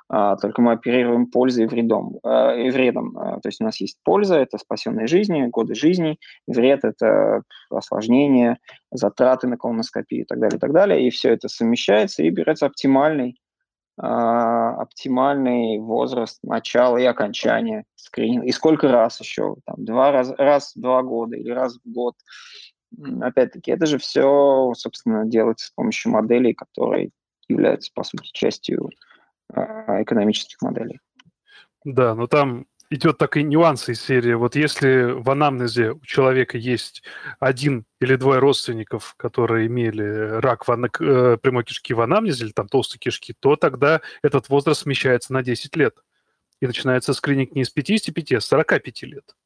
А, 0.09 0.37
только 0.37 0.61
мы 0.61 0.73
оперируем 0.73 1.27
пользой 1.27 1.65
и 1.65 1.67
вредом. 1.67 2.19
А, 2.23 2.55
и 2.55 2.71
вредом. 2.71 3.17
А, 3.17 3.41
то 3.41 3.49
есть 3.49 3.61
у 3.61 3.65
нас 3.65 3.81
есть 3.81 3.99
польза, 4.05 4.37
это 4.37 4.59
спасенные 4.59 5.07
жизни, 5.07 5.47
годы 5.47 5.75
жизни, 5.75 6.19
вред– 6.47 6.81
это 6.85 7.43
осложнения, 7.71 8.59
затраты 8.91 9.47
на 9.47 9.57
колоноскопию 9.57 10.23
и 10.23 10.25
так 10.25 10.41
далее, 10.41 10.59
и 10.59 10.61
так 10.61 10.73
далее. 10.73 11.07
И 11.07 11.11
все 11.11 11.31
это 11.31 11.49
совмещается 11.49 12.23
и 12.23 12.31
берется 12.31 12.67
оптимальный 12.67 13.39
а, 13.99 14.75
оптимальный 14.83 15.79
возраст 15.79 16.39
начала 16.43 16.99
и 16.99 17.05
окончания 17.05 17.85
скрининга. 17.95 18.47
И 18.47 18.53
сколько 18.53 18.89
раз 18.89 19.21
еще? 19.21 19.57
Там, 19.65 19.77
два 19.85 20.13
раз, 20.13 20.33
раз 20.37 20.75
в 20.75 20.81
два 20.81 21.03
года 21.03 21.37
или 21.37 21.51
раз 21.51 21.79
в 21.83 21.91
год. 21.91 22.15
Опять-таки, 23.21 23.71
это 23.71 23.87
же 23.87 23.99
все, 23.99 24.73
собственно, 24.75 25.27
делается 25.27 25.67
с 25.67 25.71
помощью 25.71 26.13
моделей, 26.13 26.55
которые 26.55 27.11
являются, 27.49 27.91
по 27.95 28.05
сути, 28.05 28.31
частью 28.33 28.91
э, 29.55 30.03
экономических 30.03 30.61
моделей. 30.63 31.01
Да, 31.85 32.15
но 32.15 32.27
там 32.27 32.67
идет 32.91 33.19
так 33.19 33.37
и 33.37 33.43
нюансы 33.43 33.93
из 33.93 34.03
серии. 34.03 34.35
Вот 34.35 34.57
если 34.57 35.13
в 35.13 35.29
анамнезе 35.31 35.93
у 35.93 36.01
человека 36.05 36.57
есть 36.59 37.03
один 37.41 37.85
или 38.01 38.17
двое 38.17 38.39
родственников, 38.39 39.15
которые 39.17 39.67
имели 39.67 40.39
рак 40.41 40.67
в 40.67 40.73
ан... 40.73 40.87
э, 40.87 41.37
прямой 41.41 41.65
кишки 41.65 41.95
в 41.95 42.01
анамнезе 42.01 42.47
или 42.47 42.53
там 42.53 42.69
толстой 42.69 42.99
кишки, 42.99 43.35
то 43.39 43.57
тогда 43.57 44.01
этот 44.23 44.49
возраст 44.49 44.83
смещается 44.83 45.33
на 45.33 45.43
10 45.43 45.77
лет. 45.77 45.97
И 46.61 46.67
начинается 46.67 47.13
скрининг 47.13 47.55
не 47.55 47.65
с 47.65 47.71
55, 47.71 48.33
а 48.33 48.41
с 48.41 48.47
45 48.47 49.03
лет. 49.03 49.37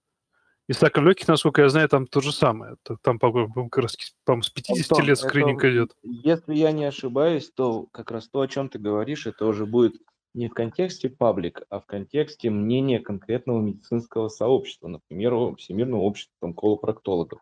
И 0.70 0.72
с 0.72 0.80
раком 0.84 1.04
легких, 1.08 1.26
насколько 1.26 1.62
я 1.62 1.68
знаю, 1.68 1.88
там 1.88 2.06
то 2.06 2.20
же 2.20 2.30
самое. 2.30 2.76
Там, 3.02 3.18
по-моему, 3.18 3.68
как 3.68 3.82
раз 3.82 3.96
по 4.24 4.40
с 4.40 4.50
50 4.50 4.92
Антон, 4.92 5.04
лет 5.04 5.18
скрининг 5.18 5.64
это, 5.64 5.72
идет. 5.72 5.96
Если 6.04 6.54
я 6.54 6.70
не 6.70 6.84
ошибаюсь, 6.84 7.50
то 7.50 7.86
как 7.90 8.12
раз 8.12 8.28
то, 8.28 8.40
о 8.40 8.46
чем 8.46 8.68
ты 8.68 8.78
говоришь, 8.78 9.26
это 9.26 9.46
уже 9.46 9.66
будет 9.66 10.00
не 10.32 10.46
в 10.46 10.54
контексте 10.54 11.08
паблик, 11.08 11.62
а 11.70 11.80
в 11.80 11.86
контексте 11.86 12.50
мнения 12.50 13.00
конкретного 13.00 13.60
медицинского 13.60 14.28
сообщества, 14.28 14.86
например, 14.86 15.56
Всемирного 15.56 16.02
общества 16.02 16.36
там, 16.40 16.54
колопроктологов. 16.54 17.40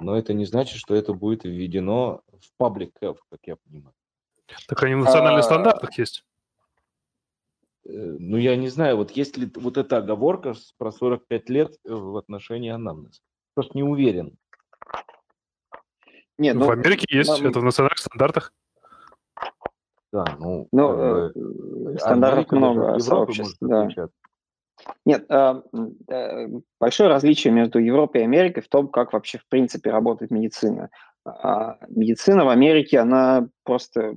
Но 0.00 0.16
это 0.16 0.32
не 0.32 0.46
значит, 0.46 0.78
что 0.78 0.94
это 0.94 1.12
будет 1.12 1.44
введено 1.44 2.22
в 2.32 2.56
паблик 2.56 2.92
health, 2.98 3.18
как 3.30 3.40
я 3.44 3.56
понимаю. 3.56 3.94
Так 4.68 4.82
они 4.84 4.94
в 4.94 5.04
национальных 5.04 5.40
а... 5.40 5.48
стандартах 5.48 5.98
есть. 5.98 6.24
Э, 7.86 8.16
ну, 8.18 8.36
я 8.36 8.56
не 8.56 8.68
знаю, 8.68 8.96
вот 8.96 9.10
есть 9.12 9.36
ли 9.36 9.50
вот 9.56 9.76
эта 9.76 9.98
оговорка 9.98 10.54
про 10.78 10.90
45 10.90 11.50
лет 11.50 11.72
э, 11.84 11.92
в 11.92 12.16
отношении 12.16 12.70
анамнеза. 12.70 13.20
Просто 13.54 13.76
не 13.76 13.82
уверен. 13.82 14.36
Нет, 16.38 16.56
ну, 16.56 16.66
в 16.66 16.70
Америке 16.70 17.06
есть, 17.10 17.30
нам... 17.30 17.50
это 17.50 17.60
в 17.60 17.64
национальных 17.64 17.98
стандартах. 17.98 18.52
Да, 20.12 20.24
ну, 20.38 20.68
ну 20.72 21.28
э, 21.28 21.98
стандартов 21.98 22.52
много 22.52 22.98
сообществ, 22.98 23.58
да. 23.60 23.88
Нет, 25.04 25.26
э, 25.28 25.62
э, 26.08 26.48
большое 26.80 27.08
различие 27.08 27.52
между 27.52 27.78
Европой 27.78 28.22
и 28.22 28.24
Америкой 28.24 28.62
в 28.62 28.68
том, 28.68 28.88
как 28.88 29.12
вообще 29.12 29.38
в 29.38 29.46
принципе 29.48 29.90
работает 29.90 30.30
медицина. 30.30 30.90
А 31.24 31.78
медицина 31.88 32.44
в 32.44 32.48
Америке, 32.48 32.98
она 32.98 33.48
просто 33.64 34.16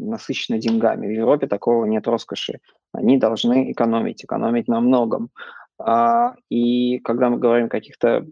насыщена 0.00 0.58
деньгами. 0.58 1.06
В 1.06 1.10
Европе 1.10 1.46
такого 1.46 1.84
нет 1.84 2.06
роскоши. 2.06 2.60
Они 2.92 3.18
должны 3.18 3.72
экономить, 3.72 4.24
экономить 4.24 4.68
на 4.68 4.80
многом. 4.80 5.30
А, 5.78 6.34
и 6.48 6.98
когда 6.98 7.30
мы 7.30 7.38
говорим 7.38 7.66
о 7.66 7.70
каких-то 7.70 8.26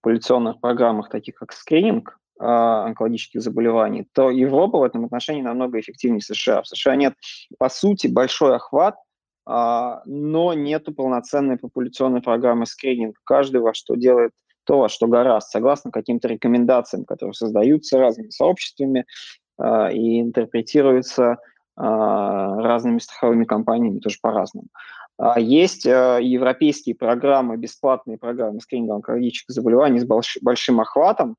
популяционных 0.00 0.60
программах, 0.60 1.08
таких 1.08 1.36
как 1.36 1.52
скрининг, 1.52 2.18
а, 2.38 2.86
онкологических 2.86 3.40
заболеваний, 3.40 4.06
то 4.12 4.30
Европа 4.30 4.78
в 4.78 4.82
этом 4.82 5.04
отношении 5.04 5.42
намного 5.42 5.78
эффективнее 5.78 6.20
США. 6.20 6.62
В 6.62 6.66
США 6.66 6.96
нет, 6.96 7.14
по 7.58 7.68
сути, 7.68 8.08
большой 8.08 8.56
охват, 8.56 8.96
а, 9.46 10.02
но 10.04 10.52
нету 10.54 10.92
полноценной 10.92 11.58
популяционной 11.58 12.22
программы 12.22 12.66
скрининга. 12.66 13.18
Каждый 13.24 13.60
во 13.60 13.72
что 13.72 13.94
делает 13.94 14.32
то, 14.64 14.78
во 14.80 14.88
что 14.88 15.06
гораздо, 15.06 15.50
согласно 15.50 15.90
каким-то 15.90 16.26
рекомендациям, 16.26 17.04
которые 17.04 17.34
создаются 17.34 17.98
разными 17.98 18.30
сообществами 18.30 19.04
и 19.60 20.20
интерпретируются 20.20 21.38
разными 21.76 22.98
страховыми 22.98 23.44
компаниями 23.44 23.98
тоже 23.98 24.18
по-разному. 24.22 24.68
Есть 25.36 25.86
европейские 25.86 26.94
программы, 26.94 27.56
бесплатные 27.56 28.16
программы 28.16 28.60
скрининга 28.60 28.94
онкологических 28.94 29.52
заболеваний 29.54 30.00
с 30.00 30.06
большим 30.40 30.80
охватом, 30.80 31.36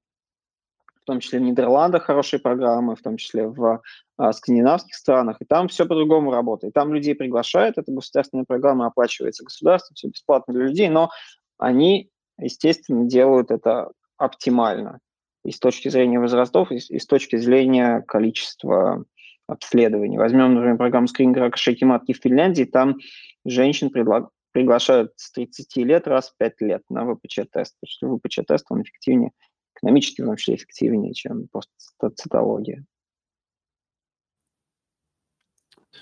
в 1.05 1.05
том 1.05 1.19
числе 1.19 1.37
в 1.37 1.43
Нидерландах 1.43 2.05
хорошие 2.05 2.39
программы, 2.39 2.95
в 2.95 3.01
том 3.03 3.17
числе 3.17 3.47
в 3.47 3.79
а, 4.17 4.33
скандинавских 4.33 4.95
странах, 4.95 5.37
и 5.39 5.45
там 5.45 5.67
все 5.67 5.85
по-другому 5.85 6.31
работает. 6.31 6.73
Там 6.73 6.95
людей 6.95 7.13
приглашают, 7.13 7.77
это 7.77 7.91
государственная 7.91 8.43
программа 8.43 8.87
оплачивается 8.87 9.43
государством, 9.43 9.93
все 9.93 10.07
бесплатно 10.07 10.55
для 10.55 10.63
людей, 10.63 10.89
но 10.89 11.11
они, 11.59 12.09
естественно, 12.39 13.05
делают 13.05 13.51
это 13.51 13.91
оптимально 14.17 14.97
и 15.45 15.51
с 15.51 15.59
точки 15.59 15.89
зрения 15.89 16.19
возрастов, 16.19 16.71
и, 16.71 16.75
и 16.75 16.99
с 16.99 17.05
точки 17.05 17.35
зрения 17.37 18.01
количества 18.01 19.05
обследований. 19.47 20.17
Возьмем, 20.17 20.55
например, 20.55 20.77
программу 20.77 21.07
скрининга 21.07 21.41
рака 21.41 21.57
шейки 21.57 21.83
матки 21.83 22.13
в 22.13 22.17
Финляндии, 22.17 22.63
там 22.63 22.97
женщин 23.45 23.91
предлаг... 23.91 24.29
приглашают 24.51 25.13
с 25.17 25.31
30 25.31 25.77
лет 25.77 26.07
раз 26.07 26.31
в 26.31 26.37
5 26.37 26.61
лет 26.61 26.81
на 26.89 27.05
ВПЧ-тест, 27.05 27.75
потому 27.79 27.87
что 27.87 28.17
ВПЧ-тест, 28.17 28.65
он 28.69 28.81
эффективнее 28.81 29.31
экономически 29.75 30.21
в 30.21 30.25
том 30.25 30.35
числе 30.37 30.55
эффективнее, 30.55 31.13
чем 31.13 31.47
просто 31.49 32.09
цитология. 32.15 32.85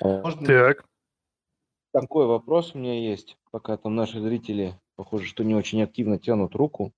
Можно... 0.02 0.46
Так. 0.46 0.86
Такой 1.92 2.26
вопрос 2.26 2.74
у 2.74 2.80
меня 2.80 3.00
есть, 3.00 3.38
пока 3.52 3.78
там 3.78 3.96
наши 3.96 4.20
зрители, 4.20 4.80
похоже, 4.96 5.28
что 5.28 5.44
не 5.44 5.54
очень 5.54 5.84
активно 5.84 6.18
тянут 6.18 6.56
руку. 6.56 6.92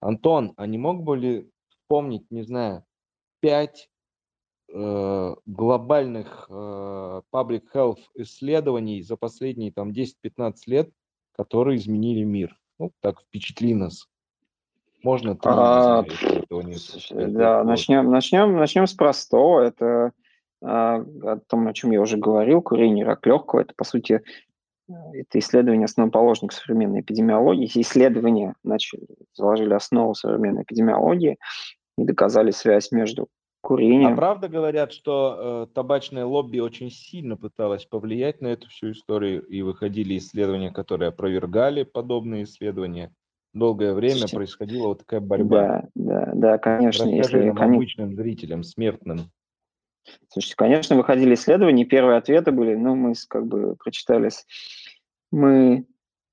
Антон, 0.00 0.54
а 0.56 0.66
не 0.66 0.78
мог 0.78 1.04
бы 1.04 1.16
ли 1.16 1.50
вспомнить, 1.90 2.30
не 2.30 2.42
знаю, 2.42 2.84
пять 3.40 3.90
э, 4.72 5.34
глобальных 5.44 6.46
э, 6.48 7.22
public 7.32 7.62
health 7.74 7.98
исследований 8.14 9.02
за 9.02 9.16
последние 9.16 9.72
там 9.72 9.90
10-15 9.90 10.54
лет, 10.66 10.90
которые 11.32 11.78
изменили 11.78 12.22
мир? 12.22 12.56
Ну, 12.78 12.92
так 13.00 13.20
впечатли 13.20 13.74
нас. 13.74 14.06
Можно 15.02 15.34
три, 15.34 15.50
а, 15.52 16.04
Да, 17.10 17.64
начнем, 17.64 18.08
начнем, 18.08 18.56
начнем 18.56 18.86
с 18.86 18.92
простого. 18.92 19.62
Это 19.62 20.12
а, 20.62 20.96
о 20.98 21.40
том, 21.48 21.66
о 21.66 21.72
чем 21.72 21.90
я 21.90 22.00
уже 22.00 22.18
говорил, 22.18 22.62
курение 22.62 23.04
рак 23.04 23.26
легкого. 23.26 23.62
Это, 23.62 23.74
по 23.76 23.82
сути, 23.82 24.22
это 24.88 25.38
исследование 25.40 25.86
основоположник 25.86 26.52
современной 26.52 27.00
эпидемиологии. 27.00 27.68
Исследования 27.74 28.54
начали, 28.62 29.08
заложили 29.34 29.74
основу 29.74 30.14
современной 30.14 30.62
эпидемиологии 30.62 31.38
и 32.00 32.04
доказали 32.04 32.50
связь 32.50 32.90
между 32.92 33.28
курением. 33.60 34.14
А 34.14 34.16
правда 34.16 34.48
говорят, 34.48 34.92
что 34.92 35.66
э, 35.70 35.74
табачное 35.74 36.24
лобби 36.24 36.58
очень 36.60 36.90
сильно 36.90 37.36
пыталось 37.36 37.84
повлиять 37.84 38.40
на 38.40 38.48
эту 38.48 38.68
всю 38.68 38.92
историю, 38.92 39.42
и 39.46 39.62
выходили 39.62 40.16
исследования, 40.16 40.70
которые 40.70 41.08
опровергали 41.08 41.82
подобные 41.82 42.44
исследования? 42.44 43.12
долгое 43.52 43.94
время 43.94 44.12
Слушайте, 44.14 44.36
происходила 44.36 44.88
вот 44.88 44.98
такая 45.00 45.20
борьба. 45.20 45.88
Да, 45.94 46.26
да, 46.26 46.32
да, 46.34 46.58
конечно. 46.58 47.04
Расскажи 47.04 47.16
если, 47.16 47.48
нам, 47.48 47.56
кон... 47.56 47.74
обычным 47.74 48.14
зрителям, 48.14 48.62
смертным. 48.62 49.30
Слушайте, 50.28 50.56
конечно, 50.56 50.96
выходили 50.96 51.34
исследования, 51.34 51.84
первые 51.84 52.18
ответы 52.18 52.52
были, 52.52 52.74
ну, 52.74 52.94
мы 52.94 53.14
как 53.28 53.46
бы 53.46 53.76
прочитали, 53.76 54.30
мы 55.30 55.86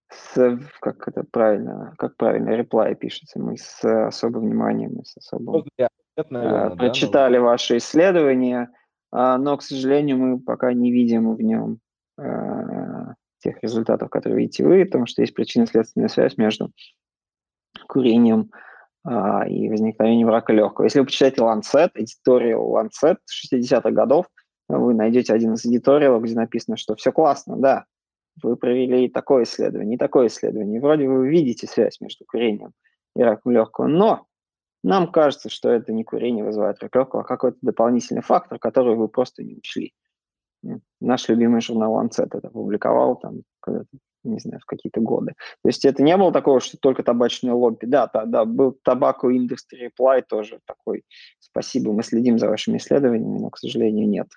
с, 0.09 0.59
как 0.79 1.07
это 1.07 1.23
правильно, 1.29 1.93
как 1.97 2.15
правильно, 2.15 2.49
реплай 2.49 2.95
пишется, 2.95 3.39
мы 3.39 3.57
с 3.57 3.83
особым 3.83 4.45
вниманием, 4.45 5.03
с 5.03 5.17
особым, 5.17 5.65
ответ, 5.77 6.31
наверное, 6.31 6.75
прочитали 6.75 7.35
да, 7.35 7.39
но... 7.39 7.45
ваши 7.45 7.77
исследования, 7.77 8.69
а, 9.11 9.37
но, 9.37 9.57
к 9.57 9.63
сожалению, 9.63 10.17
мы 10.17 10.39
пока 10.39 10.73
не 10.73 10.91
видим 10.91 11.35
в 11.35 11.41
нем 11.41 11.79
а, 12.17 13.13
тех 13.39 13.61
результатов, 13.61 14.09
которые 14.09 14.39
видите 14.39 14.65
вы, 14.65 14.85
потому 14.85 15.05
что 15.05 15.21
есть 15.21 15.33
причинно-следственная 15.33 16.09
связь 16.09 16.37
между 16.37 16.71
курением 17.87 18.51
а, 19.03 19.47
и 19.47 19.69
возникновением 19.69 20.29
рака 20.29 20.53
легкого. 20.53 20.85
Если 20.85 20.99
вы 20.99 21.05
почитаете 21.05 21.41
Lancet, 21.41 21.91
эдиториал 21.95 22.75
Lancet 22.77 23.17
60-х 23.53 23.91
годов, 23.91 24.27
вы 24.69 24.93
найдете 24.93 25.33
один 25.33 25.53
из 25.53 25.65
эдиториалов, 25.65 26.23
где 26.23 26.35
написано, 26.35 26.77
что 26.77 26.95
все 26.95 27.11
классно, 27.11 27.57
да, 27.57 27.85
вы 28.43 28.55
провели 28.55 29.09
такое 29.09 29.43
исследование, 29.43 29.95
и 29.95 29.99
такое 29.99 30.27
исследование. 30.27 30.81
Вроде 30.81 31.07
вы 31.07 31.27
видите 31.29 31.67
связь 31.67 31.99
между 32.01 32.25
курением 32.25 32.73
и 33.15 33.21
раком 33.21 33.51
легкого, 33.51 33.87
но 33.87 34.25
нам 34.83 35.11
кажется, 35.11 35.49
что 35.49 35.69
это 35.69 35.91
не 35.91 36.03
курение 36.03 36.43
вызывает 36.43 36.79
рак 36.81 36.95
легкого, 36.95 37.23
а 37.23 37.25
какой-то 37.25 37.57
дополнительный 37.61 38.21
фактор, 38.21 38.59
который 38.59 38.95
вы 38.95 39.07
просто 39.07 39.43
не 39.43 39.55
учли. 39.55 39.93
Наш 40.99 41.29
любимый 41.29 41.61
журнал 41.61 42.01
Lancet 42.01 42.29
это 42.31 42.49
публиковал 42.49 43.15
там 43.17 43.41
не 44.27 44.39
знаю, 44.39 44.59
в 44.59 44.65
какие-то 44.65 44.99
годы. 45.01 45.33
То 45.63 45.69
есть 45.69 45.85
это 45.85 46.03
не 46.03 46.15
было 46.17 46.31
такого, 46.31 46.59
что 46.59 46.77
только 46.77 47.03
табачное 47.03 47.53
лобби. 47.53 47.85
Да, 47.85 48.09
да, 48.13 48.25
да, 48.25 48.45
был 48.45 48.77
Tobacco 48.87 49.25
Industry 49.25 49.89
Reply 49.89 50.23
тоже 50.27 50.59
такой. 50.65 51.03
Спасибо, 51.39 51.91
мы 51.93 52.03
следим 52.03 52.37
за 52.37 52.49
вашими 52.49 52.77
исследованиями, 52.77 53.39
но, 53.39 53.49
к 53.49 53.57
сожалению, 53.57 54.07
нет. 54.07 54.27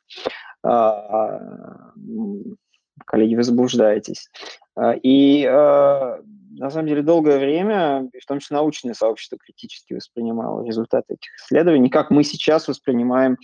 А, 3.00 3.02
а, 3.02 3.04
коллеги, 3.04 3.34
вы 3.34 3.42
заблуждаетесь. 3.42 4.28
А, 4.76 4.94
и 5.02 5.44
на 5.46 6.68
самом 6.70 6.88
деле 6.88 7.02
долгое 7.02 7.38
время, 7.38 8.10
в 8.20 8.26
том 8.26 8.38
числе 8.38 8.56
научное 8.56 8.94
сообщество 8.94 9.38
критически 9.38 9.94
воспринимало 9.94 10.64
результаты 10.66 11.14
этих 11.14 11.34
исследований, 11.36 11.88
как 11.88 12.10
мы 12.10 12.22
сейчас 12.22 12.68
воспринимаем 12.68 13.38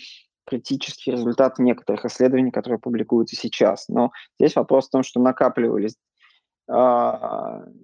критические 0.44 1.16
результаты 1.16 1.62
некоторых 1.62 2.04
исследований, 2.04 2.50
которые 2.50 2.78
публикуются 2.78 3.36
сейчас. 3.36 3.88
Но 3.88 4.12
здесь 4.38 4.54
вопрос 4.56 4.88
в 4.88 4.90
том, 4.90 5.02
что 5.02 5.20
накапливались 5.20 5.96
э, 6.68 6.72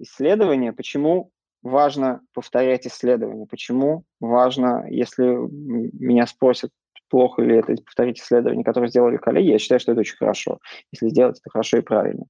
исследования, 0.01 0.73
почему 0.73 1.31
важно 1.63 2.21
повторять 2.35 2.87
исследования, 2.87 3.47
почему 3.47 4.05
важно, 4.21 4.87
если 4.89 5.25
меня 5.25 6.27
спросят, 6.27 6.71
плохо 7.13 7.43
ли 7.43 7.57
это 7.57 7.75
повторить 7.75 8.19
исследования, 8.19 8.65
которые 8.65 8.89
сделали 8.89 9.19
коллеги, 9.19 9.51
я 9.51 9.59
считаю, 9.59 9.81
что 9.81 9.93
это 9.93 10.01
очень 10.01 10.17
хорошо, 10.17 10.61
если 10.93 11.11
сделать 11.11 11.39
это 11.39 11.51
хорошо 11.51 11.77
и 11.77 11.83
правильно. 11.83 12.25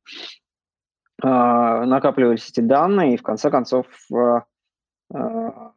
Э, 1.23 1.85
накапливались 1.85 2.51
эти 2.51 2.61
данные, 2.61 3.15
и 3.15 3.17
в 3.17 3.23
конце 3.23 3.49
концов 3.49 3.87
э, 4.13 4.41
в 5.13 5.73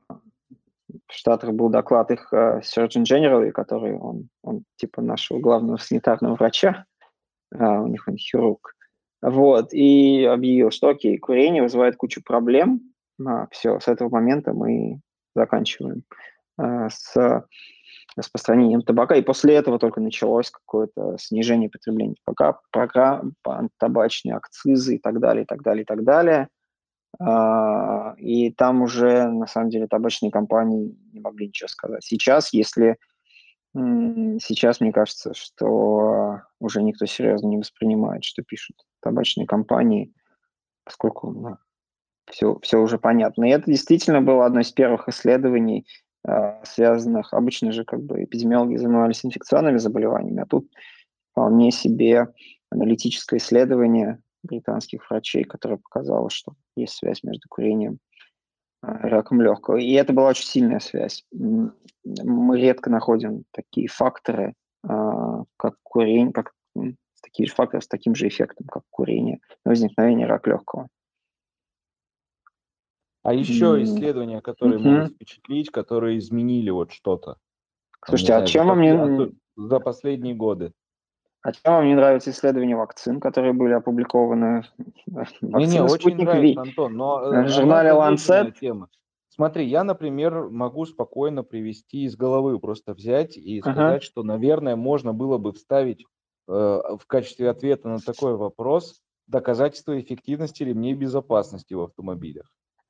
Штатах 1.11 1.51
был 1.53 1.69
доклад 1.69 2.09
их 2.09 2.33
uh, 2.33 2.61
Surgeon 2.61 3.03
General, 3.03 3.51
который 3.51 3.95
он, 3.95 4.29
он 4.41 4.63
типа 4.77 5.03
нашего 5.03 5.39
главного 5.39 5.77
санитарного 5.77 6.35
врача, 6.35 6.85
у 7.51 7.87
них 7.87 8.07
он 8.07 8.17
хирург, 8.17 8.73
вот, 9.21 9.71
и 9.71 10.23
объявил, 10.23 10.71
что 10.71 10.87
окей, 10.89 11.19
курение 11.19 11.61
вызывает 11.61 11.95
кучу 11.95 12.23
проблем, 12.23 12.81
а, 13.23 13.47
все, 13.51 13.79
с 13.79 13.87
этого 13.87 14.09
момента 14.09 14.53
мы 14.53 14.99
заканчиваем 15.35 16.03
с 16.57 17.45
распространением 18.15 18.81
табака, 18.81 19.15
и 19.15 19.21
после 19.21 19.55
этого 19.55 19.79
только 19.79 19.99
началось 19.99 20.49
какое-то 20.49 21.17
снижение 21.19 21.69
потребления 21.69 22.15
табака, 22.25 22.59
программ, 22.71 23.33
табачные 23.77 24.35
акцизы 24.35 24.95
и 24.95 24.99
так 24.99 25.19
далее, 25.19 25.43
и 25.43 25.45
так 25.45 25.61
далее, 25.61 25.83
и 25.83 25.85
так 25.85 26.03
далее. 26.03 26.47
А, 27.19 28.15
и 28.17 28.51
там 28.51 28.81
уже, 28.81 29.27
на 29.27 29.47
самом 29.47 29.69
деле, 29.69 29.87
табачные 29.87 30.31
компании 30.31 30.97
не 31.13 31.19
могли 31.19 31.47
ничего 31.47 31.67
сказать. 31.67 32.03
Сейчас, 32.03 32.53
если... 32.53 32.97
Сейчас, 33.73 34.79
мне 34.79 34.93
кажется, 34.93 35.33
что 35.33 36.41
уже 36.61 36.81
никто 36.81 37.05
серьезно 37.05 37.47
не 37.49 37.57
воспринимает, 37.57 38.23
что 38.23 38.41
пишут 38.41 38.77
табачные 39.01 39.45
компании, 39.45 40.13
поскольку 40.85 41.31
ну, 41.31 41.57
все, 42.31 42.57
все 42.61 42.79
уже 42.79 42.97
понятно. 42.97 43.43
И 43.43 43.49
это 43.49 43.69
действительно 43.69 44.21
было 44.21 44.45
одно 44.45 44.61
из 44.61 44.71
первых 44.71 45.09
исследований, 45.09 45.85
связанных... 46.63 47.33
Обычно 47.33 47.71
же 47.71 47.83
как 47.83 48.01
бы 48.01 48.23
эпидемиологи 48.23 48.77
занимались 48.77 49.25
инфекционными 49.25 49.77
заболеваниями, 49.77 50.41
а 50.41 50.45
тут 50.45 50.69
вполне 51.31 51.71
себе 51.71 52.27
аналитическое 52.69 53.39
исследование 53.39 54.19
британских 54.43 55.09
врачей, 55.09 55.43
которое 55.43 55.77
показало, 55.77 56.29
что 56.29 56.53
есть 56.75 56.95
связь 56.95 57.23
между 57.23 57.47
курением 57.49 57.99
и 58.83 59.07
раком 59.07 59.41
легкого. 59.41 59.77
И 59.77 59.91
это 59.93 60.13
была 60.13 60.29
очень 60.29 60.45
сильная 60.45 60.79
связь. 60.79 61.25
Мы 61.31 62.59
редко 62.59 62.89
находим 62.89 63.43
такие 63.51 63.87
факторы, 63.87 64.53
а, 64.83 65.43
как 65.57 65.75
курение, 65.83 66.31
как 66.31 66.53
такие 67.21 67.47
же 67.47 67.53
факторы 67.53 67.81
с 67.81 67.87
таким 67.87 68.15
же 68.15 68.27
эффектом, 68.27 68.67
как 68.67 68.83
курение, 68.91 69.39
возникновение 69.63 70.27
рака 70.27 70.51
легкого. 70.51 70.87
А 73.25 73.33
еще 73.33 73.81
исследования, 73.81 74.39
которые 74.39 74.77
mm-hmm. 74.77 74.83
могут 74.83 75.13
впечатлить, 75.13 75.71
которые 75.71 76.19
изменили 76.19 76.69
вот 76.69 76.91
что-то. 76.91 77.37
Слушайте, 78.05 78.35
а 78.35 78.45
чем 78.45 78.67
вам 78.67 78.81
не... 78.81 79.31
За 79.55 79.79
последние 79.79 80.35
годы. 80.35 80.73
А 81.41 81.51
чем 81.51 81.73
вам 81.73 81.87
не 81.87 81.95
нравятся 81.95 82.29
исследования 82.29 82.75
вакцин, 82.75 83.19
которые 83.19 83.53
были 83.53 83.73
опубликованы 83.73 84.63
не, 85.41 85.65
не, 85.65 85.81
очень 85.81 86.17
нравится, 86.17 86.61
Антон, 86.61 86.93
но 86.93 87.33
э, 87.33 87.45
в 87.45 87.49
журнале 87.49 87.89
Lancet? 87.89 88.53
Тема. 88.59 88.89
Смотри, 89.29 89.65
я, 89.65 89.83
например, 89.83 90.49
могу 90.49 90.85
спокойно 90.85 91.43
привести 91.43 92.03
из 92.03 92.15
головы, 92.15 92.59
просто 92.59 92.93
взять 92.93 93.37
и 93.37 93.59
сказать, 93.59 94.03
uh-huh. 94.03 94.05
что, 94.05 94.21
наверное, 94.21 94.75
можно 94.75 95.13
было 95.13 95.39
бы 95.39 95.51
вставить 95.51 96.03
э, 96.03 96.03
в 96.51 97.01
качестве 97.07 97.49
ответа 97.49 97.87
на 97.89 97.97
такой 97.97 98.37
вопрос 98.37 99.01
доказательства 99.25 99.99
эффективности 99.99 100.61
ремней 100.61 100.93
безопасности 100.93 101.73
в 101.73 101.81
автомобилях, 101.81 102.45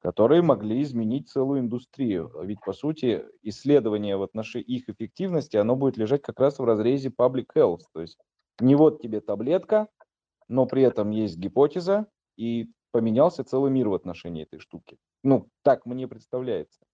которые 0.05 0.43
могли 0.43 0.83
изменить 0.83 1.29
целую 1.29 1.61
индустрию. 1.61 2.31
Ведь, 2.43 2.59
по 2.63 2.73
сути, 2.73 3.25
исследование 3.41 4.17
в 4.17 4.21
отношении 4.21 4.67
их 4.67 4.87
эффективности, 4.87 5.57
оно 5.57 5.75
будет 5.75 5.97
лежать 5.97 6.21
как 6.21 6.39
раз 6.39 6.59
в 6.59 6.63
разрезе 6.63 7.09
public 7.09 7.47
health, 7.55 7.79
то 7.91 8.01
есть 8.01 8.19
не 8.59 8.75
вот 8.75 9.01
тебе 9.01 9.19
таблетка, 9.19 9.87
но 10.47 10.67
при 10.67 10.83
этом 10.83 11.09
есть 11.09 11.37
гипотеза, 11.37 12.05
и 12.37 12.69
поменялся 12.91 13.43
целый 13.43 13.71
мир 13.71 13.89
в 13.89 13.95
отношении 13.95 14.43
этой 14.43 14.59
штуки. 14.59 14.99
Ну, 15.23 15.49
так 15.63 15.87
мне 15.87 16.07
представляется. 16.07 16.85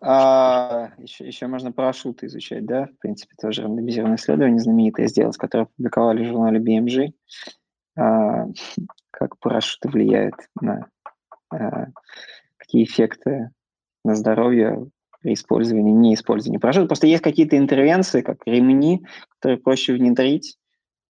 А, 0.00 0.92
еще, 0.98 1.26
еще 1.26 1.48
можно 1.48 1.72
парашюты 1.72 2.26
изучать, 2.26 2.64
да? 2.64 2.86
В 2.86 2.98
принципе, 3.00 3.34
тоже 3.42 3.62
рандомизированное 3.62 4.18
исследование 4.18 4.60
знаменитое 4.60 5.08
сделать, 5.08 5.36
которое 5.36 5.64
опубликовали 5.64 6.22
в 6.22 6.28
журнале 6.28 6.60
BMG. 6.60 7.12
А, 7.98 8.46
как 9.10 9.36
парашюты 9.40 9.88
влияют 9.88 10.36
на 10.60 10.88
какие 11.48 12.84
эффекты 12.84 13.50
на 14.04 14.14
здоровье 14.14 14.90
при 15.20 15.34
использовании, 15.34 15.92
не 15.92 16.14
использовании 16.14 16.58
парашюта. 16.58 16.88
Просто 16.88 17.06
есть 17.06 17.22
какие-то 17.22 17.56
интервенции, 17.56 18.22
как 18.22 18.38
ремни, 18.46 19.04
которые 19.28 19.58
проще 19.58 19.94
внедрить, 19.94 20.58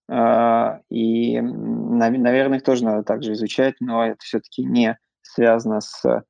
а, 0.09 0.81
и, 0.89 1.41
наверное, 1.41 2.59
их 2.59 2.65
тоже 2.65 2.85
надо 2.85 3.03
также 3.03 3.33
изучать, 3.33 3.75
но 3.81 4.07
это 4.07 4.19
все-таки 4.21 4.65
не 4.65 4.99
связано 5.23 5.81
с 5.81 6.25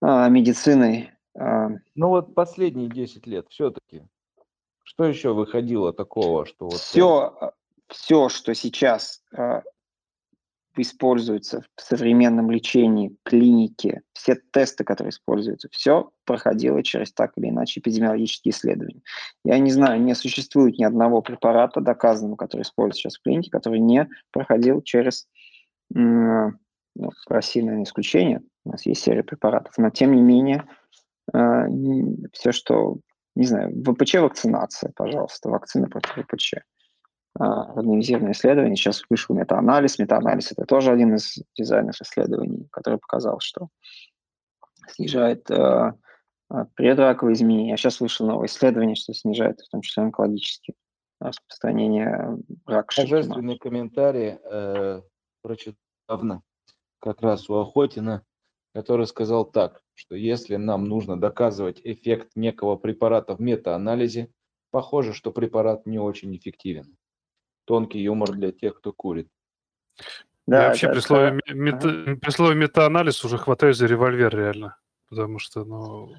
а, 0.00 0.28
медициной. 0.28 1.12
А. 1.38 1.68
Ну 1.94 2.08
вот 2.08 2.34
последние 2.34 2.88
10 2.88 3.26
лет 3.26 3.46
все-таки. 3.50 4.02
Что 4.82 5.04
еще 5.04 5.32
выходило 5.32 5.92
такого, 5.92 6.44
что 6.44 6.66
вот... 6.66 6.74
Все, 6.74 7.52
все 7.88 8.28
что 8.28 8.52
сейчас 8.54 9.22
используются 10.76 11.64
в 11.76 11.82
современном 11.82 12.50
лечении, 12.50 13.16
клинике, 13.24 14.02
все 14.12 14.40
тесты, 14.52 14.84
которые 14.84 15.10
используются, 15.10 15.68
все 15.70 16.10
проходило 16.24 16.82
через 16.82 17.12
так 17.12 17.32
или 17.36 17.48
иначе 17.48 17.80
эпидемиологические 17.80 18.52
исследования. 18.52 19.02
Я 19.44 19.58
не 19.58 19.70
знаю, 19.70 20.00
не 20.00 20.14
существует 20.14 20.78
ни 20.78 20.84
одного 20.84 21.20
препарата 21.20 21.80
доказанного, 21.80 22.36
который 22.36 22.62
используется 22.62 23.02
сейчас 23.02 23.18
в 23.18 23.22
клинике, 23.22 23.50
который 23.50 23.80
не 23.80 24.08
проходил 24.30 24.80
через, 24.82 25.26
ну, 25.90 26.52
в 26.94 27.30
России, 27.30 27.60
наверное, 27.60 27.84
исключение, 27.84 28.42
у 28.64 28.70
нас 28.70 28.86
есть 28.86 29.02
серия 29.02 29.24
препаратов, 29.24 29.76
но 29.76 29.90
тем 29.90 30.14
не 30.14 30.22
менее, 30.22 30.64
э, 31.34 31.66
все, 32.32 32.52
что, 32.52 32.98
не 33.34 33.46
знаю, 33.46 33.74
ВПЧ 33.84 34.14
вакцинация, 34.14 34.92
пожалуйста, 34.94 35.50
вакцина 35.50 35.88
против 35.88 36.24
ВПЧ 36.24 36.54
рандомизированное 37.34 38.32
исследование. 38.32 38.76
Сейчас 38.76 39.04
вышел 39.08 39.34
метаанализ. 39.34 39.98
Метаанализ– 39.98 40.52
это 40.52 40.64
тоже 40.64 40.90
один 40.90 41.14
из 41.14 41.38
дизайнеров 41.56 42.00
исследований, 42.00 42.68
который 42.70 42.98
показал, 42.98 43.40
что 43.40 43.68
снижает 44.88 45.50
э, 45.50 45.92
предраковые 46.74 47.34
изменения. 47.34 47.74
А 47.74 47.76
сейчас 47.76 48.00
вышло 48.00 48.26
новое 48.26 48.46
исследование, 48.46 48.96
что 48.96 49.14
снижает 49.14 49.60
в 49.60 49.70
том 49.70 49.80
числе 49.80 50.02
онкологические 50.02 50.74
распространение 51.20 52.36
рака. 52.66 52.94
Божественный 53.02 53.58
комментарий 53.58 54.38
э, 54.42 55.02
прочитал 55.40 55.78
давно, 56.08 56.42
как 56.98 57.22
раз 57.22 57.48
у 57.48 57.54
Охотина, 57.54 58.24
который 58.74 59.06
сказал 59.06 59.44
так, 59.44 59.80
что 59.94 60.16
если 60.16 60.56
нам 60.56 60.84
нужно 60.84 61.18
доказывать 61.18 61.80
эффект 61.84 62.32
некого 62.34 62.76
препарата 62.76 63.36
в 63.36 63.40
метаанализе, 63.40 64.30
похоже, 64.70 65.12
что 65.12 65.30
препарат 65.30 65.86
не 65.86 65.98
очень 65.98 66.36
эффективен 66.36 66.96
тонкий 67.72 68.00
юмор 68.00 68.32
для 68.32 68.52
тех, 68.52 68.74
кто 68.74 68.92
курит. 68.92 69.28
Да, 70.46 70.64
Я 70.64 70.68
вообще 70.68 70.90
при, 70.90 71.00
слове, 71.00 71.40
мета, 71.48 71.88
при 72.20 72.30
слове 72.30 72.54
метаанализ 72.54 73.24
уже 73.24 73.38
хватаюсь 73.38 73.78
за 73.78 73.86
револьвер 73.86 74.36
реально, 74.36 74.76
потому 75.08 75.38
что, 75.38 75.64
ну, 75.64 76.12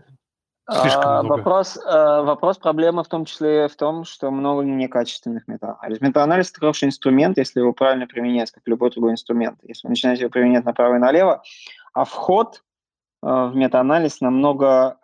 слишком 0.81 1.03
а, 1.05 1.21
много. 1.21 1.37
Вопрос, 1.37 1.77
а, 1.85 2.23
вопрос 2.23 2.57
проблемы 2.57 3.03
в 3.03 3.07
том 3.07 3.25
числе 3.25 3.67
в 3.67 3.75
том, 3.75 4.03
что 4.03 4.31
много 4.31 4.63
некачественных 4.63 5.47
метаанализов. 5.47 6.01
Метаанализ– 6.01 6.49
это 6.49 6.59
хороший 6.61 6.85
инструмент, 6.85 7.37
если 7.37 7.59
его 7.59 7.71
правильно 7.71 8.07
применять, 8.07 8.49
как 8.49 8.63
любой 8.65 8.89
другой 8.89 9.11
инструмент. 9.11 9.59
Если 9.61 9.85
вы 9.85 9.91
начинаете 9.91 10.21
его 10.21 10.31
применять 10.31 10.65
направо 10.65 10.95
и 10.95 10.99
налево, 10.99 11.43
а 11.93 12.03
вход 12.03 12.63
а, 13.21 13.45
в 13.45 13.55
метаанализ 13.55 14.21
намного 14.21 14.97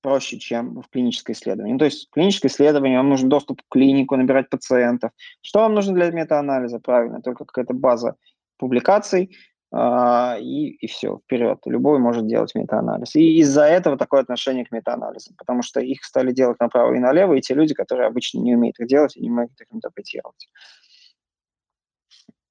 проще, 0.00 0.38
чем 0.38 0.80
в 0.82 0.88
клиническое 0.88 1.34
исследование. 1.34 1.74
Ну, 1.74 1.78
то 1.78 1.84
есть 1.84 2.08
клиническое 2.10 2.50
исследование 2.50 2.98
вам 2.98 3.08
нужен 3.08 3.28
доступ 3.28 3.62
к 3.62 3.68
клинику, 3.70 4.16
набирать 4.16 4.48
пациентов. 4.48 5.10
Что 5.40 5.60
вам 5.60 5.74
нужно 5.74 5.94
для 5.94 6.10
метаанализа? 6.10 6.78
Правильно, 6.80 7.20
только 7.20 7.44
какая-то 7.44 7.74
база 7.74 8.16
публикаций, 8.58 9.36
Uh, 9.70 10.40
и, 10.40 10.70
и 10.70 10.86
все, 10.86 11.18
вперед. 11.18 11.58
Любой 11.66 11.98
может 11.98 12.26
делать 12.26 12.54
метаанализ. 12.54 13.14
И 13.16 13.38
из-за 13.40 13.64
этого 13.64 13.98
такое 13.98 14.22
отношение 14.22 14.64
к 14.64 14.72
метаанализам, 14.72 15.34
потому 15.36 15.60
что 15.60 15.80
их 15.80 16.04
стали 16.04 16.32
делать 16.32 16.58
направо 16.58 16.94
и 16.94 16.98
налево, 16.98 17.34
и 17.34 17.42
те 17.42 17.52
люди, 17.52 17.74
которые 17.74 18.06
обычно 18.06 18.38
не 18.40 18.54
умеют 18.54 18.80
их 18.80 18.86
делать 18.86 19.14
и 19.14 19.20
не 19.20 19.28
могут 19.28 19.60
их 19.60 19.66
интерпретировать. 19.70 20.48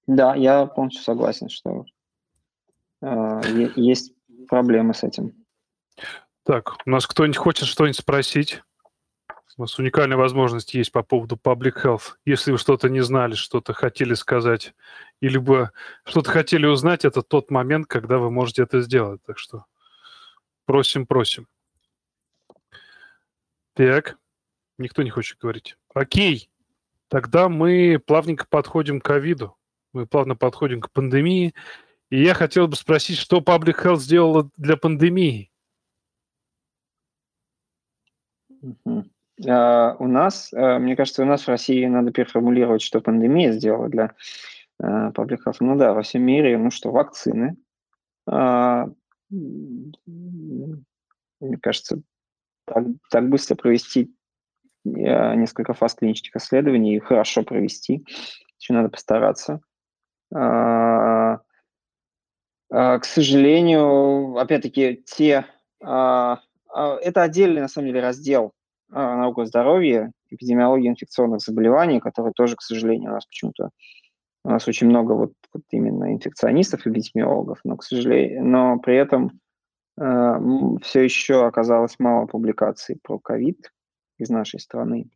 Да, 0.06 0.36
я 0.36 0.68
полностью 0.68 1.03
согласен, 1.03 1.49
что 1.49 1.86
uh, 3.03 3.72
есть 3.76 4.14
проблемы 4.48 4.94
с 4.94 5.03
этим. 5.03 5.34
Так, 6.48 6.78
у 6.86 6.90
нас 6.90 7.06
кто-нибудь 7.06 7.36
хочет 7.36 7.68
что-нибудь 7.68 7.98
спросить? 7.98 8.61
У 9.57 9.64
нас 9.64 9.78
уникальная 9.80 10.15
возможность 10.15 10.74
есть 10.76 10.94
по 10.94 11.03
поводу 11.03 11.36
public 11.36 11.84
health. 11.84 12.14
Если 12.24 12.53
вы 12.53 12.57
что-то 12.57 12.88
не 12.88 13.02
знали, 13.02 13.34
что-то 13.34 13.74
хотели 13.74 14.14
сказать, 14.14 14.74
или 15.19 15.38
бы 15.38 15.72
что-то 16.06 16.32
хотели 16.32 16.65
узнать, 16.65 17.03
это 17.03 17.22
тот 17.22 17.52
момент, 17.52 17.88
когда 17.88 18.18
вы 18.18 18.32
можете 18.32 18.64
это 18.64 18.80
сделать. 18.80 19.22
Так 19.26 19.38
что 19.38 19.65
просим, 20.64 21.06
просим. 21.06 21.49
Так, 23.74 24.18
никто 24.78 25.03
не 25.03 25.10
хочет 25.10 25.40
говорить. 25.40 25.76
Окей, 25.94 26.49
тогда 27.10 27.49
мы 27.49 27.99
плавненько 27.99 28.45
подходим 28.49 29.02
к 29.02 29.06
ковиду. 29.06 29.57
Мы 29.91 30.07
плавно 30.07 30.38
подходим 30.38 30.80
к 30.80 30.91
пандемии. 30.91 31.53
И 32.10 32.24
я 32.24 32.34
хотел 32.34 32.69
бы 32.69 32.78
спросить, 32.78 33.18
что 33.18 33.40
Public 33.40 33.84
Health 33.84 33.98
сделала 33.98 34.49
для 34.56 34.78
пандемии? 34.78 35.52
Uh, 39.40 39.96
у 40.00 40.08
нас, 40.08 40.52
uh, 40.52 40.80
мне 40.80 40.96
кажется, 40.96 41.22
у 41.22 41.26
нас 41.26 41.44
в 41.44 41.48
России 41.48 41.86
надо 41.86 42.12
переформулировать, 42.12 42.82
что 42.82 43.02
пандемия 43.02 43.52
сделала 43.52 43.88
для 43.88 44.16
public 44.82 45.38
health. 45.46 45.58
Ну 45.60 45.76
да, 45.76 45.94
во 45.94 46.02
всем 46.02 46.24
мире, 46.24 46.58
ну 46.58 46.72
что, 46.72 46.92
вакцины. 46.92 47.56
Мне 48.26 48.94
кажется, 51.62 52.02
так, 52.66 52.84
так 53.10 53.30
быстро 53.30 53.56
провести 53.56 54.12
несколько 54.84 55.74
фаз 55.74 55.96
клинических 55.96 56.36
исследований 56.36 56.96
и 56.96 57.00
хорошо 57.00 57.44
провести. 57.44 58.06
Еще 58.60 58.74
надо 58.74 58.90
постараться. 58.90 59.62
К 60.30 61.42
сожалению, 63.02 64.38
опять-таки, 64.38 65.04
те 65.06 65.46
а, 65.84 66.40
это 66.78 67.24
отдельный, 67.24 67.62
на 67.62 67.68
самом 67.68 67.88
деле, 67.88 68.02
раздел 68.02 68.52
а, 68.91 69.18
наука 69.18 69.45
здоровья, 69.45 70.12
эпидемиология 70.30 70.90
инфекционных 70.90 71.41
заболеваний, 71.41 71.99
который 71.99 72.34
тоже, 72.34 72.56
к 72.56 72.62
сожалению, 72.62 73.12
у 73.12 73.14
нас 73.14 73.26
почему-то 73.26 73.70
у 74.44 74.49
нас 74.49 74.68
очень 74.68 74.88
много 74.88 75.14
вот, 75.14 75.34
вот 75.54 75.64
именно 75.72 76.14
инфекционистов, 76.14 76.88
эпидемиологов, 76.88 77.60
но, 77.64 77.76
к 77.76 77.84
сожалению, 77.84 78.45
но 78.45 78.80
при 78.80 78.95
этом 78.95 79.41
э, 79.99 80.40
все 80.84 81.02
еще 81.02 81.45
оказалось 81.45 81.95
мало 81.99 82.28
публикаций 82.28 82.98
про 83.02 83.20
ковид 83.20 83.74
из 84.18 84.30
нашей 84.30 84.60
страны. 84.60 85.10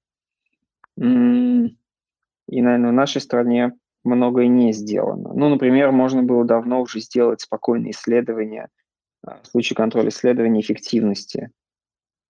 И, 0.98 2.62
наверное, 2.62 2.90
в 2.90 2.94
нашей 2.94 3.22
стране 3.22 3.72
многое 4.04 4.48
не 4.48 4.74
сделано. 4.74 5.32
Ну, 5.34 5.48
например, 5.48 5.92
можно 5.92 6.24
было 6.24 6.44
давно 6.44 6.82
уже 6.82 7.00
сделать 7.00 7.42
спокойные 7.42 7.92
исследования– 7.92 8.68
в 9.24 9.48
случае 9.48 9.76
контроля 9.76 10.10
исследования 10.10 10.62
эффективности 10.62 11.52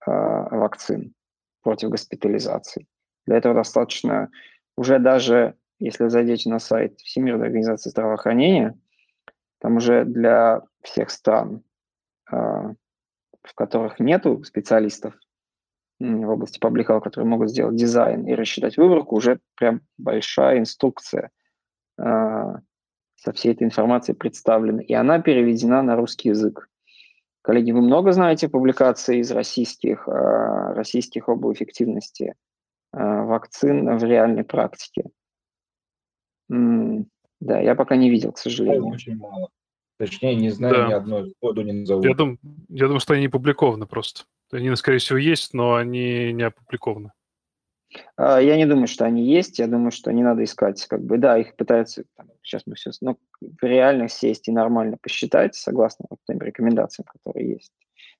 э, 0.06 0.12
вакцин 0.12 1.14
против 1.62 1.90
госпитализации. 1.90 2.88
Для 3.26 3.38
этого 3.38 3.54
достаточно 3.54 4.30
уже 4.76 5.00
даже, 5.00 5.56
если 5.80 6.08
зайдете 6.08 6.50
на 6.50 6.60
сайт 6.60 7.00
Всемирной 7.00 7.48
организации 7.48 7.90
здравоохранения, 7.90 8.78
там 9.60 9.78
уже 9.78 10.06
для 10.06 10.62
всех 10.82 11.12
стран, 11.12 11.64
э, 12.32 12.36
в 12.36 13.56
которых 13.56 14.00
нету 14.00 14.44
специалистов 14.44 15.14
в 16.00 16.30
области 16.30 16.60
паблика, 16.60 17.00
которые 17.00 17.30
могут 17.30 17.52
сделать 17.52 17.76
дизайн 17.76 18.26
и 18.26 18.34
рассчитать 18.34 18.76
выборку, 18.76 19.16
уже 19.16 19.40
прям 19.56 19.82
большая 19.98 20.58
инструкция 20.60 21.30
со 21.98 23.34
всей 23.34 23.54
этой 23.54 23.64
информацией 23.64 24.18
представлена, 24.18 24.82
и 24.82 24.94
она 24.94 25.22
переведена 25.22 25.84
на 25.84 25.96
русский 25.96 26.30
язык. 26.30 26.71
Коллеги, 27.42 27.72
вы 27.72 27.82
много 27.82 28.12
знаете 28.12 28.50
публикаций 28.50 29.20
из 29.20 29.32
российских, 29.32 30.08
э, 30.08 30.74
российских 30.74 31.28
об 31.28 31.52
эффективности 31.52 32.36
э, 32.94 32.98
вакцин 32.98 33.98
в 33.98 34.04
реальной 34.04 34.44
практике? 34.44 35.10
Да, 36.50 37.60
я 37.60 37.76
пока 37.76 37.96
не 37.96 38.10
видел, 38.10 38.34
к 38.34 38.38
сожалению. 38.38 38.88
Очень 38.88 39.18
мало. 39.18 39.50
Точнее, 39.98 40.36
не 40.36 40.50
знаю 40.50 40.76
да. 40.76 40.88
ни 40.88 40.94
одной 40.94 41.34
коду 41.40 41.62
не 41.64 41.74
назову. 41.74 42.04
Я, 42.04 42.14
дум, 42.14 42.38
я 42.70 42.86
думаю, 42.86 43.00
что 43.00 43.14
они 43.14 43.24
не 43.24 43.30
публикованы 43.30 43.86
просто. 43.86 44.24
Они, 44.52 44.76
скорее 44.76 44.98
всего, 44.98 45.18
есть, 45.18 45.54
но 45.54 45.76
они 45.76 46.34
не 46.34 46.44
опубликованы. 46.44 47.12
А, 48.18 48.40
я 48.40 48.58
не 48.58 48.66
думаю, 48.66 48.88
что 48.88 49.06
они 49.06 49.24
есть. 49.24 49.60
Я 49.60 49.68
думаю, 49.68 49.92
что 49.92 50.12
не 50.12 50.24
надо 50.24 50.44
искать. 50.44 50.86
Как 50.88 51.04
бы, 51.04 51.18
да, 51.18 51.38
их 51.38 51.56
пытаются, 51.56 52.04
там, 52.16 52.28
сейчас 52.42 52.64
мы 52.66 52.76
все, 52.76 52.92
но 53.02 53.18
реально 53.62 54.08
сесть 54.08 54.48
и 54.48 54.52
нормально 54.52 54.98
посчитать, 55.02 55.56
согласно 55.56 56.06
вот 56.10 56.20
тем 56.28 56.40
рекомендациям, 56.40 57.06
которые 57.06 57.54
есть. 57.54 57.72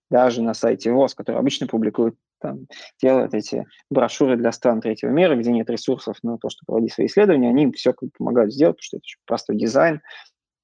Даже 0.10 0.42
на 0.42 0.54
сайте 0.54 0.92
ВОЗ, 0.92 1.16
который 1.16 1.38
обычно 1.38 1.68
публикует, 1.68 2.16
там, 2.42 2.66
делают 3.02 3.34
эти 3.34 3.66
брошюры 3.90 4.36
для 4.36 4.52
стран 4.52 4.82
третьего 4.82 5.12
мира, 5.12 5.36
где 5.36 5.52
нет 5.52 5.70
ресурсов 5.70 6.18
на 6.24 6.38
то, 6.38 6.50
чтобы 6.50 6.66
проводить 6.68 6.94
свои 6.94 7.06
исследования, 7.06 7.50
они 7.50 7.72
все 7.72 7.94
помогают 8.18 8.52
сделать, 8.52 8.78
потому 8.78 8.84
что 8.84 8.98
это 8.98 9.06
простой 9.26 9.58
дизайн, 9.58 10.02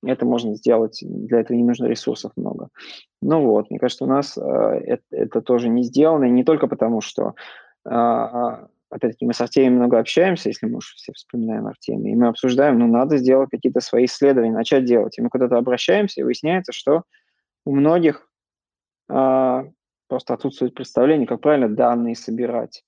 это 0.04 0.26
можно 0.26 0.56
сделать, 0.56 1.00
для 1.02 1.40
этого 1.40 1.56
не 1.56 1.64
нужно 1.64 1.86
ресурсов 1.86 2.32
много. 2.36 2.70
Ну 3.22 3.42
вот, 3.42 3.70
мне 3.70 3.80
кажется, 3.80 4.06
у 4.06 4.08
нас 4.08 4.38
э, 4.38 4.42
это, 4.42 5.04
это 5.12 5.42
тоже 5.42 5.70
не 5.70 5.84
сделано, 5.84 6.26
и 6.26 6.32
не 6.32 6.44
только 6.44 6.68
потому, 6.68 7.02
что 7.02 7.36
э, 7.86 8.68
опять-таки, 8.90 9.26
мы 9.26 9.34
с 9.34 9.42
Артемием 9.42 9.76
много 9.76 10.00
общаемся, 10.00 10.50
если 10.50 10.68
мы 10.68 10.78
уж 10.78 10.94
все 10.96 11.14
вспоминаем 11.14 11.68
Артемия, 11.68 12.14
и 12.14 12.16
мы 12.16 12.28
обсуждаем, 12.28 12.80
ну, 12.80 12.88
надо 12.88 13.18
сделать 13.18 13.50
какие-то 13.50 13.80
свои 13.82 14.06
исследования, 14.06 14.54
начать 14.54 14.86
делать. 14.86 15.18
И 15.18 15.22
мы 15.22 15.30
куда-то 15.30 15.58
обращаемся, 15.58 16.22
и 16.22 16.24
выясняется, 16.24 16.72
что 16.72 17.04
у 17.66 17.76
многих 17.76 18.30
а, 19.10 19.66
просто 20.08 20.34
отсутствует 20.34 20.74
представление, 20.74 21.28
как 21.28 21.42
правильно 21.42 21.70
данные 21.70 22.16
собирать, 22.16 22.84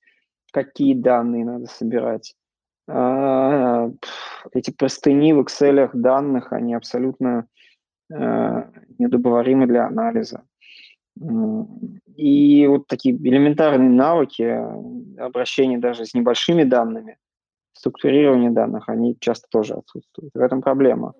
какие 0.51 0.93
данные 0.93 1.45
надо 1.45 1.67
собирать. 1.67 2.35
А, 2.87 3.89
эти 4.53 4.71
простыни 4.71 5.33
в 5.33 5.41
Excel 5.41 5.89
данных, 5.93 6.53
они 6.53 6.73
абсолютно 6.73 7.47
а, 8.11 8.71
недобоваримы 8.97 9.67
для 9.67 9.85
анализа. 9.87 10.43
И 12.15 12.67
вот 12.67 12.87
такие 12.87 13.15
элементарные 13.15 13.89
навыки 13.89 14.43
обращения 15.19 15.77
даже 15.77 16.05
с 16.05 16.13
небольшими 16.13 16.63
данными, 16.63 17.17
структурирование 17.73 18.51
данных, 18.51 18.89
они 18.89 19.17
часто 19.19 19.47
тоже 19.49 19.73
отсутствуют. 19.73 20.33
В 20.33 20.39
этом 20.39 20.61
проблема. 20.61 21.13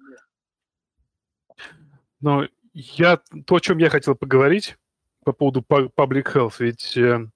Ну, 2.22 2.44
я, 2.74 3.20
то, 3.46 3.56
о 3.56 3.60
чем 3.60 3.78
я 3.78 3.90
хотел 3.90 4.16
поговорить 4.16 4.78
по 5.24 5.34
поводу 5.34 5.62
public 5.62 6.34
health, 6.34 6.56
ведь 6.60 6.98
э, 6.98 7.28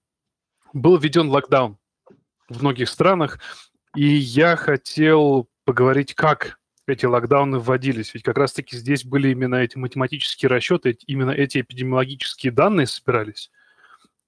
был 0.74 0.98
введен 0.98 1.30
локдаун 1.30 1.78
в 2.50 2.62
многих 2.62 2.90
странах, 2.90 3.40
и 3.96 4.06
я 4.06 4.56
хотел 4.56 5.48
поговорить, 5.66 6.14
как 6.16 6.60
эти 6.88 7.06
локдауны 7.06 7.60
вводились. 7.60 8.14
Ведь 8.14 8.24
как 8.24 8.38
раз-таки 8.38 8.78
здесь 8.78 9.06
были 9.06 9.30
именно 9.30 9.56
эти 9.56 9.78
математические 9.78 10.50
расчеты, 10.50 10.98
именно 11.08 11.32
эти 11.32 11.62
эпидемиологические 11.62 12.52
данные 12.52 12.88
собирались, 12.88 13.52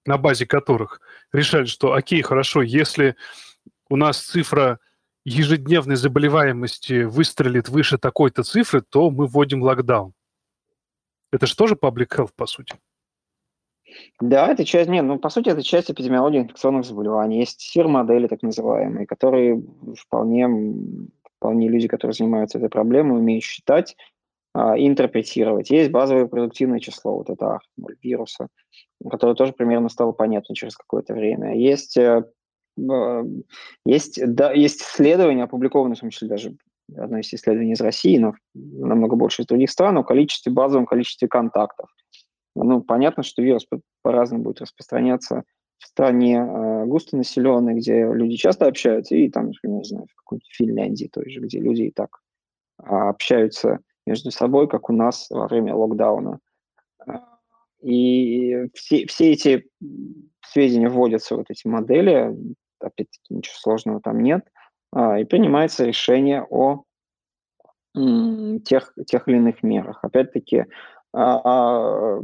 на 0.06 0.18
базе 0.18 0.46
которых 0.46 1.02
решали, 1.34 1.66
что 1.66 1.94
окей, 1.94 2.22
хорошо, 2.22 2.62
если 2.62 3.16
у 3.90 3.96
нас 3.96 4.20
цифра 4.20 4.80
ежедневной 5.26 5.96
заболеваемости 5.96 7.04
выстрелит 7.04 7.68
выше 7.68 7.98
такой-то 7.98 8.44
цифры, 8.44 8.82
то 8.82 9.10
мы 9.10 9.28
вводим 9.28 9.64
локдаун. 9.64 10.14
Это 11.32 11.48
же 11.48 11.56
тоже 11.56 11.76
public 11.76 12.08
health, 12.16 12.32
по 12.36 12.46
сути. 12.46 12.76
Да, 14.20 14.48
это 14.48 14.66
часть, 14.66 14.90
нет, 14.90 15.04
ну, 15.04 15.20
по 15.20 15.30
сути, 15.30 15.50
это 15.50 15.64
часть 15.64 15.90
эпидемиологии 15.90 16.40
инфекционных 16.40 16.86
заболеваний. 16.86 17.40
Есть 17.40 17.62
СИР-модели, 17.62 18.28
так 18.28 18.42
называемые, 18.42 19.08
которые 19.08 19.62
вполне 19.98 20.48
вполне 21.38 21.70
люди, 21.70 21.88
которые 21.88 22.14
занимаются 22.14 22.58
этой 22.58 22.70
проблемой, 22.70 23.20
умеют 23.20 23.44
считать 23.44 23.96
а, 24.54 24.78
интерпретировать. 24.78 25.70
Есть 25.70 25.92
базовое 25.92 26.28
продуктивное 26.28 26.80
число, 26.80 27.18
вот 27.18 27.30
это 27.30 27.60
вируса, 28.02 28.48
которое 29.10 29.36
тоже 29.36 29.52
примерно 29.54 29.90
стало 29.90 30.14
понятно 30.14 30.56
через 30.56 30.78
какое-то 30.78 31.14
время. 31.14 31.58
Есть, 31.58 31.98
э, 31.98 32.24
есть, 33.86 34.20
да, 34.26 34.54
есть 34.54 34.82
исследования, 34.82 35.44
опубликованные, 35.44 35.98
в 35.98 36.00
том 36.00 36.10
числе 36.10 36.30
даже 36.30 36.56
одно 36.96 37.18
из 37.18 37.34
исследований 37.34 37.74
из 37.74 37.82
России, 37.82 38.18
но 38.18 38.34
намного 38.54 39.16
больше 39.16 39.42
из 39.42 39.48
других 39.48 39.72
стран, 39.72 39.98
о 39.98 40.04
количестве, 40.04 40.52
базовом 40.54 40.86
количестве 40.86 41.28
контактов. 41.28 41.90
Ну, 42.56 42.82
понятно, 42.82 43.24
что 43.24 43.42
вирус 43.42 43.68
по-разному 44.02 44.44
будет 44.44 44.62
распространяться 44.62 45.44
в 45.78 45.88
стране 45.88 46.38
э, 46.38 46.86
густонаселенной, 46.86 47.76
где 47.76 48.06
люди 48.06 48.36
часто 48.36 48.68
общаются, 48.68 49.16
и 49.16 49.30
там, 49.30 49.52
не 49.64 49.84
знаю, 49.84 50.08
в 50.12 50.16
какой-то 50.16 50.46
Финляндии 50.50 51.10
той 51.12 51.30
же, 51.30 51.42
где 51.42 51.60
люди 51.60 51.84
и 51.84 51.92
так 51.92 52.22
а, 52.78 53.10
общаются 53.10 53.80
между 54.06 54.32
собой, 54.32 54.68
как 54.68 54.90
у 54.90 54.94
нас 54.94 55.28
во 55.30 55.48
время 55.48 55.76
локдауна. 55.76 56.40
И 57.82 58.68
все, 58.74 59.06
все 59.06 59.32
эти 59.32 59.68
сведения 60.42 60.90
вводятся, 60.90 61.36
вот 61.36 61.48
эти 61.50 61.68
модели, 61.68 62.36
опять-таки 62.80 63.34
ничего 63.34 63.56
сложного 63.56 64.02
там 64.02 64.22
нет, 64.22 64.48
а, 64.92 65.20
и 65.20 65.26
принимается 65.26 65.86
решение 65.86 66.46
о 66.50 66.84
тех, 67.94 68.94
тех 69.08 69.28
или 69.28 69.38
иных 69.38 69.64
мерах. 69.64 70.00
Опять-таки, 70.04 70.66
а, 71.14 72.20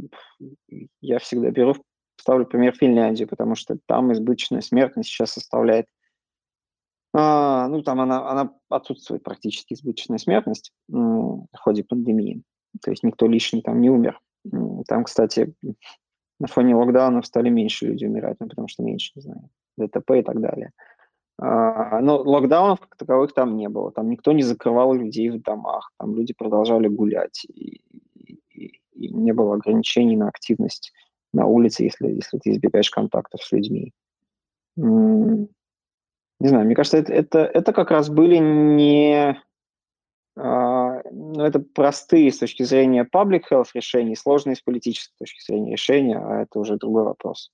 я 1.00 1.18
всегда 1.18 1.50
беру, 1.50 1.74
ставлю 2.16 2.46
пример 2.46 2.74
Финляндии, 2.74 3.24
потому 3.24 3.54
что 3.54 3.78
там 3.86 4.12
избыточная 4.12 4.60
смертность 4.60 5.08
сейчас 5.08 5.32
составляет, 5.32 5.86
а, 7.14 7.68
ну, 7.68 7.82
там 7.82 8.00
она, 8.00 8.28
она 8.30 8.54
отсутствует 8.68 9.22
практически 9.22 9.74
избыточная 9.74 10.18
смертность 10.18 10.72
в 10.88 11.46
ходе 11.54 11.84
пандемии. 11.84 12.42
То 12.82 12.90
есть 12.90 13.02
никто 13.02 13.26
лишний 13.26 13.60
там 13.60 13.80
не 13.80 13.90
умер. 13.90 14.18
Там, 14.88 15.04
кстати, 15.04 15.54
на 16.40 16.48
фоне 16.48 16.74
локдаунов 16.74 17.26
стали 17.26 17.50
меньше 17.50 17.86
люди 17.86 18.06
умирать, 18.06 18.36
ну, 18.40 18.48
потому 18.48 18.66
что 18.68 18.82
меньше, 18.82 19.12
не 19.14 19.22
знаю, 19.22 19.50
ДТП 19.76 20.12
и 20.12 20.22
так 20.22 20.40
далее. 20.40 20.72
А, 21.38 22.00
но 22.00 22.18
локдаунов 22.18 22.80
как 22.80 22.96
таковых 22.96 23.34
там 23.34 23.56
не 23.56 23.68
было. 23.68 23.92
Там 23.92 24.08
никто 24.08 24.32
не 24.32 24.42
закрывал 24.42 24.94
людей 24.94 25.28
в 25.30 25.42
домах. 25.42 25.92
Там 25.98 26.14
люди 26.14 26.32
продолжали 26.32 26.88
гулять. 26.88 27.44
И, 27.44 27.80
и, 28.50 28.80
и 28.94 29.08
не 29.08 29.32
было 29.32 29.54
ограничений 29.54 30.16
на 30.16 30.28
активность 30.28 30.92
на 31.32 31.46
улице, 31.46 31.84
если, 31.84 32.08
если 32.08 32.38
ты 32.38 32.50
избегаешь 32.50 32.90
контактов 32.90 33.42
с 33.42 33.52
людьми. 33.52 33.92
Не 34.76 35.48
знаю, 36.40 36.64
мне 36.64 36.74
кажется, 36.74 36.98
это, 36.98 37.12
это, 37.12 37.38
это 37.40 37.72
как 37.72 37.90
раз 37.90 38.08
были 38.08 38.36
не 38.38 39.40
а, 40.36 41.02
ну, 41.10 41.44
это 41.44 41.60
простые 41.60 42.32
с 42.32 42.38
точки 42.38 42.62
зрения 42.62 43.06
public 43.12 43.42
health 43.50 43.68
решений, 43.74 44.16
сложные 44.16 44.56
с 44.56 44.62
политической 44.62 45.14
точки 45.18 45.42
зрения 45.44 45.72
решения, 45.72 46.18
а 46.18 46.42
это 46.42 46.58
уже 46.58 46.76
другой 46.76 47.04
вопрос. 47.04 47.50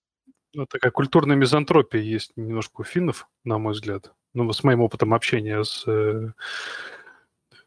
Ну, 0.54 0.66
такая 0.66 0.92
культурная 0.92 1.36
мизантропия 1.36 2.00
есть 2.00 2.32
немножко 2.36 2.80
у 2.80 2.84
финнов, 2.84 3.28
на 3.44 3.58
мой 3.58 3.72
взгляд. 3.72 4.12
Ну, 4.32 4.50
с 4.52 4.62
моим 4.62 4.80
опытом 4.80 5.12
общения 5.12 5.62
с, 5.62 5.86
э, 5.86 6.32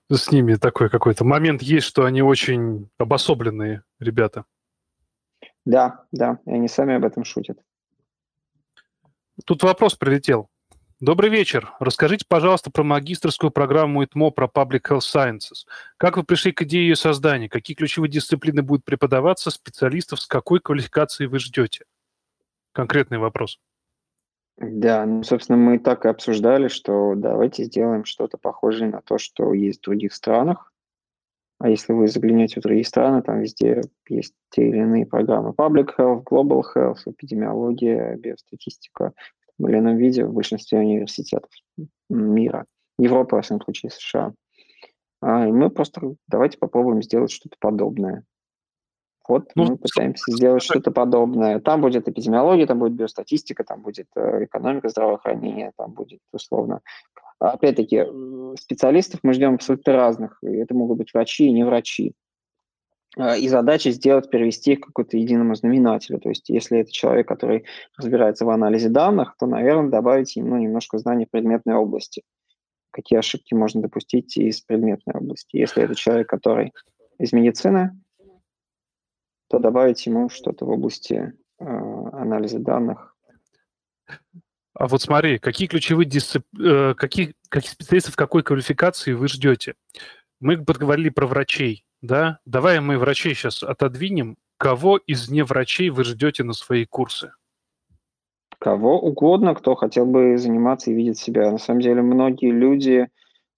с 0.09 0.31
ними 0.31 0.55
такой 0.55 0.89
какой-то 0.89 1.25
момент 1.25 1.61
есть, 1.61 1.87
что 1.87 2.05
они 2.05 2.21
очень 2.21 2.89
обособленные 2.97 3.83
ребята. 3.99 4.45
Да, 5.65 6.05
да, 6.11 6.39
и 6.45 6.51
они 6.51 6.67
сами 6.67 6.95
об 6.95 7.05
этом 7.05 7.23
шутят. 7.23 7.59
Тут 9.45 9.63
вопрос 9.63 9.95
прилетел. 9.95 10.49
Добрый 10.99 11.31
вечер. 11.31 11.73
Расскажите, 11.79 12.25
пожалуйста, 12.27 12.69
про 12.69 12.83
магистрскую 12.83 13.49
программу 13.49 14.03
ИТМО 14.03 14.29
про 14.29 14.45
Public 14.45 14.81
Health 14.87 14.99
Sciences. 14.99 15.65
Как 15.97 16.15
вы 16.15 16.23
пришли 16.23 16.51
к 16.51 16.61
идее 16.61 16.89
ее 16.89 16.95
создания? 16.95 17.49
Какие 17.49 17.75
ключевые 17.75 18.11
дисциплины 18.11 18.61
будут 18.61 18.85
преподаваться? 18.85 19.49
Специалистов 19.49 20.21
с 20.21 20.27
какой 20.27 20.59
квалификацией 20.59 21.27
вы 21.27 21.39
ждете? 21.39 21.85
Конкретный 22.71 23.17
вопрос. 23.17 23.59
Да, 24.57 25.07
ну, 25.07 25.23
собственно, 25.23 25.57
мы 25.57 25.79
так 25.79 26.05
и 26.05 26.09
обсуждали, 26.09 26.67
что 26.67 27.15
давайте 27.15 27.63
сделаем 27.63 28.05
что-то 28.05 28.37
похожее 28.37 28.91
на 28.91 29.01
то, 29.01 29.17
что 29.17 29.53
есть 29.53 29.79
в 29.79 29.83
других 29.83 30.13
странах. 30.13 30.70
А 31.63 31.69
если 31.69 31.93
вы 31.93 32.07
заглянете 32.07 32.59
в 32.59 32.63
другие 32.63 32.83
страны, 32.83 33.21
там 33.21 33.39
везде 33.39 33.81
есть 34.09 34.33
те 34.49 34.67
или 34.67 34.77
иные 34.77 35.05
программы. 35.05 35.51
Public 35.51 35.89
Health, 35.95 36.23
Global 36.23 36.63
Health, 36.75 37.01
эпидемиология, 37.05 38.15
биостатистика 38.15 39.13
в 39.59 39.67
или 39.67 39.77
ином 39.77 39.97
виде 39.97 40.25
в 40.25 40.33
большинстве 40.33 40.79
университетов 40.79 41.51
мира, 42.09 42.65
Европы, 42.97 43.35
в 43.35 43.39
основном 43.39 43.63
случае 43.63 43.91
США. 43.91 44.33
А, 45.21 45.47
и 45.47 45.51
мы 45.51 45.69
просто 45.69 46.15
давайте 46.27 46.57
попробуем 46.57 47.03
сделать 47.03 47.29
что-то 47.29 47.55
подобное. 47.59 48.23
Вот 49.27 49.51
ну, 49.53 49.65
мы 49.65 49.77
пытаемся 49.77 50.31
сделать 50.31 50.63
что-то 50.63 50.89
подобное. 50.89 51.59
Там 51.59 51.81
будет 51.81 52.09
эпидемиология, 52.09 52.65
там 52.65 52.79
будет 52.79 52.93
биостатистика, 52.93 53.63
там 53.63 53.83
будет 53.83 54.07
э, 54.15 54.45
экономика 54.45 54.89
здравоохранения, 54.89 55.73
там 55.77 55.91
будет 55.91 56.21
условно. 56.33 56.81
Опять-таки, 57.41 58.05
специалистов 58.55 59.21
мы 59.23 59.33
ждем 59.33 59.55
абсолютно 59.55 59.93
разных. 59.93 60.37
И 60.43 60.57
это 60.57 60.75
могут 60.75 60.99
быть 60.99 61.11
врачи 61.11 61.47
и 61.47 61.51
не 61.51 61.63
врачи. 61.63 62.13
А, 63.17 63.35
и 63.35 63.47
задача 63.47 63.89
сделать, 63.89 64.29
перевести 64.29 64.73
их 64.73 64.81
к 64.81 64.85
какому-то 64.87 65.17
единому 65.17 65.55
знаменателю. 65.55 66.19
То 66.19 66.29
есть 66.29 66.49
если 66.49 66.79
это 66.79 66.91
человек, 66.91 67.27
который 67.27 67.65
разбирается 67.97 68.45
в 68.45 68.49
анализе 68.51 68.89
данных, 68.89 69.35
то, 69.39 69.47
наверное, 69.47 69.89
добавить 69.89 70.35
ему 70.35 70.55
немножко 70.57 70.99
знаний 70.99 71.25
предметной 71.29 71.73
области. 71.73 72.21
Какие 72.91 73.17
ошибки 73.17 73.55
можно 73.55 73.81
допустить 73.81 74.37
из 74.37 74.61
предметной 74.61 75.15
области. 75.15 75.57
Если 75.57 75.81
это 75.81 75.95
человек, 75.95 76.29
который 76.29 76.73
из 77.17 77.33
медицины, 77.33 77.99
то 79.49 79.57
добавить 79.57 80.05
ему 80.05 80.29
что-то 80.29 80.65
в 80.65 80.69
области 80.69 81.33
э, 81.59 81.65
анализа 81.65 82.59
данных. 82.59 83.15
А 84.73 84.87
вот 84.87 85.01
смотри, 85.01 85.37
какие 85.37 85.67
ключевые 85.67 86.05
дисцип... 86.07 86.43
э, 86.59 86.93
какие, 86.95 87.33
какие 87.49 87.71
специалистов 87.71 88.15
какой 88.15 88.43
квалификации 88.43 89.13
вы 89.13 89.27
ждете? 89.27 89.75
Мы 90.39 90.63
поговорили 90.63 91.09
про 91.09 91.27
врачей 91.27 91.85
да, 92.01 92.39
давай 92.45 92.79
мы 92.79 92.97
врачей 92.97 93.35
сейчас 93.35 93.63
отодвинем. 93.63 94.37
Кого 94.57 94.97
из 94.97 95.29
неврачей 95.29 95.89
вы 95.89 96.03
ждете 96.03 96.43
на 96.43 96.53
свои 96.53 96.85
курсы? 96.85 97.31
Кого 98.59 98.99
угодно, 98.99 99.55
кто 99.55 99.75
хотел 99.75 100.05
бы 100.05 100.37
заниматься 100.37 100.91
и 100.91 100.93
видеть 100.93 101.17
себя. 101.17 101.51
На 101.51 101.57
самом 101.57 101.81
деле 101.81 102.01
многие 102.01 102.51
люди, 102.51 103.07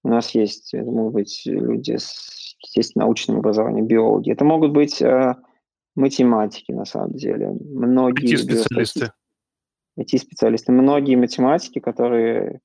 у 0.04 0.10
нас 0.10 0.32
есть, 0.32 0.74
это 0.74 0.90
могут 0.90 1.14
быть 1.14 1.42
люди 1.46 1.98
с, 1.98 2.56
естественно, 2.62 3.06
научным 3.06 3.40
образованием, 3.40 3.86
биологи. 3.86 4.32
Это 4.32 4.46
могут 4.46 4.72
быть 4.72 5.02
э, 5.02 5.36
математики, 5.96 6.72
на 6.72 6.86
самом 6.86 7.14
деле. 7.14 7.50
Многие 7.50 8.36
IT-специалисты. 8.36 9.12
IT-специалисты. 10.00 10.72
Многие 10.72 11.16
математики, 11.16 11.80
которые 11.80 12.62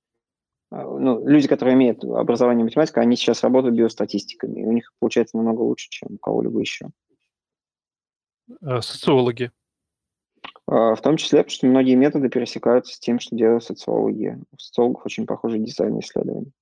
а, 0.70 0.84
ну, 0.84 1.26
люди, 1.26 1.48
которые 1.48 1.74
имеют 1.74 2.04
образование 2.04 2.64
математика, 2.64 3.00
они 3.00 3.16
сейчас 3.16 3.42
работают 3.42 3.76
биостатистиками, 3.76 4.60
и 4.60 4.64
у 4.64 4.72
них 4.72 4.92
получается 4.98 5.36
намного 5.36 5.62
лучше, 5.62 5.88
чем 5.90 6.14
у 6.14 6.18
кого-либо 6.18 6.60
еще. 6.60 6.88
А 8.62 8.80
социологи? 8.82 9.50
А, 10.66 10.94
в 10.94 11.00
том 11.00 11.16
числе, 11.16 11.38
потому 11.38 11.54
что 11.54 11.66
многие 11.66 11.94
методы 11.94 12.28
пересекаются 12.28 12.94
с 12.94 12.98
тем, 12.98 13.18
что 13.18 13.36
делают 13.36 13.64
социологи. 13.64 14.38
У 14.52 14.58
социологов 14.58 15.06
очень 15.06 15.26
похожий 15.26 15.60
дизайн 15.60 15.98
исследований. 16.00 16.52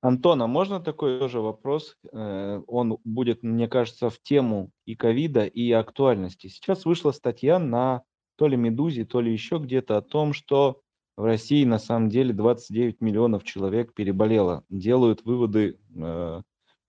Антон, 0.00 0.42
а 0.42 0.46
можно 0.46 0.80
такой 0.80 1.18
тоже 1.18 1.40
вопрос? 1.40 1.96
Э, 2.12 2.62
он 2.68 2.98
будет, 3.04 3.42
мне 3.42 3.66
кажется, 3.66 4.10
в 4.10 4.20
тему 4.20 4.70
и 4.84 4.94
ковида, 4.94 5.44
и 5.44 5.72
актуальности. 5.72 6.46
Сейчас 6.46 6.84
вышла 6.84 7.10
статья 7.10 7.58
на 7.58 8.02
то 8.38 8.46
ли 8.46 8.56
«Медузе», 8.56 9.04
то 9.04 9.20
ли 9.20 9.32
еще 9.32 9.58
где-то 9.58 9.96
о 9.96 10.02
том, 10.02 10.32
что 10.32 10.80
в 11.16 11.24
России 11.24 11.64
на 11.64 11.80
самом 11.80 12.08
деле 12.08 12.32
29 12.32 13.00
миллионов 13.00 13.42
человек 13.42 13.92
переболело. 13.92 14.62
Делают 14.70 15.24
выводы 15.24 15.76
э, 15.96 16.42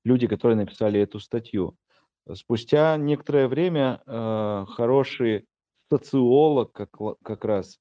люди, 0.05 0.27
которые 0.27 0.57
написали 0.57 0.99
эту 0.99 1.19
статью. 1.19 1.75
Спустя 2.33 2.95
некоторое 2.97 3.47
время 3.47 4.03
э, 4.05 4.65
хороший 4.69 5.47
социолог 5.91 6.71
как, 6.71 6.91
как 7.23 7.43
раз, 7.43 7.79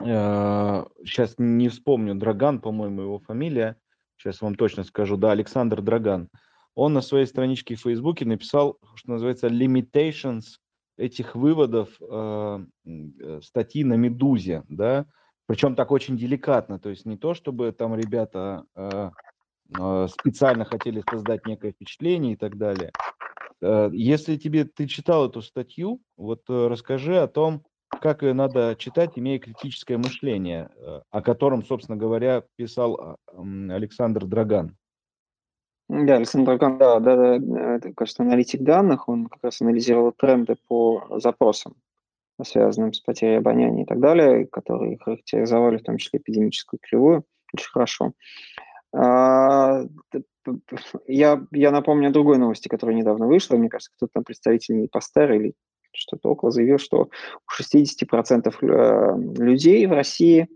э, 0.00 0.84
сейчас 1.04 1.34
не 1.36 1.68
вспомню, 1.68 2.14
Драган, 2.14 2.60
по-моему, 2.60 3.02
его 3.02 3.18
фамилия, 3.18 3.76
сейчас 4.16 4.40
вам 4.40 4.54
точно 4.54 4.84
скажу, 4.84 5.18
да, 5.18 5.32
Александр 5.32 5.82
Драган, 5.82 6.30
он 6.74 6.94
на 6.94 7.02
своей 7.02 7.26
страничке 7.26 7.74
в 7.74 7.80
Фейсбуке 7.80 8.24
написал, 8.24 8.78
что 8.94 9.10
называется, 9.10 9.48
limitations 9.48 10.56
этих 11.00 11.34
выводов 11.34 11.88
э, 12.00 12.64
э 12.86 13.40
статьи 13.42 13.84
на 13.84 13.94
«Медузе», 13.94 14.62
да, 14.68 15.06
причем 15.46 15.74
так 15.74 15.90
очень 15.90 16.16
деликатно, 16.16 16.78
то 16.78 16.90
есть 16.90 17.06
не 17.06 17.16
то, 17.16 17.34
чтобы 17.34 17.72
там 17.72 17.96
ребята 17.96 18.64
э, 18.76 19.10
э, 19.76 20.08
специально 20.08 20.64
хотели 20.64 21.02
создать 21.10 21.46
некое 21.46 21.72
впечатление 21.72 22.34
и 22.34 22.36
так 22.36 22.56
далее. 22.56 22.92
Э, 23.60 23.90
если 23.92 24.36
тебе 24.36 24.64
ты 24.64 24.86
читал 24.86 25.28
эту 25.28 25.42
статью, 25.42 26.00
вот 26.16 26.42
э, 26.48 26.68
расскажи 26.68 27.18
о 27.18 27.26
том, 27.26 27.64
как 28.00 28.22
ее 28.22 28.32
надо 28.32 28.76
читать, 28.78 29.12
имея 29.16 29.38
критическое 29.38 29.98
мышление, 29.98 30.70
э, 30.76 31.00
о 31.10 31.22
котором, 31.22 31.64
собственно 31.64 31.98
говоря, 31.98 32.44
писал 32.56 33.18
э, 33.32 33.72
Александр 33.72 34.26
Драган. 34.26 34.76
Да, 35.92 36.16
Александр 36.16 36.46
Драган, 36.46 36.78
да, 36.78 37.00
да, 37.00 37.38
да, 37.38 37.74
это, 37.74 37.92
кажется, 37.92 38.22
аналитик 38.22 38.62
данных, 38.62 39.08
он 39.08 39.26
как 39.26 39.42
раз 39.42 39.60
анализировал 39.60 40.12
тренды 40.12 40.56
по 40.68 41.18
запросам 41.18 41.74
связанным 42.44 42.92
с 42.92 43.00
потерей 43.00 43.38
обоняния 43.38 43.82
и 43.82 43.86
так 43.86 44.00
далее, 44.00 44.46
которые 44.46 44.98
характеризовали 44.98 45.76
в 45.76 45.82
том 45.82 45.98
числе 45.98 46.20
эпидемическую 46.20 46.80
кривую 46.80 47.24
очень 47.52 47.70
хорошо. 47.70 48.12
А, 48.92 49.82
я, 51.06 51.46
я 51.50 51.70
напомню 51.70 52.08
о 52.08 52.12
другой 52.12 52.38
новости, 52.38 52.68
которая 52.68 52.96
недавно 52.96 53.26
вышла. 53.26 53.56
Мне 53.56 53.68
кажется, 53.68 53.92
кто-то 53.96 54.12
там 54.14 54.24
представитель 54.24 54.88
Постер 54.88 55.32
или 55.32 55.54
что-то 55.92 56.30
около 56.30 56.50
заявил, 56.50 56.78
что 56.78 57.08
у 57.08 57.62
60% 57.62 58.54
э, 58.62 59.42
людей 59.42 59.86
в 59.86 59.92
России 59.92 60.48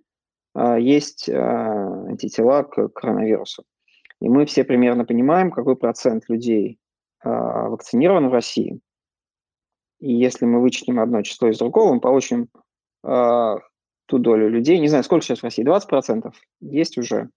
э, 0.54 0.76
есть 0.80 1.28
э, 1.28 1.34
антитела 1.36 2.62
к 2.62 2.88
коронавирусу. 2.88 3.64
И 4.24 4.28
мы 4.30 4.46
все 4.46 4.64
примерно 4.64 5.04
понимаем, 5.04 5.50
какой 5.50 5.76
процент 5.76 6.30
людей 6.30 6.78
вакцинирован 7.22 8.30
в 8.30 8.32
России. 8.32 8.80
И 10.00 10.14
если 10.14 10.46
мы 10.46 10.62
вычтем 10.62 10.98
одно 10.98 11.20
число 11.20 11.48
из 11.48 11.58
другого, 11.58 11.92
мы 11.92 12.00
получим 12.00 12.48
ту 13.02 14.18
долю 14.18 14.48
людей. 14.48 14.78
Не 14.78 14.88
знаю, 14.88 15.04
сколько 15.04 15.26
сейчас 15.26 15.40
в 15.40 15.44
России? 15.44 15.62
20%? 15.62 16.32
Есть 16.60 16.96
уже 16.96 17.28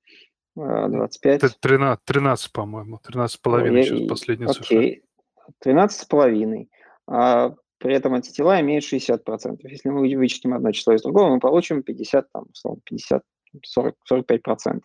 25? 0.55 1.59
13, 1.59 2.05
13 2.05 2.51
по-моему. 2.53 3.01
13,5 3.05 3.83
сейчас 3.83 4.07
последняя 4.07 4.47
окей. 4.47 5.03
цифра. 5.61 5.73
13,5. 5.73 6.67
А 7.09 7.53
при 7.79 7.95
этом 7.95 8.13
антитела 8.13 8.61
имеют 8.61 8.85
60%. 8.85 9.57
Если 9.63 9.89
мы 9.89 10.07
вычтем 10.15 10.53
одно 10.53 10.71
число 10.71 10.93
из 10.93 11.01
другого, 11.01 11.33
мы 11.33 11.41
получим 11.41 11.83
50, 11.83 12.31
там, 12.31 12.45
условно, 12.49 12.79
50, 12.85 13.23
40, 13.61 13.95
45%. 14.09 14.81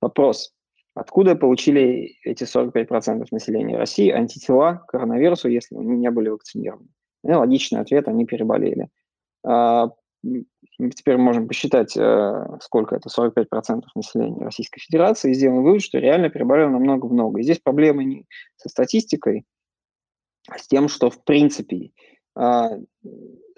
Вопрос. 0.00 0.54
Откуда 0.94 1.34
получили 1.34 2.18
эти 2.22 2.44
45% 2.44 3.26
населения 3.32 3.76
России 3.76 4.10
антитела 4.10 4.84
к 4.86 4.92
коронавирусу, 4.92 5.48
если 5.48 5.76
они 5.76 5.96
не 5.96 6.10
были 6.10 6.28
вакцинированы? 6.28 6.88
Ну, 7.24 7.38
логичный 7.38 7.80
ответ– 7.80 8.06
они 8.08 8.26
переболели. 8.26 8.88
А, 9.44 9.90
теперь 10.22 11.16
можем 11.16 11.48
посчитать, 11.48 11.96
э, 11.96 12.58
сколько 12.60 12.94
это, 12.94 13.08
45% 13.08 13.82
населения 13.94 14.44
Российской 14.44 14.80
Федерации, 14.80 15.30
и 15.30 15.34
сделаем 15.34 15.64
вывод, 15.64 15.82
что 15.82 15.98
реально 15.98 16.30
переболело 16.30 16.70
намного-много. 16.70 17.40
И 17.40 17.42
здесь 17.42 17.58
проблема 17.58 18.04
не 18.04 18.26
со 18.56 18.68
статистикой, 18.68 19.44
а 20.48 20.58
с 20.58 20.68
тем, 20.68 20.88
что, 20.88 21.10
в 21.10 21.24
принципе, 21.24 21.90
а, 22.36 22.70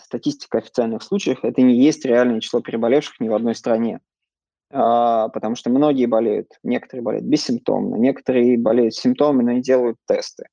статистика 0.01 0.59
официальных 0.59 1.03
случаев– 1.03 1.41
это 1.43 1.61
не 1.61 1.77
есть 1.77 2.05
реальное 2.05 2.41
число 2.41 2.61
переболевших 2.61 3.21
ни 3.21 3.29
в 3.29 3.35
одной 3.35 3.55
стране. 3.55 4.01
А, 4.79 5.29
потому 5.31 5.57
что 5.57 5.71
многие 5.71 6.05
болеют, 6.05 6.59
некоторые 6.63 7.03
болеют 7.03 7.25
бессимптомно, 7.25 7.97
некоторые 7.97 8.59
болеют 8.59 8.95
симптомами, 8.95 9.43
но 9.43 9.53
не 9.53 9.63
делают 9.63 9.97
тесты 10.07 10.49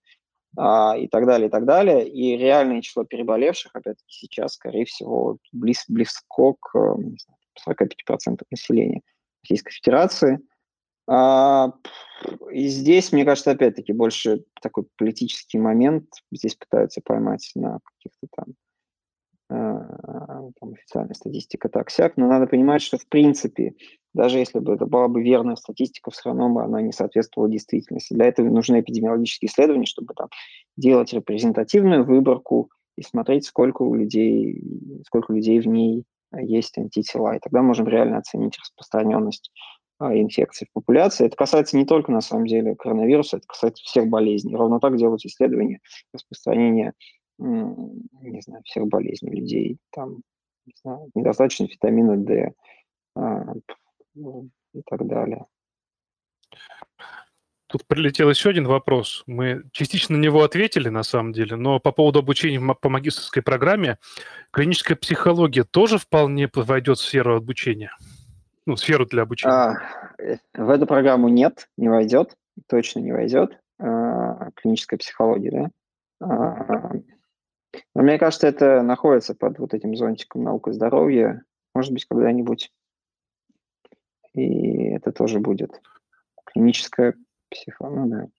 а, 0.56 0.96
и 0.98 1.10
так 1.10 1.26
далее, 1.26 1.50
и 1.50 1.52
так 1.52 1.66
далее. 1.66 2.08
И 2.08 2.38
реальное 2.38 2.82
число 2.82 3.04
переболевших, 3.04 3.76
опять-таки, 3.76 4.14
сейчас, 4.14 4.54
скорее 4.54 4.86
всего, 4.86 5.40
близ, 5.52 5.84
близко 5.90 6.24
к 6.62 6.96
не 6.98 7.18
знаю, 7.18 7.78
45% 7.78 8.44
населения 8.50 9.02
Российской 9.44 9.74
Федерации. 9.74 10.40
А, 11.06 11.74
и 12.50 12.68
здесь, 12.68 13.12
мне 13.12 13.26
кажется, 13.26 13.52
опять-таки, 13.52 13.92
больше 13.92 14.46
такой 14.62 14.86
политический 14.96 15.60
момент. 15.60 16.06
Здесь 16.32 16.56
пытаются 16.56 17.02
поймать 17.04 17.52
на 17.56 17.80
каких-то 17.84 18.28
там 18.34 18.46
там, 19.50 20.74
официальная 20.74 21.14
статистика 21.14 21.70
так-сяк, 21.70 22.18
но 22.18 22.28
надо 22.28 22.48
понимать, 22.48 22.82
что 22.82 22.98
в 22.98 23.08
принципе, 23.08 23.76
даже 24.14 24.40
если 24.40 24.60
бы 24.60 24.74
это 24.74 24.86
была 24.86 25.08
бы 25.08 25.24
верная 25.24 25.56
статистика, 25.56 26.12
все 26.12 26.30
равно 26.30 26.50
бы 26.50 26.64
она 26.64 26.82
не 26.82 26.92
соответствовала 26.92 27.50
действительности. 27.50 28.14
Для 28.14 28.28
этого 28.28 28.48
нужны 28.48 28.80
эпидемиологические 28.80 29.50
исследования, 29.50 29.86
чтобы 29.86 30.14
там 30.14 30.30
делать 30.78 31.14
репрезентативную 31.14 32.06
выборку 32.06 32.70
и 32.98 33.02
смотреть, 33.02 33.46
сколько 33.46 33.82
у 33.82 33.96
людей, 33.96 34.62
сколько 35.06 35.34
людей 35.34 35.60
в 35.60 35.68
ней 35.68 36.06
есть 36.36 36.78
антитела. 36.78 37.36
И 37.36 37.40
тогда 37.40 37.62
можем 37.62 37.88
реально 37.88 38.18
оценить 38.18 38.58
распространенность 38.60 39.52
а, 40.00 40.16
инфекций 40.16 40.68
в 40.68 40.74
популяции. 40.74 41.26
Это 41.26 41.36
касается 41.36 41.78
не 41.78 41.86
только, 41.86 42.12
на 42.12 42.22
самом 42.22 42.46
деле, 42.46 42.76
коронавируса, 42.76 43.38
это 43.38 43.48
касается 43.48 43.84
всех 43.84 44.08
болезней. 44.08 44.56
Ровно 44.56 44.80
так 44.80 44.98
делают 44.98 45.26
исследования 45.26 45.80
распространения 46.14 46.94
не 47.40 48.42
знаю, 48.42 48.62
всех 48.66 48.88
болезней 48.88 49.32
людей, 49.32 49.78
там, 49.92 50.22
не 50.66 50.74
знаю, 50.82 51.10
недостаточно 51.16 51.66
витамина 51.66 52.18
D 52.18 52.54
а, 53.16 53.54
ну, 54.16 54.50
и 54.74 54.82
так 54.86 55.06
далее. 55.08 55.46
Тут 57.68 57.88
прилетел 57.88 58.30
еще 58.30 58.52
один 58.52 58.68
вопрос. 58.68 59.24
Мы 59.26 59.64
частично 59.72 60.16
на 60.16 60.22
него 60.22 60.44
ответили, 60.44 60.90
на 60.90 61.02
самом 61.02 61.34
деле, 61.34 61.56
но 61.56 61.80
по 61.80 61.92
поводу 61.92 62.20
обучения 62.20 62.62
по 62.76 62.90
магистрской 62.90 63.42
программе, 63.42 63.98
клиническая 64.52 64.96
психология 64.96 65.64
тоже 65.64 65.98
вполне 65.98 66.48
войдет 66.54 67.00
в 67.00 67.02
сферу 67.02 67.36
обучения? 67.36 67.92
Ну, 68.68 68.76
сферу 68.76 69.08
для 69.08 69.24
обучения. 69.24 69.54
А, 69.54 69.74
э, 70.22 70.38
в 70.54 70.70
эту 70.70 70.86
программу 70.86 71.30
нет, 71.30 71.68
не 71.76 71.90
войдет, 71.90 72.36
точно 72.68 73.00
не 73.00 73.12
войдет. 73.12 73.58
А, 73.80 74.52
клиническая 74.52 75.00
психология, 75.00 75.52
да? 75.52 75.70
А, 76.28 76.92
но 77.96 78.04
мне 78.04 78.20
кажется, 78.20 78.48
это 78.48 78.84
находится 78.84 79.34
под 79.34 79.58
вот 79.58 79.74
этим 79.74 79.96
зонтиком 79.96 80.44
наука 80.44 80.70
и 80.70 80.74
здоровья. 80.74 81.44
Может 81.74 81.92
быть, 81.92 82.06
когда-нибудь 82.06 82.72
и 84.34 84.90
это 84.90 85.12
тоже 85.12 85.40
будет. 85.40 85.82
Клиническая 86.46 87.16
психология, 87.50 88.30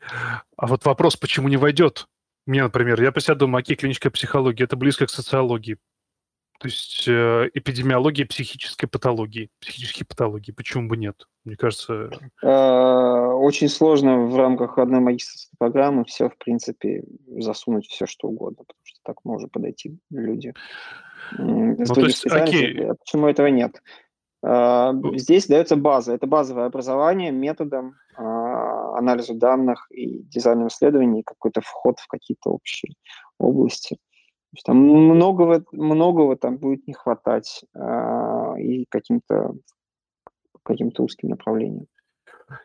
да. 0.00 0.42
А 0.56 0.66
вот 0.66 0.84
вопрос, 0.84 1.16
почему 1.16 1.48
не 1.48 1.56
войдет? 1.56 2.06
Мне, 2.46 2.62
например, 2.62 3.00
я 3.02 3.12
про 3.12 3.20
себя 3.20 3.34
думаю, 3.34 3.60
окей, 3.60 3.76
клиническая 3.76 4.10
психология, 4.10 4.64
это 4.64 4.76
близко 4.76 5.06
к 5.06 5.10
социологии. 5.10 5.78
То 6.58 6.66
есть 6.66 7.06
э, 7.06 7.50
эпидемиология 7.54 8.26
психической 8.26 8.88
патологии, 8.88 9.48
психические 9.60 10.06
патологии, 10.06 10.50
почему 10.50 10.88
бы 10.88 10.96
нет? 10.96 11.28
Мне 11.44 11.54
кажется... 11.56 12.10
Э, 12.42 13.32
очень 13.34 13.68
сложно 13.68 14.26
в 14.26 14.36
рамках 14.36 14.76
одной 14.78 14.98
магистрской 14.98 15.54
программы 15.56 16.04
все, 16.04 16.28
в 16.28 16.36
принципе, 16.36 17.04
засунуть 17.38 17.86
все, 17.86 18.06
что 18.06 18.26
угодно, 18.26 18.64
потому 18.66 18.82
что 18.82 18.98
так 19.04 19.24
может 19.24 19.52
подойти 19.52 19.98
люди. 20.10 20.52
Ну, 21.38 21.76
то 21.76 22.00
есть, 22.00 22.26
окей. 22.26 22.90
А 22.90 22.94
почему 22.94 23.28
этого 23.28 23.46
нет? 23.46 23.80
Э, 24.44 24.92
здесь 25.14 25.46
дается 25.46 25.76
база. 25.76 26.12
Это 26.12 26.26
базовое 26.26 26.66
образование 26.66 27.30
методом 27.30 27.94
анализа 28.16 29.34
данных 29.34 29.86
и 29.92 30.24
дизайном 30.24 30.66
исследований, 30.66 31.22
какой-то 31.22 31.60
вход 31.60 32.00
в 32.00 32.08
какие-то 32.08 32.50
общие 32.50 32.94
области 33.38 33.96
там 34.64 34.76
многого, 34.78 35.64
многого 35.72 36.36
там 36.36 36.56
будет 36.56 36.86
не 36.86 36.94
хватать 36.94 37.64
а, 37.74 38.54
и 38.58 38.86
каким-то 38.88 39.54
каким-то 40.62 41.02
узким 41.02 41.30
направлением. 41.30 41.86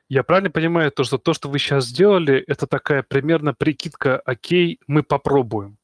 Я 0.09 0.23
правильно 0.23 0.49
понимаю, 0.49 0.91
то, 0.91 1.03
что 1.03 1.17
то, 1.17 1.33
что 1.33 1.49
вы 1.49 1.59
сейчас 1.59 1.85
сделали, 1.85 2.43
это 2.47 2.67
такая 2.67 3.03
примерно 3.03 3.53
прикидка, 3.53 4.19
окей, 4.19 4.79
мы 4.87 5.03
попробуем. 5.03 5.77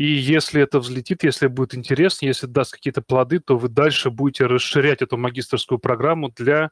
И 0.00 0.06
если 0.06 0.62
это 0.62 0.78
взлетит, 0.78 1.24
если 1.24 1.46
будет 1.46 1.74
интересно, 1.74 2.24
если 2.24 2.46
даст 2.46 2.72
какие-то 2.72 3.02
плоды, 3.02 3.38
то 3.38 3.58
вы 3.58 3.68
дальше 3.68 4.10
будете 4.10 4.46
расширять 4.46 5.02
эту 5.02 5.18
магистрскую 5.18 5.78
программу 5.78 6.30
для 6.30 6.70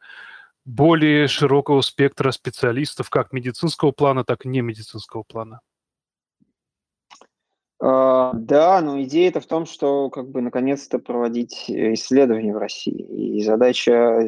более 0.65 1.29
широкого 1.29 1.83
спектра 1.83 2.31
специалистов, 2.31 3.11
как 3.11 3.35
медицинского 3.35 3.93
плана, 3.93 4.25
так 4.25 4.47
и 4.47 4.49
не 4.49 4.63
медицинского 4.63 5.25
плана. 5.25 5.61
Uh, 7.83 8.31
да, 8.33 8.81
но 8.81 9.03
идея 9.03 9.29
это 9.29 9.41
в 9.41 9.47
том, 9.47 9.67
что 9.67 10.09
как 10.09 10.31
бы 10.31 10.41
наконец-то 10.41 10.99
проводить 10.99 11.69
э, 11.69 11.93
исследования 11.93 12.55
в 12.55 12.59
России. 12.59 13.37
И 13.37 13.43
задача, 13.43 14.27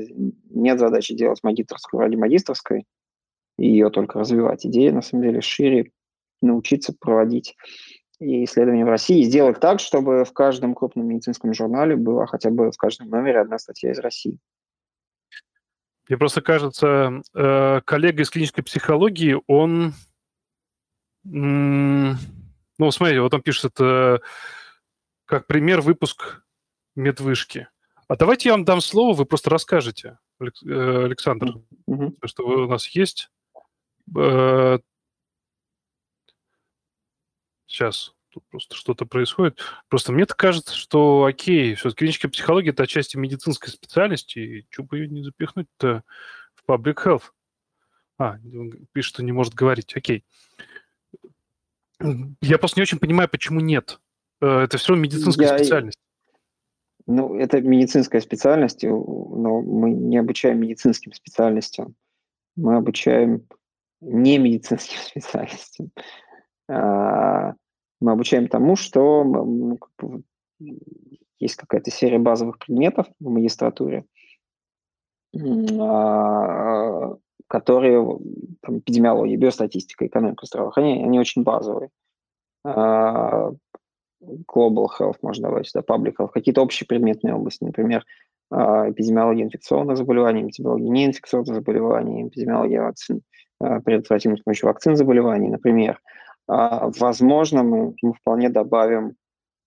нет 0.51 0.79
задачи 0.79 1.15
делать 1.15 1.43
магистрскую 1.43 2.03
ради 2.03 2.17
магистрской, 2.17 2.85
ее 3.57 3.89
только 3.89 4.19
развивать. 4.19 4.67
Идея, 4.67 4.93
на 4.93 5.01
самом 5.01 5.23
деле, 5.23 5.41
шире 5.41 5.91
научиться 6.43 6.95
проводить 7.01 7.57
исследования 8.21 8.85
в 8.85 8.89
России 8.89 9.21
и 9.21 9.25
сделать 9.25 9.61
так, 9.61 9.81
чтобы 9.81 10.25
в 10.25 10.33
каждом 10.33 10.75
крупном 10.75 11.09
медицинском 11.09 11.53
журнале 11.55 11.97
была 11.97 12.27
хотя 12.27 12.51
бы 12.51 12.71
в 12.71 12.77
каждом 12.77 13.09
номере 13.09 13.41
одна 13.41 13.59
статья 13.59 13.93
из 13.93 13.99
России. 13.99 14.39
Мне 16.09 16.19
просто 16.19 16.43
кажется, 16.43 17.23
э, 17.35 17.81
коллега 17.85 18.23
из 18.23 18.31
клинической 18.31 18.65
психологии, 18.65 19.37
он 19.47 19.95
ну, 21.25 22.17
смотрите, 22.91 23.21
вот 23.21 23.35
он 23.35 23.43
пишет, 23.43 23.73
это 23.73 24.23
как 25.27 25.47
пример 25.47 25.81
выпуск 25.83 26.43
медвышки. 26.97 27.69
А 28.09 28.17
давайте 28.17 28.49
я 28.49 28.55
вам 28.55 28.65
дам 28.65 28.81
слово, 28.81 29.15
вы 29.15 29.27
просто 29.27 29.51
расскажете, 29.51 30.19
э, 30.41 30.45
Александр, 31.05 31.59
mm-hmm. 31.89 32.17
что 32.25 32.45
у 32.45 32.67
нас 32.67 32.87
есть. 32.89 33.31
Сейчас, 37.71 38.13
тут 38.31 38.43
просто 38.51 38.75
что-то 38.75 39.07
происходит. 39.07 39.61
Просто 39.89 40.13
мне 40.13 40.27
кажется, 40.27 40.75
что 40.75 41.25
окей, 41.25 41.77
все 41.77 41.91
клиническая 41.91 42.29
психология– 42.29 42.71
это 42.71 42.83
отчасти 42.83 43.17
медицинской 43.17 43.69
специальности, 43.69 44.39
и 44.41 44.67
что 44.71 44.83
бы 44.83 44.99
ее 44.99 45.09
не 45.09 45.23
запихнуть-то 45.23 46.03
в 46.57 46.69
public 46.69 46.97
health? 47.05 47.23
А, 48.19 48.39
пишет, 48.93 49.11
что 49.11 49.23
не 49.23 49.31
может 49.31 49.55
говорить. 49.55 49.97
Окей. 49.97 50.25
Я 52.41 52.59
просто 52.59 52.81
не 52.81 52.83
очень 52.83 52.99
понимаю, 52.99 53.29
почему 53.29 53.61
нет. 53.61 54.01
Э, 54.41 54.63
это 54.63 54.79
все 54.79 54.97
медицинская 54.97 55.53
я... 55.53 55.59
специальность. 55.59 55.99
Ну, 57.07 57.39
это 57.39 57.61
медицинская 57.61 58.21
специальность, 58.21 58.83
но 58.83 59.63
мы 59.63 59.93
не 59.93 60.19
обучаем 60.19 60.61
медицинским 60.61 61.13
специальностям. 61.13 61.95
Мы 62.57 62.77
обучаем 62.77 63.47
не 64.01 64.39
медицинским 64.39 64.99
специальностям. 65.07 65.93
А, 66.71 67.55
мы 68.01 68.13
обучаем 68.13 68.49
тому, 68.49 68.77
что 68.77 69.25
ну, 69.25 69.79
есть 71.39 71.57
какая-то 71.57 71.91
серия 71.91 72.19
базовых 72.19 72.59
предметов 72.59 73.07
в 73.19 73.29
магистратуре, 73.29 74.05
а, 75.35 77.17
которые, 77.49 78.19
там, 78.63 78.79
эпидемиология, 78.79 79.37
биостатистика, 79.37 80.07
экономика 80.07 80.47
здравоохранения, 80.47 81.05
они 81.05 81.19
очень 81.19 81.43
базовые. 81.43 81.91
А, 82.65 83.51
global 84.23 84.87
health 84.99 85.17
можно 85.23 85.49
давать 85.49 85.69
сюда, 85.69 85.85
public 85.87 86.15
health, 86.19 86.31
какие-то 86.33 86.63
общие 86.63 86.87
предметные 86.87 87.35
области, 87.35 87.65
например, 87.65 88.05
эпидемиология 88.53 89.45
инфекционных 89.45 89.97
заболеваний, 89.97 90.43
эпидемиология 90.43 90.91
неинфекционных 90.91 91.55
заболеваний, 91.55 92.27
эпидемиология 92.27 92.83
вакцин, 92.83 93.23
предотвратимых 93.59 94.41
с 94.41 94.43
помощью 94.43 94.67
вакцин 94.67 94.97
заболеваний, 94.97 95.49
например. 95.49 96.01
Возможно, 96.51 97.63
мы, 97.63 97.95
мы 98.03 98.13
вполне 98.15 98.49
добавим 98.49 99.15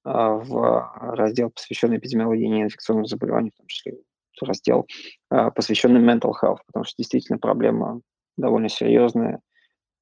в 0.03 0.91
раздел, 1.15 1.49
посвященный 1.49 1.97
эпидемиологии 1.97 2.47
неинфекционных 2.47 3.07
заболеваний, 3.07 3.51
в 3.53 3.57
том 3.57 3.67
числе 3.67 3.93
раздел, 4.41 4.85
посвященный 5.29 6.01
mental 6.01 6.33
health, 6.41 6.57
потому 6.67 6.83
что 6.83 6.95
действительно 6.97 7.37
проблема 7.37 8.01
довольно 8.35 8.67
серьезная 8.67 9.39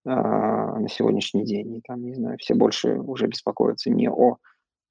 на 0.03 0.87
сегодняшний 0.89 1.45
день. 1.45 1.75
И 1.77 1.81
там, 1.81 2.01
не 2.03 2.15
знаю, 2.15 2.37
все 2.39 2.55
больше 2.55 2.95
уже 2.95 3.27
беспокоятся 3.27 3.91
не 3.91 4.09
о 4.09 4.37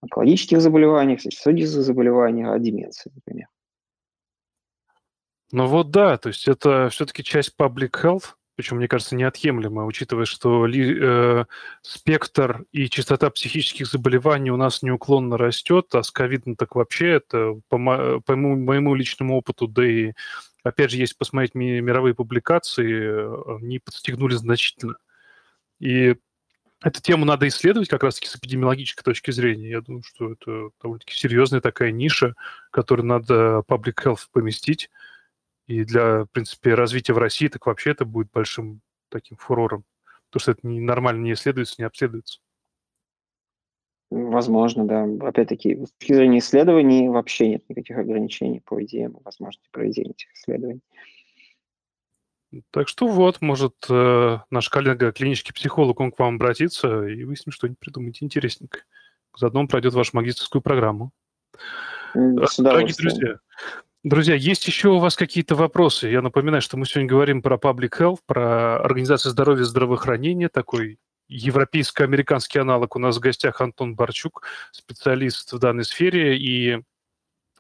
онкологических 0.03 0.61
заболеваниях, 0.61 1.21
сосудистых 1.21 1.83
заболеваниях, 1.83 2.51
а 2.51 2.55
о 2.55 2.59
деменции, 2.61 3.11
например. 3.13 3.49
Ну 5.51 5.67
вот 5.67 5.91
да, 5.91 6.17
то 6.17 6.29
есть 6.29 6.47
это 6.47 6.89
все-таки 6.91 7.25
часть 7.25 7.57
public 7.59 7.91
health, 8.01 8.37
причем, 8.61 8.77
мне 8.77 8.89
кажется, 8.89 9.17
неотъемлемо, 9.17 9.87
учитывая, 9.87 10.27
что 10.27 10.67
ли, 10.67 10.95
э, 11.01 11.47
спектр 11.81 12.67
и 12.73 12.91
частота 12.91 13.31
психических 13.31 13.87
заболеваний 13.87 14.51
у 14.51 14.59
нас 14.59 14.83
неуклонно 14.83 15.39
растет, 15.39 15.95
а 15.95 16.03
с 16.03 16.11
ковидом 16.11 16.57
так 16.57 16.75
вообще 16.75 17.09
это, 17.13 17.55
по, 17.71 17.79
по 18.21 18.37
моему, 18.37 18.57
моему 18.57 18.95
личному 18.95 19.39
опыту, 19.39 19.67
да 19.67 19.87
и, 19.87 20.13
опять 20.63 20.91
же, 20.91 20.99
если 20.99 21.15
посмотреть 21.17 21.55
ми, 21.55 21.81
мировые 21.81 22.15
публикации, 22.15 23.57
они 23.57 23.79
подстегнули 23.79 24.35
значительно. 24.35 24.97
И 25.79 26.17
эту 26.83 27.01
тему 27.01 27.25
надо 27.25 27.49
исследовать 27.49 27.89
как 27.89 28.03
раз-таки 28.03 28.29
с 28.29 28.37
эпидемиологической 28.37 29.05
точки 29.05 29.31
зрения. 29.31 29.71
Я 29.71 29.81
думаю, 29.81 30.03
что 30.03 30.33
это 30.33 30.69
довольно-таки 30.83 31.15
серьезная 31.15 31.63
такая 31.63 31.93
ниша, 31.93 32.35
которую 32.71 33.07
надо 33.07 33.63
public 33.67 33.95
health 34.05 34.27
поместить. 34.31 34.91
И 35.71 35.85
для, 35.85 36.25
в 36.25 36.27
принципе, 36.33 36.75
развития 36.75 37.13
в 37.13 37.19
России 37.19 37.47
так 37.47 37.65
вообще 37.65 37.93
это 37.93 38.05
будет 38.05 38.29
большим 38.33 38.81
таким 39.09 39.37
фурором. 39.37 39.85
Потому 40.27 40.41
что 40.41 40.51
это 40.51 40.67
не, 40.67 40.81
нормально 40.81 41.23
не 41.23 41.35
исследуется, 41.35 41.77
не 41.79 41.85
обследуется. 41.85 42.41
Возможно, 44.11 44.85
да. 44.85 45.07
Опять-таки, 45.25 45.77
с 45.77 45.93
точки 45.93 46.15
зрения 46.15 46.39
исследований 46.39 47.09
вообще 47.09 47.51
нет 47.51 47.69
никаких 47.69 47.99
ограничений 47.99 48.59
по 48.59 48.83
идеям 48.83 49.17
возможности 49.25 49.69
проведения 49.71 50.11
этих 50.11 50.33
исследований. 50.33 50.81
Так 52.73 52.89
что 52.89 53.07
вот, 53.07 53.41
может, 53.41 53.77
э, 53.89 54.39
наш 54.51 54.69
коллега, 54.71 55.13
клинический 55.13 55.55
психолог, 55.55 56.01
он 56.01 56.11
к 56.11 56.19
вам 56.19 56.35
обратится, 56.35 57.07
и 57.07 57.23
вы 57.23 57.37
с 57.37 57.47
ним 57.47 57.53
что-нибудь 57.53 57.79
придумаете 57.79 58.25
интересненькое. 58.25 58.83
Заодно 59.37 59.61
он 59.61 59.69
пройдет 59.69 59.95
вашу 59.95 60.17
магистрскую 60.17 60.63
программу. 60.63 61.13
Дорогие 62.13 62.97
друзья, 62.99 63.39
Друзья, 64.03 64.35
есть 64.35 64.67
еще 64.67 64.89
у 64.89 64.99
вас 64.99 65.15
какие-то 65.15 65.55
вопросы? 65.55 66.09
Я 66.09 66.23
напоминаю, 66.23 66.63
что 66.63 66.79
мы 66.79 66.87
сегодня 66.87 67.11
говорим 67.11 67.43
про 67.43 67.57
Public 67.57 67.91
Health, 67.99 68.21
про 68.25 68.81
Организацию 68.83 69.31
здоровья 69.31 69.61
и 69.61 69.67
здравоохранения, 69.67 70.49
такой 70.49 70.99
европейско-американский 71.29 72.61
аналог. 72.61 72.97
У 72.97 72.99
нас 72.99 73.19
в 73.19 73.21
гостях 73.21 73.61
Антон 73.61 73.95
Барчук, 73.97 74.43
специалист 74.73 75.53
в 75.53 75.59
данной 75.59 75.85
сфере, 75.85 76.39
и 76.39 76.81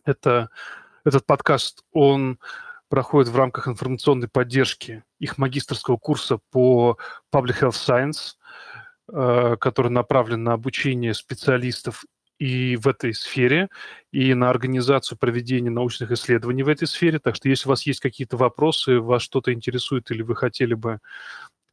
это, 0.06 0.48
этот 1.04 1.26
подкаст, 1.26 1.84
он 1.92 2.38
проходит 2.88 3.30
в 3.30 3.36
рамках 3.36 3.68
информационной 3.68 4.28
поддержки 4.28 5.04
их 5.18 5.36
магистрского 5.36 5.98
курса 5.98 6.38
по 6.50 6.96
Public 7.30 7.60
Health 7.60 7.72
Science, 7.86 8.36
э, 9.12 9.56
который 9.60 9.90
направлен 9.90 10.42
на 10.42 10.54
обучение 10.54 11.12
специалистов 11.12 12.02
и 12.40 12.76
в 12.76 12.88
этой 12.88 13.12
сфере, 13.14 13.68
и 14.10 14.32
на 14.34 14.48
организацию 14.48 15.18
проведения 15.18 15.70
научных 15.70 16.10
исследований 16.10 16.62
в 16.62 16.68
этой 16.68 16.88
сфере. 16.88 17.18
Так 17.18 17.36
что 17.36 17.48
если 17.48 17.68
у 17.68 17.70
вас 17.70 17.86
есть 17.86 18.00
какие-то 18.00 18.38
вопросы, 18.38 18.98
вас 18.98 19.22
что-то 19.22 19.52
интересует, 19.52 20.10
или 20.10 20.22
вы 20.22 20.34
хотели 20.34 20.72
бы 20.74 20.98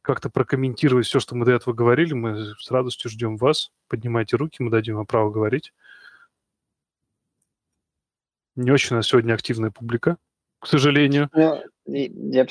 как-то 0.02 0.28
прокомментировать 0.28 1.06
все, 1.06 1.20
что 1.20 1.34
мы 1.34 1.46
до 1.46 1.52
этого 1.52 1.74
говорили, 1.74 2.12
мы 2.12 2.54
с 2.58 2.70
радостью 2.70 3.10
ждем 3.10 3.38
вас. 3.38 3.72
Поднимайте 3.88 4.36
руки, 4.36 4.62
мы 4.62 4.70
дадим 4.70 4.96
вам 4.96 5.06
право 5.06 5.30
говорить. 5.30 5.72
Не 8.54 8.70
очень 8.70 8.94
у 8.94 8.96
нас 8.98 9.06
сегодня 9.06 9.32
активная 9.32 9.70
публика, 9.70 10.18
к 10.58 10.66
сожалению. 10.66 11.30
Ну, 11.32 11.62
я, 11.86 12.46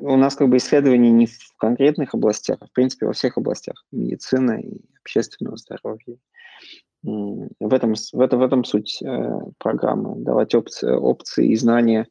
у 0.00 0.16
нас 0.16 0.36
как 0.36 0.48
бы 0.48 0.56
исследования 0.56 1.10
не 1.10 1.26
в 1.26 1.54
конкретных 1.58 2.14
областях, 2.14 2.58
а 2.60 2.66
в 2.66 2.72
принципе 2.72 3.06
во 3.06 3.12
всех 3.12 3.36
областях 3.36 3.84
медицины 3.90 4.62
и 4.62 4.80
общественного 5.02 5.56
здоровья 5.56 6.16
в 7.02 7.72
этом, 7.74 7.94
в 7.94 8.20
этом, 8.20 8.40
в 8.40 8.42
этом 8.42 8.64
суть 8.64 9.00
э, 9.02 9.40
программы. 9.58 10.16
Давать 10.16 10.54
опции, 10.54 10.90
опции 10.90 11.50
и 11.50 11.56
знания, 11.56 12.08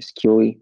скиллы 0.00 0.60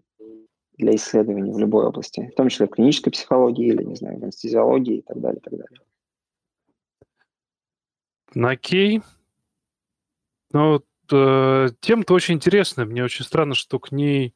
для 0.77 0.95
исследований 0.95 1.51
в 1.51 1.59
любой 1.59 1.85
области, 1.85 2.29
в 2.31 2.35
том 2.35 2.49
числе 2.49 2.67
в 2.67 2.69
клинической 2.69 3.11
психологии 3.11 3.67
или, 3.67 3.83
не 3.83 3.95
знаю, 3.95 4.19
в 4.19 4.23
анестезиологии 4.23 4.97
и 4.97 5.01
так 5.01 5.19
далее, 5.19 5.39
и 5.39 5.41
так 5.41 5.53
далее. 5.53 5.79
Окей. 8.51 9.01
Ну, 10.51 10.73
вот, 10.73 10.85
э, 11.11 11.69
тема-то 11.81 12.13
очень 12.13 12.35
интересная. 12.35 12.85
Мне 12.85 13.03
очень 13.03 13.25
странно, 13.25 13.55
что 13.55 13.79
к 13.79 13.91
ней 13.91 14.35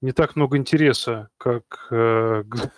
не 0.00 0.12
так 0.12 0.36
много 0.36 0.56
интереса, 0.56 1.28
как 1.36 1.88
э, 1.90 2.44
к, 2.48 2.70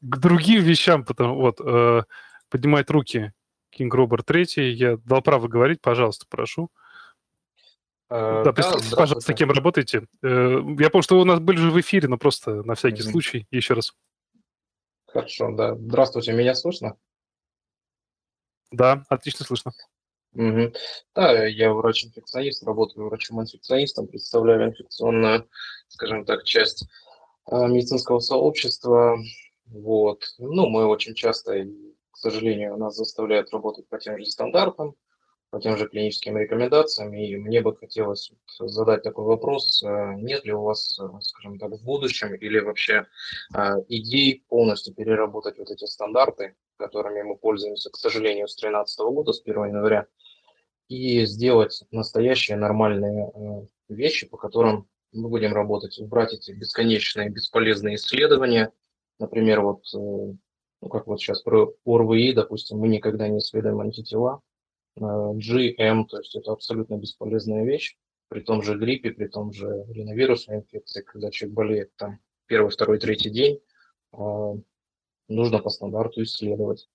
к 0.00 0.18
другим 0.18 0.62
вещам. 0.62 1.04
Потому, 1.04 1.36
вот, 1.36 1.60
э, 1.60 2.02
поднимать 2.48 2.88
руки 2.90 3.32
Кинг 3.72 3.94
Робер 3.94 4.22
третий. 4.22 4.70
Я 4.70 4.98
дал 4.98 5.22
право 5.22 5.48
говорить, 5.48 5.80
пожалуйста, 5.80 6.26
прошу. 6.28 6.70
Uh, 8.10 8.44
да, 8.44 8.52
представьте, 8.52 8.94
пожалуйста, 8.94 9.32
кем 9.32 9.50
работаете. 9.50 10.06
Э, 10.22 10.60
я 10.78 10.90
помню, 10.90 11.02
что 11.02 11.14
вы 11.14 11.22
у 11.22 11.24
нас 11.24 11.40
были 11.40 11.56
же 11.56 11.70
в 11.70 11.80
эфире, 11.80 12.08
но 12.08 12.18
просто 12.18 12.62
на 12.62 12.74
всякий 12.74 13.02
mm-hmm. 13.02 13.10
случай 13.10 13.46
еще 13.50 13.72
раз. 13.72 13.94
Хорошо, 15.06 15.50
да. 15.52 15.74
Здравствуйте, 15.74 16.32
меня 16.34 16.54
слышно? 16.54 16.96
Да, 18.70 19.04
отлично 19.08 19.46
слышно. 19.46 19.72
Угу. 20.34 20.72
Да, 21.14 21.46
я 21.46 21.72
врач-инфекционист, 21.72 22.64
работаю 22.64 23.08
врачом-инфекционистом, 23.08 24.08
представляю 24.08 24.70
инфекционную, 24.70 25.48
скажем 25.88 26.24
так, 26.24 26.44
часть 26.44 26.86
э, 27.50 27.66
медицинского 27.66 28.18
сообщества. 28.20 29.18
Вот. 29.66 30.24
Ну, 30.38 30.68
мы 30.68 30.86
очень 30.86 31.14
часто 31.14 31.66
сожалению, 32.18 32.76
нас 32.76 32.96
заставляют 32.96 33.50
работать 33.52 33.88
по 33.88 33.98
тем 33.98 34.18
же 34.18 34.26
стандартам, 34.26 34.94
по 35.50 35.60
тем 35.60 35.76
же 35.76 35.86
клиническим 35.86 36.38
рекомендациям. 36.38 37.12
И 37.12 37.36
мне 37.36 37.60
бы 37.60 37.76
хотелось 37.76 38.32
задать 38.58 39.02
такой 39.02 39.24
вопрос, 39.24 39.82
э, 39.82 40.14
нет 40.16 40.44
ли 40.44 40.52
у 40.52 40.62
вас, 40.62 40.98
э, 40.98 41.04
скажем 41.20 41.58
так, 41.58 41.72
в 41.72 41.84
будущем 41.84 42.34
или 42.34 42.58
вообще 42.58 43.06
э, 43.54 43.74
идей 43.88 44.44
полностью 44.48 44.94
переработать 44.94 45.58
вот 45.58 45.70
эти 45.70 45.84
стандарты, 45.84 46.56
которыми 46.78 47.22
мы 47.22 47.36
пользуемся, 47.36 47.90
к 47.90 47.96
сожалению, 47.96 48.48
с 48.48 48.56
2013 48.56 49.00
года, 49.00 49.32
с 49.32 49.42
1 49.42 49.66
января, 49.66 50.06
и 50.88 51.26
сделать 51.26 51.84
настоящие 51.90 52.56
нормальные 52.56 53.68
вещи, 53.90 54.26
по 54.26 54.38
которым 54.38 54.88
мы 55.12 55.28
будем 55.28 55.52
работать, 55.52 55.98
убрать 55.98 56.32
эти 56.32 56.52
бесконечные 56.52 57.28
бесполезные 57.28 57.96
исследования, 57.96 58.72
например, 59.18 59.60
вот 59.60 59.84
ну, 60.82 60.88
как 60.88 61.06
вот 61.06 61.20
сейчас 61.20 61.42
про 61.42 61.72
ОРВИ, 61.86 62.32
допустим, 62.32 62.78
мы 62.78 62.88
никогда 62.88 63.28
не 63.28 63.38
исследуем 63.38 63.80
антитела, 63.80 64.40
GM, 64.98 66.06
то 66.06 66.18
есть 66.18 66.34
это 66.34 66.52
абсолютно 66.52 66.96
бесполезная 66.96 67.64
вещь, 67.64 67.96
при 68.28 68.40
том 68.40 68.62
же 68.62 68.76
гриппе, 68.76 69.12
при 69.12 69.28
том 69.28 69.52
же 69.52 69.86
риновирусной 69.88 70.56
инфекции, 70.56 71.02
когда 71.02 71.30
человек 71.30 71.54
болеет 71.54 71.96
там 71.96 72.18
первый, 72.46 72.70
второй, 72.70 72.98
третий 72.98 73.30
день, 73.30 73.60
а, 74.12 74.54
нужно 75.28 75.60
по 75.60 75.70
стандарту 75.70 76.22
исследовать. 76.24 76.88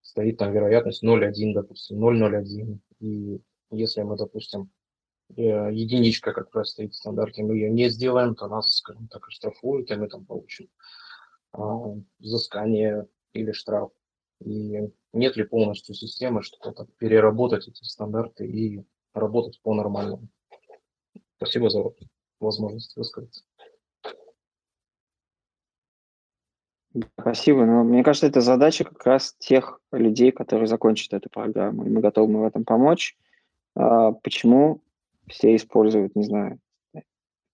Стоит 0.00 0.38
там 0.38 0.52
вероятность 0.52 1.02
0,1, 1.02 1.54
допустим, 1.54 1.98
0,01. 1.98 2.78
И 3.00 3.40
если 3.70 4.02
мы, 4.02 4.16
допустим, 4.16 4.70
э, 5.36 5.42
единичка, 5.72 6.32
как 6.32 6.54
раз 6.54 6.70
стоит 6.70 6.92
в 6.92 6.96
стандарте, 6.96 7.42
мы 7.42 7.56
ее 7.56 7.70
не 7.70 7.88
сделаем, 7.88 8.36
то 8.36 8.46
нас, 8.46 8.76
скажем 8.76 9.08
так, 9.08 9.26
оштрафуют, 9.26 9.90
и 9.90 9.96
мы 9.96 10.08
там 10.08 10.24
получим 10.24 10.68
взыскание 12.18 13.06
или 13.34 13.52
штраф. 13.52 13.90
И 14.40 14.90
нет 15.12 15.36
ли 15.36 15.44
полностью 15.44 15.94
системы, 15.94 16.42
чтобы 16.42 16.86
переработать 16.98 17.68
эти 17.68 17.84
стандарты 17.84 18.46
и 18.46 18.84
работать 19.12 19.60
по-нормальному. 19.62 20.28
Спасибо 21.36 21.70
за 21.70 21.84
возможность 22.40 22.96
высказаться. 22.96 23.44
Спасибо. 27.20 27.64
Но 27.66 27.84
мне 27.84 28.04
кажется, 28.04 28.26
это 28.26 28.40
задача 28.40 28.84
как 28.84 29.04
раз 29.04 29.34
тех 29.38 29.80
людей, 29.90 30.30
которые 30.30 30.66
закончат 30.66 31.14
эту 31.14 31.28
программу. 31.28 31.84
И 31.84 31.90
мы 31.90 32.00
готовы 32.00 32.38
в 32.38 32.44
этом 32.44 32.64
помочь. 32.64 33.16
А 33.74 34.12
почему 34.12 34.82
все 35.28 35.56
используют, 35.56 36.14
не 36.14 36.24
знаю, 36.24 36.60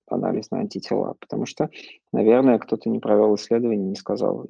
анализ 0.06 0.50
на 0.50 0.58
антитела? 0.58 1.14
Потому 1.18 1.46
что, 1.46 1.70
наверное, 2.12 2.58
кто-то 2.58 2.90
не 2.90 2.98
провел 2.98 3.34
исследование, 3.36 3.88
не 3.88 3.96
сказал, 3.96 4.46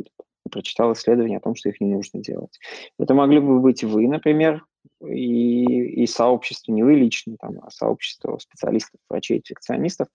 прочитал 0.51 0.93
исследование 0.93 1.39
о 1.39 1.43
том, 1.43 1.55
что 1.55 1.69
их 1.69 1.81
не 1.81 1.95
нужно 1.95 2.21
делать. 2.21 2.59
Это 2.99 3.15
могли 3.15 3.41
бы 3.41 3.61
быть 3.61 3.85
вы, 3.85 4.09
например, 4.09 4.65
и, 5.07 6.03
и 6.03 6.07
сообщество, 6.07 6.73
не 6.73 6.83
вы 6.83 6.95
лично, 6.95 7.37
там, 7.39 7.59
а 7.63 7.71
сообщество 7.71 8.39
специалистов, 8.39 9.01
врачей, 9.09 9.39
инфекционистов, 9.39 10.09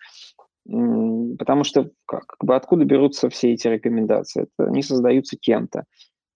потому 0.65 1.63
что 1.63 1.91
как, 2.05 2.25
как 2.25 2.43
бы 2.43 2.55
откуда 2.55 2.85
берутся 2.85 3.29
все 3.29 3.53
эти 3.53 3.67
рекомендации? 3.67 4.43
Это 4.43 4.69
они 4.69 4.81
создаются 4.81 5.37
кем-то. 5.37 5.85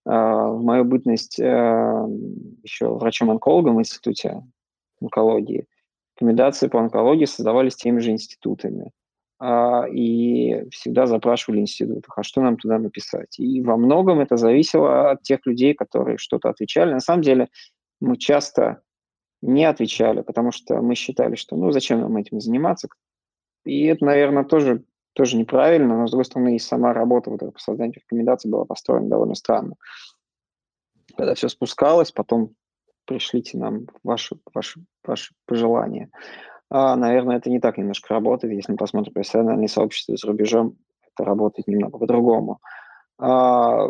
А, 0.05 0.47
в 0.47 0.63
мою 0.63 0.85
бытность 0.85 1.39
э, 1.39 2.07
еще 2.63 2.95
врачом-онкологом 2.95 3.75
в 3.75 3.79
институте 3.79 4.43
онкологии, 5.01 5.65
рекомендации 6.15 6.67
по 6.67 6.79
онкологии 6.79 7.25
создавались 7.25 7.75
теми 7.75 7.99
же 7.99 8.11
институтами. 8.11 8.91
А, 9.41 9.87
и 9.87 10.69
всегда 10.69 11.05
запрашивали 11.05 11.61
институтах, 11.61 12.17
а 12.17 12.23
что 12.23 12.41
нам 12.41 12.57
туда 12.57 12.77
написать. 12.77 13.39
И 13.39 13.61
во 13.61 13.77
многом 13.77 14.19
это 14.19 14.35
зависело 14.35 15.11
от 15.11 15.23
тех 15.23 15.45
людей, 15.45 15.73
которые 15.73 16.17
что-то 16.17 16.49
отвечали. 16.49 16.91
На 16.91 16.99
самом 16.99 17.21
деле 17.21 17.47
мы 18.01 18.17
часто 18.17 18.81
не 19.41 19.63
отвечали, 19.63 20.21
потому 20.21 20.51
что 20.51 20.81
мы 20.81 20.95
считали, 20.95 21.35
что 21.35 21.55
ну 21.55 21.71
зачем 21.71 22.01
нам 22.01 22.17
этим 22.17 22.41
заниматься. 22.41 22.89
И 23.63 23.85
это, 23.85 24.03
наверное, 24.03 24.43
тоже, 24.43 24.83
тоже 25.13 25.37
неправильно, 25.37 25.97
но, 25.97 26.07
с 26.07 26.11
другой 26.11 26.25
стороны, 26.25 26.57
и 26.57 26.59
сама 26.59 26.93
работа 26.93 27.29
вот 27.29 27.39
по 27.39 27.59
созданию 27.59 27.95
рекомендаций 27.95 28.51
была 28.51 28.65
построена 28.65 29.07
довольно 29.07 29.35
странно. 29.35 29.75
Когда 31.15 31.33
все 31.33 31.47
спускалось, 31.47 32.11
потом 32.11 32.55
пришлите 33.05 33.57
нам 33.57 33.87
ваши, 34.03 34.37
ваши, 34.53 34.81
ваши 35.03 35.33
пожелания. 35.45 36.09
А, 36.69 36.95
наверное, 36.95 37.37
это 37.37 37.49
не 37.49 37.59
так 37.59 37.77
немножко 37.77 38.13
работает. 38.13 38.53
Если 38.53 38.71
мы 38.71 38.77
посмотрим 38.77 39.13
профессиональные 39.13 39.67
сообщества 39.67 40.15
за 40.15 40.27
рубежом, 40.27 40.77
это 41.13 41.25
работает 41.25 41.67
немного 41.67 41.97
по-другому. 41.97 42.59
А, 43.17 43.87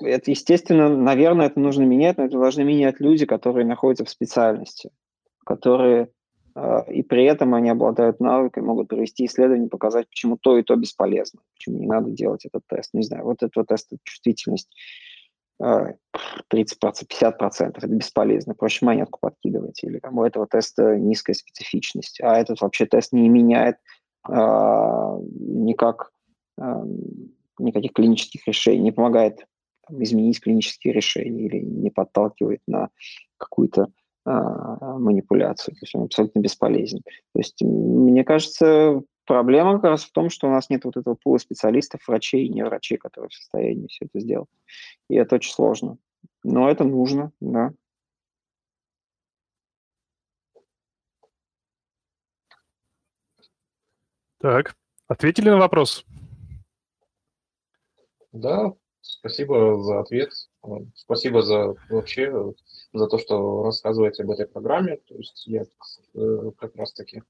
это, 0.00 0.30
естественно, 0.30 0.88
наверное, 0.88 1.46
это 1.46 1.58
нужно 1.58 1.82
менять, 1.84 2.18
но 2.18 2.24
это 2.24 2.38
должны 2.38 2.64
менять 2.64 3.00
люди, 3.00 3.24
которые 3.24 3.66
находятся 3.66 4.04
в 4.04 4.10
специальности, 4.10 4.90
которые 5.44 6.10
а, 6.54 6.80
и 6.88 7.02
при 7.02 7.24
этом 7.24 7.54
они 7.54 7.70
обладают 7.70 8.18
навыками, 8.18 8.64
могут 8.64 8.88
провести 8.88 9.26
исследование, 9.26 9.68
показать, 9.68 10.08
почему 10.08 10.38
то 10.38 10.56
и 10.56 10.62
то 10.62 10.74
бесполезно, 10.76 11.40
почему 11.54 11.78
не 11.78 11.86
надо 11.86 12.10
делать 12.10 12.46
этот 12.46 12.62
тест. 12.66 12.94
Не 12.94 13.02
знаю, 13.02 13.24
вот 13.24 13.42
этот 13.42 13.66
тест 13.66 13.90
чувствительность 14.04 14.68
30%, 15.60 15.96
50% 16.52 17.72
это 17.76 17.86
бесполезно, 17.86 18.54
проще 18.54 18.84
монетку 18.84 19.18
подкидывать, 19.20 19.82
или 19.82 19.98
там, 19.98 20.18
у 20.18 20.24
этого 20.24 20.46
теста 20.46 20.96
низкая 20.96 21.34
специфичность, 21.34 22.20
а 22.22 22.38
этот 22.38 22.60
вообще 22.60 22.86
тест 22.86 23.12
не 23.12 23.28
меняет 23.28 23.76
а, 24.28 25.16
никак, 25.38 26.10
а, 26.58 26.84
никаких 27.58 27.92
клинических 27.92 28.46
решений, 28.46 28.82
не 28.82 28.92
помогает 28.92 29.46
там, 29.86 30.02
изменить 30.02 30.40
клинические 30.40 30.92
решения 30.92 31.46
или 31.46 31.58
не 31.60 31.90
подталкивает 31.90 32.60
на 32.66 32.90
какую-то 33.38 33.88
а, 34.24 34.98
манипуляцию, 34.98 35.74
то 35.74 35.80
есть 35.82 35.94
он 35.94 36.04
абсолютно 36.04 36.40
бесполезен. 36.40 37.00
То 37.32 37.38
есть 37.38 37.62
мне 37.62 38.24
кажется, 38.24 39.02
Проблема 39.26 39.74
как 39.74 39.90
раз 39.90 40.04
в 40.04 40.12
том, 40.12 40.30
что 40.30 40.46
у 40.46 40.50
нас 40.50 40.70
нет 40.70 40.84
вот 40.84 40.96
этого 40.96 41.16
пула 41.16 41.38
специалистов, 41.38 42.06
врачей 42.06 42.46
и 42.46 42.48
не 42.48 42.64
врачей, 42.64 42.96
которые 42.96 43.28
в 43.28 43.34
состоянии 43.34 43.88
все 43.88 44.04
это 44.04 44.20
сделать. 44.20 44.48
И 45.08 45.16
это 45.16 45.34
очень 45.34 45.52
сложно. 45.52 45.98
Но 46.44 46.70
это 46.70 46.84
нужно, 46.84 47.32
да. 47.40 47.72
Так, 54.38 54.76
ответили 55.08 55.48
на 55.48 55.56
вопрос? 55.56 56.04
Да, 58.32 58.74
спасибо 59.00 59.82
за 59.82 60.00
ответ. 60.00 60.30
Спасибо 60.94 61.42
за 61.42 61.74
вообще 61.88 62.54
за 62.92 63.08
то, 63.08 63.18
что 63.18 63.64
рассказываете 63.64 64.22
об 64.22 64.30
этой 64.30 64.46
программе. 64.46 64.98
То 64.98 65.16
есть 65.16 65.46
я 65.46 65.64
э, 66.14 66.50
как 66.58 66.76
раз 66.76 66.92
таки 66.92 67.22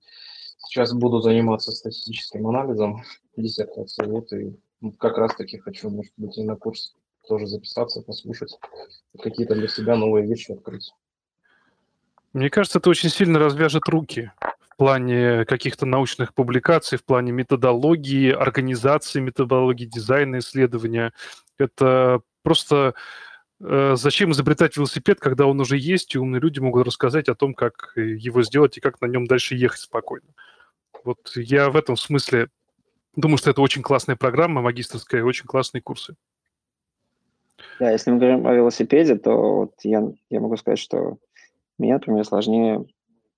Сейчас 0.69 0.93
буду 0.93 1.21
заниматься 1.21 1.73
статистическим 1.73 2.47
анализом 2.49 3.03
диссертации. 3.37 4.07
Вот 4.07 4.33
и 4.33 4.57
как 4.99 5.17
раз-таки 5.19 5.59
хочу, 5.59 5.91
может 5.91 6.13
быть, 6.17 6.37
и 6.39 6.45
на 6.45 6.57
курс 6.57 6.95
тоже 7.29 7.47
записаться, 7.47 8.03
послушать, 8.03 8.57
какие-то 9.21 9.55
для 9.55 9.69
себя 9.69 9.97
новые 9.97 10.27
вещи 10.27 10.53
открыть. 10.53 10.93
Мне 12.33 12.51
кажется, 12.51 12.79
это 12.79 12.91
очень 12.91 13.09
сильно 13.09 13.39
развяжет 13.39 13.89
руки 13.89 14.31
в 14.71 14.77
плане 14.77 15.47
каких-то 15.47 15.87
научных 15.87 16.35
публикаций, 16.35 16.99
в 16.99 17.05
плане 17.05 17.33
методологии, 17.33 18.31
организации 18.31 19.21
методологии, 19.21 19.87
дизайна 19.87 20.41
исследования. 20.41 21.13
Это 21.57 22.21
просто 22.43 22.95
э, 23.59 23.95
зачем 23.97 24.33
изобретать 24.33 24.77
велосипед, 24.77 25.19
когда 25.19 25.47
он 25.47 25.59
уже 25.61 25.79
есть, 25.79 26.15
и 26.15 26.19
умные 26.19 26.41
люди 26.41 26.61
могут 26.61 26.87
рассказать 26.87 27.31
о 27.31 27.35
том, 27.35 27.55
как 27.55 27.93
его 27.97 28.43
сделать 28.43 28.77
и 28.77 28.81
как 28.81 29.01
на 29.01 29.07
нем 29.07 29.27
дальше 29.27 29.55
ехать 29.55 29.81
спокойно. 29.81 30.29
Вот 31.07 31.37
я 31.37 31.71
в 31.71 31.77
этом 31.77 31.97
смысле 31.97 32.49
думаю, 33.15 33.39
что 33.39 33.51
это 33.51 33.63
очень 33.63 33.81
классная 33.81 34.17
программа 34.17 34.61
магистрская, 34.61 35.23
очень 35.23 35.47
классные 35.47 35.81
курсы. 35.81 36.17
Да, 37.79 37.93
если 37.93 38.11
мы 38.11 38.19
говорим 38.19 38.45
о 38.45 38.53
велосипеде, 38.53 39.15
то 39.15 39.31
вот 39.31 39.75
я, 39.85 40.03
я 40.31 40.41
могу 40.41 40.57
сказать, 40.57 40.81
что 40.81 41.19
мне, 41.79 41.95
например, 41.95 42.25
сложнее 42.25 42.85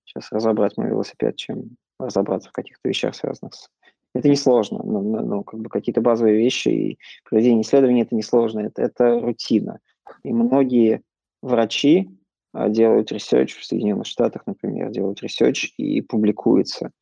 сейчас 0.07 0.33
разобрать 0.33 0.79
мой 0.79 0.89
велосипед, 0.89 1.37
чем 1.37 1.77
разобраться 1.99 2.49
в 2.49 2.53
каких-то 2.53 2.89
вещах, 2.89 3.15
связанных 3.15 3.53
с... 3.53 3.69
Это 4.15 4.31
несложно, 4.31 4.81
но, 4.83 5.03
но, 5.03 5.21
но 5.21 5.43
как 5.43 5.61
бы 5.61 5.69
какие-то 5.69 6.01
базовые 6.01 6.39
вещи 6.39 6.69
и 6.69 6.99
проведение 7.29 7.61
исследований 7.61 8.01
это 8.01 8.15
несложно, 8.15 8.61
это, 8.61 8.81
это 8.81 9.21
рутина. 9.21 9.81
И 10.23 10.33
многие 10.33 11.03
врачи 11.43 12.09
а, 12.55 12.71
делают 12.71 13.13
research 13.13 13.55
в 13.59 13.65
Соединенных 13.67 14.07
Штатах, 14.07 14.47
например, 14.47 14.91
делают 14.91 15.23
research 15.23 15.75
и 15.77 16.01
публикуются. 16.01 16.93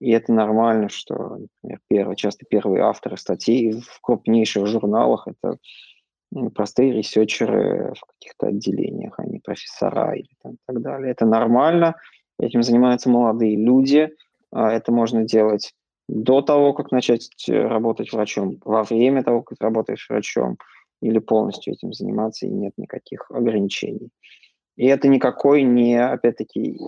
И 0.00 0.10
это 0.10 0.32
нормально, 0.32 0.88
что, 0.88 1.14
например, 1.14 1.80
первые, 1.88 2.16
часто 2.16 2.44
первые 2.44 2.82
авторы 2.82 3.16
статей 3.16 3.72
в 3.80 4.00
крупнейших 4.02 4.66
журналах– 4.66 5.26
это 5.26 5.58
ну, 6.30 6.50
простые 6.50 6.92
ресерчеры 6.92 7.94
в 7.94 8.04
каких-то 8.12 8.48
отделениях, 8.48 9.14
а 9.18 9.24
не 9.24 9.38
профессора 9.38 10.14
или 10.14 10.28
там, 10.42 10.56
так 10.66 10.82
далее. 10.82 11.12
Это 11.12 11.24
нормально, 11.24 11.96
этим 12.38 12.62
занимаются 12.62 13.08
молодые 13.08 13.56
люди, 13.56 14.10
а 14.52 14.70
это 14.70 14.92
можно 14.92 15.24
делать 15.24 15.72
до 16.08 16.40
того, 16.42 16.72
как 16.72 16.92
начать 16.92 17.30
э, 17.48 17.52
работать 17.52 18.12
врачом, 18.12 18.58
во 18.64 18.82
время 18.84 19.22
того, 19.24 19.42
как 19.42 19.60
работаешь 19.60 20.06
врачом, 20.08 20.58
или 21.02 21.18
полностью 21.18 21.74
этим 21.74 21.92
заниматься, 21.92 22.46
и 22.46 22.50
нет 22.50 22.72
никаких 22.76 23.30
ограничений. 23.30 24.10
И 24.76 24.86
это 24.86 25.08
никакой 25.08 25.62
не, 25.62 25.96
опять-таки, 25.96 26.78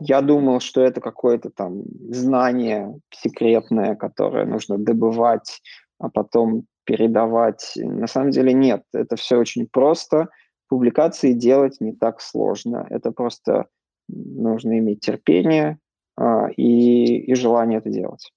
я 0.00 0.20
думал, 0.20 0.60
что 0.60 0.82
это 0.82 1.00
какое-то 1.00 1.50
там 1.50 1.82
знание 2.10 2.98
секретное, 3.10 3.94
которое 3.94 4.44
нужно 4.44 4.78
добывать, 4.78 5.62
а 5.98 6.08
потом 6.10 6.66
передавать. 6.84 7.72
На 7.76 8.06
самом 8.06 8.30
деле 8.30 8.52
нет, 8.52 8.84
это 8.92 9.16
все 9.16 9.36
очень 9.36 9.66
просто. 9.66 10.28
Публикации 10.68 11.32
делать 11.32 11.80
не 11.80 11.92
так 11.92 12.20
сложно. 12.20 12.86
Это 12.90 13.12
просто 13.12 13.66
нужно 14.08 14.78
иметь 14.78 15.00
терпение 15.00 15.78
а, 16.16 16.48
и, 16.56 17.18
и 17.18 17.34
желание 17.34 17.78
это 17.78 17.90
делать. 17.90 18.32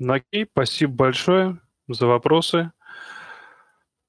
Окей, 0.00 0.46
спасибо 0.50 0.94
большое 0.94 1.60
за 1.88 2.06
вопросы. 2.06 2.72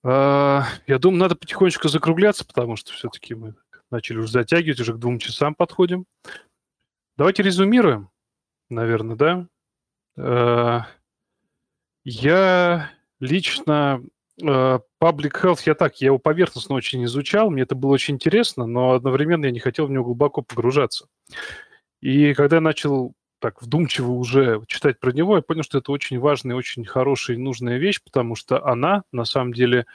А, 0.03 0.63
я 0.87 0.99
думаю, 0.99 1.19
надо 1.19 1.35
потихонечку 1.35 1.87
закругляться, 1.87 2.45
потому 2.45 2.75
что 2.75 2.91
все-таки 2.91 3.35
мы 3.35 3.55
начали 3.95 4.17
уже 4.17 4.31
затягивать, 4.31 4.79
уже 4.79 4.93
к 4.93 4.97
двум 4.97 5.19
часам 5.19 5.55
подходим. 5.55 6.05
Давайте 7.17 7.43
резюмируем, 7.43 8.09
наверное, 8.69 9.15
да? 9.15 9.47
Э, 10.17 10.81
я 12.03 12.91
лично 13.19 14.03
э, 14.41 14.45
Public 14.45 15.41
Health, 15.41 15.61
я 15.65 15.75
так, 15.75 16.01
я 16.01 16.07
его 16.07 16.19
поверхностно 16.19 16.75
очень 16.75 17.05
изучал, 17.05 17.49
мне 17.49 17.63
это 17.63 17.75
было 17.75 17.91
очень 17.91 18.15
интересно, 18.15 18.65
но 18.65 18.91
одновременно 18.91 19.45
я 19.45 19.51
не 19.51 19.59
хотел 19.59 19.87
в 19.87 19.91
него 19.91 20.03
глубоко 20.03 20.41
погружаться. 20.41 21.07
И 22.01 22.33
когда 22.33 22.57
я 22.57 22.61
начал 22.61 23.13
так 23.39 23.61
вдумчиво 23.61 24.11
уже 24.11 24.61
читать 24.67 24.99
про 24.99 25.11
него, 25.11 25.37
я 25.37 25.41
понял, 25.41 25.63
что 25.63 25.77
это 25.77 25.91
очень 25.91 26.19
важная, 26.19 26.55
очень 26.55 26.83
хорошая 26.83 27.37
и 27.37 27.39
нужная 27.39 27.77
вещь, 27.77 28.01
потому 28.03 28.35
что 28.35 28.65
она 28.65 29.03
на 29.11 29.23
самом 29.23 29.53
деле 29.53 29.85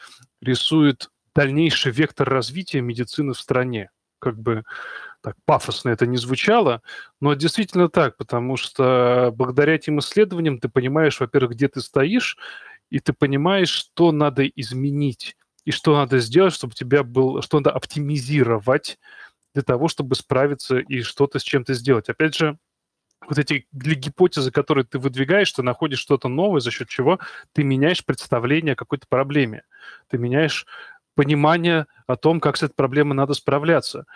рисует 0.41 1.11
дальнейший 1.35 1.93
вектор 1.93 2.29
развития 2.29 2.81
медицины 2.81 3.35
в 3.35 3.39
стране. 3.41 3.91
Как 4.19 4.39
бы 4.39 4.65
так 5.23 5.37
пафосно 5.45 5.91
это 5.91 6.07
не 6.07 6.17
звучало, 6.17 6.83
но 7.21 7.35
действительно 7.35 7.89
так, 7.89 8.17
потому 8.17 8.57
что 8.57 9.33
благодаря 9.35 9.75
этим 9.75 9.99
исследованиям 9.99 10.59
ты 10.59 10.69
понимаешь, 10.69 11.21
во-первых, 11.21 11.53
где 11.53 11.69
ты 11.69 11.81
стоишь, 11.81 12.37
и 12.91 13.01
ты 13.01 13.13
понимаешь, 13.13 13.71
что 13.71 14.13
надо 14.13 14.47
изменить 14.47 15.37
и 15.65 15.71
что 15.71 15.97
надо 15.97 16.19
сделать, 16.19 16.55
чтобы 16.55 16.75
тебя 16.75 17.03
был, 17.03 17.43
что 17.43 17.59
надо 17.59 17.71
оптимизировать 17.71 18.99
для 19.55 19.63
того, 19.63 19.89
чтобы 19.89 20.15
справиться 20.15 20.79
и 20.79 21.03
что-то 21.03 21.39
с 21.39 21.43
чем-то 21.43 21.75
сделать. 21.75 22.09
Опять 22.09 22.37
же, 22.37 22.59
вот 23.29 23.39
эти 23.39 23.67
гипотезы, 23.73 24.51
которые 24.51 24.85
ты 24.85 24.99
выдвигаешь, 24.99 25.53
ты 25.53 25.63
находишь 25.63 25.99
что-то 25.99 26.29
новое, 26.29 26.61
за 26.61 26.71
счет 26.71 26.89
чего 26.89 27.19
ты 27.53 27.63
меняешь 27.63 28.05
представление 28.05 28.73
о 28.73 28.77
какой-то 28.77 29.07
проблеме. 29.09 29.63
Ты 30.09 30.19
меняешь 30.19 30.67
понимание 31.15 31.87
о 32.07 32.17
том, 32.17 32.41
как 32.41 32.57
с 32.57 32.63
этой 32.63 32.75
проблемой 32.75 33.15
надо 33.15 33.35
справляться. 33.35 34.07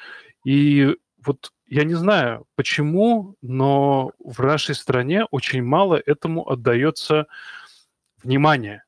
И 0.45 0.97
вот 1.25 1.51
я 1.67 1.85
не 1.85 1.95
знаю, 1.95 2.47
почему, 2.57 3.37
но 3.43 4.13
в 4.19 4.41
нашей 4.43 4.75
стране 4.75 5.25
очень 5.31 5.63
мало 5.63 6.01
этому 6.05 6.49
отдается 6.49 7.27
внимания. 8.23 8.85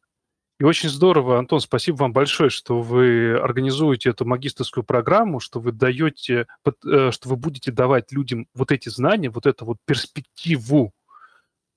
И 0.59 0.65
очень 0.65 0.89
здорово, 0.89 1.39
Антон, 1.39 1.61
спасибо 1.61 1.97
вам 1.97 2.13
большое, 2.15 2.49
что 2.49 2.81
вы 2.81 3.37
организуете 3.37 4.11
эту 4.11 4.25
магистрскую 4.25 4.85
программу, 4.85 5.39
что 5.39 5.61
вы 5.61 5.73
даете, 5.73 6.47
э, 6.65 7.11
что 7.11 7.29
вы 7.29 7.37
будете 7.37 7.71
давать 7.71 8.11
людям 8.11 8.49
вот 8.55 8.73
эти 8.73 8.89
знания, 8.89 9.29
вот 9.29 9.45
эту 9.45 9.67
вот 9.67 9.77
перспективу 9.85 10.93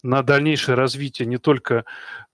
на 0.02 0.22
дальнейшее 0.24 0.76
развитие 0.76 1.28
не 1.28 1.38
только 1.38 1.86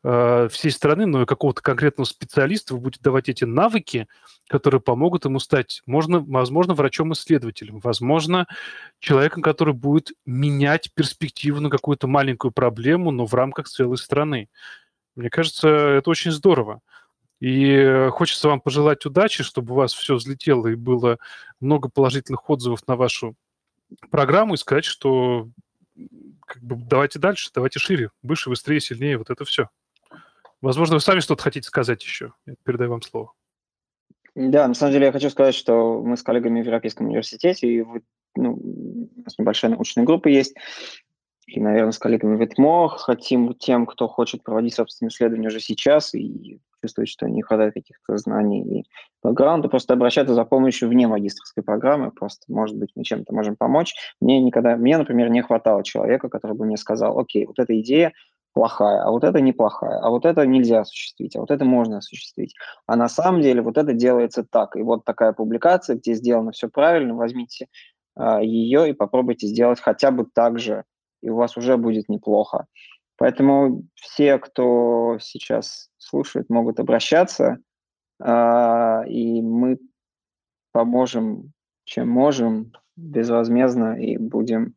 э, 0.04 0.48
всей 0.52 0.72
страны, 0.72 1.06
но 1.06 1.24
и 1.24 1.26
какого-то 1.26 1.62
конкретного 1.62 2.06
специалиста, 2.06 2.76
вы 2.76 2.82
будете 2.82 3.04
давать 3.04 3.30
эти 3.30 3.44
навыки, 3.44 4.08
которые 4.48 4.82
помогут 4.82 5.26
ему 5.26 5.40
стать, 5.40 5.82
можно, 5.86 6.20
возможно, 6.20 6.74
врачом-исследователем, 6.74 7.80
возможно, 7.80 8.48
человеком, 9.00 9.42
который 9.42 9.74
будет 9.74 10.12
менять 10.26 10.94
перспективу 10.94 11.60
на 11.60 11.70
какую-то 11.70 12.08
маленькую 12.08 12.52
проблему, 12.52 13.12
но 13.12 13.26
в 13.26 13.34
рамках 13.34 13.68
целой 13.68 13.98
страны. 13.98 14.50
Мне 15.16 15.30
кажется, 15.30 15.68
это 15.68 16.10
очень 16.10 16.32
здорово. 16.32 16.82
И 17.40 18.10
хочется 18.12 18.48
вам 18.48 18.62
пожелать 18.62 19.06
удачи, 19.06 19.44
чтобы 19.44 19.74
у 19.74 19.78
вас 19.78 19.94
все 19.94 20.16
взлетело 20.16 20.68
и 20.68 20.76
было 20.76 21.18
много 21.60 21.90
положительных 21.90 22.50
отзывов 22.50 22.88
на 22.88 22.96
вашу 22.96 23.36
программу 24.10 24.54
и 24.54 24.58
сказать, 24.58 24.86
что 24.86 25.50
как 26.46 26.62
бы 26.64 26.76
давайте 26.76 27.20
дальше, 27.20 27.50
давайте 27.54 27.80
шире, 27.80 28.10
выше, 28.24 28.50
быстрее, 28.50 28.80
сильнее, 28.80 29.18
вот 29.18 29.30
это 29.30 29.46
все. 29.46 29.70
Возможно, 30.62 30.96
вы 30.96 31.02
сами 31.02 31.20
что-то 31.20 31.44
хотите 31.44 31.68
сказать 31.68 32.04
еще. 32.04 32.34
Я 32.46 32.56
передаю 32.64 32.92
вам 32.92 33.02
слово. 33.02 33.34
Да, 34.36 34.68
на 34.68 34.74
самом 34.74 34.94
деле 34.94 35.08
я 35.08 35.12
хочу 35.12 35.30
сказать, 35.30 35.56
что 35.56 36.02
мы 36.02 36.18
с 36.18 36.24
коллегами 36.24 36.62
в 36.62 36.66
Европейском 36.66 37.08
университете, 37.08 37.68
и 37.68 37.86
ну, 38.36 38.54
у 38.54 39.22
нас 39.24 39.38
небольшая 39.38 39.72
научная 39.72 40.04
группа 40.04 40.28
есть, 40.28 40.56
и, 41.48 41.60
наверное, 41.60 41.92
с 41.92 42.00
коллегами 42.00 42.36
в 42.36 42.44
ИТМО 42.44 42.90
хотим 42.90 43.54
тем, 43.54 43.86
кто 43.86 44.08
хочет 44.08 44.44
проводить 44.44 44.74
собственные 44.74 45.10
исследования 45.10 45.48
уже 45.48 45.60
сейчас 45.60 46.14
и 46.14 46.60
чувствует, 46.86 47.10
что 47.10 47.28
не 47.28 47.42
хватает 47.42 47.74
каких-то 47.74 48.18
знаний 48.18 48.62
и 48.62 48.84
бэкграунда, 49.24 49.68
просто 49.70 49.94
обращаться 49.94 50.34
за 50.34 50.46
помощью 50.46 50.88
вне 50.90 51.08
магистрской 51.08 51.64
программы, 51.64 52.12
просто, 52.12 52.46
может 52.48 52.78
быть, 52.78 52.92
мы 52.96 53.04
чем-то 53.04 53.34
можем 53.34 53.56
помочь. 53.56 53.96
Мне 54.22 54.40
никогда, 54.40 54.76
мне, 54.76 54.98
например, 54.98 55.30
не 55.30 55.42
хватало 55.42 55.84
человека, 55.84 56.30
который 56.30 56.56
бы 56.56 56.66
мне 56.66 56.78
сказал, 56.78 57.18
окей, 57.18 57.46
вот 57.46 57.60
эта 57.60 57.80
идея 57.80 58.14
плохая, 58.54 59.04
а 59.04 59.12
вот 59.12 59.24
это 59.24 59.42
неплохая, 59.42 60.00
а 60.00 60.10
вот 60.10 60.26
это 60.26 60.46
нельзя 60.46 60.82
осуществить, 60.82 61.36
а 61.36 61.42
вот 61.42 61.52
это 61.52 61.66
можно 61.66 61.98
осуществить. 61.98 62.56
А 62.88 62.96
на 62.96 63.10
самом 63.10 63.42
деле 63.42 63.62
вот 63.62 63.78
это 63.78 63.94
делается 63.94 64.46
так. 64.50 64.78
И 64.78 64.82
вот 64.82 65.04
такая 65.04 65.34
публикация, 65.34 65.98
где 65.98 66.14
сделано 66.14 66.52
все 66.52 66.70
правильно, 66.70 67.16
возьмите 67.16 67.68
а, 68.16 68.42
ее 68.42 68.90
и 68.90 68.94
попробуйте 68.94 69.48
сделать 69.48 69.82
хотя 69.82 70.12
бы 70.12 70.26
так 70.34 70.60
же, 70.60 70.86
и 71.22 71.30
у 71.30 71.36
вас 71.36 71.58
уже 71.58 71.76
будет 71.76 72.08
неплохо. 72.08 72.68
Поэтому 73.18 73.84
все, 73.96 74.38
кто 74.38 75.18
сейчас 75.22 75.90
слушает, 75.98 76.50
могут 76.50 76.80
обращаться, 76.80 77.60
а, 78.22 79.04
и 79.08 79.42
мы 79.42 79.80
поможем, 80.72 81.54
чем 81.86 82.10
можем, 82.10 82.74
безвозмездно, 82.98 84.02
и 84.02 84.18
будем 84.18 84.76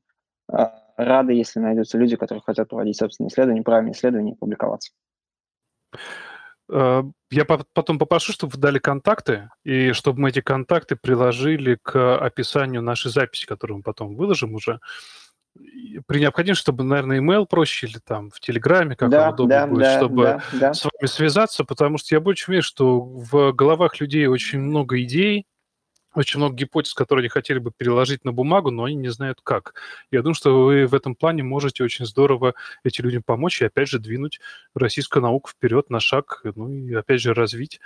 а, 0.51 0.83
рады, 0.97 1.33
если 1.33 1.61
найдутся 1.61 1.99
люди, 1.99 2.17
которые 2.17 2.43
хотят 2.43 2.69
проводить 2.69 2.97
собственные 2.97 3.29
исследования, 3.29 3.63
правильные 3.63 3.93
исследования 3.93 4.33
и 4.33 4.37
публиковаться. 4.37 4.93
А, 6.71 7.05
я 7.31 7.45
потом 7.45 7.99
попрошу, 7.99 8.33
чтобы 8.33 8.55
вы 8.55 8.61
дали 8.61 8.79
контакты, 8.79 9.51
и 9.65 9.93
чтобы 9.93 10.21
мы 10.21 10.31
эти 10.31 10.41
контакты 10.41 10.97
приложили 10.97 11.79
к 11.83 12.19
описанию 12.19 12.83
нашей 12.83 13.11
записи, 13.11 13.47
которую 13.47 13.79
мы 13.79 13.83
потом 13.83 14.15
выложим 14.17 14.55
уже 14.55 14.81
при 16.07 16.21
необходимости, 16.21 16.63
чтобы, 16.63 16.85
наверное, 16.85 17.21
email 17.21 17.47
проще 17.47 17.87
или 17.87 17.99
там 17.99 18.31
в 18.31 18.41
Телеграме, 18.41 18.97
как 18.97 19.11
да, 19.11 19.27
вам 19.27 19.35
удобно 19.35 19.55
да, 19.57 19.67
будет, 19.67 19.83
да, 19.83 19.97
чтобы 19.97 20.23
да, 20.23 20.43
да. 20.53 20.75
с 20.75 20.85
вами 20.85 21.07
связаться, 21.07 21.65
потому 21.65 21.99
что 21.99 22.15
я 22.15 22.21
больше 22.21 22.51
уверен, 22.51 22.63
что 22.63 23.01
в 23.01 23.53
головах 23.53 24.01
людей 24.01 24.27
очень 24.27 24.61
много 24.61 25.01
идей, 25.03 25.47
очень 26.15 26.39
много 26.39 26.57
гипотез, 26.57 26.95
которые 26.95 27.23
они 27.23 27.29
хотели 27.29 27.59
бы 27.59 27.71
переложить 27.77 28.25
на 28.25 28.33
бумагу, 28.33 28.71
но 28.71 28.85
они 28.85 28.97
не 28.97 29.09
знают 29.09 29.41
как. 29.43 29.75
Я 30.11 30.23
думаю, 30.23 30.35
что 30.35 30.65
вы 30.65 30.87
в 30.87 30.95
этом 30.95 31.15
плане 31.15 31.43
можете 31.43 31.85
очень 31.85 32.07
здорово 32.07 32.55
этим 32.83 33.05
людям 33.05 33.23
помочь 33.23 33.61
и, 33.61 33.67
опять 33.67 33.89
же, 33.89 33.99
двинуть 33.99 34.41
российскую 34.75 35.23
науку 35.23 35.51
вперед 35.51 35.91
на 35.91 36.01
шаг, 36.01 36.43
ну 36.57 36.71
и, 36.71 36.95
опять 36.95 37.21
же, 37.21 37.35
развить 37.35 37.81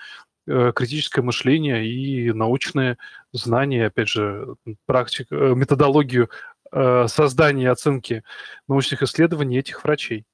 э, 0.46 0.72
критическое 0.74 1.22
мышление 1.22 1.86
и 1.86 2.32
научные 2.32 2.96
знания, 3.32 3.86
опять 3.86 4.08
же, 4.08 4.54
практик, 4.86 5.26
э, 5.30 5.54
методологию 5.54 6.30
создания 6.72 7.64
и 7.64 7.66
оценки 7.66 8.24
научных 8.66 9.02
исследований 9.02 9.58
этих 9.58 9.84
врачей. 9.84 10.24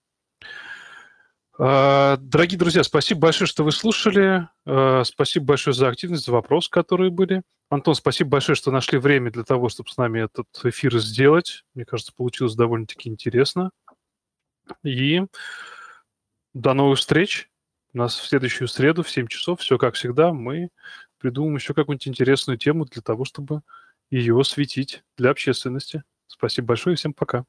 Э, 1.59 2.17
дорогие 2.21 2.59
друзья, 2.59 2.85
спасибо 2.85 3.23
большое, 3.23 3.49
что 3.49 3.65
вы 3.65 3.73
слушали. 3.73 4.49
Э, 4.65 5.03
спасибо 5.05 5.47
большое 5.47 5.75
за 5.75 5.89
активность, 5.89 6.25
за 6.25 6.33
вопросы, 6.33 6.71
которые 6.71 7.11
были. 7.11 7.43
Антон, 7.69 7.95
спасибо 7.95 8.31
большое, 8.31 8.55
что 8.55 8.71
нашли 8.71 8.99
время 8.99 9.33
для 9.33 9.43
того, 9.43 9.69
чтобы 9.69 9.91
с 9.91 9.97
нами 9.97 10.21
этот 10.21 10.47
эфир 10.65 10.97
сделать. 10.99 11.65
Мне 11.75 11.85
кажется, 11.85 12.13
получилось 12.17 12.55
довольно-таки 12.55 13.09
интересно. 13.09 13.71
И 14.85 15.23
до 16.55 16.75
новых 16.75 16.99
встреч. 17.01 17.51
У 17.93 17.99
нас 17.99 18.17
в 18.19 18.27
следующую 18.27 18.69
среду 18.69 19.03
в 19.03 19.11
7 19.11 19.27
часов, 19.27 19.61
все 19.61 19.79
как 19.79 19.95
всегда, 19.95 20.33
мы 20.33 20.69
придумаем 21.19 21.57
еще 21.57 21.75
какую-нибудь 21.75 22.07
интересную 22.07 22.59
тему 22.59 22.85
для 22.85 23.03
того, 23.03 23.25
чтобы 23.25 23.63
ее 24.11 24.39
осветить 24.39 25.03
для 25.17 25.31
общественности. 25.31 26.05
Спасибо 26.29 26.69
большое 26.69 26.95
и 26.95 26.97
всем 26.97 27.13
пока. 27.13 27.45